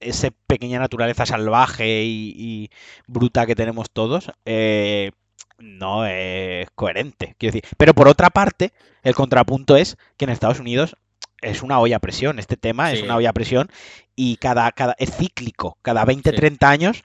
esa 0.00 0.28
pequeña 0.46 0.78
naturaleza 0.78 1.26
salvaje 1.26 2.04
y, 2.04 2.70
bruta 3.06 3.46
que 3.46 3.54
tenemos 3.54 3.90
todos, 3.90 4.30
eh, 4.44 5.12
no 5.58 6.06
es 6.06 6.68
coherente. 6.74 7.34
Quiero 7.38 7.54
decir. 7.54 7.70
Pero 7.76 7.94
por 7.94 8.08
otra 8.08 8.30
parte, 8.30 8.72
el 9.02 9.14
contrapunto 9.14 9.76
es 9.76 9.96
que 10.16 10.24
en 10.24 10.30
Estados 10.30 10.60
Unidos 10.60 10.96
es 11.42 11.62
una 11.62 11.78
olla 11.80 11.96
a 11.96 12.00
presión. 12.00 12.38
Este 12.38 12.56
tema 12.56 12.92
es 12.92 13.02
una 13.02 13.16
olla 13.16 13.30
a 13.30 13.34
presión 13.34 13.68
y 14.14 14.36
cada, 14.36 14.70
cada 14.72 14.94
es 14.98 15.16
cíclico. 15.16 15.78
Cada 15.82 16.04
20, 16.04 16.32
30 16.32 16.68
años 16.68 17.02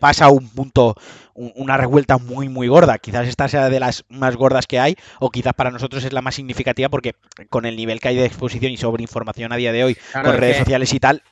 pasa 0.00 0.28
un 0.30 0.48
punto, 0.48 0.96
una 1.34 1.76
revuelta 1.76 2.18
muy, 2.18 2.48
muy 2.48 2.68
gorda. 2.68 2.98
Quizás 2.98 3.28
esta 3.28 3.48
sea 3.48 3.70
de 3.70 3.80
las 3.80 4.04
más 4.08 4.36
gordas 4.36 4.66
que 4.66 4.80
hay, 4.80 4.96
o 5.20 5.30
quizás 5.30 5.54
para 5.54 5.70
nosotros 5.70 6.04
es 6.04 6.12
la 6.12 6.22
más 6.22 6.34
significativa 6.34 6.88
porque 6.88 7.14
con 7.50 7.66
el 7.66 7.76
nivel 7.76 8.00
que 8.00 8.08
hay 8.08 8.16
de 8.16 8.26
exposición 8.26 8.72
y 8.72 8.76
sobre 8.76 9.02
información 9.02 9.52
a 9.52 9.56
día 9.56 9.72
de 9.72 9.84
hoy, 9.84 9.96
con 10.12 10.36
redes 10.36 10.58
sociales 10.58 10.92
y 10.92 11.00
tal, 11.00 11.22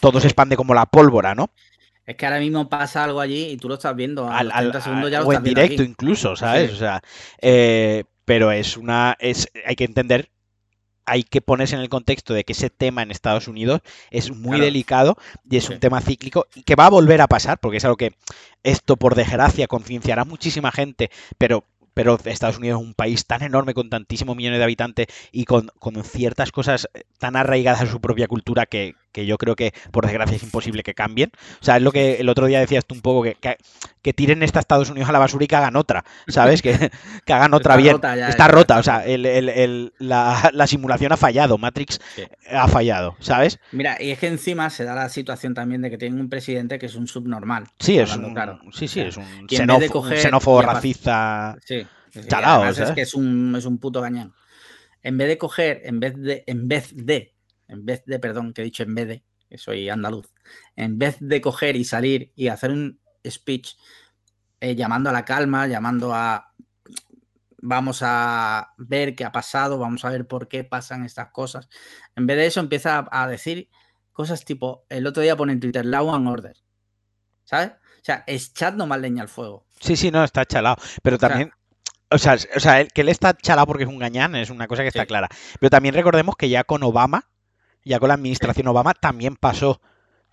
todo 0.00 0.20
se 0.20 0.26
expande 0.26 0.56
como 0.56 0.74
la 0.74 0.86
pólvora, 0.86 1.34
¿no? 1.34 1.50
Es 2.06 2.16
que 2.16 2.24
ahora 2.24 2.40
mismo 2.40 2.68
pasa 2.68 3.04
algo 3.04 3.20
allí 3.20 3.50
y 3.50 3.56
tú 3.58 3.68
lo 3.68 3.74
estás 3.74 3.94
viendo. 3.94 4.28
al, 4.30 4.50
segundos 4.82 5.10
ya 5.10 5.20
lo 5.20 5.26
o 5.26 5.32
en 5.32 5.42
directo 5.42 5.82
incluso, 5.82 6.36
¿sabes? 6.36 6.72
O 6.72 6.76
sea, 6.76 7.02
eh, 7.40 8.04
pero 8.24 8.50
es 8.50 8.76
una. 8.76 9.16
Es, 9.18 9.48
hay 9.66 9.76
que 9.76 9.84
entender 9.84 10.30
hay 11.08 11.22
que 11.22 11.40
ponerse 11.40 11.74
en 11.74 11.80
el 11.80 11.88
contexto 11.88 12.34
de 12.34 12.44
que 12.44 12.52
ese 12.52 12.68
tema 12.68 13.02
en 13.02 13.10
Estados 13.10 13.48
Unidos 13.48 13.80
es 14.10 14.30
muy 14.30 14.60
delicado 14.60 15.16
y 15.50 15.56
es 15.56 15.70
un 15.70 15.80
tema 15.80 16.02
cíclico 16.02 16.46
y 16.54 16.62
que 16.62 16.76
va 16.76 16.86
a 16.86 16.90
volver 16.90 17.22
a 17.22 17.28
pasar, 17.28 17.58
porque 17.58 17.78
es 17.78 17.84
algo 17.84 17.96
que 17.96 18.12
esto, 18.62 18.96
por 18.96 19.14
desgracia, 19.14 19.66
concienciará 19.66 20.22
a 20.22 20.26
muchísima 20.26 20.70
gente, 20.70 21.10
pero 21.38 21.64
pero 21.98 22.16
Estados 22.26 22.58
Unidos 22.58 22.80
es 22.80 22.86
un 22.86 22.94
país 22.94 23.26
tan 23.26 23.42
enorme 23.42 23.74
con 23.74 23.90
tantísimos 23.90 24.36
millones 24.36 24.58
de 24.58 24.64
habitantes 24.64 25.08
y 25.32 25.46
con, 25.46 25.72
ciertas 26.04 26.52
cosas 26.52 26.88
tan 27.18 27.34
arraigadas 27.34 27.80
a 27.80 27.86
su 27.90 28.00
propia 28.00 28.28
cultura 28.28 28.66
que, 28.66 28.94
yo 29.14 29.38
creo 29.38 29.56
que 29.56 29.72
por 29.90 30.06
desgracia 30.06 30.36
es 30.36 30.42
imposible 30.42 30.82
que 30.82 30.94
cambien. 30.94 31.30
O 31.60 31.64
sea, 31.64 31.76
es 31.76 31.82
lo 31.82 31.92
que 31.92 32.16
el 32.16 32.28
otro 32.28 32.46
día 32.46 32.60
decías 32.60 32.84
tú 32.86 32.94
un 32.94 33.00
poco, 33.00 33.22
que, 33.22 33.36
que, 34.02 34.12
tiren 34.12 34.42
esta 34.42 34.60
Estados 34.60 34.90
Unidos 34.90 35.08
a 35.08 35.12
la 35.12 35.18
basura 35.18 35.44
y 35.44 35.48
que 35.48 35.56
hagan 35.56 35.76
otra, 35.76 36.04
¿sabes? 36.28 36.62
Que, 36.62 36.90
que 37.24 37.32
hagan 37.32 37.54
otra 37.54 37.76
bien. 37.76 38.00
está 38.28 38.48
rota, 38.48 38.78
o 38.78 38.82
sea, 38.82 39.04
la, 39.06 40.66
simulación 40.66 41.12
ha 41.12 41.16
fallado, 41.16 41.58
Matrix 41.58 42.00
ha 42.50 42.68
fallado, 42.68 43.16
¿sabes? 43.20 43.58
Mira, 43.72 43.96
y 44.00 44.10
es 44.10 44.18
que 44.18 44.26
encima 44.26 44.70
se 44.70 44.84
da 44.84 44.94
la 44.94 45.08
situación 45.08 45.54
también 45.54 45.82
de 45.82 45.90
que 45.90 45.98
tienen 45.98 46.20
un 46.20 46.28
presidente 46.28 46.78
que 46.78 46.86
es 46.86 46.94
un 46.94 47.06
subnormal. 47.06 47.64
Sí, 47.78 47.98
es 47.98 48.16
un, 48.16 48.34
sí, 48.72 48.88
sí, 48.88 49.00
es 49.00 49.16
un 49.16 49.48
xenófobo, 49.48 50.62
racista. 50.62 51.56
Sí, 51.64 51.86
es 52.12 52.92
que 52.92 53.02
es 53.02 53.14
un, 53.14 53.54
es 53.56 53.64
un 53.64 53.78
puto 53.78 54.00
gañán. 54.00 54.32
En 55.02 55.16
vez 55.16 55.28
de 55.28 55.38
coger, 55.38 55.82
en 55.84 56.00
vez 56.00 56.14
de, 56.16 56.44
en 56.46 56.68
vez 56.68 56.90
de, 56.94 57.34
en 57.68 57.84
vez 57.84 58.02
de, 58.06 58.18
perdón, 58.18 58.52
que 58.52 58.62
he 58.62 58.64
dicho 58.64 58.82
en 58.82 58.94
vez 58.94 59.08
de, 59.08 59.24
que 59.48 59.58
soy 59.58 59.88
andaluz, 59.88 60.32
en 60.76 60.98
vez 60.98 61.16
de 61.20 61.40
coger 61.40 61.76
y 61.76 61.84
salir 61.84 62.32
y 62.34 62.48
hacer 62.48 62.70
un 62.70 63.00
speech 63.26 63.76
eh, 64.60 64.74
llamando 64.74 65.10
a 65.10 65.12
la 65.12 65.24
calma, 65.24 65.66
llamando 65.66 66.12
a 66.14 66.52
vamos 67.60 68.00
a 68.02 68.72
ver 68.76 69.14
qué 69.14 69.24
ha 69.24 69.32
pasado, 69.32 69.78
vamos 69.78 70.04
a 70.04 70.10
ver 70.10 70.26
por 70.26 70.48
qué 70.48 70.64
pasan 70.64 71.04
estas 71.04 71.30
cosas. 71.30 71.68
En 72.16 72.26
vez 72.26 72.36
de 72.36 72.46
eso 72.46 72.60
empieza 72.60 73.06
a, 73.10 73.28
decir 73.28 73.68
cosas 74.12 74.44
tipo, 74.44 74.84
el 74.88 75.06
otro 75.06 75.22
día 75.22 75.36
pone 75.36 75.52
en 75.52 75.60
Twitter, 75.60 75.84
Law 75.84 76.14
and 76.14 76.28
Order. 76.28 76.56
¿Sabes? 77.44 77.70
O 77.70 78.04
sea, 78.04 78.24
echando 78.26 78.86
más 78.86 79.00
leña 79.00 79.22
al 79.22 79.28
fuego. 79.28 79.66
Sí, 79.80 79.96
sí, 79.96 80.10
no, 80.10 80.22
está 80.22 80.44
chalado. 80.44 80.76
Pero 81.02 81.18
también, 81.18 81.50
o 82.10 82.18
sea, 82.18 82.36
o 82.54 82.60
sea, 82.60 82.84
que 82.86 83.00
él 83.00 83.08
está 83.08 83.34
chalado 83.34 83.66
porque 83.66 83.84
es 83.84 83.88
un 83.88 83.98
gañán, 83.98 84.34
es 84.36 84.50
una 84.50 84.66
cosa 84.66 84.82
que 84.82 84.88
está 84.88 85.06
clara. 85.06 85.28
Pero 85.58 85.70
también 85.70 85.94
recordemos 85.94 86.36
que 86.36 86.48
ya 86.48 86.64
con 86.64 86.82
Obama, 86.82 87.28
ya 87.88 87.98
con 87.98 88.08
la 88.08 88.14
administración 88.14 88.68
Obama, 88.68 88.94
también 88.94 89.36
pasó. 89.36 89.80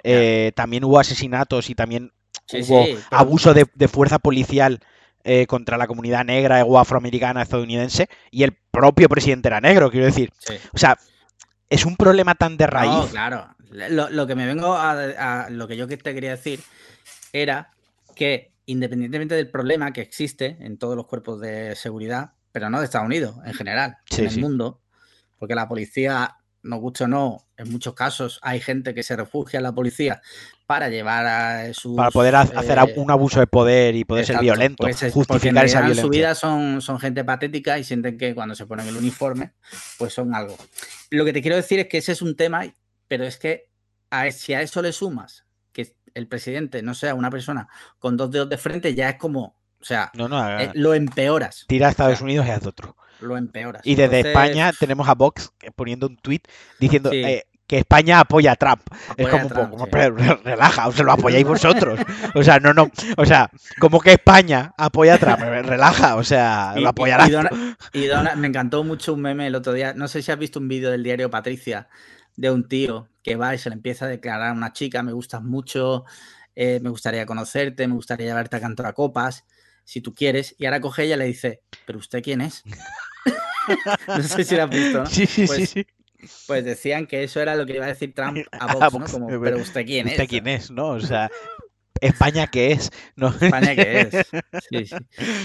Eh, 0.03 0.51
también 0.55 0.83
hubo 0.83 0.99
asesinatos 0.99 1.69
y 1.69 1.75
también 1.75 2.11
hubo 2.53 2.85
abuso 3.09 3.53
de, 3.53 3.87
fuerza 3.87 4.19
policial 4.19 4.79
eh, 5.23 5.47
contra 5.47 5.77
la 5.77 5.87
comunidad 5.87 6.25
negra 6.25 6.63
o 6.63 6.77
afroamericana 6.77 7.41
estadounidense 7.41 8.07
y 8.29 8.43
el 8.43 8.55
propio 8.69 9.09
presidente 9.09 9.47
era 9.47 9.61
negro, 9.61 9.89
quiero 9.89 10.05
decir. 10.05 10.31
O 10.73 10.77
sea, 10.77 10.97
es 11.69 11.85
un 11.85 11.95
problema 11.95 12.35
tan 12.35 12.57
de 12.57 12.67
raíz. 12.67 12.91
No, 12.91 13.07
claro. 13.07 13.55
Lo, 13.71 14.27
que 14.27 14.35
me 14.35 14.45
vengo 14.45 14.75
a, 14.75 15.47
Lo 15.49 15.67
que 15.67 15.75
yo 15.75 15.87
te 15.87 15.97
quería 15.97 16.31
decir 16.31 16.61
era 17.33 17.71
que 18.15 18.53
independientemente 18.67 19.35
del 19.35 19.49
problema 19.49 19.91
que 19.91 20.01
existe 20.01 20.57
en 20.59 20.77
todos 20.77 20.95
los 20.95 21.07
cuerpos 21.07 21.39
de 21.41 21.75
seguridad, 21.75 22.33
pero 22.51 22.69
no 22.69 22.79
de 22.79 22.85
Estados 22.85 23.07
Unidos, 23.07 23.35
en 23.45 23.53
general, 23.53 23.97
en 24.17 24.25
el 24.25 24.39
mundo, 24.39 24.81
porque 25.37 25.55
la 25.55 25.67
policía, 25.67 26.37
nos 26.66 26.80
gusta 26.80 27.05
o 27.05 27.07
no, 27.07 27.47
en 27.57 27.72
muchos 27.72 27.93
casos 27.93 28.39
hay 28.41 28.59
gente 28.59 28.93
que 28.93 29.03
se 29.03 29.16
refugia 29.16 29.57
en 29.57 29.63
la 29.63 29.74
policía 29.74 30.22
para 30.66 30.89
llevar 30.89 31.26
a 31.26 31.74
sus... 31.74 31.95
Para 31.95 32.11
poder 32.11 32.36
hacer 32.36 32.78
eh, 32.78 32.93
un 32.97 33.11
abuso 33.11 33.39
de 33.39 33.47
poder 33.47 33.95
y 33.95 34.03
poder 34.03 34.26
ser 34.26 34.39
violento, 34.39 34.84
pues 34.84 34.99
justificar 35.13 35.66
esa 35.66 35.80
violencia. 35.80 36.01
En 36.01 36.05
su 36.05 36.09
vida 36.09 36.36
son, 36.36 36.82
son 36.82 36.99
gente 36.99 37.24
patética 37.24 37.78
y 37.80 37.84
sienten 37.84 38.18
que 38.18 38.36
cuando 38.36 38.55
se 38.55 38.66
ponen 38.66 38.88
el 38.88 38.97
uniforme, 38.97 39.53
pues 39.97 40.13
son 40.13 40.34
algo. 40.34 40.57
Lo 41.11 41.24
que 41.24 41.34
te 41.34 41.41
quiero 41.41 41.55
decir 41.55 41.80
es 41.80 41.88
que 41.88 41.99
ese 41.99 42.11
es 42.11 42.22
un 42.22 42.36
tema, 42.36 42.66
pero 43.07 43.24
es 43.24 43.38
que 43.38 43.70
a, 44.09 44.30
si 44.32 44.53
a 44.53 44.61
eso 44.61 44.82
le 44.82 44.91
sumas 44.91 45.45
el 46.16 46.28
presidente 46.28 46.82
no 46.82 46.95
sea 46.95 47.13
una 47.13 47.30
persona 47.30 47.68
con 47.99 48.18
dos 48.18 48.32
dedos 48.32 48.49
de 48.49 48.57
frente, 48.57 48.95
ya 48.95 49.09
es 49.09 49.18
como, 49.18 49.57
o 49.80 49.84
sea, 49.84 50.11
eh, 50.59 50.72
lo 50.74 50.95
empeoras. 50.95 51.66
Tira 51.68 51.88
a 51.88 51.91
Estados 51.91 52.22
Unidos 52.22 52.47
y 52.47 52.49
haz 52.49 52.66
otro. 52.66 52.97
Lo 53.22 53.38
empeoras. 53.38 53.82
Y 53.86 53.95
desde 53.95 54.20
España 54.20 54.72
tenemos 54.78 55.07
a 55.07 55.16
Vox 55.16 55.51
poniendo 55.76 56.07
un 56.07 56.18
tuit 56.18 56.47
diciendo 56.80 57.09
eh, 57.11 57.43
que 57.68 57.78
España 57.80 58.20
apoya 58.20 58.51
a 58.51 58.55
Trump. 58.55 58.82
es 59.18 59.28
como, 59.28 59.47
un 59.47 59.91
relaja, 60.43 60.88
o 60.88 60.91
se 60.91 61.03
lo 61.03 61.11
apoyáis 61.11 61.45
vosotros. 61.45 61.99
o 62.34 62.43
sea, 62.43 62.59
no, 62.59 62.74
no, 62.74 62.91
o 63.18 63.26
sea, 63.26 63.49
como 63.80 63.99
que 63.99 64.13
España 64.13 64.74
apoya 64.78 65.16
a 65.16 65.18
Trump, 65.18 65.39
relaja, 65.39 66.16
o 66.16 66.24
sea, 66.24 66.74
lo 66.78 66.89
apoyará. 66.89 67.28
Y, 67.93 68.07
me 68.38 68.47
encantó 68.47 68.84
mucho 68.84 69.13
un 69.13 69.22
meme 69.22 69.47
el 69.47 69.55
otro 69.55 69.74
día, 69.74 69.93
no 69.93 70.07
sé 70.07 70.22
si 70.22 70.32
has 70.32 70.38
visto 70.38 70.59
un 70.59 70.68
vídeo 70.68 70.91
del 70.91 71.03
diario 71.03 71.30
Patricia, 71.30 71.88
de 72.36 72.51
un 72.51 72.68
tío 72.68 73.07
que 73.24 73.36
va 73.36 73.55
y 73.55 73.57
se 73.57 73.70
le 73.70 73.76
empieza 73.76 74.05
a 74.05 74.09
declarar 74.09 74.49
a 74.49 74.53
una 74.53 74.74
chica, 74.74 75.01
me 75.01 75.13
gustas 75.13 75.41
mucho, 75.41 76.05
eh, 76.55 76.80
me 76.82 76.89
gustaría 76.89 77.26
conocerte, 77.26 77.88
me 77.88 77.95
gustaría 77.95 78.28
llevarte 78.28 78.57
a 78.57 78.61
cantar 78.61 78.86
a 78.86 78.93
copas, 78.93 79.45
si 79.86 80.01
tú 80.01 80.13
quieres. 80.13 80.55
Y 80.57 80.65
ahora 80.65 80.81
coge 80.81 81.03
ella 81.03 81.15
y 81.15 81.19
le 81.19 81.25
dice, 81.25 81.61
¿pero 81.86 81.99
usted 81.99 82.21
quién 82.21 82.41
es? 82.41 82.63
no 84.07 84.23
sé 84.23 84.43
si 84.43 84.55
lo 84.55 84.63
has 84.63 84.69
visto, 84.69 84.99
¿no? 84.99 85.05
Sí, 85.05 85.25
sí, 85.25 85.47
sí, 85.47 85.65
sí. 85.65 85.88
Pues 86.47 86.65
decían 86.65 87.05
que 87.05 87.23
eso 87.23 87.39
era 87.39 87.55
lo 87.55 87.65
que 87.65 87.75
iba 87.75 87.86
a 87.86 87.89
decir 87.89 88.13
Trump 88.13 88.38
a 88.51 88.73
Vox, 88.73 88.93
¿no? 88.99 89.05
Como, 89.05 89.41
pero 89.41 89.59
usted 89.59 89.86
quién 89.86 90.07
es. 90.07 90.13
¿Usted 90.13 90.27
quién 90.27 90.47
es, 90.47 90.71
no? 90.71 90.89
O 90.89 90.99
sea, 90.99 91.29
España 92.01 92.47
que 92.47 92.71
es, 92.71 92.91
¿no? 93.15 93.29
España 93.29 93.75
que 93.75 94.01
es. 94.11 94.27
Sí, 94.69 94.86
sí. 94.86 94.95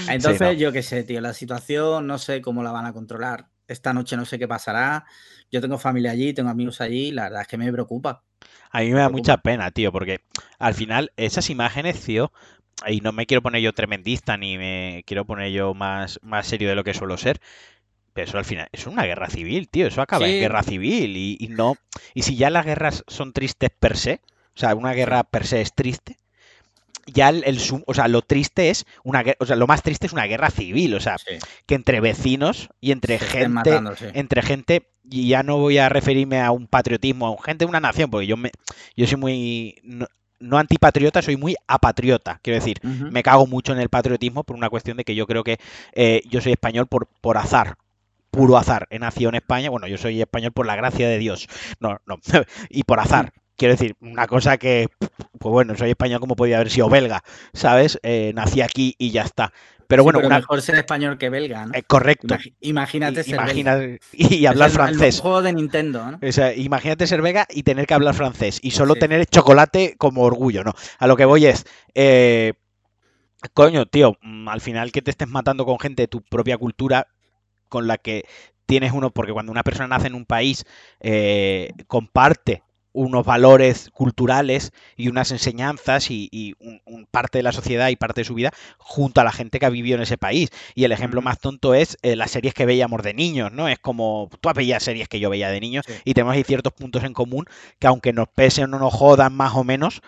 Entonces, 0.09 0.59
yo 0.59 0.73
qué 0.73 0.83
sé, 0.83 1.05
tío, 1.05 1.21
la 1.21 1.35
situación 1.35 2.07
no 2.07 2.19
sé 2.19 2.41
cómo 2.41 2.63
la 2.63 2.73
van 2.73 2.87
a 2.87 2.93
controlar. 2.93 3.49
Esta 3.69 3.93
noche 3.93 4.17
no 4.17 4.25
sé 4.25 4.39
qué 4.39 4.49
pasará. 4.49 5.05
Yo 5.51 5.61
tengo 5.61 5.79
familia 5.79 6.11
allí, 6.11 6.33
tengo 6.33 6.51
amigos 6.51 6.81
allí, 6.81 7.13
la 7.13 7.25
verdad 7.25 7.43
es 7.43 7.49
que 7.49 7.57
me 7.57 7.71
preocupa. 7.71 8.25
A 8.71 8.81
mí 8.81 8.91
me 8.91 9.01
da 9.01 9.09
mucha 9.09 9.37
pena, 9.39 9.71
tío, 9.71 9.93
porque 9.93 10.25
al 10.59 10.75
final 10.75 11.13
esas 11.17 11.51
imágenes, 11.51 12.01
tío, 12.01 12.33
y 12.87 13.01
no 13.01 13.13
me 13.13 13.27
quiero 13.27 13.43
poner 13.43 13.61
yo 13.61 13.73
tremendista 13.73 14.37
ni 14.37 14.57
me 14.59 15.03
quiero 15.07 15.25
poner 15.25 15.53
yo 15.53 15.75
más, 15.75 16.19
más 16.23 16.47
serio 16.47 16.69
de 16.69 16.75
lo 16.75 16.85
que 16.85 16.95
suelo 16.95 17.17
ser, 17.17 17.41
pero 18.13 18.29
eso 18.29 18.39
al 18.39 18.45
final 18.45 18.69
es 18.73 18.87
una 18.87 19.05
guerra 19.05 19.29
civil, 19.29 19.69
tío, 19.69 19.87
eso 19.87 20.03
acaba 20.03 20.29
en 20.29 20.41
guerra 20.41 20.63
civil 20.63 21.17
y, 21.17 21.37
y, 21.39 21.49
no 21.49 21.77
y 22.15 22.23
si 22.23 22.37
ya 22.37 22.51
las 22.51 22.65
guerras 22.65 23.05
son 23.07 23.33
tristes 23.33 23.71
per 23.79 23.97
se, 23.97 24.21
o 24.55 24.59
sea, 24.59 24.75
una 24.75 24.93
guerra 24.93 25.25
per 25.25 25.47
se 25.47 25.61
es 25.61 25.75
triste, 25.75 26.17
ya 27.07 27.29
el, 27.29 27.61
o 27.87 27.95
sea, 27.95 28.09
lo 28.09 28.23
triste 28.23 28.71
es 28.71 28.87
una 29.05 29.25
o 29.39 29.47
sea, 29.47 29.57
lo 29.57 29.67
más 29.67 29.83
triste 29.83 30.07
es 30.07 30.13
una 30.13 30.27
guerra 30.27 30.51
civil, 30.51 30.95
o 30.95 31.01
sea, 31.01 31.17
que 31.67 31.75
entre 31.75 32.01
vecinos 32.01 32.69
y 32.81 32.93
entre 32.93 33.19
gente, 33.19 33.81
entre 34.15 34.43
gente, 34.43 34.89
y 35.09 35.29
ya 35.29 35.43
no 35.43 35.59
voy 35.59 35.79
a 35.79 35.89
referirme 35.89 36.41
a 36.41 36.51
un 36.51 36.67
patriotismo, 36.67 37.27
a 37.27 37.31
un 37.31 37.41
gente 37.41 37.65
de 37.65 37.69
una 37.69 37.81
nación, 37.81 38.11
porque 38.11 38.27
yo 38.27 38.37
me, 38.37 38.51
yo 38.97 39.07
soy 39.07 39.19
muy 39.19 39.81
no, 39.83 40.07
antipatriota, 40.53 41.23
soy 41.23 41.37
muy 41.37 41.57
apatriota. 41.67 42.41
Quiero 42.43 42.59
decir, 42.59 42.79
me 42.83 43.23
cago 43.23 43.47
mucho 43.47 43.73
en 43.73 43.81
el 43.81 43.89
patriotismo 43.89 44.45
por 44.45 44.57
una 44.57 44.71
cuestión 44.71 44.97
de 44.97 45.05
que 45.05 45.15
yo 45.15 45.27
creo 45.27 45.45
que 45.45 45.59
eh, 45.93 46.23
yo 46.29 46.41
soy 46.41 46.53
español 46.53 46.87
por, 46.87 47.07
por 47.21 47.39
azar, 47.39 47.77
puro 48.31 48.57
azar. 48.57 48.87
He 48.91 48.99
nacido 48.99 49.29
en 49.31 49.37
España, 49.37 49.71
bueno, 49.71 49.87
yo 49.87 49.99
soy 49.99 50.21
español 50.21 50.53
por 50.53 50.67
la 50.67 50.77
gracia 50.77 51.09
de 51.09 51.19
Dios, 51.19 51.49
no, 51.81 51.99
no, 52.07 52.19
y 52.71 52.85
por 52.85 53.01
azar. 53.01 53.33
Quiero 53.57 53.75
decir, 53.75 53.95
una 54.01 54.27
cosa 54.27 54.57
que, 54.57 54.89
pues 54.99 55.53
bueno, 55.53 55.77
soy 55.77 55.91
español 55.91 56.21
como 56.21 56.35
podía 56.35 56.57
haber 56.57 56.71
sido 56.71 56.89
belga, 56.89 57.23
¿sabes? 57.53 57.99
Eh, 58.03 58.33
nací 58.35 58.63
aquí 58.63 58.95
y 58.97 59.11
ya 59.11 59.23
está. 59.23 59.53
Pero 59.91 60.05
bueno, 60.05 60.21
mejor 60.21 60.63
ser 60.63 60.77
español 60.77 61.19
que 61.19 61.31
belga, 61.31 61.67
¿no? 61.67 61.75
Eh, 61.75 61.83
correcto. 61.83 62.37
Imagínate 62.61 63.25
ser 63.25 63.45
belga. 63.45 63.99
Y, 64.13 64.47
hablar 64.47 64.71
francés. 64.71 65.17
El 65.17 65.23
juego 65.23 65.43
de 65.43 65.53
Nintendo, 65.53 66.13
¿no? 66.13 66.21
O 66.23 66.33
sea, 66.33 66.55
imagínate 66.55 67.09
ser 67.09 67.21
belga 67.23 67.45
y 67.51 67.65
tener 67.65 67.87
que 67.87 67.95
hablar 67.95 68.15
francés 68.15 68.61
y 68.63 68.71
solo 68.71 68.95
tener 68.95 69.27
chocolate 69.27 69.97
como 69.99 70.23
orgullo, 70.23 70.63
¿no? 70.63 70.75
A 71.01 71.09
lo 71.09 71.17
que 71.17 71.25
voy 71.25 71.47
es, 71.47 71.67
eh, 71.97 72.53
coño, 73.53 73.87
tío, 73.87 74.17
mm, 74.23 74.49
al 74.49 74.61
final 74.61 74.93
que 74.93 75.03
te 75.03 75.11
estés 75.11 75.27
matando 75.27 75.67
con 75.67 75.81
gente 75.81 76.05
de 76.05 76.09
tu 76.09 76.23
propia 76.23 76.57
cultura 76.57 77.09
con 77.69 77.89
la 77.89 77.99
que 77.99 78.27
tienes 78.67 78.93
uno, 78.93 79.11
porque 79.11 79.33
cuando 79.33 79.51
una 79.51 79.65
persona 79.65 79.89
nace 79.89 80.07
en 80.07 80.15
un 80.15 80.25
país, 80.25 80.65
comparte 81.89 82.63
unos 83.01 83.25
valores 83.25 83.89
culturales 83.95 84.73
y 84.95 85.09
unas 85.09 85.31
enseñanzas 85.31 86.11
y, 86.11 86.55
un, 86.61 87.07
parte 87.11 87.39
de 87.39 87.43
la 87.43 87.53
sociedad 87.53 87.89
y 87.89 87.97
parte 87.97 88.21
de 88.21 88.25
su 88.27 88.35
vida 88.35 88.53
junto 88.77 89.21
a 89.21 89.25
la 89.25 89.33
gente 89.33 89.59
que 89.59 89.65
ha 89.65 89.71
vivido 89.71 89.97
en 89.97 90.03
ese 90.03 90.19
país. 90.19 90.51
Y 90.75 90.85
el 90.85 90.93
ejemplo 90.93 91.23
más 91.23 91.39
tonto 91.39 91.73
es 91.73 91.97
eh, 92.03 92.15
las 92.15 92.31
series 92.31 92.53
que 92.53 92.67
veíamos 92.67 93.03
de 93.03 93.15
niños, 93.15 93.53
¿no? 93.53 93.69
Es 93.69 93.79
como, 93.79 94.29
tú 94.41 94.51
veías 94.55 94.83
series 94.83 95.09
que 95.09 95.19
yo 95.19 95.31
veía 95.31 95.49
de 95.49 95.61
niños 95.61 95.87
y 96.05 96.13
tenemos 96.13 96.35
ahí 96.35 96.45
ciertos 96.45 96.75
puntos 96.75 97.03
en 97.05 97.15
común 97.15 97.47
que 97.79 97.87
aunque 97.87 98.13
nos 98.13 98.29
pesen 98.29 98.65
o 98.65 98.67
no 98.67 98.79
nos 98.79 98.93
jodan 98.93 99.35
más 99.35 99.55
o 99.55 99.65
menos, 99.65 100.03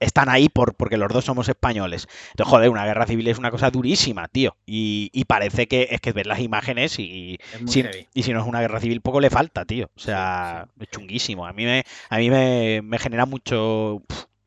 están 0.00 0.28
ahí 0.28 0.48
por, 0.48 0.74
porque 0.74 0.96
los 0.96 1.12
dos 1.12 1.24
somos 1.24 1.48
españoles. 1.48 2.08
Entonces, 2.30 2.50
joder, 2.50 2.70
una 2.70 2.84
guerra 2.84 3.06
civil 3.06 3.28
es 3.28 3.38
una 3.38 3.50
cosa 3.50 3.70
durísima, 3.70 4.28
tío. 4.28 4.56
Y, 4.66 5.24
parece 5.26 5.66
que 5.66 5.88
es 5.90 6.00
que 6.00 6.12
ver 6.12 6.26
las 6.26 6.40
imágenes 6.40 6.98
y, 6.98 7.38
si, 7.66 7.84
y 8.14 8.22
si 8.22 8.32
no 8.32 8.40
es 8.40 8.46
una 8.46 8.60
guerra 8.60 8.80
civil, 8.80 9.00
poco 9.00 9.20
le 9.20 9.30
falta, 9.30 9.64
tío. 9.64 9.90
O 9.96 10.00
sea, 10.00 10.68
es 10.78 10.88
chunguísimo. 10.88 11.46
A 11.46 11.52
mí 11.52 11.64
me, 11.64 11.84
a 12.08 12.18
mí 12.18 12.30
me, 12.30 12.98
genera 12.98 13.26
mucho 13.26 14.02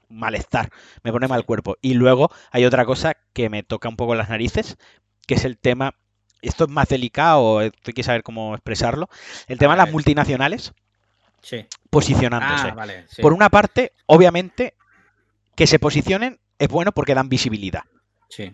malestar, 0.07 0.69
me 1.03 1.11
pone 1.11 1.27
mal 1.27 1.45
cuerpo. 1.45 1.75
Y 1.81 1.93
luego 1.93 2.31
hay 2.51 2.65
otra 2.65 2.85
cosa 2.85 3.15
que 3.33 3.49
me 3.49 3.63
toca 3.63 3.89
un 3.89 3.97
poco 3.97 4.15
las 4.15 4.29
narices, 4.29 4.77
que 5.27 5.35
es 5.35 5.45
el 5.45 5.57
tema. 5.57 5.95
Esto 6.41 6.63
es 6.63 6.69
más 6.69 6.87
delicado, 6.87 7.59
hay 7.59 7.71
que 7.71 8.03
saber 8.03 8.23
cómo 8.23 8.55
expresarlo. 8.55 9.09
El 9.47 9.57
tema 9.57 9.73
de 9.73 9.79
las 9.79 9.91
multinacionales. 9.91 10.73
posicionándose. 11.89 12.67
Ah, 12.67 13.21
por 13.21 13.33
una 13.33 13.49
parte, 13.49 13.91
obviamente, 14.05 14.75
que 15.59 15.67
se 15.67 15.77
posicionen 15.77 16.39
es 16.57 16.69
bueno 16.69 16.93
porque 16.93 17.13
dan 17.13 17.27
visibilidad. 17.27 17.83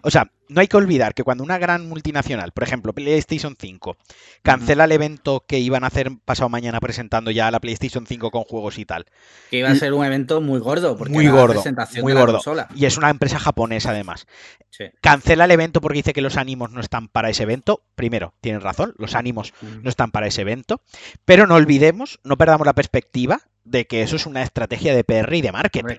O 0.01 0.09
sea, 0.09 0.31
no 0.47 0.61
hay 0.61 0.67
que 0.67 0.77
olvidar 0.77 1.13
que 1.13 1.23
cuando 1.23 1.43
una 1.43 1.57
gran 1.57 1.87
multinacional, 1.87 2.51
por 2.51 2.63
ejemplo, 2.63 2.93
PlayStation 2.93 3.55
5, 3.59 3.97
cancela 4.43 4.85
el 4.85 4.91
evento 4.91 5.43
que 5.47 5.59
iban 5.59 5.83
a 5.83 5.87
hacer 5.87 6.11
pasado 6.23 6.49
mañana 6.49 6.79
presentando 6.79 7.31
ya 7.31 7.51
la 7.51 7.59
PlayStation 7.59 8.05
5 8.05 8.31
con 8.31 8.43
juegos 8.43 8.77
y 8.77 8.85
tal. 8.85 9.05
Que 9.49 9.59
iba 9.59 9.69
a 9.69 9.75
ser 9.75 9.93
un 9.93 10.05
evento 10.05 10.41
muy 10.41 10.59
gordo, 10.59 10.97
porque 10.97 11.13
muy 11.13 11.27
gordo, 11.27 11.63
muy 12.01 12.13
gordo. 12.13 12.39
Y 12.75 12.85
es 12.85 12.97
una 12.97 13.09
empresa 13.09 13.39
japonesa 13.39 13.91
además. 13.91 14.27
Cancela 15.01 15.45
el 15.45 15.51
evento 15.51 15.81
porque 15.81 15.99
dice 15.99 16.13
que 16.13 16.21
los 16.21 16.37
ánimos 16.37 16.71
no 16.71 16.81
están 16.81 17.07
para 17.07 17.29
ese 17.29 17.43
evento. 17.43 17.81
Primero, 17.95 18.33
tienen 18.41 18.61
razón, 18.61 18.93
los 18.97 19.15
ánimos 19.15 19.53
no 19.81 19.89
están 19.89 20.11
para 20.11 20.27
ese 20.27 20.41
evento. 20.41 20.81
Pero 21.25 21.47
no 21.47 21.55
olvidemos, 21.55 22.19
no 22.23 22.37
perdamos 22.37 22.65
la 22.65 22.73
perspectiva 22.73 23.41
de 23.63 23.87
que 23.87 24.03
eso 24.03 24.15
es 24.15 24.25
una 24.25 24.43
estrategia 24.43 24.95
de 24.95 25.03
PR 25.03 25.33
y 25.33 25.41
de 25.41 25.51
marketing. 25.51 25.95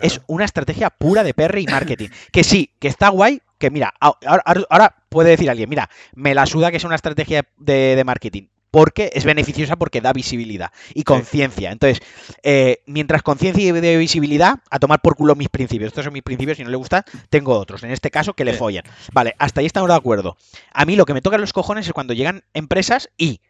Es 0.00 0.20
una 0.26 0.44
estrategia 0.44 0.90
pura 0.90 1.22
de 1.22 1.34
PR 1.34 1.58
y 1.58 1.66
marketing. 1.66 2.08
que 2.32 2.42
sí, 2.42 2.72
que 2.78 2.88
está 2.88 3.08
guay, 3.10 3.40
que 3.58 3.70
mira, 3.70 3.94
ahora, 4.00 4.96
puede 5.08 5.30
decir 5.30 5.50
alguien, 5.50 5.68
mira, 5.68 5.88
me 6.14 6.34
la 6.34 6.46
suda 6.46 6.70
que 6.70 6.76
es 6.76 6.84
una 6.84 6.94
estrategia 6.94 7.46
de, 7.56 8.02
marketing 8.04 8.48
porque 8.70 9.10
es 9.14 9.24
beneficiosa 9.24 9.76
porque 9.76 10.02
da 10.02 10.12
visibilidad 10.12 10.70
y 10.92 11.02
conciencia. 11.04 11.70
Entonces, 11.72 12.00
eh, 12.42 12.82
mientras 12.86 13.22
conciencia 13.22 13.64
y 13.64 13.72
de 13.72 13.96
visibilidad, 13.96 14.58
a 14.70 14.78
tomar 14.78 15.00
por 15.00 15.16
culo 15.16 15.34
mis 15.34 15.48
principios. 15.48 15.88
Estos 15.88 16.04
son 16.04 16.12
mis 16.12 16.22
principios, 16.22 16.58
si 16.58 16.64
no 16.64 16.68
le 16.68 16.76
gusta, 16.76 17.04
tengo 17.30 17.58
otros. 17.58 17.82
En 17.84 17.90
este 17.90 18.10
caso, 18.10 18.34
que 18.34 18.44
le 18.44 18.52
follen. 18.52 18.82
Vale, 19.12 19.34
hasta 19.38 19.60
ahí 19.60 19.66
estamos 19.66 19.88
de 19.88 19.94
acuerdo. 19.94 20.36
A 20.74 20.84
mí 20.84 20.94
lo 20.94 21.06
que 21.06 21.14
me 21.14 21.22
toca 21.22 21.38
los 21.38 21.54
cojones 21.54 21.86
es 21.86 21.94
cuando 21.94 22.12
llegan 22.12 22.44
empresas 22.52 23.08
y, 23.16 23.40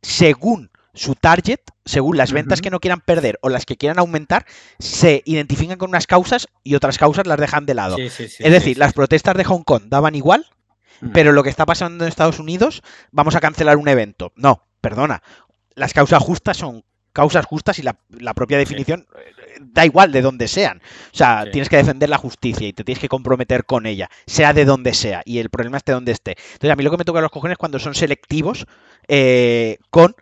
según 0.00 0.70
su 0.98 1.14
target, 1.14 1.60
según 1.84 2.16
las 2.16 2.32
ventas 2.32 2.60
que 2.60 2.70
no 2.70 2.80
quieran 2.80 3.00
perder 3.00 3.38
o 3.42 3.48
las 3.48 3.64
que 3.64 3.76
quieran 3.76 3.98
aumentar, 3.98 4.44
se 4.78 5.22
identifican 5.24 5.78
con 5.78 5.90
unas 5.90 6.06
causas 6.06 6.48
y 6.64 6.74
otras 6.74 6.98
causas 6.98 7.26
las 7.26 7.38
dejan 7.38 7.66
de 7.66 7.74
lado. 7.74 7.96
es 7.98 8.38
decir, 8.38 8.78
las 8.78 8.92
protestas 8.92 9.36
de 9.36 9.44
Hong 9.44 9.62
Kong 9.62 9.84
daban 9.86 10.14
igual, 10.14 10.46
pero 11.12 11.32
lo 11.32 11.42
que 11.42 11.50
está 11.50 11.64
pasando 11.64 12.04
en 12.04 12.08
Estados 12.08 12.40
Unidos, 12.40 12.82
vamos 13.12 13.36
a 13.36 13.40
cancelar 13.40 13.76
un 13.76 13.88
evento. 13.88 14.32
No, 14.34 14.66
perdona. 14.80 15.22
Las 15.74 15.94
causas 15.94 16.22
justas 16.22 16.56
son 16.56 16.84
causas 17.12 17.46
justas 17.46 17.78
y 17.78 17.82
la, 17.82 18.34
propia 18.34 18.58
definición 18.58 19.06
eh, 19.16 19.32
da 19.60 19.84
igual 19.84 20.12
de 20.12 20.22
donde 20.22 20.46
sean. 20.46 20.80
O 21.12 21.16
sea, 21.16 21.46
tienes 21.50 21.68
que 21.68 21.76
defender 21.76 22.08
la 22.08 22.18
justicia 22.18 22.68
y 22.68 22.72
te 22.72 22.84
tienes 22.84 23.00
que 23.00 23.08
comprometer 23.08 23.64
con 23.64 23.86
ella, 23.86 24.08
sea 24.26 24.52
de 24.52 24.64
donde 24.64 24.94
sea, 24.94 25.22
y 25.24 25.38
el 25.38 25.50
problema 25.50 25.78
esté 25.78 25.92
donde 25.92 26.12
esté. 26.12 26.36
Entonces, 26.52 26.70
a 26.70 26.76
mí 26.76 26.84
lo 26.84 26.90
que 26.90 26.98
me 26.98 27.04
toca 27.04 27.18
a 27.18 27.22
los 27.22 27.32
cojones 27.32 27.54
es 27.54 27.58
cuando 27.58 27.80
son 27.80 27.94
selectivos 27.94 28.66
eh, 29.08 29.78
con 29.90 30.14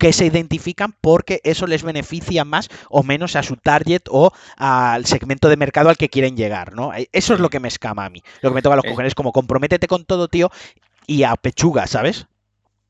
que 0.00 0.14
se 0.14 0.24
identifican 0.24 0.96
porque 1.02 1.40
eso 1.44 1.66
les 1.66 1.82
beneficia 1.82 2.46
más 2.46 2.70
o 2.88 3.02
menos 3.02 3.36
a 3.36 3.42
su 3.42 3.56
target 3.56 4.00
o 4.08 4.32
al 4.56 5.04
segmento 5.04 5.50
de 5.50 5.58
mercado 5.58 5.90
al 5.90 5.98
que 5.98 6.08
quieren 6.08 6.38
llegar, 6.38 6.74
¿no? 6.74 6.94
E, 6.94 7.10
eso 7.12 7.34
es 7.34 7.40
lo 7.40 7.50
que 7.50 7.60
me 7.60 7.68
escama 7.68 8.06
a 8.06 8.10
mí. 8.10 8.22
Lo 8.40 8.50
que 8.50 8.54
me 8.54 8.62
toca 8.62 8.72
a 8.72 8.76
los 8.76 8.86
cojones 8.86 9.10
es 9.10 9.14
como 9.14 9.30
comprométete 9.30 9.86
con 9.86 10.06
todo, 10.06 10.26
tío, 10.28 10.50
y 11.06 11.22
a 11.24 11.36
pechuga, 11.36 11.86
¿sabes? 11.86 12.26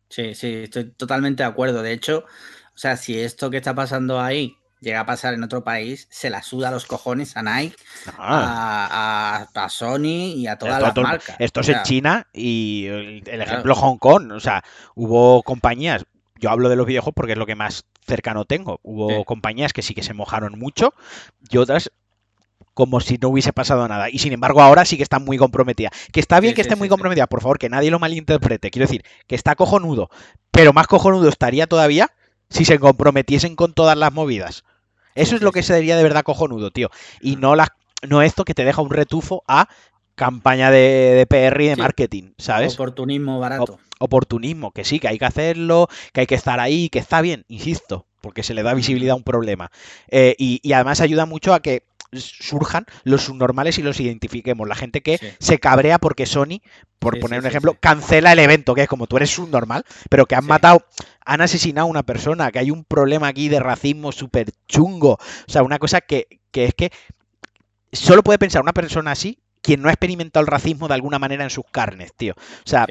Sí, 0.08 0.36
sí, 0.36 0.62
estoy 0.62 0.92
totalmente 0.92 1.42
de 1.42 1.48
acuerdo. 1.48 1.82
De 1.82 1.92
hecho, 1.92 2.18
o 2.18 2.78
sea, 2.78 2.96
si 2.96 3.18
esto 3.18 3.50
que 3.50 3.56
está 3.56 3.74
pasando 3.74 4.20
ahí 4.20 4.56
llega 4.80 5.00
a 5.00 5.06
pasar 5.06 5.34
en 5.34 5.42
otro 5.42 5.64
país, 5.64 6.06
se 6.12 6.30
la 6.30 6.44
suda 6.44 6.68
a 6.68 6.70
los 6.70 6.86
cojones 6.86 7.36
a 7.36 7.42
Nike, 7.42 7.76
ah. 8.18 9.48
a, 9.52 9.68
Sony 9.68 10.34
y 10.36 10.46
a 10.46 10.56
todas 10.56 10.80
las 10.80 10.96
marcas. 10.96 11.34
Esto 11.40 11.60
es 11.60 11.70
en 11.70 11.82
China 11.82 12.28
y 12.32 12.86
el, 12.86 13.42
ejemplo 13.42 13.74
Hong 13.74 13.98
Kong. 13.98 14.30
O 14.30 14.40
sea, 14.40 14.62
hubo 14.94 15.42
compañías, 15.42 16.04
yo 16.40 16.50
hablo 16.50 16.68
de 16.68 16.76
los 16.76 16.86
viejos 16.86 17.12
porque 17.14 17.32
es 17.32 17.38
lo 17.38 17.46
que 17.46 17.54
más 17.54 17.84
cercano 18.06 18.44
tengo. 18.44 18.80
Hubo 18.82 19.24
compañías 19.24 19.72
que 19.72 19.82
sí 19.82 19.94
que 19.94 20.02
se 20.02 20.14
mojaron 20.14 20.58
mucho 20.58 20.94
y 21.50 21.58
otras 21.58 21.90
como 22.74 23.00
si 23.00 23.18
no 23.18 23.28
hubiese 23.28 23.52
pasado 23.52 23.86
nada. 23.88 24.10
Y 24.10 24.18
sin 24.18 24.32
embargo, 24.32 24.62
ahora 24.62 24.84
sí 24.84 24.96
que 24.96 25.02
están 25.02 25.24
muy 25.24 25.36
comprometidas. 25.36 25.92
Que 26.12 26.20
está 26.20 26.40
bien 26.40 26.54
que 26.54 26.62
esté 26.62 26.76
muy 26.76 26.88
comprometida, 26.88 27.26
por 27.26 27.42
favor, 27.42 27.58
que 27.58 27.68
nadie 27.68 27.90
lo 27.90 27.98
malinterprete. 27.98 28.70
Quiero 28.70 28.86
decir, 28.86 29.04
que 29.26 29.34
está 29.34 29.54
cojonudo, 29.54 30.08
pero 30.50 30.72
más 30.72 30.86
cojonudo 30.86 31.28
estaría 31.28 31.66
todavía 31.66 32.10
si 32.48 32.64
se 32.64 32.78
comprometiesen 32.78 33.54
con 33.54 33.74
todas 33.74 33.96
las 33.96 34.12
movidas. 34.12 34.64
Eso 35.14 35.36
es 35.36 35.42
lo 35.42 35.52
que 35.52 35.62
sería 35.62 35.96
de 35.96 36.02
verdad 36.02 36.22
cojonudo, 36.22 36.70
tío. 36.70 36.90
Y 37.20 37.36
no, 37.36 37.54
la, 37.54 37.68
no 38.08 38.22
esto 38.22 38.44
que 38.44 38.54
te 38.54 38.64
deja 38.64 38.82
un 38.82 38.90
retufo 38.90 39.42
a 39.46 39.68
campaña 40.14 40.70
de, 40.70 41.26
PR 41.28 41.60
y 41.62 41.68
de 41.68 41.76
marketing, 41.76 42.32
¿sabes? 42.38 42.74
Oportunismo 42.74 43.40
barato. 43.40 43.78
Oportunismo, 44.00 44.72
que 44.72 44.84
sí, 44.84 44.98
que 44.98 45.08
hay 45.08 45.18
que 45.18 45.26
hacerlo, 45.26 45.88
que 46.12 46.22
hay 46.22 46.26
que 46.26 46.34
estar 46.34 46.58
ahí, 46.58 46.88
que 46.88 46.98
está 46.98 47.20
bien, 47.20 47.44
insisto, 47.48 48.06
porque 48.20 48.42
se 48.42 48.54
le 48.54 48.62
da 48.62 48.74
visibilidad 48.74 49.12
a 49.12 49.16
un 49.16 49.22
problema. 49.22 49.70
Eh, 50.08 50.34
y, 50.38 50.72
además 50.72 51.00
ayuda 51.00 51.26
mucho 51.26 51.54
a 51.54 51.60
que 51.60 51.84
surjan 52.12 52.86
los 53.04 53.22
subnormales 53.22 53.78
y 53.78 53.82
los 53.82 54.00
identifiquemos. 54.00 54.66
La 54.66 54.74
gente 54.74 55.00
que 55.00 55.20
se 55.38 55.58
cabrea 55.58 55.98
porque 55.98 56.26
Sony, 56.26 56.60
por 56.98 57.20
poner 57.20 57.38
un 57.38 57.46
ejemplo, 57.46 57.76
cancela 57.78 58.32
el 58.32 58.40
evento, 58.40 58.74
que 58.74 58.82
es 58.82 58.88
como 58.88 59.06
tú 59.06 59.16
eres 59.16 59.30
subnormal, 59.30 59.84
pero 60.08 60.26
que 60.26 60.34
han 60.34 60.46
matado, 60.46 60.84
han 61.24 61.40
asesinado 61.40 61.86
a 61.86 61.90
una 61.90 62.02
persona, 62.02 62.50
que 62.50 62.58
hay 62.58 62.70
un 62.72 62.84
problema 62.84 63.28
aquí 63.28 63.48
de 63.48 63.60
racismo 63.60 64.10
súper 64.10 64.50
chungo. 64.66 65.12
O 65.12 65.50
sea, 65.50 65.62
una 65.62 65.78
cosa 65.78 66.00
que, 66.00 66.26
que 66.50 66.64
es 66.64 66.74
que 66.74 66.90
solo 67.92 68.22
puede 68.22 68.38
pensar 68.38 68.62
una 68.62 68.72
persona 68.72 69.12
así 69.12 69.38
quien 69.62 69.82
no 69.82 69.88
ha 69.88 69.92
experimentado 69.92 70.42
el 70.42 70.46
racismo 70.46 70.88
de 70.88 70.94
alguna 70.94 71.18
manera 71.18 71.44
en 71.44 71.50
sus 71.50 71.64
carnes, 71.70 72.14
tío. 72.14 72.34
O 72.34 72.68
sea, 72.68 72.86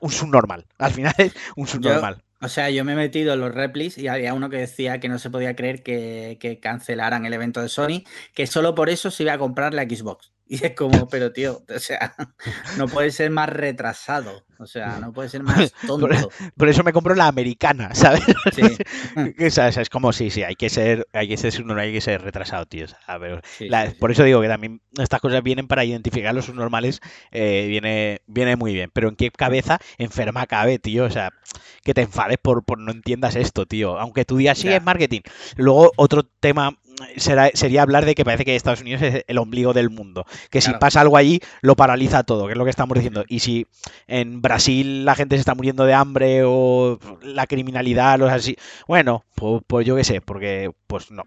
un 0.00 0.10
subnormal. 0.10 0.66
Al 0.78 0.92
final 0.92 1.14
es 1.18 1.34
un 1.56 1.66
subnormal. 1.66 2.22
o 2.40 2.48
sea, 2.48 2.70
yo 2.70 2.84
me 2.84 2.92
he 2.92 2.96
metido 2.96 3.34
en 3.34 3.40
los 3.40 3.54
replis 3.54 3.98
y 3.98 4.08
había 4.08 4.34
uno 4.34 4.50
que 4.50 4.58
decía 4.58 5.00
que 5.00 5.08
no 5.08 5.18
se 5.18 5.30
podía 5.30 5.56
creer 5.56 5.82
que, 5.82 6.38
que 6.40 6.60
cancelaran 6.60 7.26
el 7.26 7.34
evento 7.34 7.62
de 7.62 7.68
Sony, 7.68 8.04
que 8.34 8.46
solo 8.46 8.74
por 8.74 8.90
eso 8.90 9.10
se 9.10 9.22
iba 9.22 9.32
a 9.32 9.38
comprar 9.38 9.74
la 9.74 9.84
Xbox. 9.84 10.35
Y 10.48 10.64
es 10.64 10.74
como, 10.74 11.08
pero 11.08 11.32
tío, 11.32 11.62
o 11.74 11.78
sea, 11.78 12.14
no 12.76 12.86
puede 12.86 13.10
ser 13.10 13.30
más 13.30 13.48
retrasado. 13.48 14.44
O 14.58 14.66
sea, 14.66 14.98
no 15.00 15.12
puede 15.12 15.28
ser 15.28 15.42
más 15.42 15.72
tonto. 15.86 16.08
Por, 16.56 16.68
eso 16.68 16.82
me 16.82 16.92
compro 16.92 17.14
la 17.14 17.26
americana, 17.26 17.94
¿sabes? 17.94 18.22
Sí. 18.54 18.78
es 19.36 19.90
como, 19.90 20.12
sí, 20.12 20.30
sí, 20.30 20.44
hay 20.44 20.54
que 20.54 20.70
ser, 20.70 21.06
hay 21.12 21.28
que 21.28 21.36
ser, 21.36 21.52
hay 21.78 21.92
que 21.92 22.00
ser 22.00 22.22
retrasado, 22.22 22.64
tío. 22.66 22.86
por 23.98 24.10
eso 24.10 24.22
digo 24.22 24.40
que 24.40 24.48
también 24.48 24.80
estas 24.96 25.20
cosas 25.20 25.42
vienen 25.42 25.66
para 25.66 25.84
identificar 25.84 26.34
los 26.34 26.46
subnormales, 26.46 27.00
eh, 27.32 27.66
viene, 27.68 28.22
viene 28.26 28.56
muy 28.56 28.72
bien. 28.72 28.90
Pero 28.92 29.08
en 29.08 29.16
qué 29.16 29.30
cabeza 29.30 29.78
enferma 29.98 30.46
cabe, 30.46 30.78
tío. 30.78 31.04
O 31.04 31.10
sea, 31.10 31.32
que 31.82 31.92
te 31.92 32.02
enfades 32.02 32.38
por, 32.38 32.64
por 32.64 32.78
no 32.78 32.92
entiendas 32.92 33.36
esto, 33.36 33.66
tío. 33.66 33.98
Aunque 33.98 34.24
tú 34.24 34.36
digas 34.36 34.58
sí 34.58 34.68
es 34.68 34.82
marketing. 34.82 35.20
Luego, 35.56 35.92
otro 35.96 36.22
tema 36.22 36.78
sería 37.16 37.82
hablar 37.82 38.04
de 38.04 38.14
que 38.14 38.24
parece 38.24 38.44
que 38.44 38.56
Estados 38.56 38.80
Unidos 38.80 39.02
es 39.02 39.24
el 39.26 39.38
ombligo 39.38 39.72
del 39.72 39.90
mundo. 39.90 40.24
Que 40.50 40.60
si 40.60 40.72
pasa 40.74 41.00
algo 41.00 41.16
allí, 41.16 41.40
lo 41.60 41.76
paraliza 41.76 42.24
todo, 42.24 42.46
que 42.46 42.52
es 42.52 42.58
lo 42.58 42.64
que 42.64 42.70
estamos 42.70 42.94
diciendo. 42.94 43.24
Y 43.28 43.40
si 43.40 43.66
en 44.06 44.42
Brasil 44.42 45.04
la 45.04 45.14
gente 45.14 45.36
se 45.36 45.40
está 45.40 45.54
muriendo 45.54 45.84
de 45.84 45.94
hambre 45.94 46.42
o 46.44 46.98
la 47.22 47.46
criminalidad, 47.46 48.18
los 48.18 48.30
así, 48.30 48.56
bueno, 48.86 49.24
pues, 49.34 49.62
pues 49.66 49.86
yo 49.86 49.96
qué 49.96 50.04
sé, 50.04 50.20
porque 50.20 50.70
pues 50.86 51.10
no. 51.10 51.24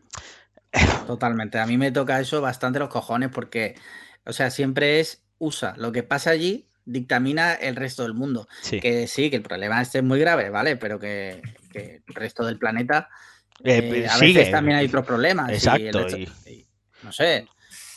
Totalmente. 1.08 1.60
A 1.60 1.66
mí 1.66 1.78
me 1.78 1.92
toca 1.92 2.20
eso 2.20 2.42
bastante 2.42 2.80
los 2.80 2.90
cojones 2.90 3.30
porque, 3.30 3.76
o 4.26 4.34
sea, 4.34 4.52
siempre 4.52 5.00
es 5.00 5.24
USA. 5.40 5.74
Lo 5.78 5.92
que 5.92 6.04
pasa 6.04 6.32
allí 6.32 6.68
dictamina 6.86 7.54
el 7.54 7.76
resto 7.76 8.04
del 8.04 8.14
mundo. 8.14 8.48
Que 8.82 9.08
sí, 9.08 9.30
que 9.30 9.36
el 9.38 9.42
problema 9.42 9.82
este 9.82 10.00
es 10.00 10.04
muy 10.04 10.20
grave, 10.20 10.50
¿vale? 10.50 10.78
Pero 10.78 11.00
que 11.00 11.42
el 11.74 12.16
resto 12.16 12.46
del 12.46 12.58
planeta 12.58 13.10
eh, 13.64 14.04
eh, 14.04 14.08
a 14.10 14.18
veces 14.18 14.52
también 14.52 14.78
hay 14.78 14.88
otros 14.88 15.06
problemas. 15.06 15.52
Exacto. 15.52 16.06
no 17.04 17.12
sé. 17.12 17.48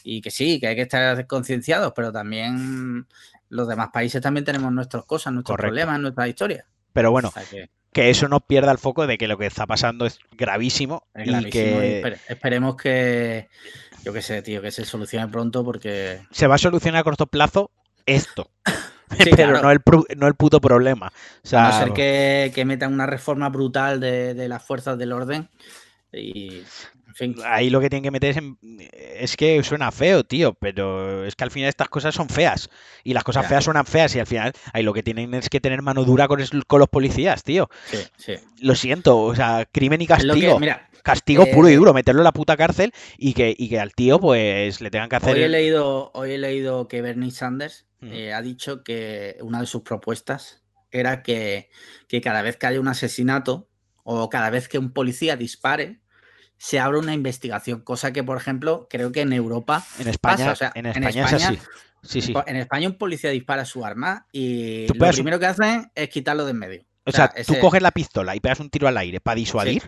Y 0.05 0.21
que 0.21 0.31
sí, 0.31 0.59
que 0.59 0.69
hay 0.69 0.77
que 0.77 0.83
estar 0.83 1.27
concienciados, 1.27 1.93
pero 1.95 2.13
también 2.13 3.07
los 3.49 3.69
demás 3.69 3.91
países 3.93 4.21
también 4.21 4.45
tenemos 4.45 4.73
nuestras 4.73 5.05
cosas, 5.05 5.33
nuestros 5.33 5.57
problemas, 5.57 6.01
nuestra 6.01 6.27
historia. 6.27 6.67
Pero 6.93 7.11
bueno, 7.11 7.33
que... 7.93 8.11
eso 8.11 8.29
no 8.29 8.41
pierda 8.41 8.73
el 8.73 8.79
foco 8.79 9.07
de 9.07 9.17
que 9.17 9.29
lo 9.29 9.39
que 9.39 9.47
está 9.47 9.67
pasando 9.67 10.07
es 10.07 10.19
gravísimo. 10.33 11.07
y 11.15 11.51
que... 11.51 12.19
esperemos 12.29 12.77
que, 12.77 13.49
yo 14.05 14.13
qué 14.13 14.23
sé, 14.23 14.43
tío, 14.43 14.61
que 14.61 14.71
se 14.71 14.85
solucione 14.85 15.29
pronto 15.29 15.65
porque... 15.65 16.21
Se 16.31 16.47
va 16.47 16.57
a 16.57 16.59
solucionar 16.59 17.01
a 17.01 17.05
corto 17.05 17.27
plazo 17.27 17.71
esto. 18.07 18.51
pero 19.37 19.61
no, 19.61 19.71
el, 19.71 19.81
no 20.17 20.27
el 20.27 20.35
puto 20.35 20.61
problema. 20.61 21.13
O 21.45 21.49
sea, 21.49 21.69
a 21.69 21.71
no 21.73 21.79
ser 21.85 21.93
que, 21.93 22.53
que 22.55 22.65
metan 22.65 22.93
una 22.93 23.07
reforma 23.07 23.49
brutal 23.49 24.01
de, 24.01 24.49
las 24.49 24.63
fuerzas 24.63 24.99
del 24.99 25.13
orden 25.13 25.49
y 26.13 26.63
Ahí 27.45 27.71
lo 27.71 27.81
que 27.81 27.91
tienen 27.91 28.05
que 28.05 28.11
meter 28.11 28.39
es, 28.39 28.91
es 29.19 29.37
que 29.37 29.63
suena 29.63 29.91
feo, 29.93 30.25
tío, 30.25 30.55
pero 30.55 31.25
es 31.25 31.37
que 31.37 31.45
al 31.45 31.51
final 31.51 31.69
estas 31.69 31.89
cosas 31.89 32.15
son 32.15 32.29
feas. 32.29 32.71
Y 33.05 33.13
las 33.13 33.25
cosas 33.25 33.47
feas 33.47 33.65
suenan 33.65 33.85
feas 33.85 34.15
y 34.17 34.21
al 34.21 34.27
final 34.27 34.53
ahí 34.73 34.83
lo 34.83 34.93
que 34.93 35.03
tienen 35.03 35.35
es 35.35 35.49
que 35.49 35.61
tener 35.61 35.83
mano 35.83 36.05
dura 36.05 36.29
con, 36.29 36.41
con 36.67 36.81
los 36.81 36.89
policías, 36.89 37.43
tío. 37.43 37.69
Sí, 37.85 37.99
sí. 38.17 38.35
Lo 38.61 38.75
siento, 38.75 39.21
o 39.21 39.35
sea, 39.35 39.67
crimen 39.71 40.01
y 40.01 40.07
castigo. 40.07 40.59
Castigo 41.03 41.47
puro 41.47 41.69
y 41.69 41.73
eh, 41.73 41.77
duro, 41.77 41.93
meterlo 41.95 42.21
en 42.21 42.25
la 42.25 42.33
puta 42.33 42.57
cárcel 42.57 42.93
y 43.19 43.35
que, 43.35 43.55
y 43.57 43.69
que 43.69 43.81
al 43.81 43.93
tío 43.95 44.21
pues 44.21 44.81
le 44.81 44.91
tengan 44.91 45.09
que 45.09 45.17
hacer... 45.17 45.37
Hoy 45.37 45.43
he 45.43 45.49
leído, 45.49 46.11
hoy 46.15 46.33
he 46.33 46.39
leído 46.39 46.89
que 46.89 47.03
Bernie 47.03 47.31
Sanders 47.31 47.87
Mm. 48.03 48.13
Eh, 48.13 48.35
ha 48.35 48.43
dicho 48.43 48.83
que 48.83 49.39
una 49.41 49.61
de 49.61 49.67
sus 49.67 49.83
propuestas 49.83 50.63
era 50.91 51.23
que, 51.23 51.71
cada 52.23 52.43
vez 52.43 52.57
que 52.57 52.67
haya 52.67 52.81
un 52.81 52.89
asesinato 52.89 53.69
o 54.03 54.29
cada 54.29 54.51
vez 54.51 54.69
que 54.69 54.79
un 54.79 54.93
policía 54.93 55.37
dispare, 55.37 56.01
se 56.59 56.79
abra 56.79 56.99
una 56.99 57.15
investigación, 57.15 57.81
cosa 57.81 58.13
que, 58.13 58.23
por 58.23 58.37
ejemplo, 58.37 58.89
creo 58.91 59.11
que 59.13 59.21
en 59.21 59.33
Europa 59.33 59.85
en 59.99 60.09
España, 60.09 60.55
en 60.75 60.87
España, 60.87 61.25
es 61.25 61.33
así. 61.33 61.59
Sí, 62.03 62.21
sí. 62.21 62.35
En 62.47 62.57
España 62.57 62.89
un 62.89 62.99
policía 62.99 63.31
dispara 63.31 63.65
su 63.65 63.85
arma 63.85 64.27
y 64.33 64.89
lo 64.89 65.13
primero 65.13 65.39
que 65.39 65.47
hacen 65.47 65.91
es 65.95 66.09
quitarlo 66.09 66.45
de 66.45 66.51
en 66.51 66.59
medio. 66.59 66.85
O, 67.05 67.13
sea, 67.13 67.33
tú 67.47 67.59
coges 67.61 67.81
la 67.81 67.93
pistola 67.93 68.35
y 68.35 68.41
pegas 68.41 68.61
un 68.61 68.71
tiro 68.71 68.89
al 68.89 68.97
aire 68.97 69.21
para 69.21 69.37
disuadir 69.37 69.83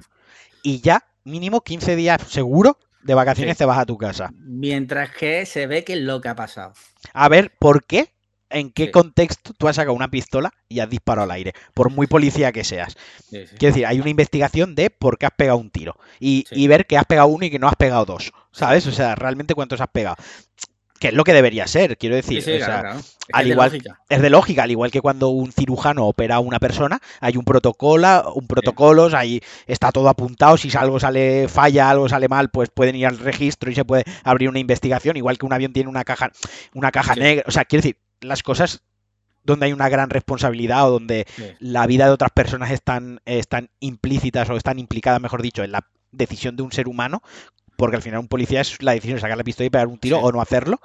y 0.65 0.81
ya 0.81 1.05
mínimo 1.23 1.61
15 1.61 1.95
días 1.95 2.21
seguro 2.29 2.79
de 3.05 3.15
vacaciones 3.15 3.57
te 3.57 3.67
vas 3.67 3.79
a 3.79 3.87
tu 3.87 3.97
casa. 3.99 4.33
Mientras 4.39 5.11
que 5.11 5.47
se 5.47 5.69
ve 5.69 5.85
que 5.85 5.93
es 5.93 6.01
lo 6.01 6.21
que 6.21 6.29
ha 6.31 6.35
pasado. 6.35 6.73
A 7.13 7.29
ver, 7.29 7.53
¿por 7.61 7.85
qué? 7.85 8.13
¿En 8.51 8.71
qué 8.71 8.91
contexto 8.91 9.53
tú 9.53 9.69
has 9.69 9.77
sacado 9.77 9.95
una 9.95 10.11
pistola 10.11 10.53
y 10.69 10.79
has 10.81 10.89
disparado 10.89 11.25
al 11.25 11.31
aire? 11.33 11.53
Por 11.75 11.91
muy 11.91 12.07
policía 12.07 12.53
que 12.53 12.63
seas. 12.63 12.97
Quiero 13.29 13.75
decir, 13.75 13.85
hay 13.85 14.01
una 14.01 14.11
investigación 14.11 14.75
de 14.75 14.91
por 14.91 15.19
qué 15.19 15.27
has 15.27 15.33
pegado 15.37 15.59
un 15.59 15.71
tiro. 15.71 15.97
Y, 16.21 16.45
y, 16.51 16.69
ver 16.69 16.87
que 16.87 16.97
has 16.97 17.05
pegado 17.05 17.29
uno 17.29 17.45
y 17.45 17.51
que 17.51 17.59
no 17.59 17.67
has 17.67 17.75
pegado 17.75 18.05
dos. 18.05 18.33
¿Sabes? 18.53 18.87
O 18.87 18.93
sea, 18.93 19.17
realmente 19.17 19.55
cuántos 19.55 19.81
has 19.81 19.89
pegado 19.89 20.17
que 20.99 21.09
es 21.09 21.15
lo 21.15 21.25
que 21.25 21.33
debería 21.33 21.67
ser, 21.67 21.97
quiero 21.97 22.17
decir. 22.17 22.43
al 23.33 23.47
igual, 23.47 23.83
es 24.09 24.23
de 24.23 24.31
lógica, 24.31 24.63
al 24.63 24.71
igual 24.71 24.91
que 24.91 25.01
cuando 25.01 25.29
un 25.29 25.53
cirujano 25.53 26.07
opera 26.07 26.37
a 26.37 26.41
una 26.41 26.59
persona, 26.59 27.01
hay 27.21 27.37
un 27.37 27.45
protocolo, 27.45 28.33
un 28.35 28.47
protocolos, 28.47 29.15
ahí 29.15 29.41
está 29.67 29.93
todo 29.93 30.09
apuntado, 30.09 30.57
si 30.57 30.75
algo 30.77 31.01
sale 31.01 31.49
falla, 31.49 31.91
algo 31.91 32.09
sale 32.09 32.29
mal, 32.29 32.51
pues 32.51 32.71
pueden 32.71 32.97
ir 32.97 33.07
al 33.07 33.19
registro 33.19 33.71
y 33.71 33.75
se 33.75 33.85
puede 33.85 34.05
abrir 34.23 34.49
una 34.49 34.59
investigación, 34.59 35.17
igual 35.17 35.39
que 35.39 35.47
un 35.47 35.53
avión 35.53 35.73
tiene 35.73 35.91
una 35.91 36.05
caja, 36.05 36.31
una 36.75 36.91
caja 36.91 37.15
negra, 37.15 37.45
o 37.47 37.51
sea, 37.51 37.65
quiero 37.65 37.83
decir, 37.83 37.99
las 38.21 38.43
cosas 38.43 38.83
donde 39.43 39.67
hay 39.67 39.73
una 39.73 39.89
gran 39.89 40.11
responsabilidad 40.11 40.89
o 40.89 40.93
donde 40.93 41.27
la 41.59 41.87
vida 41.87 42.07
de 42.07 42.13
otras 42.13 42.31
personas 42.31 42.71
están, 42.71 43.21
están 43.27 43.69
implícitas 43.79 44.49
o 44.49 44.57
están 44.57 44.79
implicadas, 44.79 45.21
mejor 45.21 45.43
dicho, 45.43 45.63
en 45.63 45.73
la 45.73 45.87
decisión 46.13 46.57
de 46.57 46.63
un 46.63 46.73
ser 46.73 46.89
humano, 46.89 47.23
porque 47.77 47.97
al 47.97 48.03
final 48.03 48.21
un 48.21 48.29
policía 48.29 48.61
es 48.61 48.83
la 48.83 48.93
decisión 48.93 49.17
de 49.17 49.21
sacar 49.21 49.39
la 49.39 49.45
pistola 49.45 49.67
y 49.67 49.71
pegar 49.71 49.89
un 49.89 49.99
tiro 49.99 50.21
o 50.21 50.33
no 50.33 50.41
hacerlo. 50.41 50.81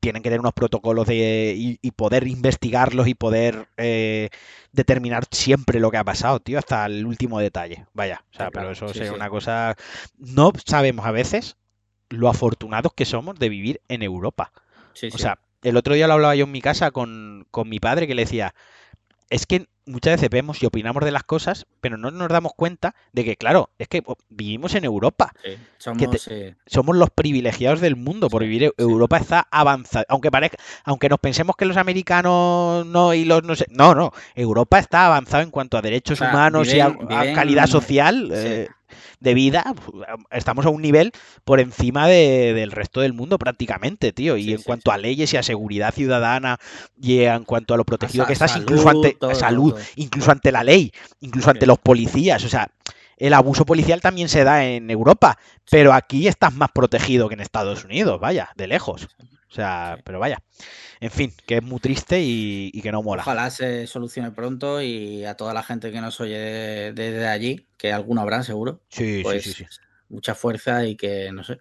Tienen 0.00 0.22
que 0.22 0.28
tener 0.28 0.40
unos 0.40 0.52
protocolos 0.52 1.08
de, 1.08 1.54
y, 1.56 1.90
poder 1.90 2.28
investigarlos 2.28 3.08
y 3.08 3.14
poder 3.14 3.68
eh, 3.76 4.28
determinar 4.70 5.24
siempre 5.32 5.80
lo 5.80 5.90
que 5.90 5.96
ha 5.96 6.04
pasado, 6.04 6.38
tío, 6.38 6.58
hasta 6.58 6.86
el 6.86 7.04
último 7.04 7.40
detalle. 7.40 7.84
Vaya, 7.94 8.24
o 8.32 8.36
sea, 8.36 8.50
pero 8.52 8.70
eso 8.70 8.86
es 8.86 9.10
una 9.10 9.28
cosa. 9.28 9.76
No 10.16 10.52
sabemos 10.64 11.04
a 11.04 11.10
veces 11.10 11.56
lo 12.10 12.28
afortunados 12.28 12.92
que 12.94 13.04
somos 13.04 13.38
de 13.38 13.48
vivir 13.48 13.80
en 13.88 14.02
Europa. 14.02 14.52
o 15.12 15.18
sea, 15.18 15.40
el 15.62 15.76
otro 15.76 15.94
día 15.94 16.06
lo 16.06 16.14
hablaba 16.14 16.36
yo 16.36 16.44
en 16.44 16.52
mi 16.52 16.60
casa 16.60 16.92
con, 16.92 17.46
con 17.50 17.68
mi 17.68 17.80
padre 17.80 18.06
que 18.06 18.14
le 18.14 18.22
decía, 18.22 18.54
es 19.30 19.46
que 19.46 19.66
muchas 19.88 20.14
veces 20.14 20.30
vemos 20.30 20.62
y 20.62 20.66
opinamos 20.66 21.04
de 21.04 21.10
las 21.10 21.24
cosas, 21.24 21.66
pero 21.80 21.96
no 21.96 22.10
nos 22.10 22.28
damos 22.28 22.52
cuenta 22.54 22.94
de 23.12 23.24
que, 23.24 23.36
claro, 23.36 23.70
es 23.78 23.88
que 23.88 24.02
vivimos 24.28 24.74
en 24.74 24.84
Europa. 24.84 25.32
somos, 26.66 26.96
los 26.96 27.10
privilegiados 27.10 27.80
del 27.80 27.96
mundo 27.96 28.28
por 28.28 28.42
vivir. 28.42 28.72
Europa 28.76 29.16
está 29.16 29.48
avanzada. 29.50 30.04
Aunque 30.08 30.30
parezca, 30.30 30.58
aunque 30.84 31.08
nos 31.08 31.18
pensemos 31.18 31.56
que 31.56 31.64
los 31.64 31.76
americanos 31.76 32.86
no 32.86 33.14
y 33.14 33.24
los 33.24 33.42
no 33.42 33.56
sé. 33.56 33.66
No, 33.70 33.94
no. 33.94 34.12
Europa 34.34 34.78
está 34.78 35.06
avanzado 35.06 35.42
en 35.42 35.50
cuanto 35.50 35.76
a 35.76 35.82
derechos 35.82 36.20
humanos 36.20 36.72
y 36.72 36.80
a, 36.80 36.94
calidad 37.34 37.66
social. 37.66 38.30
Eh, 38.32 38.68
de 39.20 39.34
vida, 39.34 39.74
estamos 40.30 40.66
a 40.66 40.70
un 40.70 40.82
nivel 40.82 41.12
por 41.44 41.60
encima 41.60 42.06
del 42.06 42.72
resto 42.72 43.00
del 43.00 43.12
mundo 43.12 43.38
prácticamente, 43.38 44.12
tío. 44.12 44.36
Y 44.36 44.52
en 44.52 44.62
cuanto 44.62 44.92
a 44.92 44.98
leyes 44.98 45.32
y 45.32 45.36
a 45.36 45.42
seguridad 45.42 45.92
ciudadana 45.94 46.58
y 47.00 47.20
en 47.20 47.44
cuanto 47.44 47.74
a 47.74 47.76
lo 47.76 47.84
protegido 47.84 48.26
que 48.26 48.32
estás, 48.32 48.56
incluso 48.56 48.88
ante 48.88 49.16
salud, 49.34 49.74
incluso 49.96 50.30
ante 50.30 50.52
la 50.52 50.64
ley, 50.64 50.92
incluso 51.20 51.50
ante 51.50 51.66
los 51.66 51.78
policías, 51.78 52.44
o 52.44 52.48
sea, 52.48 52.70
el 53.16 53.34
abuso 53.34 53.66
policial 53.66 54.00
también 54.00 54.28
se 54.28 54.44
da 54.44 54.64
en 54.64 54.90
Europa, 54.90 55.38
pero 55.70 55.92
aquí 55.92 56.28
estás 56.28 56.54
más 56.54 56.70
protegido 56.72 57.28
que 57.28 57.34
en 57.34 57.40
Estados 57.40 57.84
Unidos, 57.84 58.20
vaya, 58.20 58.50
de 58.56 58.68
lejos. 58.68 59.08
O 59.50 59.54
sea, 59.54 59.98
pero 60.04 60.18
vaya. 60.18 60.42
En 61.00 61.10
fin, 61.10 61.32
que 61.46 61.56
es 61.56 61.62
muy 61.62 61.80
triste 61.80 62.20
y, 62.20 62.80
que 62.82 62.92
no 62.92 63.02
mola. 63.02 63.22
Ojalá 63.22 63.50
se 63.50 63.86
solucione 63.86 64.30
pronto 64.32 64.82
y 64.82 65.24
a 65.24 65.36
toda 65.36 65.54
la 65.54 65.62
gente 65.62 65.90
que 65.90 66.00
nos 66.00 66.20
oye 66.20 66.92
desde 66.92 67.26
allí, 67.26 67.66
que 67.76 67.92
alguno 67.92 68.20
habrá 68.20 68.42
seguro. 68.42 68.82
Sí, 68.88 69.18
sí, 69.18 69.22
pues 69.22 69.44
sí, 69.44 69.64
Mucha 70.08 70.34
fuerza 70.34 70.84
y 70.84 70.96
que, 70.96 71.30
no 71.32 71.44
sé. 71.44 71.60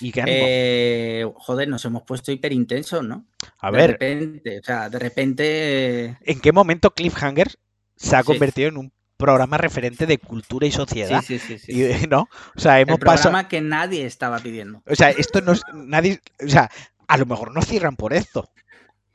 ¿Y 0.00 0.12
qué 0.12 0.24
eh, 0.26 1.30
joder, 1.36 1.68
nos 1.68 1.84
hemos 1.84 2.02
puesto 2.02 2.32
hiper 2.32 2.52
intensos, 2.52 3.04
¿no? 3.04 3.26
A 3.58 3.70
ver. 3.70 3.82
De 3.82 3.86
repente, 3.88 4.60
o 4.60 4.62
sea, 4.62 4.88
de 4.88 4.98
repente. 4.98 6.18
¿En 6.22 6.40
qué 6.40 6.52
momento 6.52 6.90
Cliffhanger 6.92 7.54
se 7.96 8.16
ha 8.16 8.22
convertido 8.22 8.68
en 8.68 8.78
un 8.78 8.92
programa 9.20 9.58
referente 9.58 10.06
de 10.06 10.18
cultura 10.18 10.66
y 10.66 10.72
sociedad. 10.72 11.22
Sí, 11.22 11.38
sí, 11.38 11.58
sí. 11.58 12.06
¿no? 12.08 12.28
O 12.56 12.60
sea, 12.60 12.80
hemos 12.80 12.94
El 12.94 13.00
programa 13.00 13.46
que 13.46 13.60
nadie 13.60 14.06
estaba 14.06 14.38
pidiendo. 14.38 14.82
O 14.86 14.96
sea, 14.96 15.10
esto 15.10 15.40
no 15.40 15.52
es. 15.52 15.62
Nadie. 15.72 16.20
O 16.44 16.48
sea, 16.48 16.70
a 17.06 17.16
lo 17.18 17.26
mejor 17.26 17.54
no 17.54 17.62
cierran 17.62 17.96
por 17.96 18.12
esto. 18.12 18.50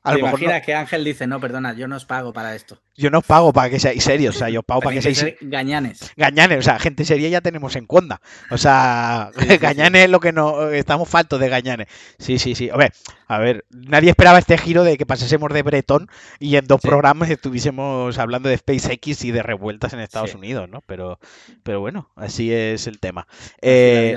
A 0.05 0.13
lo 0.13 0.23
mejor 0.23 0.61
que 0.61 0.73
Ángel 0.73 1.03
dice, 1.03 1.27
no, 1.27 1.39
perdona, 1.39 1.73
yo 1.73 1.87
no 1.87 1.95
os 1.95 2.05
pago 2.05 2.31
para 2.31 2.55
esto. 2.55 2.79
Yo 2.95 3.09
no 3.09 3.19
os 3.19 3.25
pago 3.25 3.51
para 3.51 3.69
que 3.69 3.79
seáis 3.79 4.03
serios, 4.03 4.35
o 4.35 4.39
sea, 4.39 4.49
yo 4.49 4.63
pago 4.63 4.81
para, 4.81 4.95
que, 4.95 5.01
seáis... 5.01 5.35
Gañanes. 5.41 6.11
Gañanes, 6.15 6.59
o 6.59 6.61
sea, 6.61 6.79
gente 6.79 7.05
seria 7.05 7.27
ya 7.27 7.41
tenemos 7.41 7.75
en 7.75 7.85
cuenta. 7.85 8.21
O 8.51 8.57
sea, 8.57 9.31
gañanes 9.59 10.05
es 10.05 10.09
lo 10.09 10.19
que 10.19 10.31
no... 10.31 10.69
Estamos 10.69 11.09
faltos 11.09 11.39
de 11.39 11.49
gañanes. 11.49 11.87
Sí, 12.19 12.37
sí, 12.39 12.55
sí. 12.55 12.69
A 12.69 12.77
ver, 12.77 12.93
a 13.27 13.39
ver, 13.39 13.65
nadie 13.71 14.11
esperaba 14.11 14.37
este 14.37 14.57
giro 14.57 14.83
de 14.83 14.97
que 14.97 15.05
pasásemos 15.05 15.51
de 15.51 15.63
Bretón 15.63 16.07
y 16.39 16.55
en 16.55 16.67
dos 16.67 16.81
programas 16.81 17.29
estuviésemos 17.29 18.17
hablando 18.19 18.49
de 18.49 18.57
SpaceX 18.57 19.25
y 19.25 19.31
de 19.31 19.43
revueltas 19.43 19.93
en 19.93 19.99
Estados 19.99 20.35
Unidos, 20.35 20.69
¿no? 20.69 20.81
Pero, 20.85 21.19
pero 21.63 21.79
bueno, 21.79 22.09
así 22.15 22.53
es 22.53 22.87
el 22.87 22.99
tema. 22.99 23.27
Eh, 23.61 24.15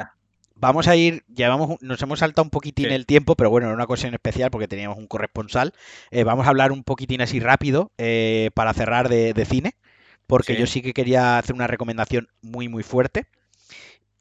vamos 0.60 0.88
a 0.88 0.96
ir, 0.96 1.24
llevamos, 1.34 1.80
nos 1.80 2.02
hemos 2.02 2.18
saltado 2.18 2.44
un 2.44 2.50
poquitín 2.50 2.90
el 2.90 3.06
tiempo, 3.06 3.34
pero 3.36 3.50
bueno, 3.50 3.66
era 3.66 3.74
una 3.74 3.84
ocasión 3.84 4.14
especial 4.14 4.50
porque 4.50 4.68
teníamos 4.68 4.98
un 4.98 5.06
corresponsal. 5.06 5.72
Eh, 6.10 6.24
vamos 6.24 6.46
a 6.46 6.50
hablar 6.50 6.72
un 6.72 6.84
poquitín 6.84 7.20
así 7.20 7.40
rápido 7.40 7.92
eh, 7.98 8.50
para 8.54 8.74
cerrar 8.74 9.08
de, 9.08 9.46
cine, 9.46 9.76
porque 10.26 10.56
yo 10.56 10.66
sí 10.66 10.82
que 10.82 10.92
quería 10.92 11.38
hacer 11.38 11.54
una 11.54 11.66
recomendación 11.66 12.28
muy, 12.42 12.68
muy 12.68 12.82
fuerte. 12.82 13.26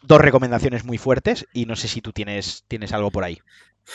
Dos 0.04 0.22
recomendaciones 0.22 0.86
muy 0.86 0.98
fuertes 0.98 1.48
y 1.54 1.66
no 1.66 1.76
sé 1.76 1.88
si 1.88 2.02
tú 2.02 2.14
tienes, 2.14 2.64
tienes 2.68 2.94
algo 2.94 3.12
por 3.12 3.24
ahí. 3.24 3.40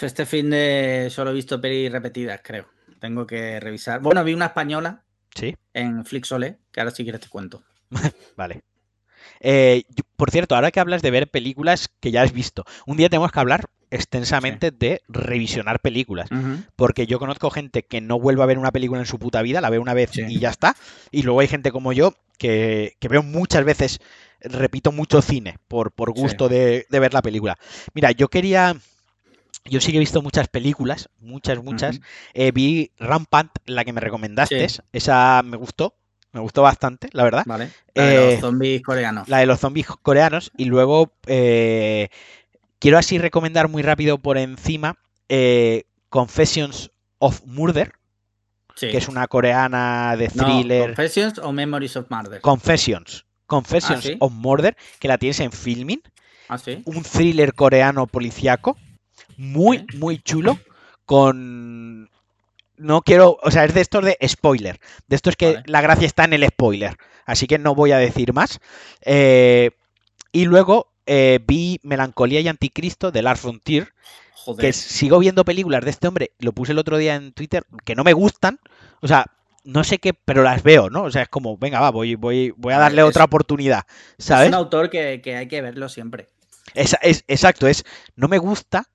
Este 0.01 0.27
fin 0.27 0.51
de 0.51 1.09
solo 1.11 1.31
he 1.31 1.35
visto 1.35 1.61
pelis 1.61 1.93
repetidas, 1.93 2.41
creo. 2.43 2.67
Tengo 3.01 3.27
que 3.27 3.61
revisar. 3.61 4.01
Bueno, 4.01 4.25
vi 4.25 4.35
una 4.35 4.47
española 4.47 5.05
¿Sí? 5.35 5.57
en 5.73 6.05
Flixole, 6.05 6.59
que 6.71 6.81
ahora 6.81 6.91
si 6.91 7.03
quieres 7.05 7.21
te 7.21 7.29
cuento. 7.29 7.63
vale. 8.37 8.63
Eh, 9.43 9.83
por 10.17 10.31
cierto, 10.31 10.55
ahora 10.55 10.71
que 10.71 10.81
hablas 10.81 11.03
de 11.03 11.11
ver 11.11 11.29
películas 11.29 11.91
que 12.01 12.13
ya 12.13 12.23
has 12.23 12.33
visto, 12.33 12.65
un 12.87 12.97
día 12.97 13.09
tenemos 13.09 13.33
que 13.33 13.41
hablar 13.41 13.69
extensamente 13.91 14.71
de 14.71 15.03
revisionar 15.09 15.81
películas. 15.81 16.29
Porque 16.77 17.07
yo 17.07 17.19
conozco 17.19 17.51
gente 17.51 17.83
que 17.83 18.01
no 18.01 18.19
vuelve 18.19 18.43
a 18.43 18.47
ver 18.47 18.59
una 18.59 18.73
película 18.73 19.01
en 19.01 19.07
su 19.07 19.19
puta 19.19 19.43
vida, 19.43 19.61
la 19.61 19.69
ve 19.69 19.79
una 19.79 19.95
vez 19.95 20.17
y 20.17 20.39
ya 20.39 20.49
está. 20.49 20.77
Y 21.11 21.23
luego 21.23 21.41
hay 21.41 21.49
gente 21.49 21.71
como 21.73 21.93
yo 21.93 22.15
que, 22.39 22.97
veo 23.11 23.23
muchas 23.23 23.65
veces, 23.65 24.01
repito 24.41 24.93
mucho 24.93 25.21
cine 25.21 25.59
por, 25.69 25.93
por 25.93 26.13
gusto 26.13 26.49
de, 26.49 26.87
ver 26.89 27.13
la 27.13 27.21
película. 27.21 27.59
Mira, 27.95 28.13
yo 28.13 28.29
quería. 28.29 28.77
Yo 29.65 29.81
sí 29.81 29.93
que 29.93 29.99
he 29.99 30.01
visto 30.01 30.23
muchas 30.23 30.49
películas, 30.49 31.09
muchas, 31.21 31.63
muchas. 31.63 32.01
Eh, 32.35 32.51
vi 32.51 32.91
Rampant, 32.99 33.51
la 33.67 33.85
que 33.85 33.93
me 33.93 34.01
recomendaste. 34.01 34.67
Esa 34.93 35.43
me 35.45 35.57
gustó. 35.57 35.95
Me 36.33 36.41
gustó 36.41 36.63
bastante, 36.63 37.09
la 37.13 37.25
verdad. 37.25 37.43
Vale. 37.45 37.71
La 37.95 38.07
de 38.07 38.17
los 38.17 38.35
eh, 38.35 38.41
zombies 38.41 38.83
coreanos. 38.83 39.29
La 39.29 39.39
de 39.39 39.47
los 39.47 39.61
zombies 39.61 39.87
coreanos. 39.87 40.51
Y 40.57 40.65
luego 40.65 41.13
eh, 41.27 42.09
quiero 42.79 42.97
así 42.97 43.19
recomendar 43.19 43.69
muy 43.69 43.83
rápido 43.83 44.19
por 44.19 44.39
encima 44.39 44.97
eh, 45.29 45.85
Confessions 46.09 46.91
of 47.19 47.43
Murder. 47.45 47.93
Que 48.75 48.97
es 48.97 49.07
una 49.09 49.29
coreana 49.29 50.17
de 50.17 50.29
thriller. 50.29 50.87
¿Confessions 50.87 51.39
o 51.39 51.53
Memories 51.53 51.97
of 51.97 52.11
Murder? 52.11 52.41
Confessions. 52.41 53.27
Confessions 53.47 54.07
¿Ah, 54.07 54.17
of 54.19 54.33
Murder, 54.33 54.75
que 54.99 55.09
la 55.09 55.19
tienes 55.19 55.39
en 55.41 55.53
Filming. 55.53 56.01
¿Ah, 56.49 56.57
sí? 56.57 56.83
Un 56.87 57.03
thriller 57.03 57.55
coreano 57.55 58.07
policiaco. 58.07 58.79
Muy, 59.37 59.87
muy 59.99 60.19
chulo. 60.19 60.59
Con 61.05 62.09
no 62.83 63.03
quiero, 63.03 63.39
o 63.43 63.51
sea, 63.51 63.65
es 63.65 63.75
de 63.75 63.81
estos 63.81 64.05
de 64.05 64.19
spoiler. 64.27 64.79
De 65.07 65.17
estos 65.17 65.37
que 65.37 65.63
la 65.67 65.81
gracia 65.81 66.07
está 66.07 66.25
en 66.25 66.33
el 66.33 66.47
spoiler. 66.47 66.97
Así 67.25 67.47
que 67.47 67.59
no 67.59 67.75
voy 67.75 67.93
a 67.93 67.99
decir 67.99 68.33
más. 68.33 68.59
Eh, 69.03 69.71
y 70.33 70.45
luego 70.45 70.93
eh, 71.07 71.39
vi 71.47 71.79
Melancolía 71.83 72.41
y 72.41 72.49
Anticristo 72.49 73.13
de 73.13 73.23
Lars 73.23 73.43
von 73.43 73.61
Trier. 73.61 73.93
Que 74.59 74.73
sigo 74.73 75.21
viendo 75.21 75.45
películas 75.45 75.85
de 75.85 75.91
este 75.91 76.09
hombre. 76.09 76.33
Lo 76.41 76.53
puse 76.53 76.73
el 76.73 76.79
otro 76.79 76.97
día 76.97 77.15
en 77.15 77.33
Twitter. 77.33 77.65
Que 77.85 77.95
no 77.95 78.03
me 78.03 78.13
gustan. 78.13 78.59
O 79.01 79.07
sea, 79.07 79.27
no 79.63 79.85
sé 79.85 79.99
qué, 79.99 80.15
pero 80.15 80.43
las 80.43 80.65
veo, 80.65 80.91
¿no? 80.91 81.05
O 81.05 81.11
sea, 81.13 81.23
es 81.23 81.29
como, 81.29 81.57
venga, 81.57 81.81
va, 81.81 81.91
voy, 81.91 82.17
voy, 82.17 82.53
voy 82.57 82.73
a 82.73 82.79
darle 82.79 83.05
otra 83.05 83.25
oportunidad. 83.25 83.85
¿Sabes? 84.19 84.47
Es 84.47 84.49
un 84.49 84.57
autor 84.57 84.91
que, 84.91 85.21
hay 85.25 85.49
que 85.49 85.63
verlo 85.63 85.89
siempre. 85.89 86.27
Es, 86.75 86.97
es, 87.03 87.25
exacto, 87.29 87.69
es. 87.69 87.85
No 88.17 88.27
me 88.27 88.39
gusta, 88.39 88.89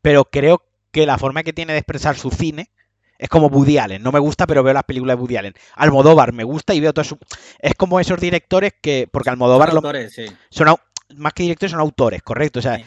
pero 0.00 0.24
creo 0.24 0.64
que 0.90 1.04
la 1.04 1.18
forma 1.18 1.42
que 1.42 1.52
tiene 1.52 1.74
de 1.74 1.80
expresar 1.80 2.16
su 2.16 2.30
cine 2.30 2.70
es 3.18 3.28
como 3.28 3.48
Woody 3.48 3.78
Allen. 3.78 4.02
No 4.02 4.12
me 4.12 4.18
gusta, 4.18 4.46
pero 4.46 4.62
veo 4.62 4.72
las 4.72 4.84
películas 4.84 5.16
de 5.16 5.20
Woody 5.22 5.36
Allen. 5.36 5.54
Almodóvar 5.74 6.32
me 6.32 6.44
gusta 6.44 6.74
y 6.74 6.80
veo 6.80 6.92
todo 6.92 7.02
eso. 7.02 7.18
Es 7.58 7.74
como 7.74 8.00
esos 8.00 8.20
directores 8.20 8.72
que. 8.80 9.08
Porque 9.10 9.30
Almodóvar. 9.30 9.70
Son 9.70 9.78
autores, 9.78 10.14
sí. 10.14 10.26
Son, 10.50 10.74
más 11.16 11.32
que 11.32 11.42
directores, 11.42 11.72
son 11.72 11.80
autores, 11.80 12.22
correcto. 12.22 12.60
O 12.60 12.62
sea, 12.62 12.80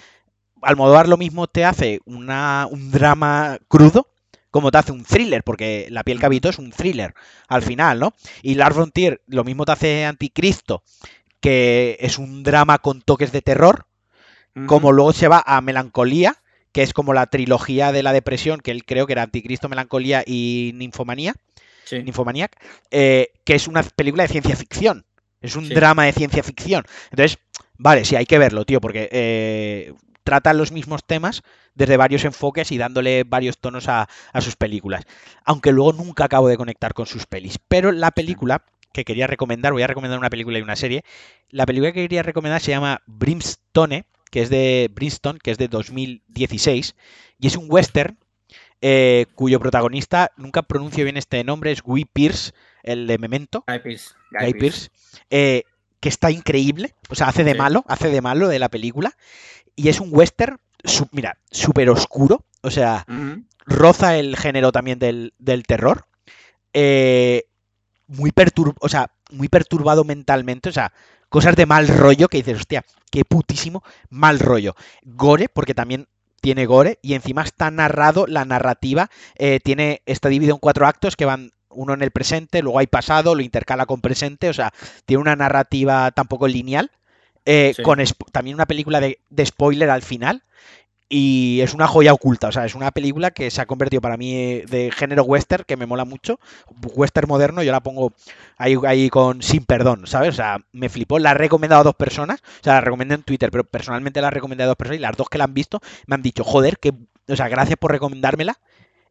Almodóvar 0.61 1.09
lo 1.09 1.17
mismo 1.17 1.47
te 1.47 1.65
hace 1.65 1.99
una, 2.05 2.67
un 2.69 2.91
drama 2.91 3.57
crudo 3.67 4.07
como 4.51 4.69
te 4.69 4.77
hace 4.77 4.91
un 4.91 5.05
thriller, 5.05 5.43
porque 5.43 5.87
La 5.89 6.03
piel 6.03 6.19
que 6.19 6.25
habito 6.25 6.49
es 6.49 6.59
un 6.59 6.71
thriller 6.71 7.15
al 7.47 7.63
final, 7.63 7.99
¿no? 7.99 8.13
Y 8.43 8.55
Lars 8.55 8.75
Frontier 8.75 9.21
lo 9.27 9.43
mismo 9.43 9.65
te 9.65 9.71
hace 9.71 10.05
Anticristo, 10.05 10.83
que 11.39 11.97
es 12.01 12.19
un 12.19 12.43
drama 12.43 12.77
con 12.77 13.01
toques 13.01 13.31
de 13.31 13.41
terror, 13.41 13.87
como 14.67 14.91
luego 14.91 15.13
se 15.13 15.29
va 15.29 15.41
a 15.45 15.61
Melancolía, 15.61 16.35
que 16.71 16.83
es 16.83 16.93
como 16.93 17.13
la 17.13 17.27
trilogía 17.27 17.91
de 17.91 18.03
la 18.03 18.13
depresión, 18.13 18.59
que 18.59 18.71
él 18.71 18.85
creo 18.85 19.07
que 19.07 19.13
era 19.13 19.23
Anticristo, 19.23 19.69
Melancolía 19.69 20.23
y 20.25 20.71
Ninfomanía, 20.75 21.35
sí. 21.83 22.03
Ninfomaniac, 22.03 22.55
eh, 22.91 23.29
que 23.43 23.55
es 23.55 23.67
una 23.67 23.83
película 23.83 24.23
de 24.23 24.29
ciencia 24.29 24.55
ficción. 24.55 25.05
Es 25.41 25.55
un 25.55 25.67
drama 25.69 26.05
de 26.05 26.13
ciencia 26.13 26.43
ficción. 26.43 26.85
Entonces, 27.09 27.39
vale, 27.77 28.05
sí, 28.05 28.15
hay 28.15 28.25
que 28.25 28.37
verlo, 28.37 28.63
tío, 28.63 28.79
porque 28.79 29.09
eh, 29.11 29.93
tratan 30.23 30.57
los 30.57 30.71
mismos 30.71 31.03
temas 31.05 31.41
desde 31.73 31.97
varios 31.97 32.25
enfoques 32.25 32.71
y 32.71 32.77
dándole 32.77 33.23
varios 33.23 33.57
tonos 33.57 33.87
a, 33.87 34.07
sus 34.39 34.55
películas. 34.55 35.03
Aunque 35.43 35.71
luego 35.71 35.93
nunca 35.93 36.25
acabo 36.25 36.47
de 36.47 36.57
conectar 36.57 36.93
con 36.93 37.07
sus 37.07 37.25
pelis. 37.25 37.57
Pero 37.67 37.91
la 37.91 38.11
película 38.11 38.63
que 38.93 39.03
quería 39.03 39.25
recomendar, 39.25 39.73
voy 39.73 39.81
a 39.81 39.87
recomendar 39.87 40.19
una 40.19 40.29
película 40.29 40.59
y 40.59 40.61
una 40.61 40.75
serie. 40.75 41.03
La 41.49 41.65
película 41.65 41.91
que 41.91 42.01
quería 42.01 42.23
recomendar 42.23 42.61
se 42.61 42.71
llama 42.71 43.01
Brimstone, 43.07 44.05
que 44.31 44.41
es 44.41 44.49
de 44.49 44.89
Brimstone, 44.93 45.39
que 45.39 45.51
es 45.51 45.57
de 45.57 45.67
2016, 45.67 46.95
y 47.39 47.47
es 47.47 47.55
un 47.55 47.65
western 47.69 48.17
eh, 48.81 49.27
cuyo 49.35 49.59
protagonista, 49.59 50.31
nunca 50.37 50.63
pronuncio 50.63 51.03
bien 51.03 51.17
este 51.17 51.43
nombre, 51.43 51.71
es 51.71 51.83
Guy 51.83 52.05
Pierce, 52.05 52.53
el 52.81 53.05
de 53.05 53.19
Memento. 53.19 53.63
Guy 53.67 53.79
Pierce. 53.79 54.15
Guy, 54.31 54.53
Pierce. 54.53 54.89
Eh, 55.29 55.63
que 55.99 56.09
está 56.09 56.31
increíble, 56.31 56.95
o 57.09 57.15
sea, 57.15 57.27
hace 57.27 57.43
de 57.43 57.53
malo, 57.53 57.85
hace 57.87 58.09
de 58.09 58.21
malo 58.21 58.47
de 58.47 58.57
la 58.57 58.69
película, 58.69 59.15
y 59.75 59.89
es 59.89 59.99
un 59.99 60.09
western, 60.11 60.57
mira, 61.11 61.37
súper 61.51 61.91
oscuro, 61.91 62.43
o 62.61 62.71
sea, 62.71 63.05
roza 63.65 64.17
el 64.17 64.35
género 64.35 64.71
también 64.71 64.97
del, 64.97 65.63
terror, 65.67 66.07
eh, 66.73 67.43
muy, 68.07 68.33
o 68.79 68.89
sea, 68.89 69.11
muy 69.29 69.47
perturbado 69.47 70.03
mentalmente, 70.03 70.69
o 70.69 70.73
sea, 70.73 70.91
cosas 71.29 71.55
de 71.55 71.67
mal 71.67 71.87
rollo 71.87 72.27
que 72.29 72.37
dices, 72.37 72.57
hostia, 72.57 72.83
qué 73.11 73.25
putísimo 73.25 73.83
mal 74.09 74.39
rollo. 74.39 74.75
Gore, 75.03 75.49
porque 75.49 75.75
también 75.75 76.07
tiene 76.41 76.65
gore, 76.65 76.97
y 77.03 77.13
encima 77.13 77.43
está 77.43 77.69
narrado, 77.69 78.25
la 78.27 78.45
narrativa 78.45 79.09
eh, 79.35 79.59
tiene, 79.63 80.01
está 80.07 80.29
dividido 80.29 80.55
en 80.55 80.59
cuatro 80.59 80.87
actos 80.87 81.15
que 81.15 81.25
van 81.25 81.51
uno 81.69 81.93
en 81.93 82.01
el 82.01 82.11
presente, 82.11 82.61
luego 82.61 82.79
hay 82.79 82.87
pasado, 82.87 83.35
lo 83.35 83.41
intercala 83.41 83.85
con 83.85 84.01
presente, 84.01 84.49
o 84.49 84.53
sea, 84.53 84.73
tiene 85.05 85.21
una 85.21 85.35
narrativa 85.35 86.11
tampoco 86.11 86.47
lineal, 86.47 86.91
eh, 87.45 87.73
con 87.83 87.99
también 88.31 88.55
una 88.55 88.65
película 88.65 88.99
de, 88.99 89.19
spoiler 89.45 89.89
al 89.89 90.01
final, 90.01 90.43
y 91.13 91.59
es 91.59 91.73
una 91.73 91.87
joya 91.87 92.13
oculta, 92.13 92.47
o 92.47 92.51
sea, 92.53 92.65
es 92.65 92.73
una 92.73 92.91
película 92.91 93.31
que 93.31 93.51
se 93.51 93.59
ha 93.59 93.65
convertido 93.65 93.99
para 93.99 94.15
mí 94.15 94.61
de 94.61 94.91
género 94.95 95.23
western, 95.23 95.65
que 95.67 95.75
me 95.75 95.85
mola 95.85 96.05
mucho, 96.05 96.39
western 96.95 97.27
moderno, 97.27 97.61
yo 97.63 97.73
la 97.73 97.81
pongo 97.81 98.13
ahí, 98.57 98.77
ahí 98.87 99.09
con 99.09 99.41
sin 99.41 99.65
perdón, 99.65 100.07
¿sabes? 100.07 100.29
O 100.29 100.37
sea, 100.37 100.59
me 100.71 100.87
flipó, 100.87 101.19
la 101.19 101.31
he 101.31 101.33
recomendado 101.33 101.81
a 101.81 101.83
dos 101.83 101.95
personas, 101.95 102.39
o 102.61 102.63
sea, 102.63 102.75
la 102.75 102.81
recomendé 102.81 103.15
en 103.15 103.23
Twitter, 103.23 103.51
pero 103.51 103.65
personalmente 103.65 104.21
la 104.21 104.29
he 104.29 104.31
recomendado 104.31 104.69
a 104.69 104.71
dos 104.71 104.77
personas 104.77 104.99
y 104.99 105.01
las 105.01 105.17
dos 105.17 105.27
que 105.27 105.37
la 105.37 105.43
han 105.43 105.53
visto 105.53 105.81
me 106.07 106.15
han 106.15 106.21
dicho, 106.21 106.45
joder, 106.45 106.77
que, 106.77 106.93
o 107.27 107.35
sea, 107.35 107.49
gracias 107.49 107.77
por 107.77 107.91
recomendármela, 107.91 108.57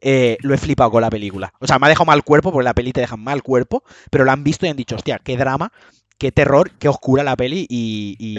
eh, 0.01 0.39
lo 0.41 0.55
he 0.55 0.59
flipado 0.59 0.91
con 0.91 1.03
la 1.03 1.11
película. 1.11 1.53
O 1.61 1.67
sea, 1.67 1.79
me 1.79 1.85
ha 1.85 1.91
dejado 1.91 2.07
mal 2.07 2.25
cuerpo, 2.25 2.51
porque 2.51 2.65
la 2.65 2.73
peli 2.73 2.93
te 2.93 3.03
deja 3.03 3.19
mal 3.19 3.43
cuerpo, 3.43 3.85
pero 4.11 4.25
la 4.25 4.33
han 4.33 4.43
visto 4.43 4.65
y 4.65 4.71
han 4.71 4.77
dicho, 4.79 4.97
hostia, 4.97 5.21
qué 5.23 5.37
drama, 5.37 5.71
qué 6.17 6.33
terror, 6.33 6.71
qué 6.79 6.89
oscura 6.89 7.23
la 7.23 7.37
peli, 7.37 7.67
y, 7.69 8.39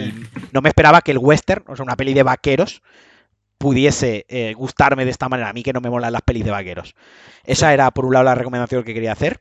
no 0.50 0.62
me 0.62 0.68
esperaba 0.68 1.00
que 1.02 1.12
el 1.12 1.18
western, 1.18 1.62
o 1.68 1.76
sea, 1.76 1.84
una 1.84 1.96
peli 1.96 2.12
de 2.12 2.24
vaqueros, 2.24 2.82
pudiese 3.62 4.26
eh, 4.28 4.54
gustarme 4.54 5.04
de 5.04 5.12
esta 5.12 5.28
manera. 5.28 5.48
A 5.48 5.52
mí 5.52 5.62
que 5.62 5.72
no 5.72 5.80
me 5.80 5.88
molan 5.88 6.12
las 6.12 6.22
pelis 6.22 6.44
de 6.44 6.50
vaqueros. 6.50 6.96
Esa 7.44 7.72
era, 7.72 7.92
por 7.92 8.04
un 8.04 8.12
lado, 8.12 8.24
la 8.24 8.34
recomendación 8.34 8.82
que 8.82 8.92
quería 8.92 9.12
hacer. 9.12 9.40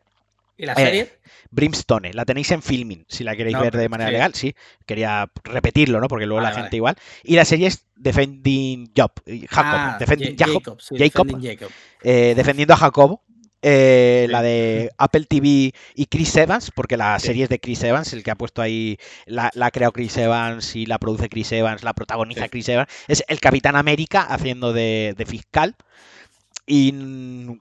¿Y 0.58 0.68
la 0.68 0.76
serie? 0.76 1.02
Eh, 1.02 1.20
Brimstone, 1.50 2.14
la 2.14 2.24
tenéis 2.24 2.52
en 2.52 2.62
filming, 2.62 3.04
si 3.08 3.24
la 3.24 3.36
queréis 3.36 3.60
ver 3.60 3.76
de 3.76 3.90
manera 3.90 4.12
legal, 4.12 4.36
sí. 4.36 4.54
Quería 4.86 5.28
repetirlo, 5.44 6.00
¿no? 6.00 6.08
Porque 6.08 6.28
luego 6.28 6.40
la 6.40 6.52
gente 6.52 6.76
igual. 6.76 6.98
Y 7.24 7.36
la 7.36 7.46
serie 7.46 7.68
es 7.68 7.88
Defending 7.96 8.92
Job, 8.96 9.12
Jacob, 9.26 9.66
ah, 9.66 9.98
Jacob, 10.38 10.78
Jacob, 11.42 11.72
eh, 12.04 12.34
defendiendo 12.36 12.76
a 12.76 12.78
Jacobo, 12.78 13.24
eh, 13.64 14.26
la 14.30 14.42
de 14.42 14.92
Apple 14.98 15.26
TV 15.26 15.74
y 15.96 16.06
Chris 16.08 16.36
Evans, 16.36 16.72
porque 16.72 16.98
la 16.98 17.18
serie 17.20 17.44
es 17.44 17.50
de 17.50 17.60
Chris 17.60 17.84
Evans, 17.84 18.12
el 18.14 18.24
que 18.24 18.32
ha 18.32 18.36
puesto 18.36 18.62
ahí, 18.62 18.98
la, 19.26 19.52
ha 19.60 19.72
creado 19.72 19.92
Chris 19.94 20.18
Evans 20.18 20.76
y 20.76 20.88
la 20.88 20.98
produce 20.98 21.30
Chris 21.30 21.52
Evans, 21.52 21.84
la 21.84 21.94
protagoniza 21.94 22.50
Chris 22.50 22.70
Evans, 22.70 22.90
es 23.08 23.24
el 23.28 23.40
Capitán 23.40 23.76
América 23.76 24.22
haciendo 24.24 24.74
de, 24.74 25.16
fiscal. 25.28 25.76
Y 26.66 26.92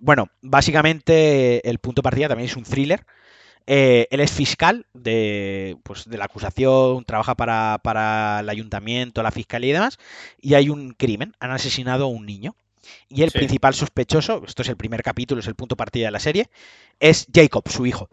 bueno, 0.01 0.29
básicamente 0.43 1.69
el 1.69 1.79
punto 1.79 2.01
de 2.01 2.05
partida 2.05 2.29
también 2.29 2.49
es 2.49 2.57
un 2.57 2.65
thriller. 2.65 3.05
Eh, 3.67 4.09
él 4.11 4.21
es 4.21 4.33
fiscal 4.33 4.87
de, 4.95 5.77
pues, 5.85 6.09
de 6.09 6.19
la 6.19 6.25
acusación, 6.25 7.05
trabaja 7.05 7.35
para, 7.37 7.79
para, 7.83 8.41
el 8.41 8.49
ayuntamiento, 8.49 9.23
la 9.23 9.31
fiscalía 9.31 9.71
y 9.71 9.73
demás, 9.75 9.99
y 10.41 10.55
hay 10.55 10.71
un 10.71 10.93
crimen, 10.95 11.35
han 11.41 11.51
asesinado 11.53 12.07
a 12.07 12.09
un 12.09 12.27
niño. 12.27 12.57
Y 13.09 13.23
el 13.23 13.31
principal 13.31 13.75
sospechoso, 13.75 14.43
esto 14.47 14.63
es 14.63 14.69
el 14.69 14.77
primer 14.77 15.03
capítulo, 15.03 15.41
es 15.41 15.47
el 15.47 15.55
punto 15.55 15.77
partida 15.77 16.07
de 16.07 16.13
la 16.13 16.21
serie, 16.21 16.49
es 16.99 17.27
Jacob, 17.33 17.69
su 17.69 17.87
hijo. 17.87 18.09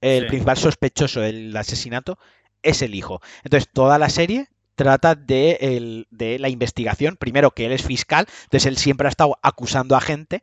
El 0.00 0.26
principal 0.26 0.58
sospechoso 0.58 1.20
del 1.20 1.56
asesinato 1.56 2.18
es 2.62 2.82
el 2.82 2.94
hijo. 2.94 3.20
Entonces, 3.42 3.70
toda 3.72 3.98
la 3.98 4.10
serie 4.10 4.48
trata 4.74 5.14
de, 5.14 6.04
de, 6.10 6.38
la 6.38 6.48
investigación. 6.48 7.16
Primero, 7.16 7.52
que 7.52 7.66
él 7.66 7.72
es 7.72 7.82
fiscal, 7.82 8.26
entonces 8.44 8.66
él 8.66 8.76
siempre 8.76 9.06
ha 9.06 9.10
estado 9.10 9.38
acusando 9.42 9.96
a 9.96 10.00
gente. 10.00 10.42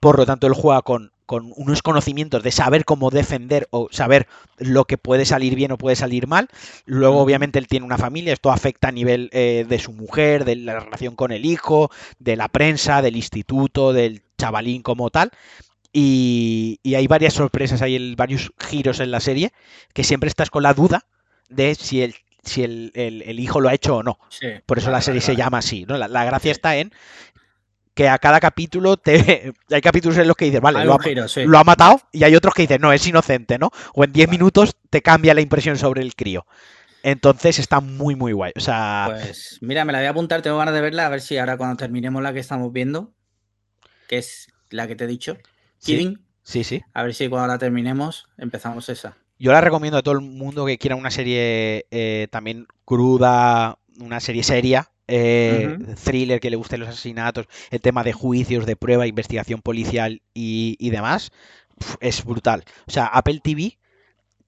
Por 0.00 0.18
lo 0.18 0.26
tanto, 0.26 0.46
él 0.46 0.54
juega 0.54 0.82
con 0.82 1.11
con 1.32 1.50
unos 1.56 1.80
conocimientos 1.80 2.42
de 2.42 2.50
saber 2.50 2.84
cómo 2.84 3.08
defender 3.08 3.66
o 3.70 3.88
saber 3.90 4.26
lo 4.58 4.84
que 4.84 4.98
puede 4.98 5.24
salir 5.24 5.54
bien 5.54 5.72
o 5.72 5.78
puede 5.78 5.96
salir 5.96 6.26
mal. 6.26 6.48
Luego, 6.84 7.20
obviamente, 7.20 7.58
él 7.58 7.68
tiene 7.68 7.86
una 7.86 7.96
familia, 7.96 8.34
esto 8.34 8.52
afecta 8.52 8.88
a 8.88 8.92
nivel 8.92 9.30
eh, 9.32 9.64
de 9.66 9.78
su 9.78 9.94
mujer, 9.94 10.44
de 10.44 10.56
la 10.56 10.80
relación 10.80 11.16
con 11.16 11.32
el 11.32 11.46
hijo, 11.46 11.90
de 12.18 12.36
la 12.36 12.48
prensa, 12.48 13.00
del 13.00 13.16
instituto, 13.16 13.94
del 13.94 14.20
chavalín 14.36 14.82
como 14.82 15.08
tal. 15.08 15.30
Y, 15.90 16.78
hay 16.84 17.06
varias 17.06 17.32
sorpresas, 17.32 17.80
hay 17.80 18.14
varios 18.14 18.52
giros 18.58 19.00
en 19.00 19.10
la 19.10 19.20
serie, 19.20 19.52
que 19.94 20.04
siempre 20.04 20.28
estás 20.28 20.50
con 20.50 20.62
la 20.62 20.74
duda 20.74 21.06
de 21.48 21.74
si 21.74 22.02
el 22.02 22.14
si 22.44 22.62
el, 22.62 23.40
hijo 23.40 23.60
lo 23.60 23.70
ha 23.70 23.74
hecho 23.74 23.96
o 23.96 24.02
no. 24.02 24.18
Por 24.66 24.78
eso 24.78 24.90
la 24.90 25.00
serie 25.00 25.22
se 25.22 25.34
llama 25.34 25.58
así, 25.58 25.86
¿no? 25.86 25.96
La, 25.96 26.24
gracia 26.26 26.52
está 26.52 26.76
en 26.76 26.92
que 27.94 28.08
a 28.08 28.18
cada 28.18 28.40
capítulo 28.40 28.96
te 28.96 29.52
hay 29.70 29.80
capítulos 29.80 30.18
en 30.18 30.28
los 30.28 30.36
que 30.36 30.46
dices, 30.46 30.60
vale, 30.60 30.84
lo 30.84 31.58
ha, 31.58 31.64
matado 31.64 32.00
y 32.12 32.24
hay 32.24 32.34
otros 32.34 32.54
que 32.54 32.62
dicen, 32.62 32.80
no, 32.80 32.92
es 32.92 33.06
inocente, 33.06 33.58
¿no? 33.58 33.70
O 33.94 34.04
en 34.04 34.12
10 34.12 34.28
minutos 34.30 34.76
te 34.90 35.02
cambia 35.02 35.34
la 35.34 35.40
impresión 35.40 35.76
sobre 35.76 36.02
el 36.02 36.14
crío. 36.14 36.46
Entonces 37.02 37.58
está 37.58 37.80
muy, 37.80 38.14
muy 38.14 38.32
guay. 38.32 38.52
O 38.56 38.60
sea. 38.60 39.06
Pues 39.10 39.58
mira, 39.60 39.84
me 39.84 39.92
la 39.92 39.98
voy 39.98 40.06
a 40.06 40.10
apuntar, 40.10 40.40
tengo 40.40 40.58
ganas 40.58 40.74
de 40.74 40.80
verla, 40.80 41.06
a 41.06 41.08
ver 41.08 41.20
si 41.20 41.36
ahora 41.36 41.56
cuando 41.56 41.76
terminemos 41.76 42.22
la 42.22 42.32
que 42.32 42.40
estamos 42.40 42.72
viendo, 42.72 43.12
que 44.08 44.18
es 44.18 44.48
la 44.70 44.86
que 44.86 44.94
te 44.94 45.04
he 45.04 45.08
dicho, 45.08 45.36
Kidding. 45.82 46.24
Sí, 46.44 46.64
sí. 46.64 46.82
A 46.94 47.02
ver 47.02 47.14
si 47.14 47.28
cuando 47.28 47.48
la 47.48 47.58
terminemos 47.58 48.26
empezamos 48.36 48.88
esa. 48.88 49.16
Yo 49.38 49.52
la 49.52 49.60
recomiendo 49.60 49.98
a 49.98 50.02
todo 50.02 50.14
el 50.14 50.20
mundo 50.20 50.66
que 50.66 50.78
quiera 50.78 50.96
una 50.96 51.10
serie 51.10 51.86
eh, 51.90 52.28
también 52.30 52.66
cruda, 52.84 53.78
una 53.98 54.20
serie 54.20 54.44
seria, 54.44 54.91
eh, 55.08 55.78
thriller 56.02 56.40
que 56.40 56.50
le 56.50 56.56
gusten 56.56 56.80
los 56.80 56.88
asesinatos, 56.88 57.46
el 57.70 57.80
tema 57.80 58.04
de 58.04 58.12
juicios, 58.12 58.66
de 58.66 58.76
prueba, 58.76 59.06
investigación 59.06 59.60
policial 59.60 60.22
y, 60.34 60.90
demás, 60.90 61.30
es 62.00 62.24
brutal. 62.24 62.64
O 62.86 62.90
sea, 62.90 63.06
Apple 63.06 63.40
TV 63.42 63.78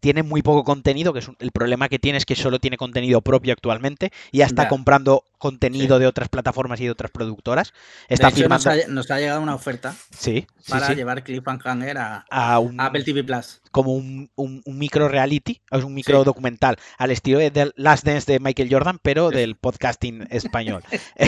tiene 0.04 0.22
muy 0.22 0.42
poco 0.42 0.64
contenido, 0.64 1.14
que 1.14 1.20
es 1.20 1.30
el 1.38 1.50
problema 1.50 1.88
que 1.88 1.98
tiene 1.98 2.18
es 2.18 2.26
que 2.26 2.36
solo 2.36 2.58
tiene 2.58 2.76
contenido 2.76 3.22
propio 3.22 3.54
actualmente 3.54 4.12
y 4.32 4.38
ya 4.40 4.44
está 4.44 4.68
comprando 4.68 5.24
contenido 5.38 5.98
de 5.98 6.06
otras 6.06 6.28
plataformas 6.28 6.78
y 6.80 6.84
de 6.84 6.90
otras 6.90 7.10
productoras. 7.10 7.72
Está 8.10 8.28
nos, 8.30 9.10
ha, 9.10 9.18
llegado 9.18 9.40
una 9.40 9.54
oferta 9.54 9.96
sí, 10.10 10.46
para 10.68 10.92
llevar 10.92 11.24
Cliffhanger 11.24 11.96
a, 11.96 12.26
a, 12.30 12.60
Apple 12.80 13.02
TV 13.02 13.24
Plus. 13.24 13.62
Como 13.70 13.94
un, 13.94 14.28
micro 14.66 15.08
reality, 15.08 15.62
es 15.70 15.84
un 15.84 15.94
micro 15.94 16.22
documental, 16.22 16.76
al 16.98 17.10
estilo 17.10 17.38
de 17.38 17.72
Last 17.76 18.04
Dance 18.04 18.30
de 18.30 18.40
Michael 18.40 18.68
Jordan, 18.70 18.98
pero 19.00 19.30
del 19.30 19.56
podcasting 19.56 20.26
español. 20.28 20.82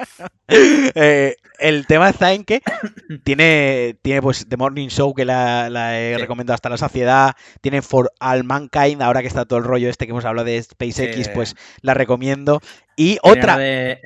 Eh, 0.48 1.36
el 1.60 1.86
tema 1.86 2.08
está 2.08 2.32
en 2.32 2.44
que 2.44 2.62
tiene, 3.24 3.96
tiene 4.02 4.22
pues 4.22 4.46
The 4.48 4.56
Morning 4.56 4.88
Show 4.88 5.14
que 5.14 5.24
la, 5.24 5.98
he 5.98 6.18
recomendado 6.18 6.54
hasta 6.54 6.68
la 6.68 6.76
saciedad, 6.76 7.34
tiene 7.60 7.82
For 7.82 8.12
All 8.20 8.44
Mankind, 8.44 9.02
ahora 9.02 9.20
que 9.20 9.28
está 9.28 9.44
todo 9.44 9.58
el 9.58 9.64
rollo 9.64 9.88
este 9.88 10.06
que 10.06 10.12
hemos 10.12 10.24
hablado 10.24 10.46
de 10.46 10.62
SpaceX, 10.62 11.28
pues 11.28 11.56
la 11.82 11.94
recomiendo. 11.94 12.60
Y 13.00 13.18
otra. 13.22 13.56
De 13.56 13.98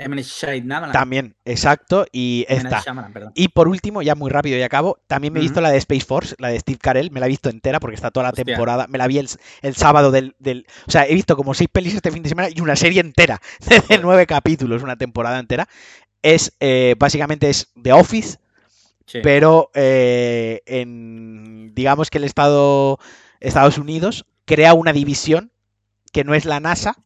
también, 0.93 1.35
exacto. 1.45 2.07
Y 2.13 2.47
esta. 2.49 2.81
Y 3.35 3.49
por 3.49 3.67
último, 3.67 4.03
ya 4.03 4.15
muy 4.15 4.31
rápido 4.31 4.57
y 4.57 4.63
acabo, 4.63 5.01
también 5.09 5.33
me 5.33 5.41
he 5.41 5.43
visto 5.43 5.61
la 5.61 5.71
de 5.71 5.79
Space 5.79 6.05
Force, 6.05 6.37
la 6.39 6.49
de 6.49 6.61
Steve 6.61 6.79
Carell, 6.81 7.11
me 7.11 7.19
la 7.19 7.27
he 7.27 7.29
visto 7.29 7.51
entera 7.51 7.81
porque 7.81 7.97
está 7.97 8.13
toda 8.13 8.27
la 8.27 8.33
temporada. 8.33 8.87
Me 8.89 8.99
la 8.99 9.09
vi 9.09 9.19
el, 9.19 9.75
sábado 9.75 10.13
del, 10.13 10.37
O 10.87 10.91
sea, 10.93 11.07
he 11.09 11.15
visto 11.15 11.37
como 11.37 11.55
seis 11.55 11.69
pelis 11.73 11.95
este 11.95 12.13
fin 12.13 12.23
de 12.23 12.29
semana 12.29 12.49
y 12.55 12.61
una 12.61 12.77
serie 12.77 13.01
entera 13.01 13.41
de 13.89 13.99
nueve 13.99 14.29
capítulos, 14.29 14.85
una 14.85 14.97
temporada 14.97 15.41
entera. 15.41 15.69
Es 16.25 16.57
eh, 16.59 16.97
básicamente 16.99 17.51
es 17.51 17.71
The 17.81 17.93
Office, 17.93 18.39
pero 19.23 19.71
eh, 19.75 20.63
en 20.65 21.75
digamos 21.75 22.09
que 22.09 22.17
el 22.17 22.25
Estado 22.25 22.99
Estados 23.41 23.77
Unidos 23.77 24.25
crea 24.47 24.73
una 24.73 24.95
división 24.95 25.53
que 26.13 26.25
no 26.25 26.35
es 26.35 26.47
la 26.47 26.61
NASA, 26.61 26.97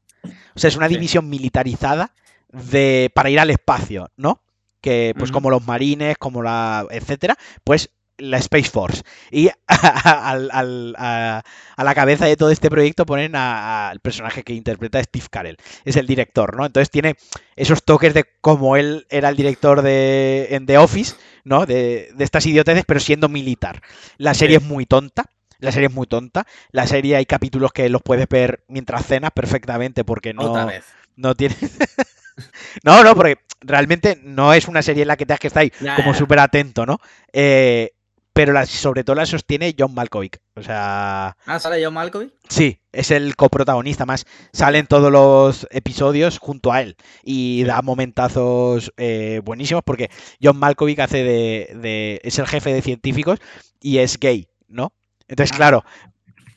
o 0.55 0.59
sea, 0.59 0.69
es 0.69 0.77
una 0.77 0.87
división 0.87 1.29
militarizada 1.29 2.15
de, 2.53 3.11
para 3.13 3.31
ir 3.31 3.41
al 3.41 3.51
espacio, 3.51 4.13
¿no? 4.17 4.43
Que, 4.81 5.15
pues, 5.19 5.33
como 5.33 5.51
los 5.51 5.67
marines, 5.67 6.17
como 6.17 6.41
la. 6.41 6.87
etcétera, 6.91 7.37
pues 7.65 7.91
la 8.19 8.39
Space 8.39 8.71
Force. 8.71 9.03
Y 9.31 9.49
a, 9.69 11.43
la 11.77 11.95
cabeza 11.95 12.27
de 12.27 12.37
todo 12.37 12.51
este 12.51 12.71
proyecto 12.71 13.07
ponen 13.07 13.35
al 13.35 14.01
personaje 14.01 14.43
que 14.43 14.53
interpreta 14.53 15.03
Steve 15.03 15.27
Carell. 15.31 15.57
Es 15.85 15.97
el 15.97 16.07
director, 16.07 16.57
¿no? 16.57 16.67
Entonces 16.67 16.91
tiene 16.91 17.17
esos 17.57 17.85
toques 17.85 18.15
de 18.15 18.25
como 18.41 18.77
él 18.77 19.07
era 19.11 19.29
el 19.29 19.37
director 19.37 19.83
de 19.83 20.49
en 20.51 20.67
The 20.67 20.79
Office, 20.79 21.17
¿no? 21.45 21.67
De, 21.67 22.11
de 22.15 22.25
estas 22.25 22.47
idioteces, 22.47 22.85
pero 22.87 23.01
siendo 23.01 23.29
militar. 23.29 23.81
La 24.17 24.35
serie 24.35 24.59
es 24.59 24.63
muy 24.63 24.87
tonta. 24.87 25.25
La 25.61 25.73
serie 25.73 25.89
es 25.89 25.95
muy 25.95 26.07
tonta. 26.07 26.47
La 26.71 26.87
serie 26.87 27.17
hay 27.17 27.27
capítulos 27.27 27.73
que 27.73 27.89
los 27.89 28.03
puedes 28.03 28.29
ver 28.29 28.65
mientras 28.69 29.07
cenas 29.07 29.33
perfectamente 29.33 30.05
porque 30.05 30.33
no, 30.33 30.69
no 31.17 31.35
tiene... 31.35 31.57
no, 32.85 33.03
no, 33.03 33.15
porque 33.15 33.39
realmente 33.61 34.21
no 34.23 34.55
es 34.55 34.69
una 34.69 34.83
serie 34.83 35.03
en 35.03 35.09
la 35.09 35.17
que 35.17 35.27
tengas 35.27 35.41
que 35.41 35.49
estar 35.49 35.63
ahí 35.63 35.73
como 35.97 36.15
súper 36.15 36.39
atento, 36.39 36.87
¿no? 36.87 37.01
Eh, 37.33 37.93
pero 38.39 38.67
sobre 38.67 39.03
todo 39.03 39.17
la 39.17 39.27
sostiene 39.27 39.75
John 39.77 39.93
Malkovich. 39.95 40.39
O 40.55 40.63
sea. 40.63 41.37
Ah, 41.45 41.59
¿sale 41.59 41.85
John 41.85 41.93
Malkovich? 41.93 42.33
Sí, 42.49 42.81
es 42.93 43.11
el 43.11 43.35
coprotagonista 43.35 44.07
más. 44.07 44.27
Salen 44.53 44.87
todos 44.87 45.11
los 45.11 45.67
episodios 45.73 46.39
junto 46.39 46.73
a 46.73 46.83
él. 46.83 46.95
Y 47.25 47.65
da 47.65 47.83
momentazos 47.83 48.93
eh, 48.97 49.41
buenísimos 49.45 49.83
porque 49.85 50.09
John 50.41 50.57
Malkovich 50.57 51.01
hace 51.01 51.25
de, 51.25 51.77
de, 51.83 52.21
es 52.23 52.39
el 52.39 52.47
jefe 52.47 52.73
de 52.73 52.81
científicos 52.81 53.41
y 53.81 53.99
es 53.99 54.21
gay, 54.21 54.47
¿no? 54.69 54.93
Entonces, 55.27 55.57
claro, 55.57 55.83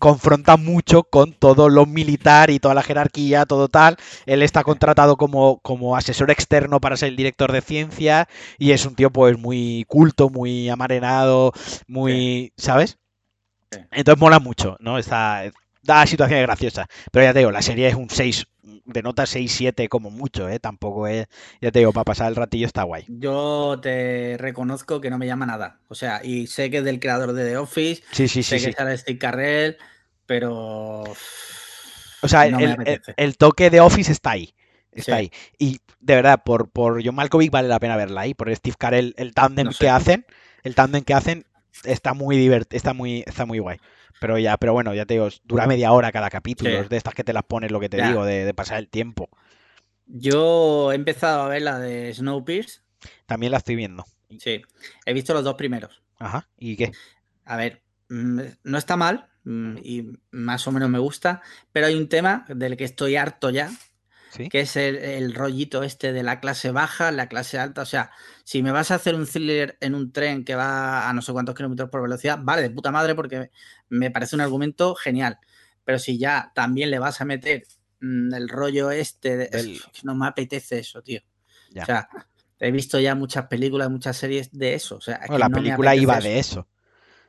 confronta 0.02 0.58
mucho 0.58 1.04
con 1.04 1.32
todo 1.32 1.70
lo 1.70 1.86
militar 1.86 2.50
y 2.50 2.60
toda 2.60 2.74
la 2.74 2.82
jerarquía, 2.82 3.46
todo 3.46 3.68
tal. 3.68 3.98
Él 4.26 4.42
está 4.42 4.64
contratado 4.64 5.16
como, 5.16 5.60
como 5.60 5.96
asesor 5.96 6.32
externo 6.32 6.82
para 6.82 6.98
ser 6.98 7.10
el 7.10 7.16
director 7.16 7.52
de 7.52 7.62
ciencia 7.62 8.28
y 8.58 8.72
es 8.72 8.86
un 8.88 8.96
tío 8.96 9.12
pues 9.12 9.38
muy 9.38 9.86
culto, 9.88 10.30
muy 10.32 10.70
amarenado, 10.70 11.54
muy, 11.88 12.52
¿sabes? 12.58 12.98
Entonces 13.92 14.20
mola 14.20 14.40
mucho, 14.40 14.76
¿no? 14.80 14.98
Está, 14.98 15.44
da 15.84 16.08
situaciones 16.08 16.48
graciosas. 16.48 16.88
Pero 17.12 17.26
ya 17.26 17.34
te 17.34 17.40
digo, 17.40 17.52
la 17.52 17.62
serie 17.62 17.88
es 17.88 17.94
un 17.94 18.10
6, 18.10 18.48
de 18.86 19.02
nota 19.02 19.24
6-7 19.24 19.88
como 19.88 20.10
mucho, 20.10 20.50
¿eh? 20.50 20.60
Tampoco 20.60 21.08
es, 21.08 21.28
ya 21.62 21.72
te 21.72 21.80
digo, 21.80 21.94
para 21.94 22.06
pasar 22.06 22.30
el 22.30 22.36
ratillo 22.36 22.66
está 22.66 22.84
guay. 22.84 23.06
Yo 23.08 23.80
te 23.82 24.36
reconozco 24.40 25.00
que 25.00 25.10
no 25.10 25.18
me 25.18 25.28
llama 25.28 25.46
nada. 25.46 25.80
O 25.88 25.96
sea, 25.96 26.22
y 26.24 26.48
sé 26.48 26.70
que 26.70 26.80
es 26.80 26.84
del 26.84 27.00
creador 27.00 27.34
de 27.34 27.46
The 27.46 27.58
Office, 27.58 28.04
sí, 28.12 28.28
sí, 28.28 28.44
sé 28.44 28.60
sí, 28.60 28.66
que 28.66 28.74
sale 28.74 28.98
Steve 28.98 29.20
Carrell, 29.20 29.78
pero... 30.32 31.04
O 32.22 32.28
sea, 32.30 32.46
el, 32.46 33.38
toque 33.38 33.70
de 33.70 33.82
Office 33.82 34.14
está 34.14 34.32
ahí. 34.32 34.54
Está 34.94 35.18
ahí. 35.18 35.30
Y 35.60 35.80
de 36.00 36.16
verdad, 36.16 36.42
por, 36.46 36.70
por 36.70 37.04
John 37.04 37.16
Malkovich 37.16 37.52
vale 37.52 37.68
la 37.68 37.82
pena 37.82 37.98
verla 37.98 38.22
ahí. 38.22 38.34
Por 38.34 38.56
Steve 38.56 38.78
Carell, 38.80 39.14
el 39.18 39.34
tándem 39.34 39.72
que 39.78 39.90
hacen, 39.90 40.26
el 40.64 40.74
tándem 40.74 41.04
que 41.04 41.14
hacen 41.14 41.46
está 41.84 42.14
muy 42.14 42.38
divertido, 42.38 42.78
está 42.78 42.94
muy, 42.94 43.26
está 43.28 43.46
muy 43.46 43.60
guay. 43.60 43.78
Pero 44.22 44.38
ya, 44.38 44.56
pero 44.56 44.72
bueno, 44.72 44.94
ya 44.94 45.06
te 45.06 45.16
digo, 45.16 45.28
dura 45.44 45.68
media 45.68 45.92
hora 45.92 46.14
cada 46.14 46.30
capítulo. 46.30 46.82
de 46.86 46.96
estas 46.96 47.14
que 47.14 47.26
te 47.26 47.34
las 47.34 47.44
pones, 47.44 47.70
lo 47.70 47.82
que 47.82 47.90
te 47.90 48.02
digo, 48.02 48.24
de, 48.24 48.54
pasar 48.54 48.78
el 48.78 48.88
tiempo. 48.88 49.30
Yo 50.06 50.94
he 50.94 50.96
empezado 50.96 51.42
a 51.42 51.50
ver 51.50 51.64
la 51.64 51.78
de 51.78 52.14
Snowpiercer. 52.14 52.84
También 53.26 53.52
la 53.52 53.58
estoy 53.58 53.76
viendo. 53.76 54.06
Sí, 54.40 54.62
he 55.06 55.14
visto 55.14 55.34
los 55.34 55.44
dos 55.44 55.56
primeros. 55.56 56.02
Ajá, 56.20 56.48
¿y 56.58 56.78
qué? 56.78 56.94
A 57.44 57.58
ver, 57.58 57.82
mm, 58.08 58.40
no 58.64 58.78
está 58.78 58.96
mal 58.96 59.31
y 59.44 60.08
más 60.32 60.68
o 60.68 60.72
menos 60.72 60.90
me 60.90 61.00
gusta, 61.00 61.42
pero 61.72 61.88
hay 61.88 61.96
un 61.96 62.10
tema 62.10 62.46
del 62.48 62.78
que 62.78 62.84
estoy 62.84 63.16
harto 63.16 63.50
ya, 63.50 63.72
que 64.50 64.62
es 64.62 64.76
el, 64.78 65.34
rollito 65.34 65.84
este 65.84 66.14
de 66.14 66.24
la 66.24 66.40
clase 66.40 66.72
baja, 66.72 67.12
la 67.12 67.28
clase 67.28 67.58
alta. 67.58 67.82
O 67.82 67.86
sea, 67.86 68.12
si 68.44 68.64
me 68.64 68.72
vas 68.72 68.92
a 68.92 68.96
hacer 68.96 69.16
un 69.16 69.26
thriller 69.26 69.78
en 69.82 69.96
un 69.96 70.12
tren 70.12 70.46
que 70.46 70.56
va 70.56 71.10
a 71.10 71.14
no 71.14 71.22
sé 71.22 71.34
cuántos 71.34 71.56
kilómetros 71.56 71.90
por 71.90 72.02
velocidad, 72.02 72.40
vale, 72.42 72.62
de 72.62 72.70
puta 72.70 72.92
madre, 72.92 73.16
porque 73.16 73.52
me 73.90 74.12
parece 74.12 74.36
un 74.36 74.42
argumento 74.42 74.96
genial. 74.96 75.40
Pero 75.84 76.00
si 76.00 76.18
ya 76.18 76.52
también 76.54 76.92
le 76.92 77.00
vas 77.00 77.20
a 77.20 77.26
meter 77.26 77.66
mm, 78.00 78.34
el 78.34 78.48
rollo 78.48 78.92
este, 78.92 79.38
de, 79.38 79.80
no 80.04 80.16
me 80.16 80.28
apetece 80.28 80.80
eso, 80.80 81.02
tío. 81.02 81.22
O 81.82 81.86
sea, 81.86 82.08
he 82.60 82.72
visto 82.72 83.00
ya 83.00 83.16
muchas 83.16 83.48
películas, 83.48 83.90
muchas 83.90 84.18
series 84.18 84.52
de 84.52 84.76
eso. 84.76 84.98
O 84.98 85.02
sea, 85.02 85.20
la 85.30 85.50
película 85.50 85.96
iba 85.96 86.20
de 86.20 86.38
eso. 86.40 86.68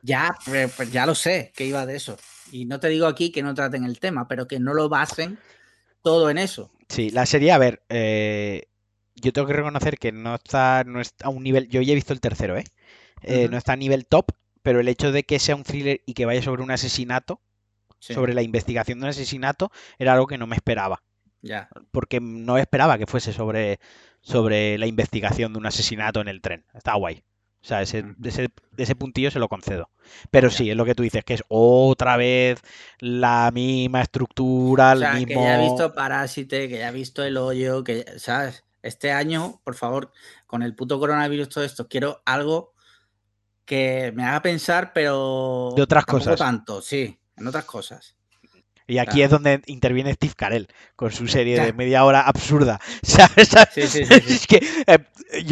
Ya, 0.03 0.35
pues 0.45 0.91
ya 0.91 1.05
lo 1.05 1.15
sé, 1.15 1.53
que 1.55 1.65
iba 1.65 1.85
de 1.85 1.95
eso. 1.95 2.17
Y 2.51 2.65
no 2.65 2.79
te 2.79 2.89
digo 2.89 3.07
aquí 3.07 3.31
que 3.31 3.41
no 3.41 3.55
traten 3.55 3.85
el 3.85 3.99
tema, 3.99 4.27
pero 4.27 4.47
que 4.47 4.59
no 4.59 4.73
lo 4.73 4.89
basen 4.89 5.39
todo 6.01 6.29
en 6.29 6.37
eso. 6.37 6.71
Sí, 6.89 7.09
la 7.09 7.25
serie, 7.25 7.53
a 7.53 7.57
ver, 7.57 7.83
eh, 7.87 8.67
yo 9.15 9.31
tengo 9.31 9.47
que 9.47 9.53
reconocer 9.53 9.97
que 9.97 10.11
no 10.11 10.35
está, 10.35 10.83
no 10.85 10.99
está 10.99 11.27
a 11.27 11.29
un 11.29 11.41
nivel, 11.41 11.69
yo 11.69 11.81
ya 11.81 11.93
he 11.93 11.95
visto 11.95 12.11
el 12.11 12.19
tercero, 12.19 12.57
¿eh? 12.57 12.65
eh 13.21 13.47
no 13.49 13.57
está 13.57 13.73
a 13.73 13.77
nivel 13.77 14.05
top, 14.05 14.25
pero 14.61 14.81
el 14.81 14.89
hecho 14.89 15.13
de 15.13 15.23
que 15.23 15.39
sea 15.39 15.55
un 15.55 15.63
thriller 15.63 16.01
y 16.05 16.13
que 16.13 16.25
vaya 16.25 16.41
sobre 16.41 16.63
un 16.63 16.71
asesinato, 16.71 17.41
sobre 17.99 18.33
la 18.33 18.41
investigación 18.41 18.99
de 18.99 19.05
un 19.05 19.09
asesinato, 19.11 19.71
era 19.97 20.13
algo 20.13 20.27
que 20.27 20.37
no 20.37 20.47
me 20.47 20.57
esperaba. 20.57 21.01
Ya. 21.41 21.69
Porque 21.91 22.19
no 22.19 22.57
esperaba 22.57 22.97
que 22.97 23.05
fuese 23.05 23.31
sobre, 23.31 23.79
sobre 24.19 24.77
la 24.77 24.85
investigación 24.85 25.53
de 25.53 25.59
un 25.59 25.65
asesinato 25.65 26.19
en 26.19 26.27
el 26.27 26.41
tren. 26.41 26.65
Está 26.73 26.95
guay. 26.95 27.23
O 27.63 27.65
sea, 27.65 27.81
ese, 27.81 28.03
ese, 28.21 28.49
ese, 28.75 28.95
puntillo 28.95 29.31
se 29.31 29.39
lo 29.39 29.47
concedo. 29.47 29.89
Pero 30.31 30.49
sí, 30.49 30.69
es 30.69 30.75
lo 30.75 30.83
que 30.83 30.95
tú 30.95 31.03
dices, 31.03 31.23
que 31.23 31.35
es 31.35 31.43
otra 31.47 32.17
vez 32.17 32.59
la 32.99 33.51
misma 33.53 34.01
estructura, 34.01 34.93
o 34.93 34.97
sea, 34.97 35.13
Que 35.25 35.33
ya 35.33 35.61
he 35.61 35.69
visto 35.69 35.93
Parásite, 35.93 36.67
que 36.67 36.79
ya 36.79 36.89
he 36.89 36.91
visto 36.91 37.23
El 37.23 37.37
Hoyo, 37.37 37.85
que, 37.85 38.05
¿sabes? 38.17 38.65
Este 38.81 39.13
año, 39.13 39.61
por 39.63 39.75
favor, 39.75 40.11
con 40.45 40.61
el 40.61 40.75
puto 40.75 40.99
coronavirus, 40.99 41.47
todo 41.47 41.63
esto, 41.63 41.87
quiero 41.87 42.21
algo 42.25 42.73
que 43.63 44.11
me 44.13 44.25
haga 44.25 44.41
pensar, 44.41 44.91
pero. 44.91 45.71
De 45.73 45.83
otras 45.83 46.05
cosas. 46.05 46.37
tanto, 46.37 46.81
sí, 46.81 47.17
en 47.37 47.47
otras 47.47 47.63
cosas. 47.63 48.17
Y 48.87 48.97
aquí 48.97 49.21
es 49.21 49.29
donde 49.29 49.61
interviene 49.65 50.13
Steve 50.13 50.33
Carell 50.35 50.67
con 50.95 51.11
su 51.11 51.27
serie 51.27 51.59
de 51.59 51.73
media 51.73 52.03
hora 52.03 52.21
absurda. 52.21 52.79
¿Sabes? 53.03 53.49
Sí, 53.73 53.87
sí, 53.87 54.05
sí, 54.05 54.13
es 54.33 54.47
que 54.47 54.61
eh, 54.87 54.99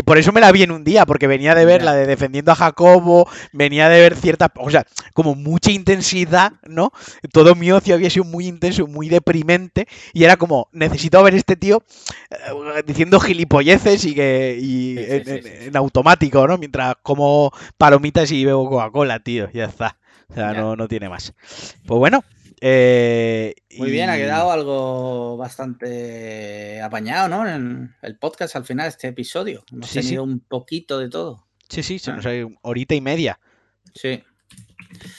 por 0.03 0.18
eso 0.18 0.32
me 0.32 0.41
la 0.41 0.52
vi 0.52 0.64
en 0.64 0.72
un 0.72 0.84
día, 0.84 1.06
porque 1.06 1.28
venía 1.28 1.56
de 1.56 1.66
ver 1.66 1.84
la 1.84 1.94
de 1.94 2.06
Defendiendo 2.06 2.52
a 2.52 2.56
Jacobo, 2.56 3.30
venía 3.53 3.90
de 3.90 3.99
ver 4.02 4.16
cierta, 4.16 4.52
o 4.56 4.70
sea, 4.70 4.86
como 5.14 5.36
mucha 5.36 5.72
intensidad, 5.72 6.53
¿no? 6.68 6.91
Todo 7.32 7.56
mi 7.56 7.72
ocio 7.72 7.95
había 7.95 8.10
sido 8.10 8.26
muy 8.26 8.48
intenso, 8.48 8.88
muy 8.88 9.10
deprimente, 9.10 9.88
y 10.14 10.24
era 10.24 10.38
como, 10.38 10.70
necesito 10.72 11.24
ver 11.24 11.36
este 11.36 11.56
tío 11.56 11.84
eh, 12.30 12.84
diciendo 12.86 13.20
gilipolleces 13.20 14.06
y 14.06 14.16
que 14.16 14.58
y 14.62 14.95
en, 14.98 15.76
automático, 15.76 16.48
¿no? 16.48 16.58
Mientras 16.58 16.95
como 17.02 17.52
palomitas 17.78 18.32
y 18.32 18.45
bebo 18.45 18.70
Coca-Cola, 18.70 19.20
tío, 19.20 19.49
ya 19.52 19.66
está. 19.66 19.98
O 20.30 20.34
sea, 20.34 20.53
no, 20.53 20.76
no 20.76 20.88
tiene 20.88 21.10
más. 21.10 21.34
Pues 21.86 21.99
bueno, 21.99 22.24
eh, 22.61 23.55
Muy 23.77 23.89
bien, 23.89 24.09
ha 24.09 24.17
quedado 24.17 24.51
algo 24.51 25.35
bastante 25.35 26.81
apañado, 26.81 27.27
¿no? 27.27 27.47
En 27.47 27.95
el 28.01 28.17
podcast 28.17 28.55
al 28.55 28.65
final, 28.65 28.88
este 28.88 29.07
episodio. 29.07 29.63
Hemos 29.71 29.91
tenido 29.91 30.23
un 30.23 30.39
poquito 30.39 30.99
de 30.99 31.09
todo. 31.09 31.47
Sí, 31.69 31.83
sí, 31.83 31.99
se 31.99 32.11
ah. 32.11 32.15
nos 32.15 32.25
ha 32.25 32.31
horita 32.61 32.95
y 32.95 33.01
media. 33.01 33.39
Sí. 33.95 34.23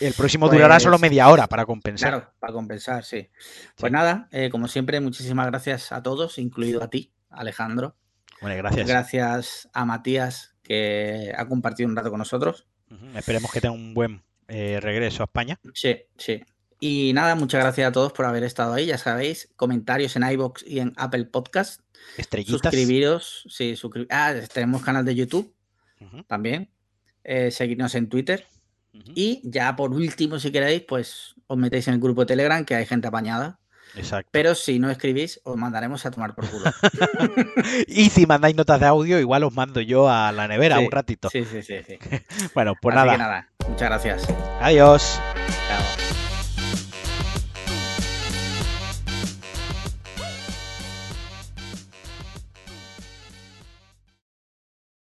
El 0.01 0.13
próximo 0.13 0.49
durará 0.49 0.79
solo 0.79 0.99
pues 0.99 1.11
media 1.11 1.29
hora 1.29 1.47
para 1.47 1.67
compensar. 1.67 2.11
Claro, 2.11 2.33
para 2.39 2.53
compensar, 2.53 3.05
sí. 3.05 3.29
Pues 3.77 3.91
nada, 3.91 4.29
eh, 4.31 4.49
como 4.51 4.69
siempre, 4.69 5.01
muchísimas 5.01 5.47
gracias 5.47 5.93
a 5.93 6.03
todos, 6.03 6.39
incluido 6.39 6.83
a 6.83 6.91
ti, 6.91 7.13
Alejandro. 7.31 7.97
Bueno, 8.41 8.57
gracias. 8.57 8.87
Gracias 8.87 9.69
a 9.73 9.85
Matías, 9.85 10.55
que 10.63 11.33
ha 11.37 11.49
compartido 11.49 11.89
un 11.89 11.97
rato 11.97 12.11
con 12.11 12.19
nosotros. 12.19 12.67
Esperemos 13.15 13.51
que 13.51 13.61
tenga 13.61 13.75
un 13.75 13.95
buen 13.95 14.23
eh, 14.49 14.79
regreso 14.81 15.23
a 15.23 15.25
España. 15.25 15.59
Sí, 15.73 15.97
sí. 16.19 16.43
Y 16.85 17.13
nada, 17.13 17.37
muchas 17.37 17.61
gracias 17.61 17.89
a 17.89 17.93
todos 17.93 18.13
por 18.13 18.25
haber 18.25 18.43
estado 18.43 18.75
ahí. 18.75 18.87
Ya 18.87 18.99
sabéis, 18.99 19.49
comentarios 19.55 20.17
en 20.17 20.29
iBox 20.29 20.65
y 20.67 20.81
en 20.81 20.93
Apple 20.97 21.27
Podcast. 21.27 21.81
Estrellitas. 22.17 22.61
Suscribiros. 22.61 23.47
Sí, 23.49 23.77
ah, 24.11 24.35
tenemos 24.53 24.83
canal 24.83 25.05
de 25.05 25.15
YouTube 25.15 25.55
también. 26.27 26.73
Eh, 27.23 27.53
seguirnos 27.53 27.95
en 27.95 28.09
Twitter. 28.09 28.49
Y 29.15 29.41
ya 29.45 29.77
por 29.77 29.93
último, 29.93 30.41
si 30.41 30.51
queréis, 30.51 30.83
pues 30.83 31.37
os 31.47 31.57
metéis 31.57 31.87
en 31.87 31.95
el 31.95 32.01
grupo 32.01 32.23
de 32.23 32.27
Telegram, 32.27 32.65
que 32.65 32.75
hay 32.75 32.85
gente 32.85 33.07
apañada. 33.07 33.61
Exacto. 33.95 34.31
Pero 34.33 34.57
si 34.57 34.81
no 34.81 34.91
escribís, 34.91 35.41
os 35.45 35.57
mandaremos 35.57 36.05
a 36.05 36.11
tomar 36.11 36.35
por 36.35 36.51
culo. 36.51 36.65
y 37.87 38.11
si 38.11 38.27
mandáis 38.27 38.57
notas 38.57 38.81
de 38.81 38.87
audio, 38.87 39.21
igual 39.21 39.45
os 39.45 39.55
mando 39.55 39.81
yo 39.81 40.11
a 40.11 40.33
la 40.33 40.49
nevera 40.49 40.81
un 40.81 40.91
ratito. 40.91 41.31
Sí, 41.31 41.45
sí, 41.45 41.63
sí. 41.63 41.81
bueno, 42.57 42.75
pues 42.83 42.97
nada. 42.97 43.17
nada. 43.17 43.53
Muchas 43.69 43.89
gracias. 43.89 44.27
Adiós. 44.61 45.21
Chao. 45.69 45.92